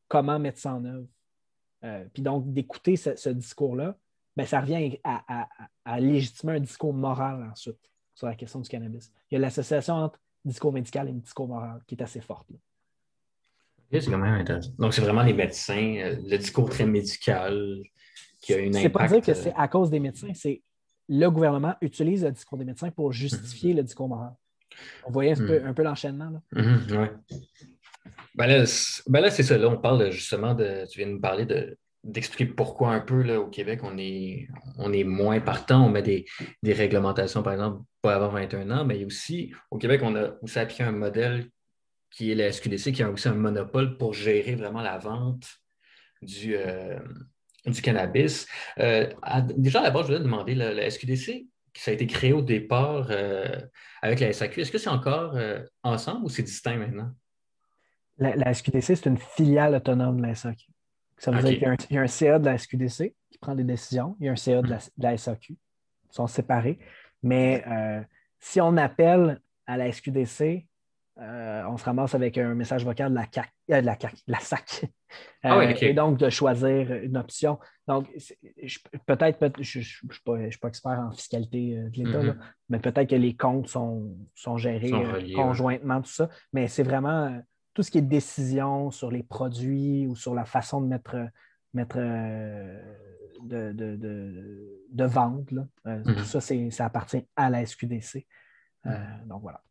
comment 0.07 0.40
mettre 0.40 0.60
ça 0.60 0.76
en 0.76 0.86
œuvre. 0.86 1.07
Euh, 1.84 2.06
puis 2.14 2.22
donc, 2.22 2.52
d'écouter 2.52 2.95
ce, 2.95 3.30
discours-là, 3.30 3.98
ben, 4.36 4.45
ça 4.45 4.62
revient 4.62 4.98
à, 5.03 5.99
légitimer 5.99 6.53
un 6.53 6.60
discours 6.60 6.94
moral 6.94 7.49
ensuite 7.52 7.80
sur 8.14 8.28
la 8.28 8.36
question 8.36 8.60
du 8.60 8.70
cannabis. 8.70 9.12
Il 9.30 9.36
y 9.36 9.38
a 9.38 9.40
l'association 9.40 9.95
entre 9.95 10.20
discours 10.45 10.74
médical 10.74 11.10
et 11.10 11.12
discours 11.12 11.48
moral 11.48 11.82
qui 11.88 11.95
est 11.95 12.02
assez 12.02 12.22
forte. 12.22 12.48
c'est 13.91 14.06
quand 14.06 14.18
même 14.18 14.36
intéressant. 14.36 14.72
Donc, 14.78 14.94
c'est 14.94 15.02
vraiment 15.02 15.24
les 15.24 15.34
médecins, 15.34 15.95
euh, 15.98 16.16
le 16.26 16.38
discours 16.38 16.70
très 16.70 16.86
médical 16.86 17.82
qui 18.41 18.53
a 18.53 18.58
une 18.58 18.76
impact. 18.76 18.84
C'est 18.84 18.90
pas 18.90 19.08
dire 19.08 19.22
que 19.22 19.34
c'est 19.34 19.53
à 19.56 19.68
cause 19.68 19.90
des 19.90 19.99
médecins, 19.99 20.34
c'est 20.34 20.62
le 21.10 21.28
gouvernement 21.30 21.76
utilise 21.82 22.24
le 22.24 22.32
discours 22.32 22.58
des 22.58 22.66
médecins 22.66 22.90
pour 22.90 23.12
justifier 23.12 23.74
le 23.74 23.84
discours 23.84 24.08
moral. 24.08 24.34
On 25.06 25.12
voyait 25.12 25.34
un, 25.34 25.74
peu, 25.74 25.82
hmm. 25.82 25.86
l'enchaînement. 25.86 26.41
Hmm, 26.53 26.78
ben 28.34 28.48
là, 28.48 28.64
ben 29.08 29.20
là 29.20 29.30
c'est 29.30 29.44
ça. 29.44 29.58
Là, 29.58 29.68
on 29.68 29.78
parle 29.78 30.10
justement 30.12 30.53
de. 30.53 30.86
Tu 30.90 30.99
viens 30.99 31.08
de 31.08 31.14
nous 31.14 31.20
parler 31.20 31.45
de, 31.45 31.78
d'expliquer 32.03 32.45
pourquoi 32.45 32.91
un 32.91 32.99
peu 32.99 33.22
là, 33.22 33.40
au 33.40 33.48
Québec, 33.48 33.82
on 33.84 33.98
est, 33.98 34.48
on 34.78 34.91
est 34.91 35.03
moins 35.03 35.40
partant. 35.40 35.86
On 35.86 35.90
met 35.90 36.02
des, 36.02 36.26
réglementations, 36.64 37.44
par 37.44 37.53
exemple, 37.53 37.84
pas 38.02 38.15
avant 38.15 38.30
21 38.30 38.72
ans, 38.72 38.86
mais 38.86 39.06
aussi, 39.06 39.53
au 39.69 39.78
Québec, 39.78 40.02
on 40.03 40.15
a 40.15 40.32
aussi 40.41 40.60
appliqué 40.60 40.84
un 40.84 40.91
modèle 40.91 41.49
qui 42.10 42.32
est 42.32 42.36
la 42.36 42.52
SQDC, 42.52 42.91
qui 42.91 43.03
a 43.03 43.10
aussi 43.10 43.28
un 43.28 43.36
monopole 43.36 43.98
pour 43.98 44.14
gérer 44.14 44.56
vraiment 44.56 44.82
la 44.82 44.98
vente 44.98 45.48
du, 46.22 46.56
euh, 46.56 46.99
du 47.65 47.82
cannabis. 47.82 48.48
Euh, 48.80 49.07
déjà, 49.56 49.82
d'abord, 49.82 50.02
je 50.03 50.07
voulais 50.07 50.19
demander, 50.19 50.56
la, 50.56 50.90
SQDC, 50.90 51.45
ça 51.76 51.91
a 51.91 51.94
été 51.94 52.07
créé 52.07 52.34
au 52.34 52.41
départ 52.41 53.07
euh, 53.11 53.45
avec 54.02 54.19
la 54.19 54.34
SAQ, 54.34 54.61
est-ce 54.61 54.72
que 54.72 54.78
c'est 54.78 54.90
encore 54.90 55.38
ensemble 55.84 56.26
ou 56.26 56.30
c'est 56.30 56.44
distinct 56.44 56.78
maintenant? 56.78 57.11
La, 58.18 58.53
SQDC, 58.53 58.95
c'est 58.95 59.06
une 59.06 59.18
filiale 59.18 59.76
autonome 59.76 60.18
de 60.18 60.28
la 60.28 60.36
SAQ. 60.36 60.65
Ça 61.22 61.31
veut 61.31 61.41
dire 61.43 61.77
qu'il 61.77 61.95
y, 61.95 61.99
a 61.99 62.02
un 62.02 62.07
CA 62.07 62.39
de 62.39 62.45
la 62.45 62.57
SQDC 62.57 63.14
qui 63.30 63.38
prend 63.39 63.53
des 63.53 63.64
décisions, 63.64 64.18
il 64.19 64.26
y 64.26 64.30
a 64.30 64.31
un 64.31 64.35
CA 64.35 64.61
de 64.61 64.76
la, 64.98 65.18
SAQ. 65.18 65.53
Ils 65.53 66.15
sont 66.15 66.27
séparés. 66.27 66.80
Mais 67.22 67.64
si 68.39 68.60
on 68.60 68.76
appelle 68.77 69.39
à 69.68 69.77
la 69.77 69.91
SQDC, 69.91 70.65
euh, 71.19 71.64
on 71.68 71.77
se 71.77 71.84
ramasse 71.84 72.15
avec 72.15 72.38
un 72.38 72.56
message 72.56 72.84
vocal 72.85 73.11
de 73.11 73.15
la, 73.15 73.26
CAC, 73.26 73.52
euh, 73.69 73.81
de 73.81 73.85
la, 73.85 73.98
la 74.27 74.39
SAC. 74.39 74.85
Ah 75.43 75.57
euh, 75.57 75.73
et 75.81 75.93
donc 75.93 76.18
de 76.18 76.30
choisir 76.30 76.91
une 76.93 77.18
option. 77.18 77.60
Donc, 77.85 78.07
peut-être, 79.06 79.61
je 79.61 79.80
ne 79.80 79.84
suis, 79.84 80.07
pas 80.23 80.68
expert 80.68 80.99
en 80.99 81.11
fiscalité 81.11 81.76
de 81.76 82.03
l'État, 82.03 82.23
mm-hmm. 82.23 82.38
mais 82.69 82.80
peut-être 82.80 83.10
que 83.10 83.15
les 83.15 83.35
comptes 83.35 83.68
sont, 83.68 84.15
sont 84.34 84.57
gérés 84.57 84.91
conjointement, 85.35 86.02
tout 86.02 86.11
ça. 86.11 86.30
Mais 86.53 86.68
c'est 86.68 86.84
vraiment 86.84 87.41
tout 87.73 87.84
ce 87.84 87.91
qui 87.91 87.98
est 87.98 88.03
décision 88.03 88.91
sur 88.91 89.11
les 89.11 89.23
produits 89.23 90.07
ou 90.07 90.15
sur 90.15 90.34
la 90.34 90.45
façon 90.45 90.81
de 90.81 90.88
mettre, 90.88 91.15
mettre 91.73 91.98
de, 93.43 93.72
de, 93.72 95.03
vente. 95.06 95.48
Tout 95.48 95.68
mm-hmm. 95.85 96.23
ça, 96.23 96.72
ça 96.72 96.85
appartient 96.85 97.26
à 97.35 97.49
la 97.49 97.65
SQDC. 97.65 98.26
Mm. 98.84 99.27
donc 99.27 99.41
voilà. 99.41 99.61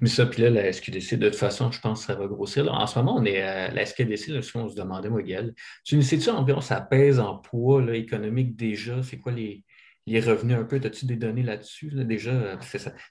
Mais 0.00 0.08
ça, 0.08 0.26
puis 0.26 0.42
là, 0.42 0.50
la 0.50 0.72
SQDC, 0.72 1.16
de 1.16 1.28
toute 1.28 1.38
façon, 1.38 1.70
je 1.70 1.80
pense 1.80 2.00
que 2.00 2.06
ça 2.06 2.14
va 2.14 2.26
grossir. 2.26 2.70
en 2.72 2.86
ce 2.86 2.98
moment, 2.98 3.16
on 3.16 3.24
est 3.24 3.40
à 3.40 3.70
la 3.70 3.86
SQDC, 3.86 4.28
là, 4.28 4.42
ce 4.42 4.52
qu'on 4.52 4.68
se 4.68 4.76
demandait, 4.76 5.08
moi, 5.08 5.22
Gaël. 5.22 5.54
Tu 5.84 6.00
sais-tu 6.02 6.30
environ, 6.30 6.60
ça 6.60 6.80
pèse 6.80 7.18
en 7.18 7.38
poids 7.38 7.82
là, 7.82 7.94
économique 7.94 8.56
déjà? 8.56 9.02
C'est 9.02 9.18
quoi 9.18 9.32
les, 9.32 9.64
revenus 10.06 10.56
un 10.58 10.64
peu? 10.64 10.80
As-tu 10.84 11.06
des 11.06 11.16
données 11.16 11.42
là-dessus? 11.42 11.90
déjà, 12.04 12.58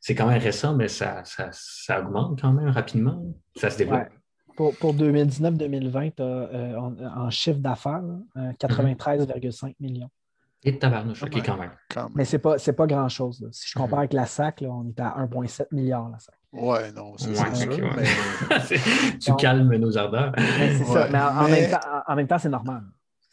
c'est 0.02 0.16
quand 0.16 0.28
même 0.28 0.42
récent, 0.42 0.76
mais 0.76 0.88
ça, 0.88 1.24
ça, 1.24 2.02
augmente 2.02 2.42
quand 2.42 2.54
même 2.54 2.70
rapidement. 2.70 3.24
Ça 3.56 3.70
se 3.70 3.78
développe. 3.78 4.10
Pour, 4.56 4.74
2019-2020, 4.74 6.14
euh, 6.20 6.76
en, 6.78 7.30
chiffre 7.32 7.60
d'affaires, 7.60 8.04
93,5 8.36 9.66
euh, 9.66 9.74
millions. 9.80 10.10
Et 10.66 10.72
de 10.72 10.78
tabarnouche, 10.78 11.24
OK, 11.24 11.42
quand 11.44 11.58
même. 11.58 11.72
Mais 12.16 12.24
ce 12.24 12.38
n'est 12.38 12.42
pas, 12.42 12.56
pas 12.58 12.88
grand-chose. 12.88 13.46
Si 13.52 13.70
je 13.70 13.78
compare 13.78 14.00
avec 14.00 14.14
la 14.14 14.26
SAC, 14.26 14.64
on 14.66 14.88
est 14.88 15.00
à 15.00 15.16
1,7 15.18 15.66
milliard, 15.72 16.10
la 16.10 16.20
SAC. 16.20 16.36
Ouais, 16.54 16.92
non, 16.92 17.16
c'est 17.18 17.34
tu 19.20 19.36
calmes 19.36 19.76
nos 19.76 19.98
ardeurs. 19.98 20.32
c'est 20.38 20.84
ça, 20.86 21.08
mais, 21.12 21.20
en, 22.08 22.16
Même 22.16 22.28
temps, 22.28 22.38
c'est 22.38 22.50
normal. 22.50 22.84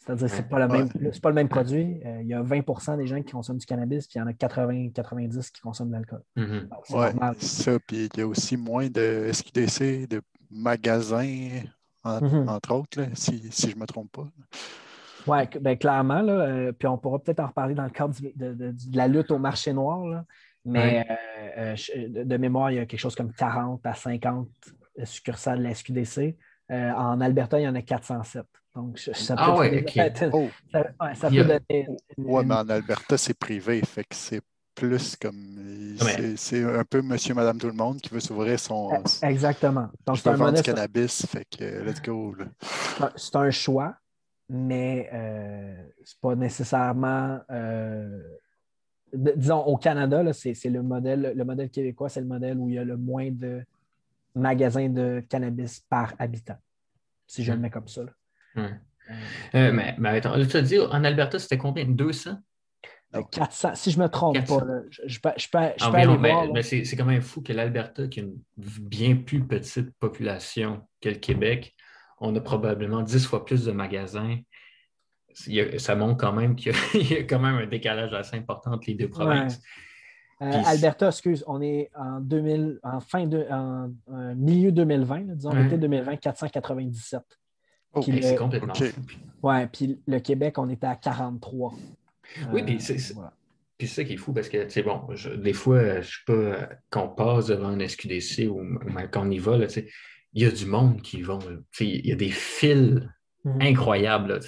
C'est-à-dire 0.03 0.27
que 0.27 0.33
ce 0.33 0.41
n'est 0.41 0.47
pas, 0.47 0.59
le 0.59 0.67
même, 0.67 0.89
pas 1.21 1.29
le 1.29 1.35
même 1.35 1.47
produit. 1.47 2.01
Euh, 2.03 2.21
il 2.21 2.27
y 2.27 2.33
a 2.33 2.41
20% 2.41 2.97
des 2.97 3.05
gens 3.05 3.21
qui 3.21 3.31
consomment 3.31 3.59
du 3.59 3.67
cannabis, 3.67 4.07
puis 4.07 4.17
il 4.17 4.19
y 4.19 4.21
en 4.23 4.27
a 4.27 4.31
80-90 4.31 5.51
qui 5.51 5.61
consomment 5.61 5.89
de 5.89 5.93
l'alcool. 5.93 6.23
Mm-hmm. 6.37 6.67
C'est 6.83 6.93
normal. 6.93 7.35
ça. 7.37 7.79
Puis 7.85 8.09
il 8.11 8.19
y 8.19 8.23
a 8.23 8.27
aussi 8.27 8.57
moins 8.57 8.89
de 8.89 9.29
SQDC, 9.31 10.07
de 10.07 10.21
magasins, 10.49 11.61
mm-hmm. 12.03 12.49
entre 12.49 12.73
autres, 12.73 13.05
si, 13.13 13.47
si 13.51 13.69
je 13.69 13.75
ne 13.75 13.81
me 13.81 13.85
trompe 13.85 14.11
pas. 14.11 14.27
Oui, 15.27 15.39
ben, 15.59 15.77
clairement. 15.77 16.21
Là, 16.21 16.33
euh, 16.33 16.71
puis 16.71 16.87
on 16.87 16.97
pourra 16.97 17.19
peut-être 17.19 17.39
en 17.39 17.47
reparler 17.47 17.75
dans 17.75 17.83
le 17.83 17.89
cadre 17.89 18.15
de, 18.35 18.73
la 18.93 19.07
lutte 19.07 19.31
au 19.31 19.37
marché 19.37 19.73
noir. 19.73 20.23
mais 20.65 21.05
euh, 21.57 21.75
euh, 21.95 22.23
de, 22.23 22.37
mémoire, 22.37 22.71
il 22.71 22.77
y 22.77 22.79
a 22.79 22.85
quelque 22.85 22.99
chose 22.99 23.15
comme 23.15 23.33
40 23.33 23.85
à 23.85 23.93
50 23.93 24.47
succursales 25.03 25.59
de 25.59 25.63
la 25.63 25.73
SQDC. 25.73 26.37
En 26.71 27.21
Alberta, 27.21 27.59
il 27.59 27.63
y 27.63 27.67
en 27.67 27.75
a 27.75 27.81
407. 27.81 28.45
Donc, 28.73 28.97
ça 28.99 29.35
peut, 29.35 29.41
ah 29.43 29.57
ouais, 29.57 29.85
oh. 30.31 30.47
ça, 31.13 31.29
peut 31.29 31.43
donner. 31.43 31.87
Oui, 32.17 32.45
mais 32.45 32.55
en 32.55 32.69
Alberta, 32.69 33.17
c'est 33.17 33.33
privé. 33.33 33.81
Fait 33.81 34.03
que 34.03 34.15
c'est 34.15 34.41
plus 34.73 35.17
comme. 35.17 35.97
C'est 36.37 36.63
un 36.63 36.85
peu 36.85 37.01
monsieur, 37.01 37.33
madame, 37.33 37.57
tout 37.57 37.67
le 37.67 37.73
monde 37.73 37.99
qui 37.99 38.13
veut 38.13 38.21
s'ouvrir 38.21 38.57
son. 38.57 38.89
Exactement. 39.23 39.89
Donc, 40.05 40.17
c'est 40.19 40.29
un 40.29 40.37
modèle. 40.37 40.63
cannabis, 40.63 41.25
fait 41.25 41.45
que 41.45 41.83
let's 41.83 42.01
go. 42.01 42.33
C'est 43.17 43.35
un 43.35 43.51
choix 43.51 43.97
mais 44.51 45.09
euh, 45.13 45.73
ce 46.03 46.13
n'est 46.13 46.19
pas 46.21 46.35
nécessairement. 46.35 47.39
Euh, 47.49 48.21
disons, 49.13 49.61
au 49.61 49.77
Canada, 49.77 50.21
c'est 50.33 50.65
le 50.65 50.83
modèle, 50.83 51.33
le 51.35 51.45
modèle 51.45 51.69
québécois, 51.69 52.09
c'est 52.09 52.19
le 52.19 52.27
modèle 52.27 52.57
où 52.57 52.69
il 52.69 52.75
y 52.75 52.77
a 52.77 52.83
le 52.83 52.97
moins 52.97 53.29
de 53.31 53.63
magasins 54.35 54.89
de 54.89 55.23
cannabis 55.29 55.79
par 55.89 56.13
habitant, 56.19 56.57
si 57.27 57.43
je 57.43 57.51
le 57.51 57.59
mets 57.59 57.69
comme 57.69 57.87
ça. 57.87 58.01
Euh, 58.57 59.71
mais, 59.71 59.95
mais 59.97 60.09
attends, 60.09 60.33
tu 60.45 60.57
as 60.57 60.61
dit 60.61 60.79
en 60.79 61.03
Alberta, 61.03 61.39
c'était 61.39 61.57
combien? 61.57 61.85
200 61.85 62.37
400, 63.31 63.75
si 63.75 63.91
je 63.91 63.97
ne 63.97 64.03
me 64.03 64.09
trompe 64.09 64.37
pas, 64.47 64.61
je, 64.89 65.19
peux, 65.19 65.29
je 65.37 65.85
aller 65.85 66.15
voir. 66.15 66.51
Mais 66.53 66.63
c'est 66.63 66.95
quand 66.95 67.05
même 67.05 67.21
fou 67.21 67.41
que 67.41 67.51
l'Alberta, 67.51 68.07
qui 68.07 68.21
a 68.21 68.23
une 68.23 68.39
bien 68.57 69.15
plus 69.15 69.45
petite 69.45 69.91
population 69.99 70.87
que 71.01 71.09
le 71.09 71.15
Québec, 71.15 71.75
on 72.19 72.35
a 72.35 72.39
probablement 72.41 73.01
dix 73.01 73.25
fois 73.25 73.43
plus 73.43 73.65
de 73.65 73.71
magasins. 73.71 74.37
ça 75.33 75.95
montre 75.95 76.17
quand 76.17 76.33
même 76.33 76.55
qu'il 76.55 76.71
y, 77.11 77.15
a 77.15 77.23
quand 77.23 77.39
même 77.39 77.55
un 77.55 77.67
décalage 77.67 78.13
assez 78.13 78.37
important 78.37 78.73
entre 78.73 78.85
les 78.87 78.95
deux 78.95 79.09
provinces. 79.09 79.61
Euh, 80.41 80.61
Alberta, 80.65 81.07
excuse, 81.07 81.43
on 81.45 81.61
est 81.61 81.91
en, 81.95 82.19
2000, 82.19 82.79
en 82.83 82.99
fin 82.99 83.27
de, 83.27 83.45
en, 83.51 83.91
milieu 84.35 84.71
2020, 84.71 85.35
disons, 85.35 85.51
été 85.51 85.77
2020, 85.77 86.15
497. 86.17 87.21
c'est 88.03 88.35
complètement 88.35 88.73
fou. 88.73 88.85
Oui, 89.43 89.67
puis 89.71 90.01
le 90.07 90.19
Québec, 90.19 90.57
on 90.57 90.69
était 90.69 90.87
à 90.87 90.95
43. 90.95 91.73
Oui, 92.53 92.63
puis 92.63 92.79
c'est 92.79 92.97
ça 93.87 94.03
qui 94.03 94.13
est 94.13 94.17
fou 94.17 94.33
parce 94.33 94.49
que, 94.49 94.67
c'est 94.67 94.83
bon, 94.83 95.01
des 95.37 95.53
fois, 95.53 95.81
je 95.81 95.97
ne 95.99 96.03
sais 96.03 96.23
pas, 96.25 96.69
qu'on 96.89 97.09
passe 97.09 97.47
devant 97.47 97.69
un 97.69 97.87
SQDC 97.87 98.47
ou, 98.47 98.63
quand 99.11 99.27
on 99.27 99.31
y 99.31 99.37
va, 99.37 99.57
là, 99.57 99.67
il 100.33 100.41
y 100.41 100.45
a 100.45 100.51
du 100.51 100.65
monde 100.65 101.01
qui 101.01 101.21
vont. 101.21 101.39
Il 101.79 102.07
y 102.07 102.11
a 102.11 102.15
des 102.15 102.29
fils 102.29 103.01
mhm. 103.43 103.61
incroyables. 103.61 104.39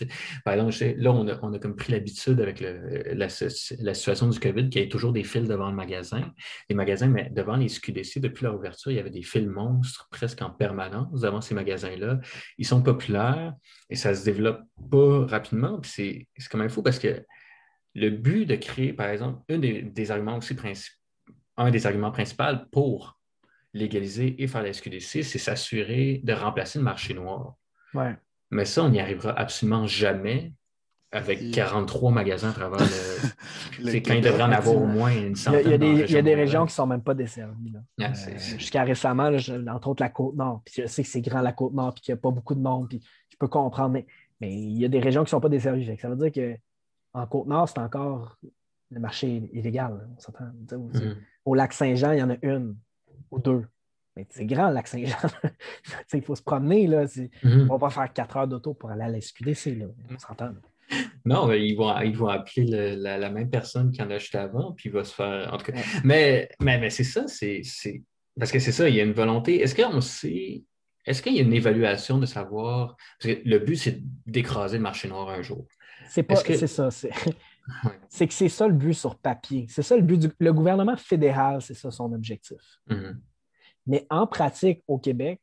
Par 0.45 0.53
exemple, 0.53 1.01
là, 1.01 1.11
on 1.11 1.27
a, 1.27 1.39
on 1.41 1.53
a 1.53 1.59
comme 1.59 1.75
pris 1.75 1.91
l'habitude 1.91 2.39
avec 2.39 2.59
le, 2.59 3.13
la, 3.13 3.29
situation 3.29 4.27
du 4.29 4.39
COVID 4.39 4.69
qu'il 4.69 4.81
y 4.81 4.83
ait 4.83 4.89
toujours 4.89 5.13
des 5.13 5.23
fils 5.23 5.47
devant 5.47 5.69
le 5.69 5.75
magasin. 5.75 6.31
Les 6.69 6.75
magasins, 6.75 7.07
mais 7.07 7.29
devant 7.29 7.55
les 7.55 7.69
SQDC, 7.69 8.19
depuis 8.19 8.43
leur 8.43 8.55
ouverture, 8.55 8.91
il 8.91 8.95
y 8.95 8.99
avait 8.99 9.09
des 9.09 9.23
fils 9.23 9.47
monstres 9.47 10.07
presque 10.11 10.41
en 10.41 10.49
permanence 10.49 11.21
devant 11.21 11.41
ces 11.41 11.55
magasins-là. 11.55 12.19
Ils 12.57 12.67
sont 12.67 12.81
populaires 12.81 13.53
et 13.89 13.95
ça 13.95 14.13
se 14.13 14.25
développe 14.25 14.61
pas 14.89 15.25
rapidement. 15.27 15.81
c'est 15.83 16.27
quand 16.49 16.57
même 16.57 16.69
fou 16.69 16.83
parce 16.83 16.99
que 16.99 17.23
le 17.95 18.09
but 18.09 18.45
de 18.45 18.55
créer, 18.55 18.93
par 18.93 19.09
exemple, 19.09 19.41
un 19.49 19.59
des, 19.59 19.83
des 19.83 20.11
arguments 20.11 20.37
aussi 20.37 20.55
principaux, 20.55 20.97
un 21.57 21.69
des 21.69 21.85
arguments 21.85 22.11
principaux 22.11 22.43
pour 22.71 23.19
légaliser 23.73 24.41
et 24.41 24.47
faire 24.47 24.63
la 24.63 24.73
SQDC, 24.73 25.23
c'est 25.23 25.37
s'assurer 25.37 26.21
de 26.23 26.33
remplacer 26.33 26.79
le 26.79 26.85
marché 26.85 27.13
noir. 27.13 27.55
Mais 28.53 28.65
ça, 28.65 28.83
on 28.83 28.89
n'y 28.89 28.99
arrivera 28.99 29.31
absolument 29.31 29.87
jamais 29.87 30.53
avec 31.11 31.51
43 31.51 32.11
magasins 32.11 32.49
à 32.49 32.53
travers 32.53 32.79
le. 32.79 33.89
c'est 33.89 34.01
quand 34.01 34.15
il 34.15 34.21
devrait 34.21 34.43
en 34.43 34.51
avoir 34.51 34.75
au 34.75 34.87
moins 34.87 35.11
une 35.11 35.35
centaine. 35.35 35.61
Il 35.65 35.71
y 35.71 35.73
a, 35.73 35.77
des, 35.77 35.91
il 36.05 36.11
y 36.11 36.17
a 36.17 36.21
des 36.21 36.33
régions 36.35 36.61
qui 36.61 36.71
ne 36.71 36.75
sont 36.75 36.87
même 36.87 37.03
pas 37.03 37.13
desservies. 37.13 37.73
Euh, 38.01 38.05
jusqu'à 38.57 38.83
récemment, 38.83 39.29
entre 39.69 39.89
autres 39.89 40.01
la 40.01 40.09
Côte-Nord. 40.09 40.61
Puis 40.65 40.81
je 40.81 40.87
sais 40.87 41.03
que 41.03 41.09
c'est 41.09 41.21
grand 41.21 41.41
la 41.41 41.53
Côte-Nord, 41.53 41.93
puis 41.93 42.01
qu'il 42.01 42.15
n'y 42.15 42.19
a 42.19 42.21
pas 42.21 42.31
beaucoup 42.31 42.55
de 42.55 42.61
monde, 42.61 42.89
puis 42.89 42.99
je 43.29 43.37
peux 43.37 43.47
comprendre, 43.47 43.91
mais, 43.91 44.07
mais 44.41 44.51
il 44.53 44.77
y 44.79 44.85
a 44.85 44.87
des 44.87 44.99
régions 44.99 45.21
qui 45.21 45.27
ne 45.27 45.31
sont 45.31 45.41
pas 45.41 45.49
desservies. 45.49 45.97
Ça 45.99 46.09
veut 46.09 46.29
dire 46.29 46.57
qu'en 47.13 47.27
Côte-Nord, 47.27 47.69
c'est 47.69 47.79
encore 47.79 48.37
le 48.89 48.99
marché 48.99 49.49
illégal. 49.53 50.07
Mm-hmm. 50.71 51.15
Au 51.45 51.53
lac 51.53 51.73
Saint-Jean, 51.73 52.11
il 52.13 52.19
y 52.19 52.23
en 52.23 52.31
a 52.31 52.37
une 52.41 52.75
ou 53.29 53.39
deux. 53.39 53.65
Mais 54.15 54.27
c'est 54.29 54.45
grand, 54.45 54.69
le 54.69 54.75
lac 54.75 54.87
Saint-Jean. 54.87 55.17
il 56.13 56.21
faut 56.21 56.35
se 56.35 56.41
promener. 56.41 56.87
Là. 56.87 57.05
Mhm. 57.05 57.29
On 57.43 57.47
ne 57.47 57.69
va 57.69 57.79
pas 57.79 57.89
faire 57.89 58.13
quatre 58.13 58.37
heures 58.37 58.47
d'auto 58.47 58.73
pour 58.73 58.91
aller 58.91 59.03
à 59.03 59.09
la 59.09 59.19
SQDC. 59.19 59.77
Là. 59.77 59.85
On 60.11 60.19
s'entend. 60.19 60.53
Non, 61.25 61.51
ils 61.53 61.75
vont, 61.75 61.97
ils 62.01 62.15
vont 62.15 62.27
appeler 62.27 62.95
la, 62.97 63.29
même 63.29 63.49
personne 63.49 63.89
qui 63.89 64.01
en 64.01 64.11
a 64.11 64.15
acheté 64.15 64.37
avant, 64.37 64.73
puis 64.73 64.89
il 64.89 64.91
va 64.91 65.03
se 65.03 65.15
faire. 65.15 65.51
En 65.51 65.57
tout 65.57 65.71
cas. 65.71 65.79
Mais, 66.03 66.49
mais, 66.59 66.77
mais 66.77 66.89
c'est 66.89 67.05
ça, 67.05 67.27
c'est. 67.27 67.61
Parce 68.37 68.51
que 68.51 68.59
c'est 68.59 68.73
ça, 68.73 68.89
il 68.89 68.95
y 68.95 68.99
a 68.99 69.03
une 69.03 69.13
volonté. 69.13 69.61
Est-ce 69.61 69.73
qu'on 69.73 70.01
sait. 70.01 70.63
Est-ce 71.05 71.21
qu'il 71.23 71.33
y 71.33 71.39
a 71.39 71.41
une 71.41 71.53
évaluation 71.53 72.19
de 72.19 72.25
savoir. 72.25 72.97
Parce 73.19 73.33
que 73.33 73.41
le 73.43 73.59
but, 73.59 73.77
c'est 73.77 74.01
d'écraser 74.27 74.77
le 74.77 74.83
marché 74.83 75.07
noir 75.07 75.29
un 75.29 75.41
jour. 75.41 75.65
C'est 76.09 76.23
pas. 76.23 76.35
C'est 76.35 76.67
ça. 76.67 76.89
C'est 78.09 78.27
que 78.27 78.33
c'est 78.33 78.49
ça 78.49 78.67
le 78.67 78.73
but 78.73 78.93
sur 78.93 79.17
papier. 79.17 79.67
C'est 79.69 79.83
ça 79.83 79.95
le 79.95 80.01
but 80.01 80.17
du 80.17 80.29
le 80.37 80.53
gouvernement 80.53 80.97
fédéral, 80.97 81.61
c'est 81.61 81.73
ça 81.73 81.91
son 81.91 82.11
objectif. 82.11 82.59
Mhm. 82.89 83.21
Mais 83.87 84.05
en 84.09 84.27
pratique, 84.27 84.83
au 84.87 84.97
Québec, 84.97 85.41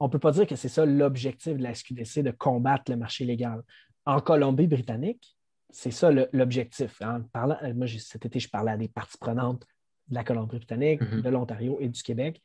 on 0.00 0.06
ne 0.06 0.10
peut 0.10 0.18
pas 0.18 0.32
dire 0.32 0.46
que 0.46 0.56
c'est 0.56 0.68
ça 0.68 0.84
l'objectif 0.84 1.56
de 1.56 1.62
la 1.62 1.74
SQDC, 1.74 2.22
de 2.22 2.30
combattre 2.32 2.90
le 2.90 2.96
marché 2.96 3.24
légal. 3.24 3.62
En 4.04 4.20
Colombie-Britannique, 4.20 5.36
c'est 5.70 5.90
ça 5.90 6.10
l'objectif. 6.32 7.00
moi, 7.00 7.86
cet 7.86 8.26
été, 8.26 8.40
je 8.40 8.48
parlais 8.48 8.72
à 8.72 8.76
des 8.76 8.88
parties 8.88 9.18
prenantes 9.18 9.64
de 10.08 10.14
la 10.14 10.24
Colombie-Britannique, 10.24 11.00
mhm. 11.00 11.22
de 11.22 11.28
l'Ontario 11.28 11.78
et 11.80 11.88
du 11.88 12.02
Québec. 12.02 12.42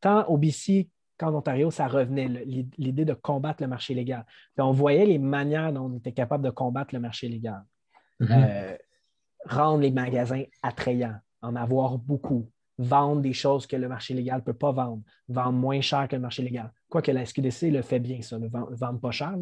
Tant 0.00 0.24
au 0.28 0.36
BC 0.36 0.88
qu'en 1.18 1.34
Ontario, 1.34 1.70
ça 1.70 1.86
revenait, 1.86 2.28
l'idée 2.78 3.04
de 3.04 3.14
combattre 3.14 3.62
le 3.62 3.68
marché 3.68 3.94
légal. 3.94 4.24
on 4.56 4.72
voyait 4.72 5.06
les 5.06 5.18
manières 5.18 5.72
dont 5.72 5.86
on 5.86 5.96
était 5.96 6.12
capable 6.12 6.44
de 6.44 6.50
combattre 6.50 6.94
le 6.94 7.00
marché 7.00 7.28
légal. 7.28 7.62
Mhm. 8.20 8.28
Euh, 8.30 8.76
rendre 9.46 9.80
les 9.80 9.90
magasins 9.90 10.44
attrayants, 10.62 11.18
en 11.42 11.56
avoir 11.56 11.98
beaucoup, 11.98 12.50
vendre 12.82 13.20
des 13.20 13.32
choses 13.32 13.66
que 13.66 13.76
le 13.76 13.88
marché 13.88 14.14
légal 14.14 14.38
ne 14.38 14.42
peut 14.42 14.52
pas 14.52 14.72
vendre, 14.72 15.02
vendre 15.28 15.52
moins 15.52 15.80
cher 15.80 16.08
que 16.08 16.16
le 16.16 16.22
marché 16.22 16.42
légal. 16.42 16.72
Quoique 16.88 17.10
la 17.10 17.24
SQDC 17.24 17.70
le 17.70 17.82
fait 17.82 18.00
bien, 18.00 18.20
ça, 18.22 18.38
le 18.38 18.48
vendre 18.48 19.00
pas 19.00 19.10
cher. 19.10 19.34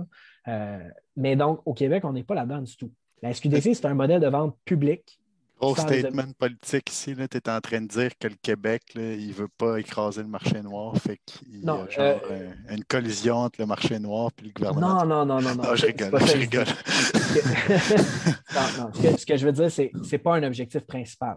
Euh, 0.48 0.88
mais 1.16 1.36
donc, 1.36 1.60
au 1.64 1.74
Québec, 1.74 2.04
on 2.04 2.12
n'est 2.12 2.24
pas 2.24 2.34
là-dedans 2.34 2.62
du 2.62 2.76
tout. 2.76 2.92
La 3.22 3.34
SQDC, 3.34 3.74
c'est 3.74 3.86
un 3.86 3.94
modèle 3.94 4.20
de 4.20 4.28
vente 4.28 4.56
public 4.64 5.20
Gros 5.60 5.76
statement 5.76 6.32
politique 6.38 6.90
ici, 6.90 7.14
tu 7.14 7.36
es 7.36 7.50
en 7.50 7.60
train 7.60 7.82
de 7.82 7.86
dire 7.86 8.10
que 8.18 8.28
le 8.28 8.36
Québec, 8.40 8.82
il 8.94 9.28
ne 9.28 9.32
veut 9.32 9.48
pas 9.58 9.78
écraser 9.78 10.22
le 10.22 10.28
marché 10.28 10.62
noir, 10.62 10.96
fait 10.96 11.20
qu'il 11.26 11.62
y 11.62 11.68
a 11.68 11.86
genre 11.90 12.20
euh, 12.30 12.50
une 12.70 12.84
collision 12.84 13.36
entre 13.36 13.60
le 13.60 13.66
marché 13.66 13.98
noir 13.98 14.30
et 14.38 14.46
le 14.46 14.52
gouvernement. 14.52 15.04
Non, 15.04 15.26
non, 15.26 15.26
non, 15.26 15.42
non. 15.42 15.54
non, 15.56 15.74
je 15.74 15.86
rigole, 15.86 16.18
je 16.18 16.36
rigole. 16.38 16.64
non, 18.54 18.84
non. 18.84 19.16
Ce 19.18 19.26
que, 19.26 19.36
je 19.36 19.44
veux 19.44 19.52
dire, 19.52 19.70
c'est 19.70 19.90
que 19.90 20.02
ce 20.02 20.12
n'est 20.12 20.18
pas 20.18 20.36
un 20.36 20.42
objectif 20.44 20.80
principal. 20.86 21.36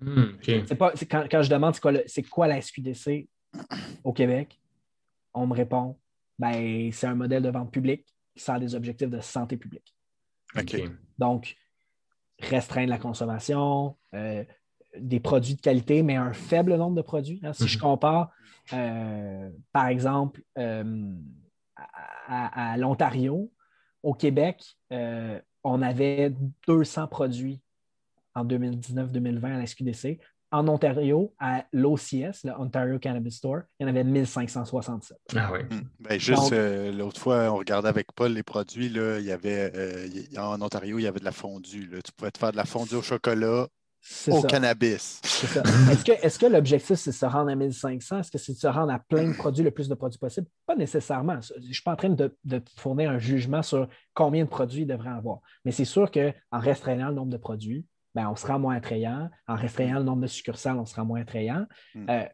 Hmm, 0.00 0.32
pas, 0.78 0.92
quand, 1.10 1.26
quand, 1.30 1.42
je 1.42 1.50
demande 1.50 1.74
c'est 1.74 1.80
quoi, 1.80 1.92
quoi, 2.30 2.48
la 2.48 2.60
SQDC 2.60 3.28
au 4.04 4.12
Québec, 4.12 4.58
on 5.34 5.46
me 5.46 5.54
répond 5.54 5.96
ben, 6.40 6.90
c'est 6.90 7.06
un 7.06 7.14
modèle 7.14 7.42
de 7.42 7.50
vente 7.50 7.70
publique 7.70 8.06
qui 8.34 8.42
sert 8.42 8.58
des 8.58 8.74
objectifs 8.74 9.10
de 9.10 9.20
santé 9.20 9.58
publique. 9.58 9.94
Donc, 11.18 11.54
restreindre 12.40 12.88
la 12.88 12.98
consommation, 12.98 13.96
euh, 14.14 14.42
des 14.96 15.20
produits 15.20 15.54
de 15.54 15.60
qualité, 15.60 16.02
mais 16.02 16.16
un 16.16 16.32
faible 16.32 16.76
nombre 16.76 16.96
de 16.96 17.02
produits. 17.02 17.40
Hein. 17.44 17.52
Si 17.52 17.68
je 17.68 17.76
mhm. 17.76 17.82
compare, 17.82 18.32
euh, 18.72 19.50
par 19.70 19.88
exemple, 19.88 20.42
euh, 20.56 21.14
à, 22.26 22.76
l'Ontario, 22.78 23.52
au 24.02 24.14
Québec, 24.14 24.64
on 25.62 25.82
avait 25.82 26.32
200 26.66 27.06
produits 27.08 27.60
en 28.34 28.44
2019-2020 28.44 29.44
à 29.44 29.58
la 29.58 29.66
SQDC. 29.66 30.18
En 30.52 30.66
Ontario, 30.66 31.32
à 31.38 31.64
l'OCS, 31.72 32.42
le 32.42 32.58
Ontario 32.58 32.98
Cannabis 32.98 33.36
Store, 33.36 33.60
il 33.78 33.84
y 33.84 33.86
en 33.86 33.88
avait 33.88 34.02
1567. 34.02 35.16
Ah 35.36 35.50
oui. 35.52 35.60
Hmm. 35.70 35.82
Ben, 36.00 36.18
juste 36.18 36.52
l'autre 36.52 37.20
fois, 37.20 37.52
on 37.52 37.56
regardait 37.56 37.88
avec 37.88 38.08
Paul 38.12 38.32
les 38.32 38.42
produits. 38.42 38.88
Là, 38.88 39.20
il 39.20 39.26
y 39.26 39.32
avait, 39.32 39.72
en 40.36 40.60
Ontario, 40.60 40.98
il 40.98 41.02
y 41.02 41.06
avait 41.06 41.20
de 41.20 41.24
la 41.24 41.30
fondue. 41.30 41.88
Tu 42.04 42.12
pouvais 42.16 42.32
te 42.32 42.38
faire 42.38 42.50
de 42.50 42.56
la 42.56 42.64
fondue 42.64 42.96
au 42.96 43.02
chocolat 43.02 43.68
au 44.28 44.42
cannabis. 44.42 45.20
Est-ce 45.90 46.04
que, 46.04 46.12
est 46.12 46.38
que 46.38 46.46
l'objectif, 46.46 46.96
c'est 46.96 47.10
de 47.10 47.14
se 47.14 47.26
rendre 47.26 47.50
à 47.50 47.54
1500? 47.54 48.20
Est-ce 48.20 48.30
que 48.30 48.38
c'est 48.38 48.52
de 48.54 48.58
se 48.58 48.66
rendre 48.66 48.92
à 48.92 48.98
plein 48.98 49.28
de 49.28 49.36
produits, 49.36 49.62
le 49.62 49.70
plus 49.70 49.88
de 49.88 49.94
produits 49.94 50.18
possible? 50.18 50.46
Pas 50.66 50.76
nécessairement. 50.76 51.38
Je 51.40 51.66
ne 51.66 51.72
suis 51.72 51.82
pas 51.82 51.92
en 51.92 51.96
train 51.96 52.08
de, 52.08 52.36
de, 52.44 52.62
fournir 52.76 53.10
un 53.10 53.18
jugement 53.18 53.62
sur 53.62 53.88
combien 54.14 54.44
de 54.44 54.48
produits 54.48 54.82
il 54.82 54.86
devrait 54.86 55.10
avoir. 55.10 55.40
Mais 55.64 55.72
c'est 55.72 55.84
sûr 55.84 56.10
qu'en 56.10 56.32
restreignant 56.52 57.08
le 57.08 57.14
nombre 57.14 57.32
de 57.32 57.36
produits, 57.36 57.84
ben, 58.14 58.28
on 58.28 58.36
sera 58.36 58.58
moins 58.58 58.76
attrayant. 58.76 59.30
En 59.46 59.54
restreignant 59.54 59.98
le 59.98 60.04
nombre 60.04 60.22
de 60.22 60.26
succursales, 60.26 60.78
on 60.78 60.86
sera 60.86 61.04
moins 61.04 61.20
attrayant. 61.20 61.66
Hmm. 61.94 62.06
Euh, 62.10 62.24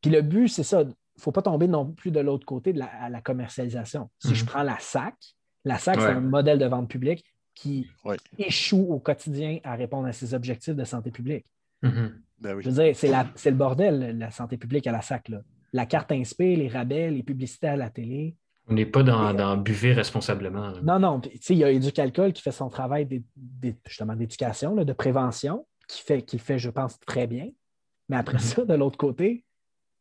puis 0.00 0.10
le 0.10 0.22
but, 0.22 0.48
c'est 0.48 0.62
ça. 0.62 0.82
Il 0.82 0.88
ne 0.88 1.22
faut 1.22 1.32
pas 1.32 1.42
tomber 1.42 1.68
non 1.68 1.92
plus 1.92 2.10
de 2.10 2.20
l'autre 2.20 2.46
côté 2.46 2.72
de 2.72 2.78
la, 2.78 2.86
à 2.86 3.08
la 3.08 3.20
commercialisation. 3.20 4.10
Si 4.18 4.34
je 4.34 4.44
hmm. 4.44 4.46
prends 4.46 4.62
la 4.62 4.78
SAC, 4.78 5.14
la 5.64 5.78
SAC, 5.78 6.00
c'est 6.00 6.06
un 6.06 6.20
modèle 6.20 6.58
de 6.58 6.66
vente 6.66 6.88
publique 6.88 7.24
qui 7.54 7.86
échoue 8.38 8.86
au 8.88 8.98
quotidien 8.98 9.58
à 9.62 9.74
répondre 9.74 10.08
à 10.08 10.12
ses 10.12 10.34
objectifs 10.34 10.74
de 10.74 10.84
santé 10.84 11.10
publique. 11.10 11.46
Hmm. 11.82 12.08
Ben 12.40 12.58
je 12.60 12.70
veux 12.70 12.82
dire, 12.82 12.96
c'est 12.96 13.50
le 13.50 13.56
bordel, 13.56 14.18
la 14.18 14.30
santé 14.30 14.56
publique 14.56 14.86
à 14.86 14.92
la 14.92 15.02
SAC. 15.02 15.30
La 15.72 15.86
carte 15.86 16.12
inspire, 16.12 16.58
les 16.58 16.68
rabais, 16.68 17.10
les 17.10 17.22
publicités 17.22 17.68
à 17.68 17.76
la 17.76 17.88
télé, 17.88 18.36
on 18.72 18.74
n'est 18.74 18.86
pas 18.86 19.02
dans, 19.02 19.34
dans 19.34 19.56
buvez 19.56 19.92
responsablement. 19.92 20.72
Non, 20.82 20.98
non. 20.98 21.20
Il 21.50 21.56
y 21.56 21.64
a 21.64 21.70
Éducalcool 21.70 22.32
qui 22.32 22.40
fait 22.40 22.52
son 22.52 22.70
travail 22.70 23.06
justement 23.86 24.16
d'éducation, 24.16 24.74
de 24.74 24.92
prévention, 24.94 25.66
qui 25.86 26.02
fait, 26.02 26.22
qui 26.22 26.38
fait, 26.38 26.58
je 26.58 26.70
pense, 26.70 26.98
très 27.00 27.26
bien. 27.26 27.50
Mais 28.08 28.16
après 28.16 28.38
mhm. 28.38 28.40
ça, 28.40 28.64
de 28.64 28.74
l'autre 28.74 28.96
côté, 28.96 29.44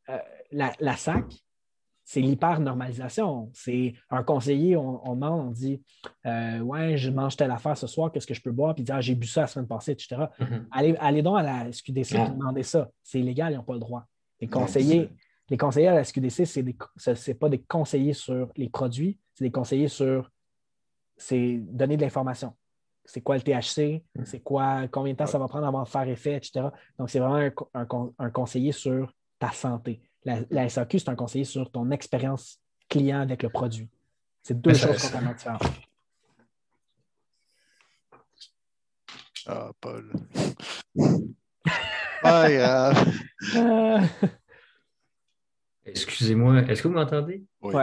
euh, 0.09 0.17
la, 0.51 0.95
SAC, 0.95 1.25
c'est 2.05 2.21
l'hyper-normalisation. 2.21 3.49
C'est 3.53 3.93
un 4.09 4.23
conseiller, 4.23 4.77
on, 4.77 5.15
demande, 5.15 5.47
on 5.47 5.51
dit 5.51 5.81
euh, 6.25 6.59
Ouais, 6.59 6.97
je 6.97 7.11
mange 7.11 7.35
telle 7.35 7.51
affaire 7.51 7.77
ce 7.77 7.87
soir, 7.87 8.11
qu'est-ce 8.11 8.27
que 8.27 8.33
je 8.33 8.41
peux 8.41 8.51
boire? 8.51 8.73
Puis 8.73 8.83
il 8.83 8.85
dit 8.85 8.91
ah, 8.93 9.01
J'ai 9.01 9.15
bu 9.15 9.27
ça 9.27 9.41
la 9.41 9.47
semaine 9.47 9.67
passée, 9.67 9.91
etc. 9.91 10.23
Mhm. 10.39 10.67
allez, 10.71 10.95
allez, 10.99 11.21
donc 11.21 11.39
à 11.39 11.43
la 11.43 11.71
SQDC 11.71 12.15
et 12.15 12.29
demandez 12.29 12.63
ça. 12.63 12.89
C'est 13.03 13.19
illégal, 13.19 13.51
ils 13.51 13.57
n'ont 13.57 13.63
pas 13.63 13.73
le 13.73 13.79
droit. 13.79 14.05
Les 14.39 14.47
conseillers, 14.47 15.09
les 15.51 15.57
conseillers 15.57 15.89
à 15.89 15.95
la 15.95 16.03
SQDC, 16.05 16.45
ce 16.45 16.61
n'est 16.61 17.33
pas 17.35 17.49
des 17.49 17.61
conseillers 17.61 18.13
sur 18.13 18.49
les 18.55 18.69
produits, 18.69 19.19
c'est 19.33 19.43
des 19.43 19.51
conseillers 19.51 19.89
sur 19.89 20.31
c'est 21.17 21.57
donner 21.57 21.97
de 21.97 22.01
l'information. 22.01 22.55
C'est 23.03 23.19
quoi 23.19 23.35
le 23.35 23.41
THC, 23.41 24.01
hmm. 24.15 24.23
c'est 24.23 24.39
quoi, 24.39 24.87
combien 24.87 25.11
de 25.11 25.17
temps 25.17 25.25
ça 25.25 25.37
va 25.37 25.49
prendre 25.49 25.67
avant 25.67 25.83
de 25.83 25.89
faire 25.89 26.07
effet, 26.07 26.37
etc. 26.37 26.67
Donc, 26.97 27.09
c'est 27.09 27.19
vraiment 27.19 27.51
un, 27.73 28.29
conseiller 28.29 28.71
sur 28.71 29.13
ta 29.39 29.51
santé. 29.51 30.01
La, 30.23 30.69
SAQ, 30.69 30.99
c'est 30.99 31.09
un 31.09 31.15
conseiller 31.15 31.43
sur 31.43 31.69
ton 31.69 31.91
expérience 31.91 32.57
client 32.87 33.19
avec 33.19 33.43
le 33.43 33.49
produit. 33.49 33.89
C'est 34.41 34.59
deux 34.59 34.73
choses 34.73 35.03
complètement 35.03 35.33
différentes. 35.33 35.63
Ah, 39.47 39.71
Paul. 39.81 40.13
Pas 42.21 42.93
Excusez-moi, 45.85 46.59
est-ce 46.63 46.83
que 46.83 46.87
vous 46.87 46.93
m'entendez? 46.93 47.43
Oui. 47.61 47.73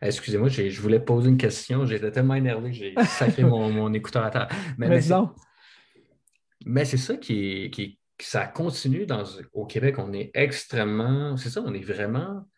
Excusez-moi, 0.00 0.48
je 0.48 0.80
voulais 0.80 1.00
poser 1.00 1.28
une 1.28 1.36
question. 1.36 1.84
J'étais 1.86 2.10
tellement 2.10 2.34
énervé 2.34 2.70
que 2.70 2.76
j'ai 2.76 2.94
sacré 3.06 3.44
mon, 3.44 3.92
écouteur 3.94 4.24
à 4.24 4.30
terre. 4.30 4.48
Mais, 4.78 4.88
mais, 4.88 5.00
mais 6.66 6.84
c'est 6.84 6.96
ça 6.96 7.16
qui, 7.16 7.70
qui 7.70 7.98
ça 8.20 8.46
continue 8.46 9.06
dans, 9.06 9.24
au 9.52 9.66
Québec. 9.66 9.98
On 9.98 10.12
est 10.12 10.30
extrêmement, 10.34 11.36
c'est 11.36 11.50
ça, 11.50 11.62
on 11.64 11.74
est 11.74 11.84
vraiment. 11.84 12.48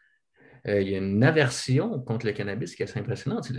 Euh, 0.69 0.81
il 0.81 0.89
y 0.89 0.95
a 0.97 0.99
une 0.99 1.23
aversion 1.23 2.01
contre 2.01 2.27
le 2.27 2.33
cannabis 2.33 2.75
qui 2.75 2.83
est 2.83 2.89
assez 2.89 2.99
impressionnante. 2.99 3.53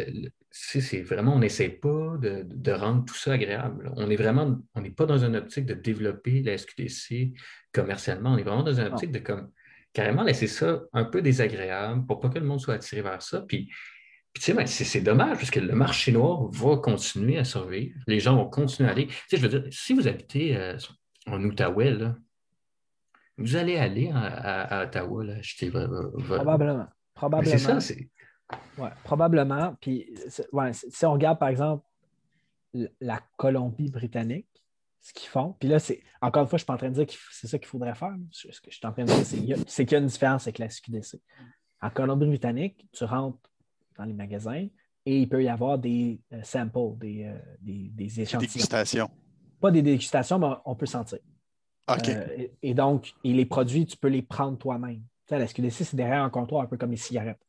C'est 0.51 1.01
vraiment, 1.01 1.35
on 1.35 1.39
n'essaie 1.39 1.69
pas 1.69 2.17
de, 2.19 2.71
rendre 2.71 3.05
tout 3.05 3.15
ça 3.15 3.33
agréable. 3.33 3.93
On 3.95 4.09
est 4.09 4.17
vraiment, 4.17 4.57
on 4.75 4.81
n'est 4.81 4.91
pas 4.91 5.05
dans 5.05 5.23
une 5.23 5.37
optique 5.37 5.65
de 5.65 5.73
développer 5.73 6.41
la 6.43 6.57
SQDC 6.57 7.33
commercialement. 7.71 8.33
On 8.33 8.37
est 8.37 8.43
vraiment 8.43 8.63
dans 8.63 8.77
une 8.77 8.87
optique 8.87 9.11
de 9.11 9.19
comme 9.19 9.49
carrément 9.93 10.23
laisser 10.23 10.47
ça 10.47 10.81
un 10.93 11.05
peu 11.05 11.21
désagréable 11.21 12.05
pour 12.05 12.19
pas 12.19 12.29
que 12.29 12.39
le 12.39 12.45
monde 12.45 12.59
soit 12.59 12.75
attiré 12.75 13.01
vers 13.01 13.21
ça. 13.21 13.41
Puis, 13.41 13.69
tu 14.33 14.41
sais, 14.41 14.53
ben, 14.53 14.67
c'est 14.67 15.01
dommage 15.01 15.37
parce 15.37 15.51
que 15.51 15.59
le 15.59 15.73
marché 15.73 16.11
noir 16.11 16.47
va 16.49 16.77
continuer 16.77 17.37
à 17.37 17.43
survivre. 17.43 17.97
Les 18.05 18.19
gens 18.19 18.35
vont 18.35 18.49
continuer 18.49 18.89
à 18.89 18.91
aller. 18.91 19.07
Tu 19.07 19.15
sais, 19.29 19.37
je 19.37 19.47
veux 19.47 19.59
dire, 19.59 19.71
si 19.71 19.93
vous 19.93 20.07
habitez 20.07 20.55
euh, 20.55 20.77
en 21.25 21.43
Outaouais, 21.43 21.97
vous 23.37 23.55
allez 23.55 23.77
aller 23.77 24.11
à, 24.13 24.83
Ottawa 24.83 25.23
là, 25.23 25.35
acheter 25.35 25.71
Probablement. 25.71 26.87
Probablement. 27.13 27.51
C'est 27.51 27.57
ça, 27.57 27.79
c'est. 27.79 28.09
Ouais, 28.77 28.89
probablement. 29.03 29.75
Puis, 29.81 30.13
si 30.71 31.05
on 31.05 31.13
regarde, 31.13 31.39
par 31.39 31.49
exemple, 31.49 31.83
la 33.01 33.19
Colombie-Britannique, 33.37 34.47
ce 35.01 35.13
qu'ils 35.13 35.29
font. 35.29 35.55
Puis 35.59 35.69
là, 35.69 35.79
c'est 35.79 36.01
encore 36.21 36.43
une 36.43 36.49
fois, 36.49 36.57
je 36.57 36.63
ne 36.63 36.63
suis 36.63 36.65
pas 36.65 36.73
en 36.73 36.77
train 36.77 36.89
de 36.89 36.95
dire 36.95 37.05
que 37.05 37.13
c'est 37.31 37.47
ça 37.47 37.57
qu'il 37.57 37.67
faudrait 37.67 37.95
faire. 37.95 38.13
Ce 38.31 38.47
que 38.47 38.69
je 38.69 38.75
suis 38.75 38.85
en 38.85 38.91
train 38.91 39.03
de 39.03 39.07
dire, 39.07 39.25
c'est 39.67 39.85
qu'il 39.85 39.93
y, 39.93 39.95
a 39.95 39.99
une 39.99 40.07
différence 40.07 40.43
avec 40.43 40.59
la 40.59 40.69
SQDC. 40.69 41.21
En 41.81 41.89
Colombie-Britannique, 41.89 42.87
tu 42.91 43.03
rentres 43.03 43.37
dans 43.97 44.05
les 44.05 44.13
magasins 44.13 44.67
et 45.05 45.19
il 45.19 45.29
peut 45.29 45.43
y 45.43 45.47
avoir 45.47 45.77
des 45.77 46.19
euh, 46.33 46.41
samples, 46.43 46.97
des, 46.97 47.25
euh, 47.25 47.37
des, 47.61 47.89
des, 47.93 48.21
échantillons. 48.21 48.39
Des 48.39 48.47
dégustations. 48.47 49.11
Pas 49.61 49.71
des 49.71 49.81
dégustations, 49.81 50.39
mais 50.39 50.47
on 50.65 50.75
peut 50.75 50.85
sentir. 50.85 51.19
OK. 51.89 52.09
Euh, 52.09 52.47
et, 52.61 52.73
donc, 52.73 53.13
et 53.23 53.33
les 53.33 53.45
produits, 53.45 53.85
tu 53.85 53.95
peux 53.95 54.09
les 54.09 54.21
prendre 54.21 54.57
toi-même. 54.57 55.01
la 55.29 55.47
SQDC, 55.47 55.85
c'est 55.85 55.95
derrière 55.95 56.23
un 56.23 56.29
comptoir, 56.29 56.63
un 56.63 56.67
peu 56.67 56.77
comme 56.77 56.91
les 56.91 56.97
cigarettes. 56.97 57.39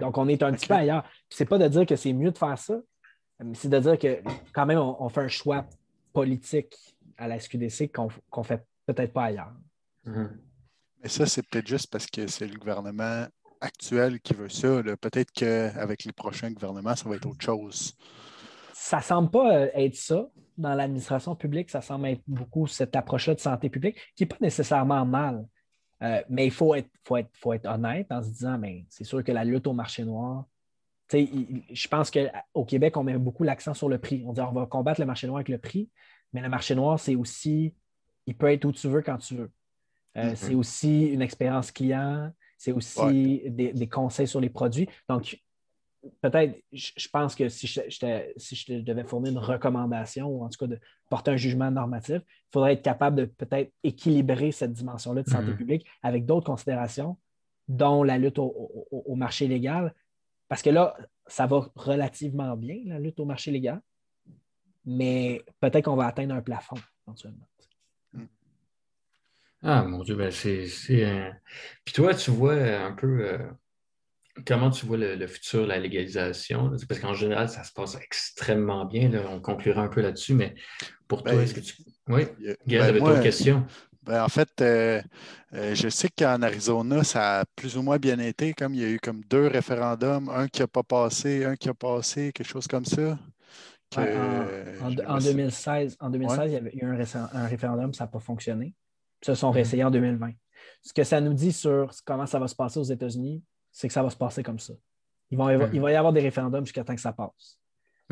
donc, 0.00 0.18
on 0.18 0.28
est 0.28 0.42
un 0.42 0.52
petit 0.52 0.66
peu 0.66 0.74
ailleurs. 0.74 1.08
Ce 1.30 1.42
n'est 1.42 1.48
pas 1.48 1.58
de 1.58 1.68
dire 1.68 1.86
que 1.86 1.96
c'est 1.96 2.12
mieux 2.12 2.30
de 2.30 2.38
faire 2.38 2.58
ça, 2.58 2.78
mais 3.42 3.54
c'est 3.54 3.68
de 3.68 3.78
dire 3.78 3.98
que 3.98 4.20
quand 4.52 4.66
même, 4.66 4.78
on 4.78 5.08
fait 5.08 5.22
un 5.22 5.28
choix 5.28 5.66
politique 6.16 6.74
à 7.18 7.28
la 7.28 7.38
SQDC 7.38 7.92
qu'on 7.92 8.08
ne 8.38 8.42
fait 8.42 8.64
peut-être 8.86 9.12
pas 9.12 9.24
ailleurs. 9.24 9.52
Mhm. 10.06 10.40
Mais 11.02 11.10
ça, 11.10 11.26
c'est 11.26 11.42
peut-être 11.42 11.66
juste 11.66 11.90
parce 11.90 12.06
que 12.06 12.26
c'est 12.26 12.46
le 12.46 12.58
gouvernement 12.58 13.26
actuel 13.60 14.18
qui 14.20 14.32
veut 14.32 14.48
ça. 14.48 14.82
Peut-être 14.98 15.30
qu'avec 15.32 16.04
les 16.04 16.12
prochains 16.12 16.50
gouvernements, 16.50 16.96
ça 16.96 17.06
va 17.06 17.16
être 17.16 17.26
autre 17.26 17.44
chose. 17.44 17.94
Ça 18.72 18.96
ne 18.96 19.02
semble 19.02 19.30
pas 19.30 19.56
euh, 19.56 19.68
être 19.74 19.94
ça. 19.94 20.26
Dans 20.56 20.74
l'administration 20.74 21.36
publique, 21.36 21.68
ça 21.68 21.82
semble 21.82 22.06
être 22.06 22.22
beaucoup 22.26 22.66
cette 22.66 22.96
approche-là 22.96 23.34
de 23.34 23.40
santé 23.40 23.68
publique, 23.68 23.98
qui 24.16 24.22
n'est 24.22 24.28
pas 24.28 24.38
nécessairement 24.40 25.04
mal. 25.04 25.46
Euh, 26.02 26.22
mais 26.30 26.46
il 26.46 26.50
faut 26.50 26.74
être, 26.74 26.88
faut, 27.04 27.18
être, 27.18 27.30
faut 27.34 27.52
être 27.52 27.66
honnête 27.66 28.06
en 28.10 28.22
se 28.22 28.28
disant, 28.28 28.56
mais 28.56 28.86
c'est 28.88 29.04
sûr 29.04 29.22
que 29.22 29.32
la 29.32 29.44
lutte 29.44 29.66
au 29.66 29.74
marché 29.74 30.02
noir, 30.02 30.46
je 31.12 31.88
pense 31.88 32.10
qu'au 32.10 32.64
Québec, 32.64 32.96
on 32.96 33.04
met 33.04 33.16
beaucoup 33.18 33.44
l'accent 33.44 33.74
sur 33.74 33.88
le 33.88 33.98
prix. 33.98 34.24
On 34.26 34.32
dit 34.32 34.40
on 34.40 34.52
va 34.52 34.66
combattre 34.66 35.00
le 35.00 35.06
marché 35.06 35.26
noir 35.26 35.38
avec 35.38 35.48
le 35.48 35.58
prix, 35.58 35.88
mais 36.32 36.40
le 36.40 36.48
marché 36.48 36.74
noir, 36.74 36.98
c'est 36.98 37.14
aussi, 37.14 37.74
il 38.26 38.36
peut 38.36 38.50
être 38.50 38.64
où 38.64 38.72
tu 38.72 38.88
veux 38.88 39.02
quand 39.02 39.18
tu 39.18 39.36
veux. 39.36 39.50
Euh, 40.16 40.32
mm-hmm. 40.32 40.36
C'est 40.36 40.54
aussi 40.54 41.06
une 41.06 41.22
expérience 41.22 41.70
client. 41.70 42.30
c'est 42.58 42.72
aussi 42.72 43.42
des, 43.46 43.88
conseils 43.88 44.26
sur 44.26 44.40
les 44.40 44.50
produits. 44.50 44.88
Donc, 45.08 45.38
peut-être, 46.20 46.56
je 46.72 47.08
pense 47.08 47.34
que 47.34 47.48
si 47.48 47.66
je, 47.66 47.80
si 48.36 48.56
je 48.56 48.80
devais 48.80 49.04
fournir 49.04 49.32
une 49.32 49.38
recommandation, 49.38 50.26
ou 50.28 50.44
en 50.44 50.48
tout 50.48 50.58
cas 50.58 50.66
de 50.66 50.78
porter 51.08 51.32
un 51.32 51.36
jugement 51.36 51.70
normatif, 51.70 52.22
il 52.26 52.52
faudrait 52.52 52.74
être 52.74 52.82
capable 52.82 53.16
de 53.16 53.24
peut-être 53.26 53.72
équilibrer 53.82 54.52
cette 54.52 54.72
dimension-là 54.72 55.22
de 55.22 55.28
santé 55.28 55.52
mm-hmm. 55.52 55.56
publique 55.56 55.86
avec 56.02 56.26
d'autres 56.26 56.46
considérations, 56.46 57.16
dont 57.68 58.02
la 58.02 58.18
lutte 58.18 58.38
au, 58.38 59.14
marché 59.14 59.48
légal. 59.48 59.94
Parce 60.48 60.62
que 60.62 60.70
là, 60.70 60.96
ça 61.26 61.46
va 61.46 61.68
relativement 61.74 62.56
bien, 62.56 62.78
la 62.86 62.98
lutte 62.98 63.18
au 63.20 63.24
marché 63.24 63.50
légal, 63.50 63.80
mais 64.84 65.44
peut-être 65.60 65.86
qu'on 65.86 65.96
va 65.96 66.06
atteindre 66.06 66.34
un 66.34 66.42
plafond 66.42 66.76
éventuellement. 67.06 67.46
Ah 69.62 69.82
mon 69.82 70.04
Dieu, 70.04 70.14
ben 70.14 70.30
c'est. 70.30 70.66
Puis 71.84 71.94
toi, 71.94 72.14
tu 72.14 72.30
vois 72.30 72.54
un 72.54 72.92
peu 72.92 73.26
euh, 73.26 73.38
comment 74.46 74.70
tu 74.70 74.86
vois 74.86 74.96
le, 74.96 75.26
futur, 75.26 75.66
la 75.66 75.78
légalisation? 75.78 76.70
Parce 76.88 77.00
qu'en 77.00 77.14
général, 77.14 77.48
ça 77.48 77.64
se 77.64 77.72
passe 77.72 77.96
extrêmement 77.96 78.84
bien. 78.84 79.10
On 79.28 79.40
conclura 79.40 79.82
un 79.82 79.88
peu 79.88 80.02
là-dessus, 80.02 80.34
mais 80.34 80.54
pour 81.08 81.22
toi, 81.22 81.32
ben, 81.32 81.40
est-ce 81.40 81.54
que 81.54 81.60
tu. 81.60 81.74
Oui, 82.08 82.24
Gaël, 82.66 82.94
ben, 82.94 83.02
d'autres 83.02 83.22
questions? 83.22 83.66
Ben, 84.06 84.22
en 84.22 84.28
fait, 84.28 84.48
euh, 84.60 85.02
euh, 85.52 85.74
je 85.74 85.88
sais 85.88 86.08
qu'en 86.08 86.40
Arizona, 86.40 87.02
ça 87.02 87.40
a 87.40 87.44
plus 87.56 87.76
ou 87.76 87.82
moins 87.82 87.98
bien 87.98 88.18
été, 88.20 88.54
comme 88.54 88.72
il 88.72 88.80
y 88.80 88.84
a 88.84 88.88
eu 88.88 89.00
comme 89.00 89.22
deux 89.24 89.48
référendums, 89.48 90.28
un 90.28 90.46
qui 90.46 90.60
n'a 90.60 90.68
pas 90.68 90.84
passé, 90.84 91.44
un 91.44 91.56
qui 91.56 91.68
a 91.68 91.74
passé, 91.74 92.32
quelque 92.32 92.46
chose 92.46 92.68
comme 92.68 92.84
ça. 92.84 93.18
en, 93.96 95.18
2016, 95.18 95.96
en 95.98 96.10
2016 96.10 96.40
il 96.46 96.52
y 96.52 96.56
avait 96.56 96.74
eu 96.76 96.84
un, 96.84 97.46
référendum, 97.46 97.92
ça 97.94 98.04
n'a 98.04 98.08
pas 98.08 98.20
fonctionné. 98.20 98.74
Ils 99.22 99.26
se 99.26 99.34
sont 99.34 99.48
mhm. 99.48 99.54
réessayés 99.54 99.84
en 99.84 99.90
2020. 99.90 100.30
Ce 100.82 100.92
que 100.92 101.02
ça 101.02 101.20
nous 101.20 101.34
dit 101.34 101.52
sur 101.52 101.90
comment 102.04 102.26
ça 102.26 102.38
va 102.38 102.46
se 102.46 102.54
passer 102.54 102.78
aux 102.78 102.84
États-Unis, 102.84 103.42
c'est 103.72 103.88
que 103.88 103.94
ça 103.94 104.04
va 104.04 104.10
se 104.10 104.16
passer 104.16 104.44
comme 104.44 104.60
ça. 104.60 104.74
Il 105.32 105.38
va, 105.38 105.52
il 105.72 105.80
va 105.80 105.90
y 105.90 105.96
avoir 105.96 106.12
des 106.12 106.20
référendums 106.20 106.64
jusqu'à 106.64 106.84
temps 106.84 106.94
que 106.94 107.00
ça 107.00 107.12
passe. 107.12 107.58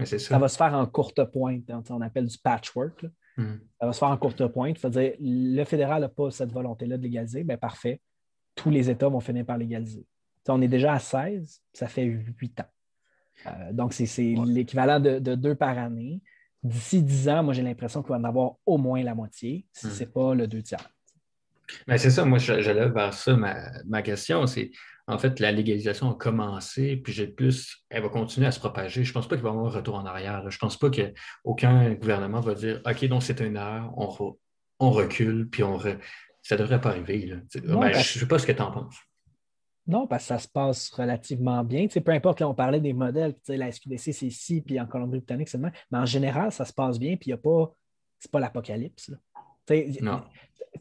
ça. 0.04 0.18
ça. 0.18 0.38
va 0.38 0.48
se 0.48 0.56
faire 0.56 0.74
en 0.74 0.86
courte 0.86 1.22
pointe. 1.30 1.70
On 1.88 2.00
appelle 2.00 2.26
du 2.26 2.38
patchwork. 2.38 3.06
Hmm. 3.36 3.56
Ça 3.80 3.86
va 3.86 3.92
se 3.92 3.98
faire 3.98 4.08
en 4.08 4.16
courte 4.16 4.46
pointe. 4.46 4.78
C'est-à-dire, 4.78 5.14
le 5.20 5.64
fédéral 5.64 6.02
n'a 6.02 6.08
pas 6.08 6.30
cette 6.30 6.52
volonté-là 6.52 6.96
de 6.96 7.02
légaliser. 7.02 7.44
Bien, 7.44 7.56
parfait. 7.56 8.00
Tous 8.54 8.70
les 8.70 8.88
États 8.90 9.08
vont 9.08 9.20
finir 9.20 9.44
par 9.44 9.58
légaliser. 9.58 10.06
on 10.48 10.62
est 10.62 10.68
déjà 10.68 10.94
à 10.94 10.98
16, 10.98 11.60
ça 11.72 11.88
fait 11.88 12.04
8 12.04 12.60
ans. 12.60 12.64
Euh, 13.46 13.72
donc, 13.72 13.92
c'est 13.92 14.34
l'équivalent 14.46 15.00
de, 15.00 15.18
deux 15.18 15.54
par 15.54 15.76
année. 15.76 16.22
D'ici 16.62 17.02
10 17.02 17.28
ans, 17.28 17.42
moi, 17.42 17.52
j'ai 17.52 17.62
l'impression 17.62 18.02
qu'il 18.02 18.10
va 18.10 18.18
en 18.18 18.24
avoir 18.24 18.52
au 18.64 18.78
moins 18.78 19.02
la 19.02 19.14
moitié, 19.14 19.66
si 19.72 19.86
hmm. 19.86 19.90
ce 19.90 20.00
n'est 20.00 20.10
pas 20.10 20.34
le 20.34 20.46
deux 20.46 20.62
tiers. 20.62 20.88
Mais 21.86 21.98
c'est 21.98 22.10
ça, 22.10 22.24
moi, 22.24 22.38
j'allais 22.38 22.88
vers 22.88 23.12
ça. 23.12 23.36
Ma, 23.36 24.02
question, 24.02 24.46
c'est 24.46 24.70
en 25.06 25.18
fait, 25.18 25.38
la 25.40 25.52
légalisation 25.52 26.10
a 26.10 26.14
commencé, 26.14 26.96
puis 26.96 27.12
j'ai 27.12 27.26
plus, 27.26 27.84
elle 27.90 28.02
va 28.02 28.08
continuer 28.08 28.46
à 28.46 28.52
se 28.52 28.58
propager. 28.58 29.04
Je 29.04 29.10
ne 29.10 29.14
pense 29.14 29.28
pas 29.28 29.36
qu'il 29.36 29.42
va 29.42 29.50
y 29.50 29.52
avoir 29.52 29.66
un 29.66 29.76
retour 29.76 29.96
en 29.96 30.06
arrière. 30.06 30.48
Je 30.50 30.56
ne 30.56 30.60
pense 30.60 30.78
pas 30.78 30.90
qu'aucun 30.90 31.92
gouvernement 31.94 32.40
va 32.40 32.54
dire 32.54 32.80
OK, 32.86 33.04
donc 33.06 33.22
c'est 33.22 33.40
une 33.40 33.56
heure, 33.56 33.92
on, 33.96 34.36
on 34.78 34.90
recule, 34.90 35.48
puis 35.48 35.62
on 35.62 35.78
ça 35.78 36.56
ne 36.56 36.60
devrait 36.60 36.80
pas 36.80 36.90
arriver. 36.90 37.34
Ben, 37.54 37.92
je 37.92 37.98
ne 37.98 38.02
sais 38.02 38.28
pas 38.28 38.38
ce 38.38 38.46
que 38.46 38.52
tu 38.52 38.62
en 38.62 38.70
penses. 38.70 38.96
Non, 39.86 40.06
parce 40.06 40.24
que 40.24 40.28
ça 40.28 40.38
se 40.38 40.48
passe 40.48 40.90
relativement 40.90 41.62
bien. 41.62 41.86
peu 41.86 42.12
importe, 42.12 42.40
là, 42.40 42.48
on 42.48 42.54
parlait 42.54 42.80
des 42.80 42.94
modèles, 42.94 43.34
la 43.48 43.70
SQDC, 43.70 44.12
c'est 44.12 44.26
ici, 44.26 44.62
puis 44.62 44.80
en 44.80 44.86
Colombie-Britannique, 44.86 45.48
c'est 45.48 45.58
Mais 45.58 45.72
en 45.92 46.06
général, 46.06 46.52
ça 46.52 46.64
se 46.64 46.72
passe 46.72 46.98
bien, 46.98 47.16
puis 47.16 47.30
il 47.30 47.34
n'y 47.34 47.34
a 47.34 47.38
pas. 47.38 47.74
C'est 48.18 48.30
pas 48.30 48.40
l'apocalypse. 48.40 49.10
Non 50.00 50.22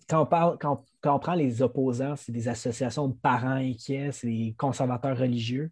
quand 0.09 0.21
on, 0.21 0.25
parle, 0.25 0.57
quand, 0.59 0.83
on 1.09 1.19
prend 1.19 1.33
les 1.33 1.61
opposants, 1.61 2.15
c'est 2.15 2.31
des 2.31 2.47
associations 2.47 3.07
de 3.07 3.13
parents 3.13 3.55
inquiets, 3.55 4.11
c'est 4.11 4.27
des 4.27 4.55
conservateurs 4.57 5.17
religieux. 5.17 5.71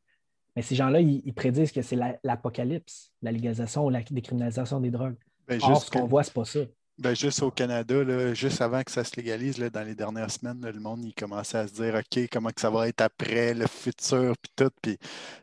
Mais 0.55 0.61
ces 0.61 0.75
gens-là, 0.75 0.99
ils, 0.99 1.33
prédisent 1.33 1.71
que 1.71 1.81
c'est 1.81 1.97
l'apocalypse, 2.23 3.11
la, 3.21 3.31
légalisation 3.31 3.85
ou 3.85 3.89
la 3.89 4.01
décriminalisation 4.01 4.81
des 4.81 4.91
drogues. 4.91 5.15
Ben, 5.47 5.59
Or, 5.63 5.81
ce 5.81 5.89
qu'on 5.89 6.07
voit, 6.07 6.23
c'est 6.23 6.33
pas 6.33 6.45
ça. 6.45 6.59
Ben, 6.97 7.15
juste 7.15 7.41
au 7.41 7.49
Canada, 7.49 8.33
juste 8.33 8.61
avant 8.61 8.83
que 8.83 8.91
ça 8.91 9.03
se 9.03 9.15
légalise, 9.15 9.57
dans 9.57 9.83
les 9.83 9.95
dernières 9.95 10.29
semaines, 10.29 10.61
le 10.61 10.79
monde 10.79 11.03
il 11.05 11.13
commençait 11.15 11.57
à 11.57 11.67
se 11.67 11.73
dire 11.73 11.95
OK, 11.95 12.27
comment 12.31 12.49
que 12.49 12.61
ça 12.61 12.69
va 12.69 12.89
être 12.89 13.01
après, 13.01 13.53
le 13.53 13.65
futur, 13.65 14.35
puis 14.41 14.51
tout. 14.55 14.71
Puis 14.81 14.97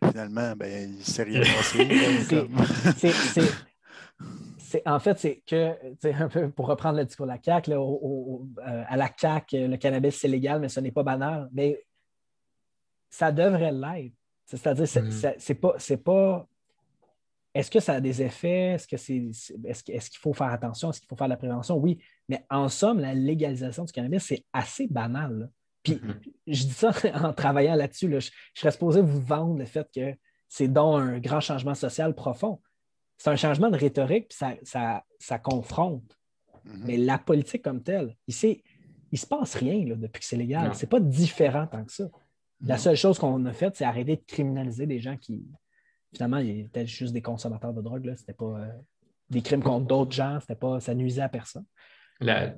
finalement, 0.05 0.55
ben, 0.55 0.95
il 0.99 1.05
s'est 1.05 1.25
rien 1.25 1.41
passé. 1.57 1.89
C'est 4.69 4.87
en 4.87 5.01
fait, 5.01 5.19
c'est 5.19 5.43
que, 5.47 5.75
un 6.23 6.29
peu 6.29 6.51
pour 6.51 6.67
reprendre 6.67 6.99
le 6.99 7.05
discours 7.07 7.27
de 7.27 7.33
la 7.33 7.43
CAQ, 7.43 7.73
euh, 7.73 8.85
à 8.87 8.97
la 8.97 9.11
CAQ, 9.17 9.67
le 9.67 9.77
cannabis, 9.79 10.17
c'est 10.17 10.29
légal, 10.29 10.61
mais 10.61 10.69
ce 10.69 10.81
n'est 10.81 10.93
pas 10.93 11.03
banal. 11.03 11.49
Mais 11.53 11.83
ça 13.09 13.33
devrait 13.33 13.73
l'être. 13.73 14.15
C'est-à-dire, 14.45 14.87
c'est 14.87 15.55
mm. 15.55 15.55
pas. 15.55 15.77
pas 16.05 16.49
est-ce 17.55 17.71
que 17.71 17.81
ça 17.81 17.95
a 17.95 18.01
des 18.01 18.21
effets? 18.23 18.75
Est-ce, 18.75 18.87
que 18.87 18.99
c'est, 18.99 19.31
est-ce, 19.65 20.11
qu'il 20.11 20.21
faut 20.21 20.35
faire 20.35 20.53
attention? 20.53 20.91
Est-ce 20.91 21.01
qu'il 21.01 21.09
faut 21.09 21.17
faire 21.17 21.29
de 21.29 21.33
la 21.33 21.39
prévention? 21.39 21.77
Oui. 21.77 21.99
Mais 22.29 22.45
en 22.51 22.69
somme, 22.69 23.01
la 23.01 23.15
légalisation 23.15 23.85
du 23.85 23.93
cannabis, 23.93 24.23
c'est 24.23 24.45
assez 24.53 24.87
banal. 24.87 25.51
Puis 25.83 25.95
mm-hmm. 25.95 26.33
je 26.47 26.65
dis 26.65 26.73
ça 26.73 26.93
en 27.15 27.33
travaillant 27.33 27.75
là-dessus. 27.75 28.11
Je, 28.13 28.21
je, 28.21 28.31
serais 28.61 28.71
supposé 28.71 29.01
vous 29.01 29.21
vendre 29.23 29.59
le 29.59 29.65
fait 29.65 29.89
que 29.95 30.15
c'est 30.47 30.69
donc 30.69 31.01
un 31.01 31.19
grand 31.19 31.41
changement 31.41 31.75
social 31.75 32.15
profond 32.15 32.61
c'est 33.19 33.31
un 33.31 33.37
changement 33.37 33.69
de 33.69 33.77
rhétorique, 33.77 34.29
puis 34.29 34.39
ça, 34.65 35.03
ça, 35.19 35.39
confronte. 35.39 36.17
Mhm. 36.65 36.83
Mais 36.87 36.97
la 36.97 37.19
politique 37.19 37.63
comme 37.63 37.83
telle, 37.83 38.17
il 38.27 38.35
ne 39.13 39.17
se 39.17 39.27
passe 39.27 39.55
rien 39.57 39.85
depuis 39.97 40.21
que 40.21 40.25
c'est 40.25 40.37
légal. 40.37 40.75
Ce 40.75 40.83
n'est 40.83 40.89
pas 40.89 41.01
différent 41.01 41.67
tant 41.67 41.85
que 41.85 41.93
ça. 41.93 42.09
La 42.65 42.79
seule 42.79 42.97
chose 42.97 43.19
qu'on 43.19 43.45
a 43.47 43.53
faite, 43.53 43.77
c'est 43.77 43.85
arrêter 43.85 44.17
de 44.17 44.23
criminaliser 44.27 44.87
des 44.87 44.99
gens 45.01 45.17
qui, 45.17 45.47
finalement, 46.13 46.39
étaient 46.39 46.87
juste 46.87 47.13
des 47.13 47.23
consommateurs 47.23 47.73
de 47.73 47.83
drogue. 47.83 48.03
Ce 48.05 48.23
n'était 48.23 48.33
pas 48.33 48.61
euh, 48.61 48.69
des 49.31 49.43
crimes 49.43 49.63
contre 49.63 49.87
d'autres 49.87 50.13
gens, 50.13 50.39
pas, 50.59 50.81
ça 50.81 50.95
nuisait 50.95 51.23
à 51.23 51.29
personne. 51.29 51.65
La, 52.21 52.55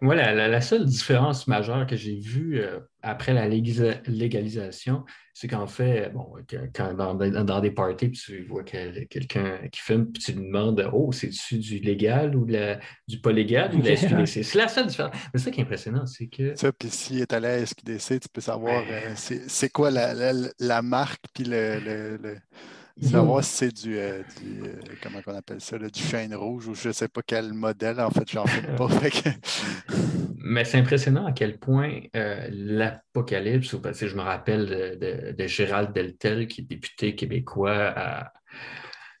moi, 0.00 0.14
la, 0.14 0.60
seule 0.60 0.84
différence 0.84 1.46
majeure 1.46 1.86
que 1.86 1.96
j'ai 1.96 2.18
vue 2.18 2.60
euh, 2.60 2.80
après 3.02 3.32
la 3.32 3.48
légalisation, 3.48 5.04
c'est 5.32 5.48
qu'en 5.48 5.66
fait, 5.66 6.10
bon, 6.12 6.32
quand 6.74 6.94
dans, 6.94 7.60
des 7.60 7.70
parties, 7.70 8.10
tu 8.10 8.44
vois 8.44 8.62
quelqu'un 8.62 9.58
qui 9.72 9.80
filme, 9.80 10.06
puis 10.12 10.22
tu 10.22 10.32
lui 10.32 10.46
demandes 10.46 10.88
Oh, 10.92 11.10
c'est-tu 11.12 11.58
du 11.58 11.78
légal 11.78 12.36
ou 12.36 12.46
du 12.46 13.20
pas 13.20 13.32
légal 13.32 13.74
ou 13.74 13.80
de 13.80 13.88
la 13.88 13.96
SQDC 13.96 14.44
C'est 14.44 14.58
la 14.58 14.68
seule 14.68 14.86
différence. 14.86 15.14
Mais 15.32 15.40
ça 15.40 15.50
qui 15.50 15.60
est 15.60 15.64
impressionnant, 15.64 16.06
c'est 16.06 16.26
que. 16.26 16.54
Ça, 16.54 16.72
puis 16.72 16.88
s'il 16.90 17.20
est 17.20 17.32
allé 17.32 17.48
à 17.48 17.56
la 17.58 17.66
SQDC, 17.66 18.20
tu 18.20 18.28
peux 18.32 18.40
savoir 18.40 18.82
euh, 18.90 19.12
c'est 19.16 19.70
quoi 19.70 19.90
la, 19.90 20.82
marque, 20.82 21.24
puis 21.34 21.44
le 21.44 22.36
Savoir 23.02 23.42
si 23.42 23.50
c'est 23.50 23.72
du, 23.72 23.98
euh, 23.98 24.22
euh, 24.44 24.74
comment 25.02 25.18
on 25.26 25.34
appelle 25.34 25.60
ça, 25.60 25.76
du 25.78 26.00
chêne 26.00 26.32
rouge 26.34 26.68
ou 26.68 26.74
je 26.74 26.88
ne 26.88 26.92
sais 26.92 27.08
pas 27.08 27.22
quel 27.26 27.52
modèle, 27.52 28.00
en 28.00 28.10
fait, 28.10 28.30
j'en 28.30 28.46
fais 28.46 28.62
pas. 28.76 28.86
Mais 30.38 30.64
c'est 30.64 30.78
impressionnant 30.78 31.26
à 31.26 31.32
quel 31.32 31.58
point 31.58 32.00
euh, 32.14 32.48
l'apocalypse, 32.52 33.74
je 34.00 34.14
me 34.14 34.20
rappelle 34.20 35.34
de, 35.36 35.46
Gérald 35.46 35.92
Deltel, 35.92 36.46
qui 36.46 36.60
est 36.60 36.64
député 36.64 37.16
québécois 37.16 37.92
à, 37.96 38.32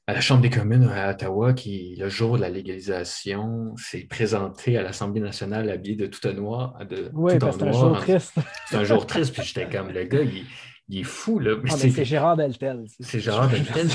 la 0.06 0.20
Chambre 0.20 0.42
des 0.42 0.50
communes 0.50 0.88
à 0.88 1.10
Ottawa, 1.10 1.52
qui, 1.52 1.96
le 1.98 2.08
jour 2.08 2.36
de 2.36 2.42
la 2.42 2.50
légalisation, 2.50 3.74
s'est 3.76 4.06
présenté 4.08 4.78
à 4.78 4.82
l'Assemblée 4.82 5.20
nationale 5.20 5.68
habillé 5.70 5.96
de 5.96 6.06
tout 6.06 6.28
noir. 6.28 6.78
De, 6.88 7.10
oui, 7.12 7.32
c'est 7.32 7.62
un 7.62 7.72
jour 7.72 7.98
triste. 7.98 8.34
C'est 8.68 8.76
un 8.76 8.84
jour 8.84 9.06
triste, 9.06 9.32
puis 9.32 9.42
j'étais 9.42 9.68
comme 9.68 9.90
le 9.90 10.04
gars, 10.04 10.22
il 10.22 10.44
il 10.88 11.00
est 11.00 11.04
fou, 11.04 11.38
là. 11.38 11.56
Ah, 11.68 11.70
c'est 11.76 12.04
Gérard 12.04 12.36
Deltel. 12.36 12.84
C'est 13.00 13.20
Gérard 13.20 13.48
Deltel, 13.48 13.88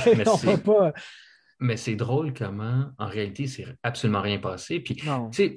mais 1.61 1.75
c'est... 1.77 1.95
drôle 1.95 2.33
comment, 2.33 2.91
en 2.97 3.07
réalité, 3.07 3.47
c'est 3.47 3.65
absolument 3.83 4.21
rien 4.21 4.39
passé. 4.39 4.79
Puis, 4.79 5.01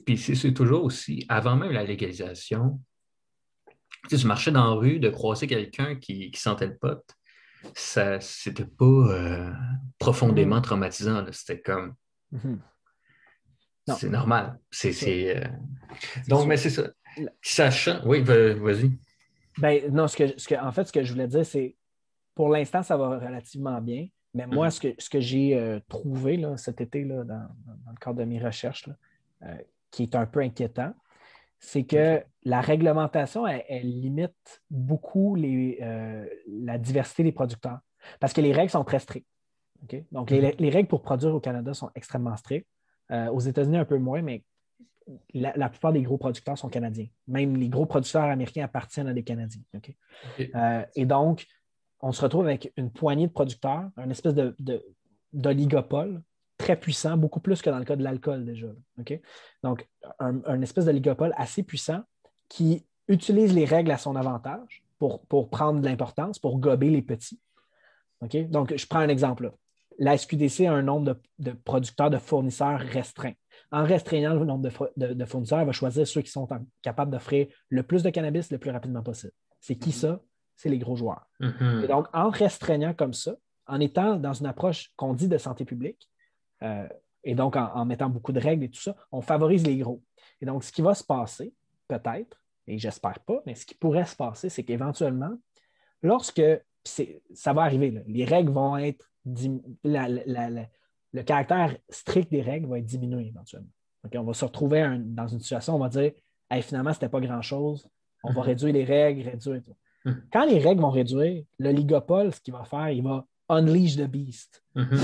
puis 0.04 0.18
c'est 0.18 0.52
toujours 0.52 0.84
aussi, 0.84 1.24
avant 1.28 1.56
même 1.56 1.70
la 1.70 1.84
légalisation, 1.84 2.80
tu 4.08 4.26
marchais 4.26 4.50
dans 4.50 4.74
la 4.74 4.80
rue, 4.80 4.98
de 4.98 5.08
croiser 5.08 5.46
quelqu'un 5.46 5.94
qui, 5.96 6.30
qui, 6.30 6.40
sentait 6.40 6.66
le 6.66 6.76
pote, 6.76 7.04
ça 7.74 8.18
c'était 8.20 8.64
pas 8.64 8.84
euh, 8.84 9.52
profondément 9.98 10.58
mm-hmm. 10.58 10.62
traumatisant. 10.62 11.24
C'était 11.30 11.60
comme. 11.60 11.94
Mm-hmm. 12.34 12.58
C'est 13.98 14.10
normal. 14.10 14.58
C'est, 14.70 15.36
euh, 15.36 15.44
Donc, 16.28 16.46
mais 16.46 16.56
c'est 16.56 16.70
ça. 16.70 16.90
Sachant. 17.40 18.00
Oui, 18.04 18.22
vas-y. 18.22 18.98
Ben, 19.58 19.92
non, 19.92 20.08
ce 20.08 20.16
que, 20.16 20.38
ce 20.38 20.48
que, 20.48 20.54
en 20.54 20.72
fait, 20.72 20.84
ce 20.84 20.92
que 20.92 21.02
je 21.02 21.12
voulais 21.12 21.28
dire, 21.28 21.44
c'est 21.44 21.76
pour 22.34 22.48
l'instant, 22.48 22.82
ça 22.82 22.96
va 22.96 23.18
relativement 23.18 23.80
bien. 23.80 24.08
Mais 24.34 24.46
moi, 24.46 24.68
mm. 24.68 24.70
ce 24.70 24.80
que, 24.80 24.88
ce 24.98 25.10
que 25.10 25.20
j'ai 25.20 25.56
euh, 25.56 25.78
trouvé 25.88 26.36
là, 26.36 26.56
cet 26.56 26.80
été 26.80 27.04
là, 27.04 27.24
dans, 27.24 27.48
le 27.90 27.98
cadre 28.00 28.18
de 28.18 28.24
mes 28.24 28.38
recherches, 28.38 28.88
euh, 29.42 29.54
qui 29.90 30.04
est 30.04 30.14
un 30.14 30.26
peu 30.26 30.40
inquiétant, 30.40 30.94
c'est 31.58 31.84
que 31.84 32.22
la 32.44 32.60
réglementation, 32.60 33.46
elle, 33.46 34.00
limite 34.00 34.62
beaucoup 34.70 35.34
les, 35.36 35.78
euh, 35.82 36.26
la 36.48 36.78
diversité 36.78 37.22
des 37.22 37.32
producteurs. 37.32 37.78
Parce 38.18 38.32
que 38.32 38.40
les 38.40 38.52
règles 38.52 38.70
sont 38.70 38.84
très 38.84 38.98
strictes. 38.98 39.28
Donc, 40.10 40.30
les, 40.30 40.52
les, 40.52 40.70
règles 40.70 40.88
pour 40.88 41.02
produire 41.02 41.34
au 41.34 41.40
Canada 41.40 41.74
sont 41.74 41.90
extrêmement 41.94 42.36
strictes. 42.36 42.68
aux 43.10 43.40
États-Unis, 43.40 43.78
un 43.78 43.84
peu 43.84 43.98
moins, 43.98 44.22
mais 44.22 44.44
la, 45.34 45.52
la 45.56 45.68
plupart 45.68 45.92
des 45.92 46.02
gros 46.02 46.18
producteurs 46.18 46.56
sont 46.58 46.68
canadiens. 46.68 47.06
Même 47.26 47.56
les 47.56 47.68
gros 47.68 47.86
producteurs 47.86 48.24
américains 48.24 48.64
appartiennent 48.64 49.08
à 49.08 49.12
des 49.14 49.22
Canadiens. 49.24 49.62
Euh, 50.54 50.84
et 50.94 51.04
donc, 51.06 51.46
on 52.00 52.12
se 52.12 52.22
retrouve 52.22 52.46
avec 52.46 52.72
une 52.76 52.90
poignée 52.90 53.26
de 53.26 53.32
producteurs, 53.32 53.90
un 53.96 54.10
espèce 54.10 54.34
de, 54.34 54.54
de- 54.58 54.84
d'oligopole 55.32 56.22
très 56.58 56.76
puissant, 56.78 57.16
beaucoup 57.16 57.40
plus 57.40 57.60
que 57.62 57.70
dans 57.70 57.78
le 57.78 57.84
cas 57.84 57.96
de 57.96 58.02
l'alcool 58.04 58.44
déjà. 58.44 58.66
Donc, 59.62 59.88
un, 60.18 60.62
espèce 60.62 60.84
d'oligopole 60.84 61.32
assez 61.36 61.62
puissant 61.62 62.02
qui 62.48 62.84
utilise 63.08 63.54
les 63.54 63.64
règles 63.64 63.90
à 63.90 63.98
son 63.98 64.14
avantage 64.16 64.82
pour, 64.98 65.24
pour 65.26 65.48
prendre 65.50 65.80
de 65.80 65.86
l'importance, 65.86 66.38
pour 66.38 66.58
gober 66.58 66.90
les 66.90 67.02
petits. 67.02 67.40
Donc, 68.48 68.76
je 68.76 68.86
prends 68.86 69.00
un 69.00 69.08
exemple. 69.08 69.44
là. 69.44 69.50
La 69.98 70.16
SQDC 70.16 70.66
a 70.66 70.72
un 70.72 70.82
nombre 70.82 71.14
de, 71.14 71.50
de 71.50 71.52
producteurs, 71.52 72.10
de 72.10 72.18
fournisseurs 72.18 72.78
restreint. 72.80 73.32
En 73.72 73.84
restreignant 73.84 74.34
le 74.34 74.44
nombre 74.44 74.62
de, 74.62 74.70
fo- 74.70 74.90
de- 74.96 75.14
de 75.14 75.24
fournisseurs, 75.24 75.60
elle 75.60 75.66
va 75.66 75.72
choisir 75.72 76.06
ceux 76.06 76.20
qui 76.22 76.30
sont 76.30 76.46
en- 76.52 76.64
capables 76.82 77.10
d'offrir 77.10 77.46
le 77.70 77.82
plus 77.82 78.02
de 78.02 78.10
cannabis 78.10 78.50
le 78.52 78.58
plus 78.58 78.70
rapidement 78.70 79.02
possible. 79.02 79.32
C'est 79.60 79.76
qui 79.76 79.92
ça? 79.92 80.20
C'est 80.56 80.68
les 80.68 80.78
gros 80.78 80.94
joueurs. 80.96 81.26
Mhm. 81.40 81.82
Et 81.84 81.88
donc, 81.88 82.06
en 82.12 82.28
restreignant 82.30 82.92
comme 82.94 83.14
ça, 83.14 83.34
en 83.66 83.80
étant 83.80 84.16
dans 84.16 84.34
une 84.34 84.46
approche 84.46 84.90
qu'on 84.96 85.14
dit 85.14 85.28
de 85.28 85.38
santé 85.38 85.64
publique, 85.64 86.08
euh, 86.62 86.86
et 87.24 87.34
donc 87.34 87.56
en, 87.56 87.72
en 87.74 87.84
mettant 87.84 88.10
beaucoup 88.10 88.32
de 88.32 88.40
règles 88.40 88.64
et 88.64 88.70
tout 88.70 88.80
ça, 88.80 88.94
on 89.10 89.20
favorise 89.22 89.66
les 89.66 89.78
gros. 89.78 90.02
Et 90.40 90.46
donc, 90.46 90.64
ce 90.64 90.70
qui 90.72 90.82
va 90.82 90.94
se 90.94 91.04
passer, 91.04 91.54
peut-être, 91.88 92.42
et 92.66 92.78
j'espère 92.78 93.18
pas, 93.20 93.40
mais 93.46 93.54
ce 93.54 93.64
qui 93.64 93.74
pourrait 93.74 94.04
se 94.04 94.14
passer, 94.16 94.48
c'est 94.48 94.64
qu'éventuellement, 94.64 95.32
lorsque 96.02 96.42
ça 96.84 97.52
va 97.52 97.62
arriver, 97.62 97.90
là, 97.92 98.00
les 98.06 98.24
règles 98.24 98.50
vont 98.52 98.76
être 98.76 99.10
la- 99.84 100.08
le 101.12 101.22
caractère 101.22 101.76
strict 101.88 102.30
des 102.30 102.42
règles 102.42 102.66
va 102.68 102.78
être 102.78 102.86
diminué 102.86 103.26
éventuellement. 103.28 103.68
On 104.14 104.22
va 104.24 104.34
se 104.34 104.44
retrouver 104.44 104.80
un- 104.80 104.98
dans 104.98 105.28
une 105.28 105.40
situation 105.40 105.74
où 105.74 105.76
on 105.76 105.80
va 105.80 105.88
dire 105.88 106.12
Hey, 106.50 106.60
finalement, 106.62 106.92
ce 106.92 106.98
n'était 106.98 107.08
pas 107.08 107.20
grand-chose, 107.20 107.88
on 108.24 108.32
va 108.32 108.40
Mhm. 108.42 108.46
réduire 108.46 108.72
les 108.74 108.84
règles, 108.84 109.22
réduire 109.28 109.62
tout. 109.62 109.74
Mhm. 110.04 110.22
Quand 110.32 110.44
les 110.44 110.58
règles 110.58 110.80
vont 110.82 110.90
réduire, 110.90 111.44
le 111.58 111.70
ligopole, 111.70 112.34
ce 112.34 112.40
qu'il 112.40 112.52
va 112.52 112.64
faire, 112.64 112.90
il 112.90 113.02
va 113.02 113.24
unleash 113.48 113.96
the 113.96 114.06
beast. 114.06 114.62
Mhm. 114.74 114.98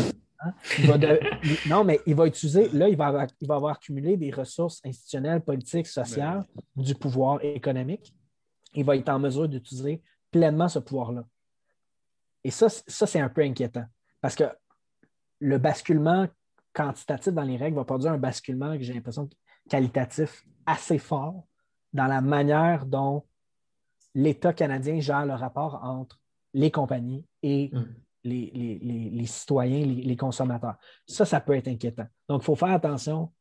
Il 0.79 0.87
va 0.87 0.99
de- 0.99 1.19
il- 1.43 1.57
non, 1.71 1.85
mais 1.85 2.01
il 2.07 2.15
va 2.15 2.27
utiliser, 2.27 2.69
là, 2.71 2.89
il 2.89 2.97
va, 2.97 3.07
avoir, 3.07 3.27
il 3.41 3.49
va 3.49 3.55
avoir 3.57 3.75
accumulé 3.77 4.17
des 4.17 4.31
ressources 4.31 4.81
institutionnelles, 4.85 5.41
politiques, 5.41 5.87
sociales, 5.87 6.45
du 6.77 6.95
pouvoir 6.95 7.43
économique. 7.43 8.15
Il 8.75 8.85
va 8.85 8.95
être 8.97 9.09
en 9.09 9.19
mesure 9.19 9.49
d'utiliser 9.49 10.03
pleinement 10.31 10.69
ce 10.69 10.79
pouvoir-là. 10.81 11.25
Et 12.45 12.51
ça, 12.51 12.69
ça 12.69 13.07
c'est 13.07 13.21
un 13.21 13.29
peu 13.29 13.41
inquiétant. 13.43 13.85
Parce 14.21 14.35
que 14.35 14.45
le 15.40 15.59
basculement 15.59 16.27
quantitatif 16.73 17.32
dans 17.32 17.43
les 17.43 17.56
règles 17.56 17.77
va 17.77 17.85
produire 17.85 18.12
un 18.12 18.19
basculement 18.19 18.77
que 18.77 18.82
j'ai 18.82 18.93
l'impression 18.94 19.28
qualitatif 19.69 20.44
assez 20.66 20.98
fort 20.98 21.44
dans 21.93 22.06
la 22.06 22.20
manière 22.20 22.86
dont 22.86 23.24
l'État 24.15 24.52
canadien 24.52 25.01
gère 25.01 25.27
le 25.27 25.35
rapport 25.35 25.81
entre 25.85 26.20
les 26.55 26.70
compagnies 26.70 27.24
et 27.43 27.70
Mhm. 27.73 27.94
les, 28.24 28.51
les- 28.55 28.78
les- 28.78 29.10
les 29.10 29.27
citoyens, 29.27 29.85
les, 29.86 30.16
consommateurs. 30.16 30.77
Ça, 31.06 31.24
ça 31.24 31.40
peut 31.40 31.55
être 31.55 31.69
inquiétant. 31.69 32.06
Donc, 32.28 32.43
il 32.43 32.44
faut 32.44 32.56
faire 32.56 32.70
attention. 32.73 33.32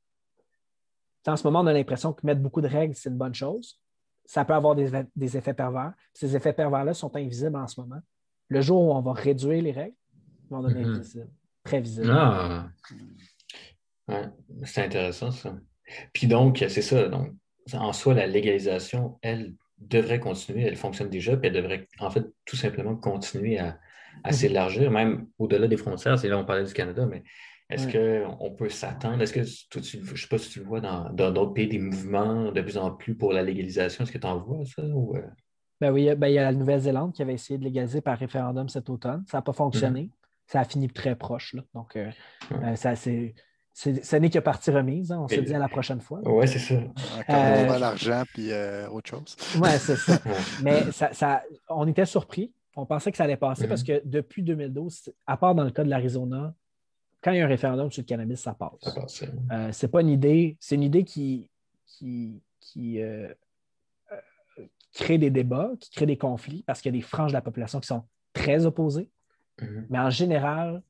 En 1.25 1.35
ce 1.35 1.45
moment, 1.45 1.61
on 1.61 1.67
a 1.67 1.73
l'impression 1.73 2.13
que 2.13 2.25
mettre 2.25 2.41
beaucoup 2.41 2.61
de 2.61 2.67
règles, 2.67 2.93
c'est 2.95 3.09
une 3.09 3.17
bonne 3.17 3.33
chose. 3.33 3.79
Ça 4.23 4.45
peut 4.45 4.53
avoir 4.53 4.75
des, 4.75 4.91
des 5.15 5.37
effets 5.37 5.53
pervers. 5.53 5.93
Ces 6.13 6.35
effets 6.35 6.53
pervers-là 6.53 6.93
sont 6.93 7.13
invisibles 7.15 7.55
en 7.57 7.67
ce 7.67 7.79
moment. 7.81 7.99
Le 8.49 8.61
jour 8.61 8.81
où 8.81 8.93
on 8.93 9.01
va 9.01 9.13
réduire 9.13 9.61
les 9.63 9.71
règles, 9.71 9.95
ils 10.45 10.49
vont 10.53 10.61
devenir 10.61 10.87
visibles, 10.99 11.29
Ah. 12.09 12.69
Ouais, 14.07 14.23
c'est 14.63 14.83
intéressant 14.83 15.31
ça. 15.31 15.55
Puis 16.13 16.27
donc, 16.27 16.63
c'est 16.69 16.81
ça. 16.81 17.07
Donc, 17.07 17.33
en 17.73 17.91
soi, 17.93 18.13
la 18.13 18.27
légalisation, 18.27 19.19
elle 19.21 19.53
devrait 19.79 20.19
continuer, 20.19 20.63
elle 20.63 20.75
fonctionne 20.77 21.09
déjà, 21.09 21.35
puis 21.37 21.47
elle 21.47 21.53
devrait 21.55 21.87
en 21.99 22.09
fait 22.09 22.25
tout 22.45 22.55
simplement 22.55 22.95
continuer 22.95 23.59
à, 23.59 23.79
à 24.23 24.29
Mhm. 24.29 24.33
s'élargir, 24.33 24.91
même 24.91 25.27
au-delà 25.37 25.67
des 25.67 25.77
frontières. 25.77 26.17
C'est 26.17 26.29
là 26.29 26.37
on 26.37 26.45
parlait 26.45 26.63
du 26.63 26.73
Canada, 26.73 27.05
mais 27.05 27.23
est-ce 27.69 27.87
Ouais. 27.87 28.23
qu'on 28.37 28.51
peut 28.51 28.69
s'attendre? 28.69 29.21
Est-ce 29.21 29.33
que 29.33 29.69
toi, 29.69 29.81
tu- 29.81 30.03
je 30.03 30.11
ne 30.11 30.17
sais 30.17 30.27
pas 30.27 30.37
si 30.37 30.49
tu 30.49 30.59
le 30.59 30.65
vois 30.65 30.79
dans 30.81 31.09
d'autres 31.11 31.53
pays, 31.53 31.67
des 31.67 31.79
mouvements 31.79 32.51
de 32.51 32.61
plus 32.61 32.77
en 32.77 32.91
plus 32.91 33.15
pour 33.15 33.33
la 33.33 33.43
légalisation? 33.43 34.03
Est-ce 34.03 34.11
que 34.13 34.17
tu 34.17 34.27
en 34.27 34.39
vois 34.39 34.65
ça? 34.65 34.83
Ou, 34.83 35.15
euh? 35.17 35.21
Ben 35.79 35.91
oui, 35.91 36.09
ben, 36.15 36.27
il 36.29 36.33
y 36.33 36.39
a 36.39 36.43
la 36.43 36.53
Nouvelle-Zélande 36.53 37.13
qui 37.13 37.21
avait 37.21 37.33
essayé 37.35 37.59
de 37.59 37.63
légaliser 37.63 38.01
par 38.01 38.17
référendum 38.17 38.67
cet 38.67 38.89
automne. 38.89 39.23
Ça 39.27 39.37
n'a 39.37 39.41
pas 39.43 39.53
fonctionné. 39.53 40.09
Ça 40.47 40.61
a 40.61 40.63
fini 40.65 40.87
très 40.87 41.15
proche. 41.15 41.53
là. 41.53 41.61
Donc, 41.73 41.95
euh, 41.95 42.09
Ouais. 42.51 42.57
euh, 42.71 42.75
ça, 42.75 42.95
c'est, 42.95 43.35
c'est- 43.73 44.03
ce 44.03 44.15
n'est 44.15 44.29
que 44.29 44.39
partie 44.39 44.71
remise. 44.71 45.11
hein. 45.11 45.19
On 45.19 45.27
se 45.27 45.39
dit 45.41 45.53
à 45.53 45.59
la 45.59 45.67
prochaine 45.67 45.99
fois. 46.01 46.19
Ouais, 46.27 46.47
c'est 46.47 46.59
ça. 46.59 46.75
Encore 46.75 47.35
Euh, 47.35 47.61
une 47.61 47.67
fois, 47.67 47.79
l'argent 47.79 48.23
puis 48.33 48.51
euh, 48.51 48.89
autre 48.89 49.09
chose. 49.09 49.35
Oui, 49.61 49.69
c'est 49.77 49.97
ça. 49.97 50.19
Mais 50.63 50.91
ça, 50.91 51.11
ça- 51.13 51.43
on 51.69 51.85
était 51.87 52.05
surpris. 52.05 52.53
On 52.75 52.85
pensait 52.85 53.11
que 53.11 53.17
ça 53.17 53.23
allait 53.25 53.37
passer 53.37 53.67
parce 53.67 53.83
que 53.83 54.01
depuis 54.05 54.43
2012, 54.43 55.11
à 55.25 55.35
part 55.35 55.53
dans 55.55 55.63
le 55.63 55.71
cas 55.71 55.83
de 55.83 55.89
l'Arizona, 55.89 56.53
quand 57.23 57.31
il 57.31 57.39
y 57.39 57.41
a 57.41 57.45
un 57.45 57.47
référendum 57.47 57.91
sur 57.91 58.01
le 58.03 58.05
cannabis, 58.07 58.39
ça 58.39 58.53
passe. 58.53 58.71
Ça 58.81 58.91
passe. 58.91 59.23
Euh, 59.51 59.69
c'est 59.71 59.87
pas 59.87 60.01
une 60.01 60.09
idée, 60.09 60.55
c'est 60.59 60.75
une 60.75 60.83
idée 60.83 61.03
qui, 61.03 61.49
qui, 61.87 62.39
qui, 62.59 63.01
euh, 63.01 63.33
euh, 64.11 64.63
crée 64.93 65.17
des 65.17 65.31
débats, 65.31 65.71
qui 65.79 65.89
crée 65.91 66.05
des 66.05 66.17
conflits 66.17 66.63
parce 66.67 66.79
qu'il 66.81 66.93
y 66.93 66.95
a 66.95 66.99
des 66.99 67.05
franges 67.05 67.31
de 67.31 67.37
la 67.37 67.41
population 67.41 67.79
qui 67.79 67.87
sont 67.87 68.03
très 68.33 68.65
opposées. 68.67 69.09
Mhm. 69.61 69.87
Mais 69.89 69.99
en 69.99 70.09
général, 70.09 70.81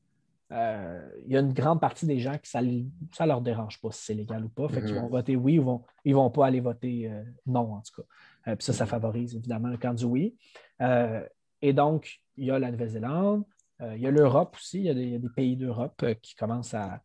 euh, 0.52 1.10
il 1.26 1.34
y 1.34 1.38
a 1.38 1.42
une 1.42 1.52
grande 1.54 1.82
partie 1.82 2.06
des 2.06 2.20
gens 2.20 2.38
qui 2.38 2.50
ça 2.50 2.62
ne 2.62 3.28
leur 3.28 3.42
dérange 3.42 3.82
pas 3.82 3.92
si 3.92 4.06
c'est 4.06 4.14
légal 4.14 4.46
ou 4.46 4.50
pas. 4.50 4.70
Fait 4.70 4.82
qu'ils 4.82 4.96
Mhm. 4.96 5.02
vont 5.02 5.08
voter 5.10 5.36
oui 5.36 5.60
ou 5.60 5.64
vont, 5.64 5.84
ils 6.06 6.12
ne 6.12 6.16
vont 6.16 6.30
pas 6.30 6.48
aller 6.48 6.62
voter 6.62 7.10
euh, 7.12 7.24
non, 7.46 7.74
en 7.74 7.82
tout 7.82 8.02
cas. 8.02 8.08
Euh, 8.52 8.56
puis 8.56 8.64
ça, 8.66 8.74
ça 8.74 8.86
Mhm. 8.86 8.90
favorise 8.90 9.36
évidemment 9.36 9.68
le 9.70 9.78
camp 9.78 9.94
du 9.94 10.06
oui. 10.06 10.36
Et 11.62 11.74
donc, 11.74 12.20
il 12.38 12.46
y 12.46 12.52
a 12.52 12.60
la 12.60 12.72
Nouvelle-Zélande, 12.72 13.44
il 13.82 13.98
y 14.00 14.08
a 14.08 14.12
l'Europe 14.12 14.56
aussi, 14.56 14.80
il 14.80 14.86
y 14.86 14.90
a 14.90 14.94
des, 14.94 15.04
il 15.04 15.12
y 15.12 15.16
a 15.16 15.20
des 15.20 15.30
pays 15.30 15.56
d'Europe 15.58 16.04
qui 16.22 16.36
commencent 16.36 16.74
à, 16.74 17.02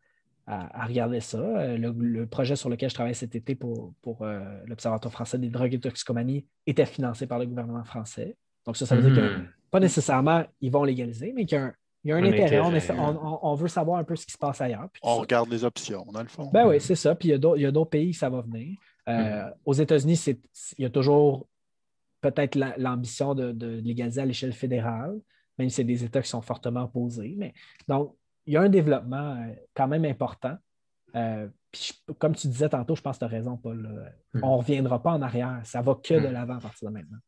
à- 0.47 0.83
à 0.83 0.87
regarder 0.87 1.21
ça. 1.21 1.39
Le, 1.77 1.91
le 1.91 2.27
projet 2.27 2.55
sur 2.57 2.69
lequel 2.69 2.91
je 2.91 2.95
travaille 2.95 3.15
cet 3.15 3.35
été 3.35 3.55
pour, 3.55 3.95
pour 4.03 4.25
l'Observatoire 4.67 5.13
français 5.13 5.39
des 5.39 5.49
drogues 5.51 5.75
et 5.75 5.81
toxicomanie 5.81 6.47
était 6.67 6.87
financé 6.87 7.27
par 7.27 7.39
le 7.39 7.47
gouvernement 7.47 7.85
français. 7.85 8.37
Donc 8.67 8.77
ça, 8.77 8.87
ça 8.87 8.95
veut 8.97 9.11
dire 9.11 9.15
que. 9.15 9.45
Pas 9.73 9.81
nécessairement 9.81 10.45
ils 10.61 10.71
vont 10.71 10.85
légaliser, 10.85 11.33
mais 11.35 11.45
qu'il 11.47 11.57
y 11.59 11.61
a 11.61 11.65
un, 11.65 11.75
il 12.05 12.09
y 12.11 12.13
a 12.13 12.17
un 12.17 12.23
Un 12.23 12.29
intérêt. 12.29 12.61
On, 12.61 12.65
intérêt, 12.67 12.77
essa- 12.77 12.95
on- 12.95 13.17
on- 13.27 13.39
on 13.43 13.55
veut 13.55 13.69
savoir 13.69 13.99
un 13.99 14.05
peu 14.05 14.15
ce 14.17 14.27
qui 14.27 14.33
se 14.33 14.39
passe 14.39 14.61
ailleurs. 14.61 14.89
On 15.03 15.15
ça. 15.17 15.21
regarde 15.23 15.49
les 15.51 15.65
options, 15.65 16.05
dans 16.13 16.23
le 16.23 16.29
fond. 16.29 16.51
Ben 16.53 16.67
oui, 16.69 16.81
c'est 16.81 16.95
ça. 16.95 17.15
Puis 17.15 17.29
il 17.29 17.33
y 17.33 17.35
a 17.35 17.71
d'autres- 17.73 17.91
pays 17.91 18.11
que 18.13 18.17
ça 18.19 18.29
va 18.31 18.43
venir. 18.43 18.79
Euh, 19.09 19.51
Aux 19.65 19.73
États-Unis, 19.73 20.23
il 20.79 20.83
y 20.83 20.85
a 20.85 20.91
toujours 20.91 21.49
peut-être 22.21 22.55
la- 22.55 22.77
l'ambition 22.77 23.35
de, 23.35 23.51
de 23.51 23.67
légaliser 23.81 24.21
à 24.21 24.27
l'échelle 24.27 24.53
fédérale, 24.53 25.19
même 25.59 25.69
si 25.71 25.77
c'est 25.77 25.85
des 25.85 26.05
États 26.05 26.23
qui 26.23 26.29
sont 26.29 26.43
fortement 26.43 26.83
opposés. 26.85 27.35
Mais, 27.37 27.53
donc, 27.89 28.15
il 28.47 28.53
y 28.55 28.57
a 28.57 28.61
un 28.63 28.69
développement 28.69 29.37
euh, 29.41 29.55
quand 29.75 29.89
même 29.89 30.05
important. 30.05 30.57
Euh, 31.17 31.49
puis 31.71 31.93
je- 32.09 32.13
comme 32.15 32.35
tu 32.35 32.47
disais 32.49 32.69
tantôt, 32.69 32.95
je 32.95 33.03
pense 33.03 33.17
que 33.17 33.21
tu 33.21 33.25
as 33.25 33.29
raison, 33.29 33.57
Paul. 33.57 33.79
Mhm. 34.35 34.45
On 34.45 34.53
ne 34.53 34.57
reviendra 34.59 35.03
pas 35.03 35.13
en 35.13 35.23
arrière. 35.23 35.61
Ça 35.65 35.81
va 35.83 35.95
que 35.97 36.15
de 36.15 36.27
Mhm. 36.27 36.33
l'avant 36.33 36.57
à 36.57 36.61
partir 36.61 36.89
de 36.91 36.95
maintenant. 36.95 37.19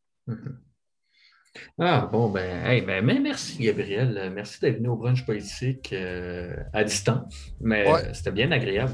Ah, 1.79 2.09
bon, 2.11 2.29
ben, 2.29 2.65
hey, 2.65 2.81
ben, 2.81 3.03
mais 3.05 3.19
merci, 3.19 3.57
Gabriel. 3.63 4.17
Euh, 4.17 4.29
Merci 4.33 4.59
d'être 4.61 4.77
venu 4.77 4.89
au 4.89 4.95
brunch 4.95 5.25
politique 5.25 5.91
euh, 5.93 6.53
à 6.73 6.83
distance. 6.83 7.33
Mais 7.61 7.89
Ouais. 7.91 8.05
euh, 8.05 8.13
c'était 8.13 8.31
bien 8.31 8.51
agréable. 8.51 8.93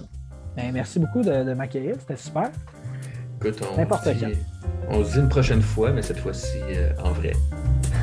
Ben, 0.55 0.71
merci 0.73 0.99
beaucoup 0.99 1.21
de, 1.21 1.43
de 1.43 1.53
m'accueillir. 1.53 1.95
C'était 1.99 2.17
super. 2.17 2.49
Écoute, 3.43 3.61
on, 3.73 3.77
N'importe 3.77 4.03
se 4.05 4.09
dit, 4.11 4.25
on 4.89 5.03
se 5.03 5.13
dit 5.13 5.19
une 5.19 5.29
prochaine 5.29 5.61
fois, 5.61 5.91
mais 5.91 6.01
cette 6.03 6.19
fois-ci 6.19 6.59
euh, 6.75 6.91
en 7.03 7.11
vrai. 7.11 7.31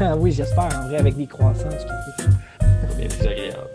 oui, 0.18 0.32
j'espère, 0.32 0.64
en 0.78 0.88
vrai, 0.88 0.98
avec 0.98 1.16
des 1.16 1.26
croissants. 1.26 1.68
Bien 2.96 3.06
plus 3.08 3.26
agréable. 3.26 3.67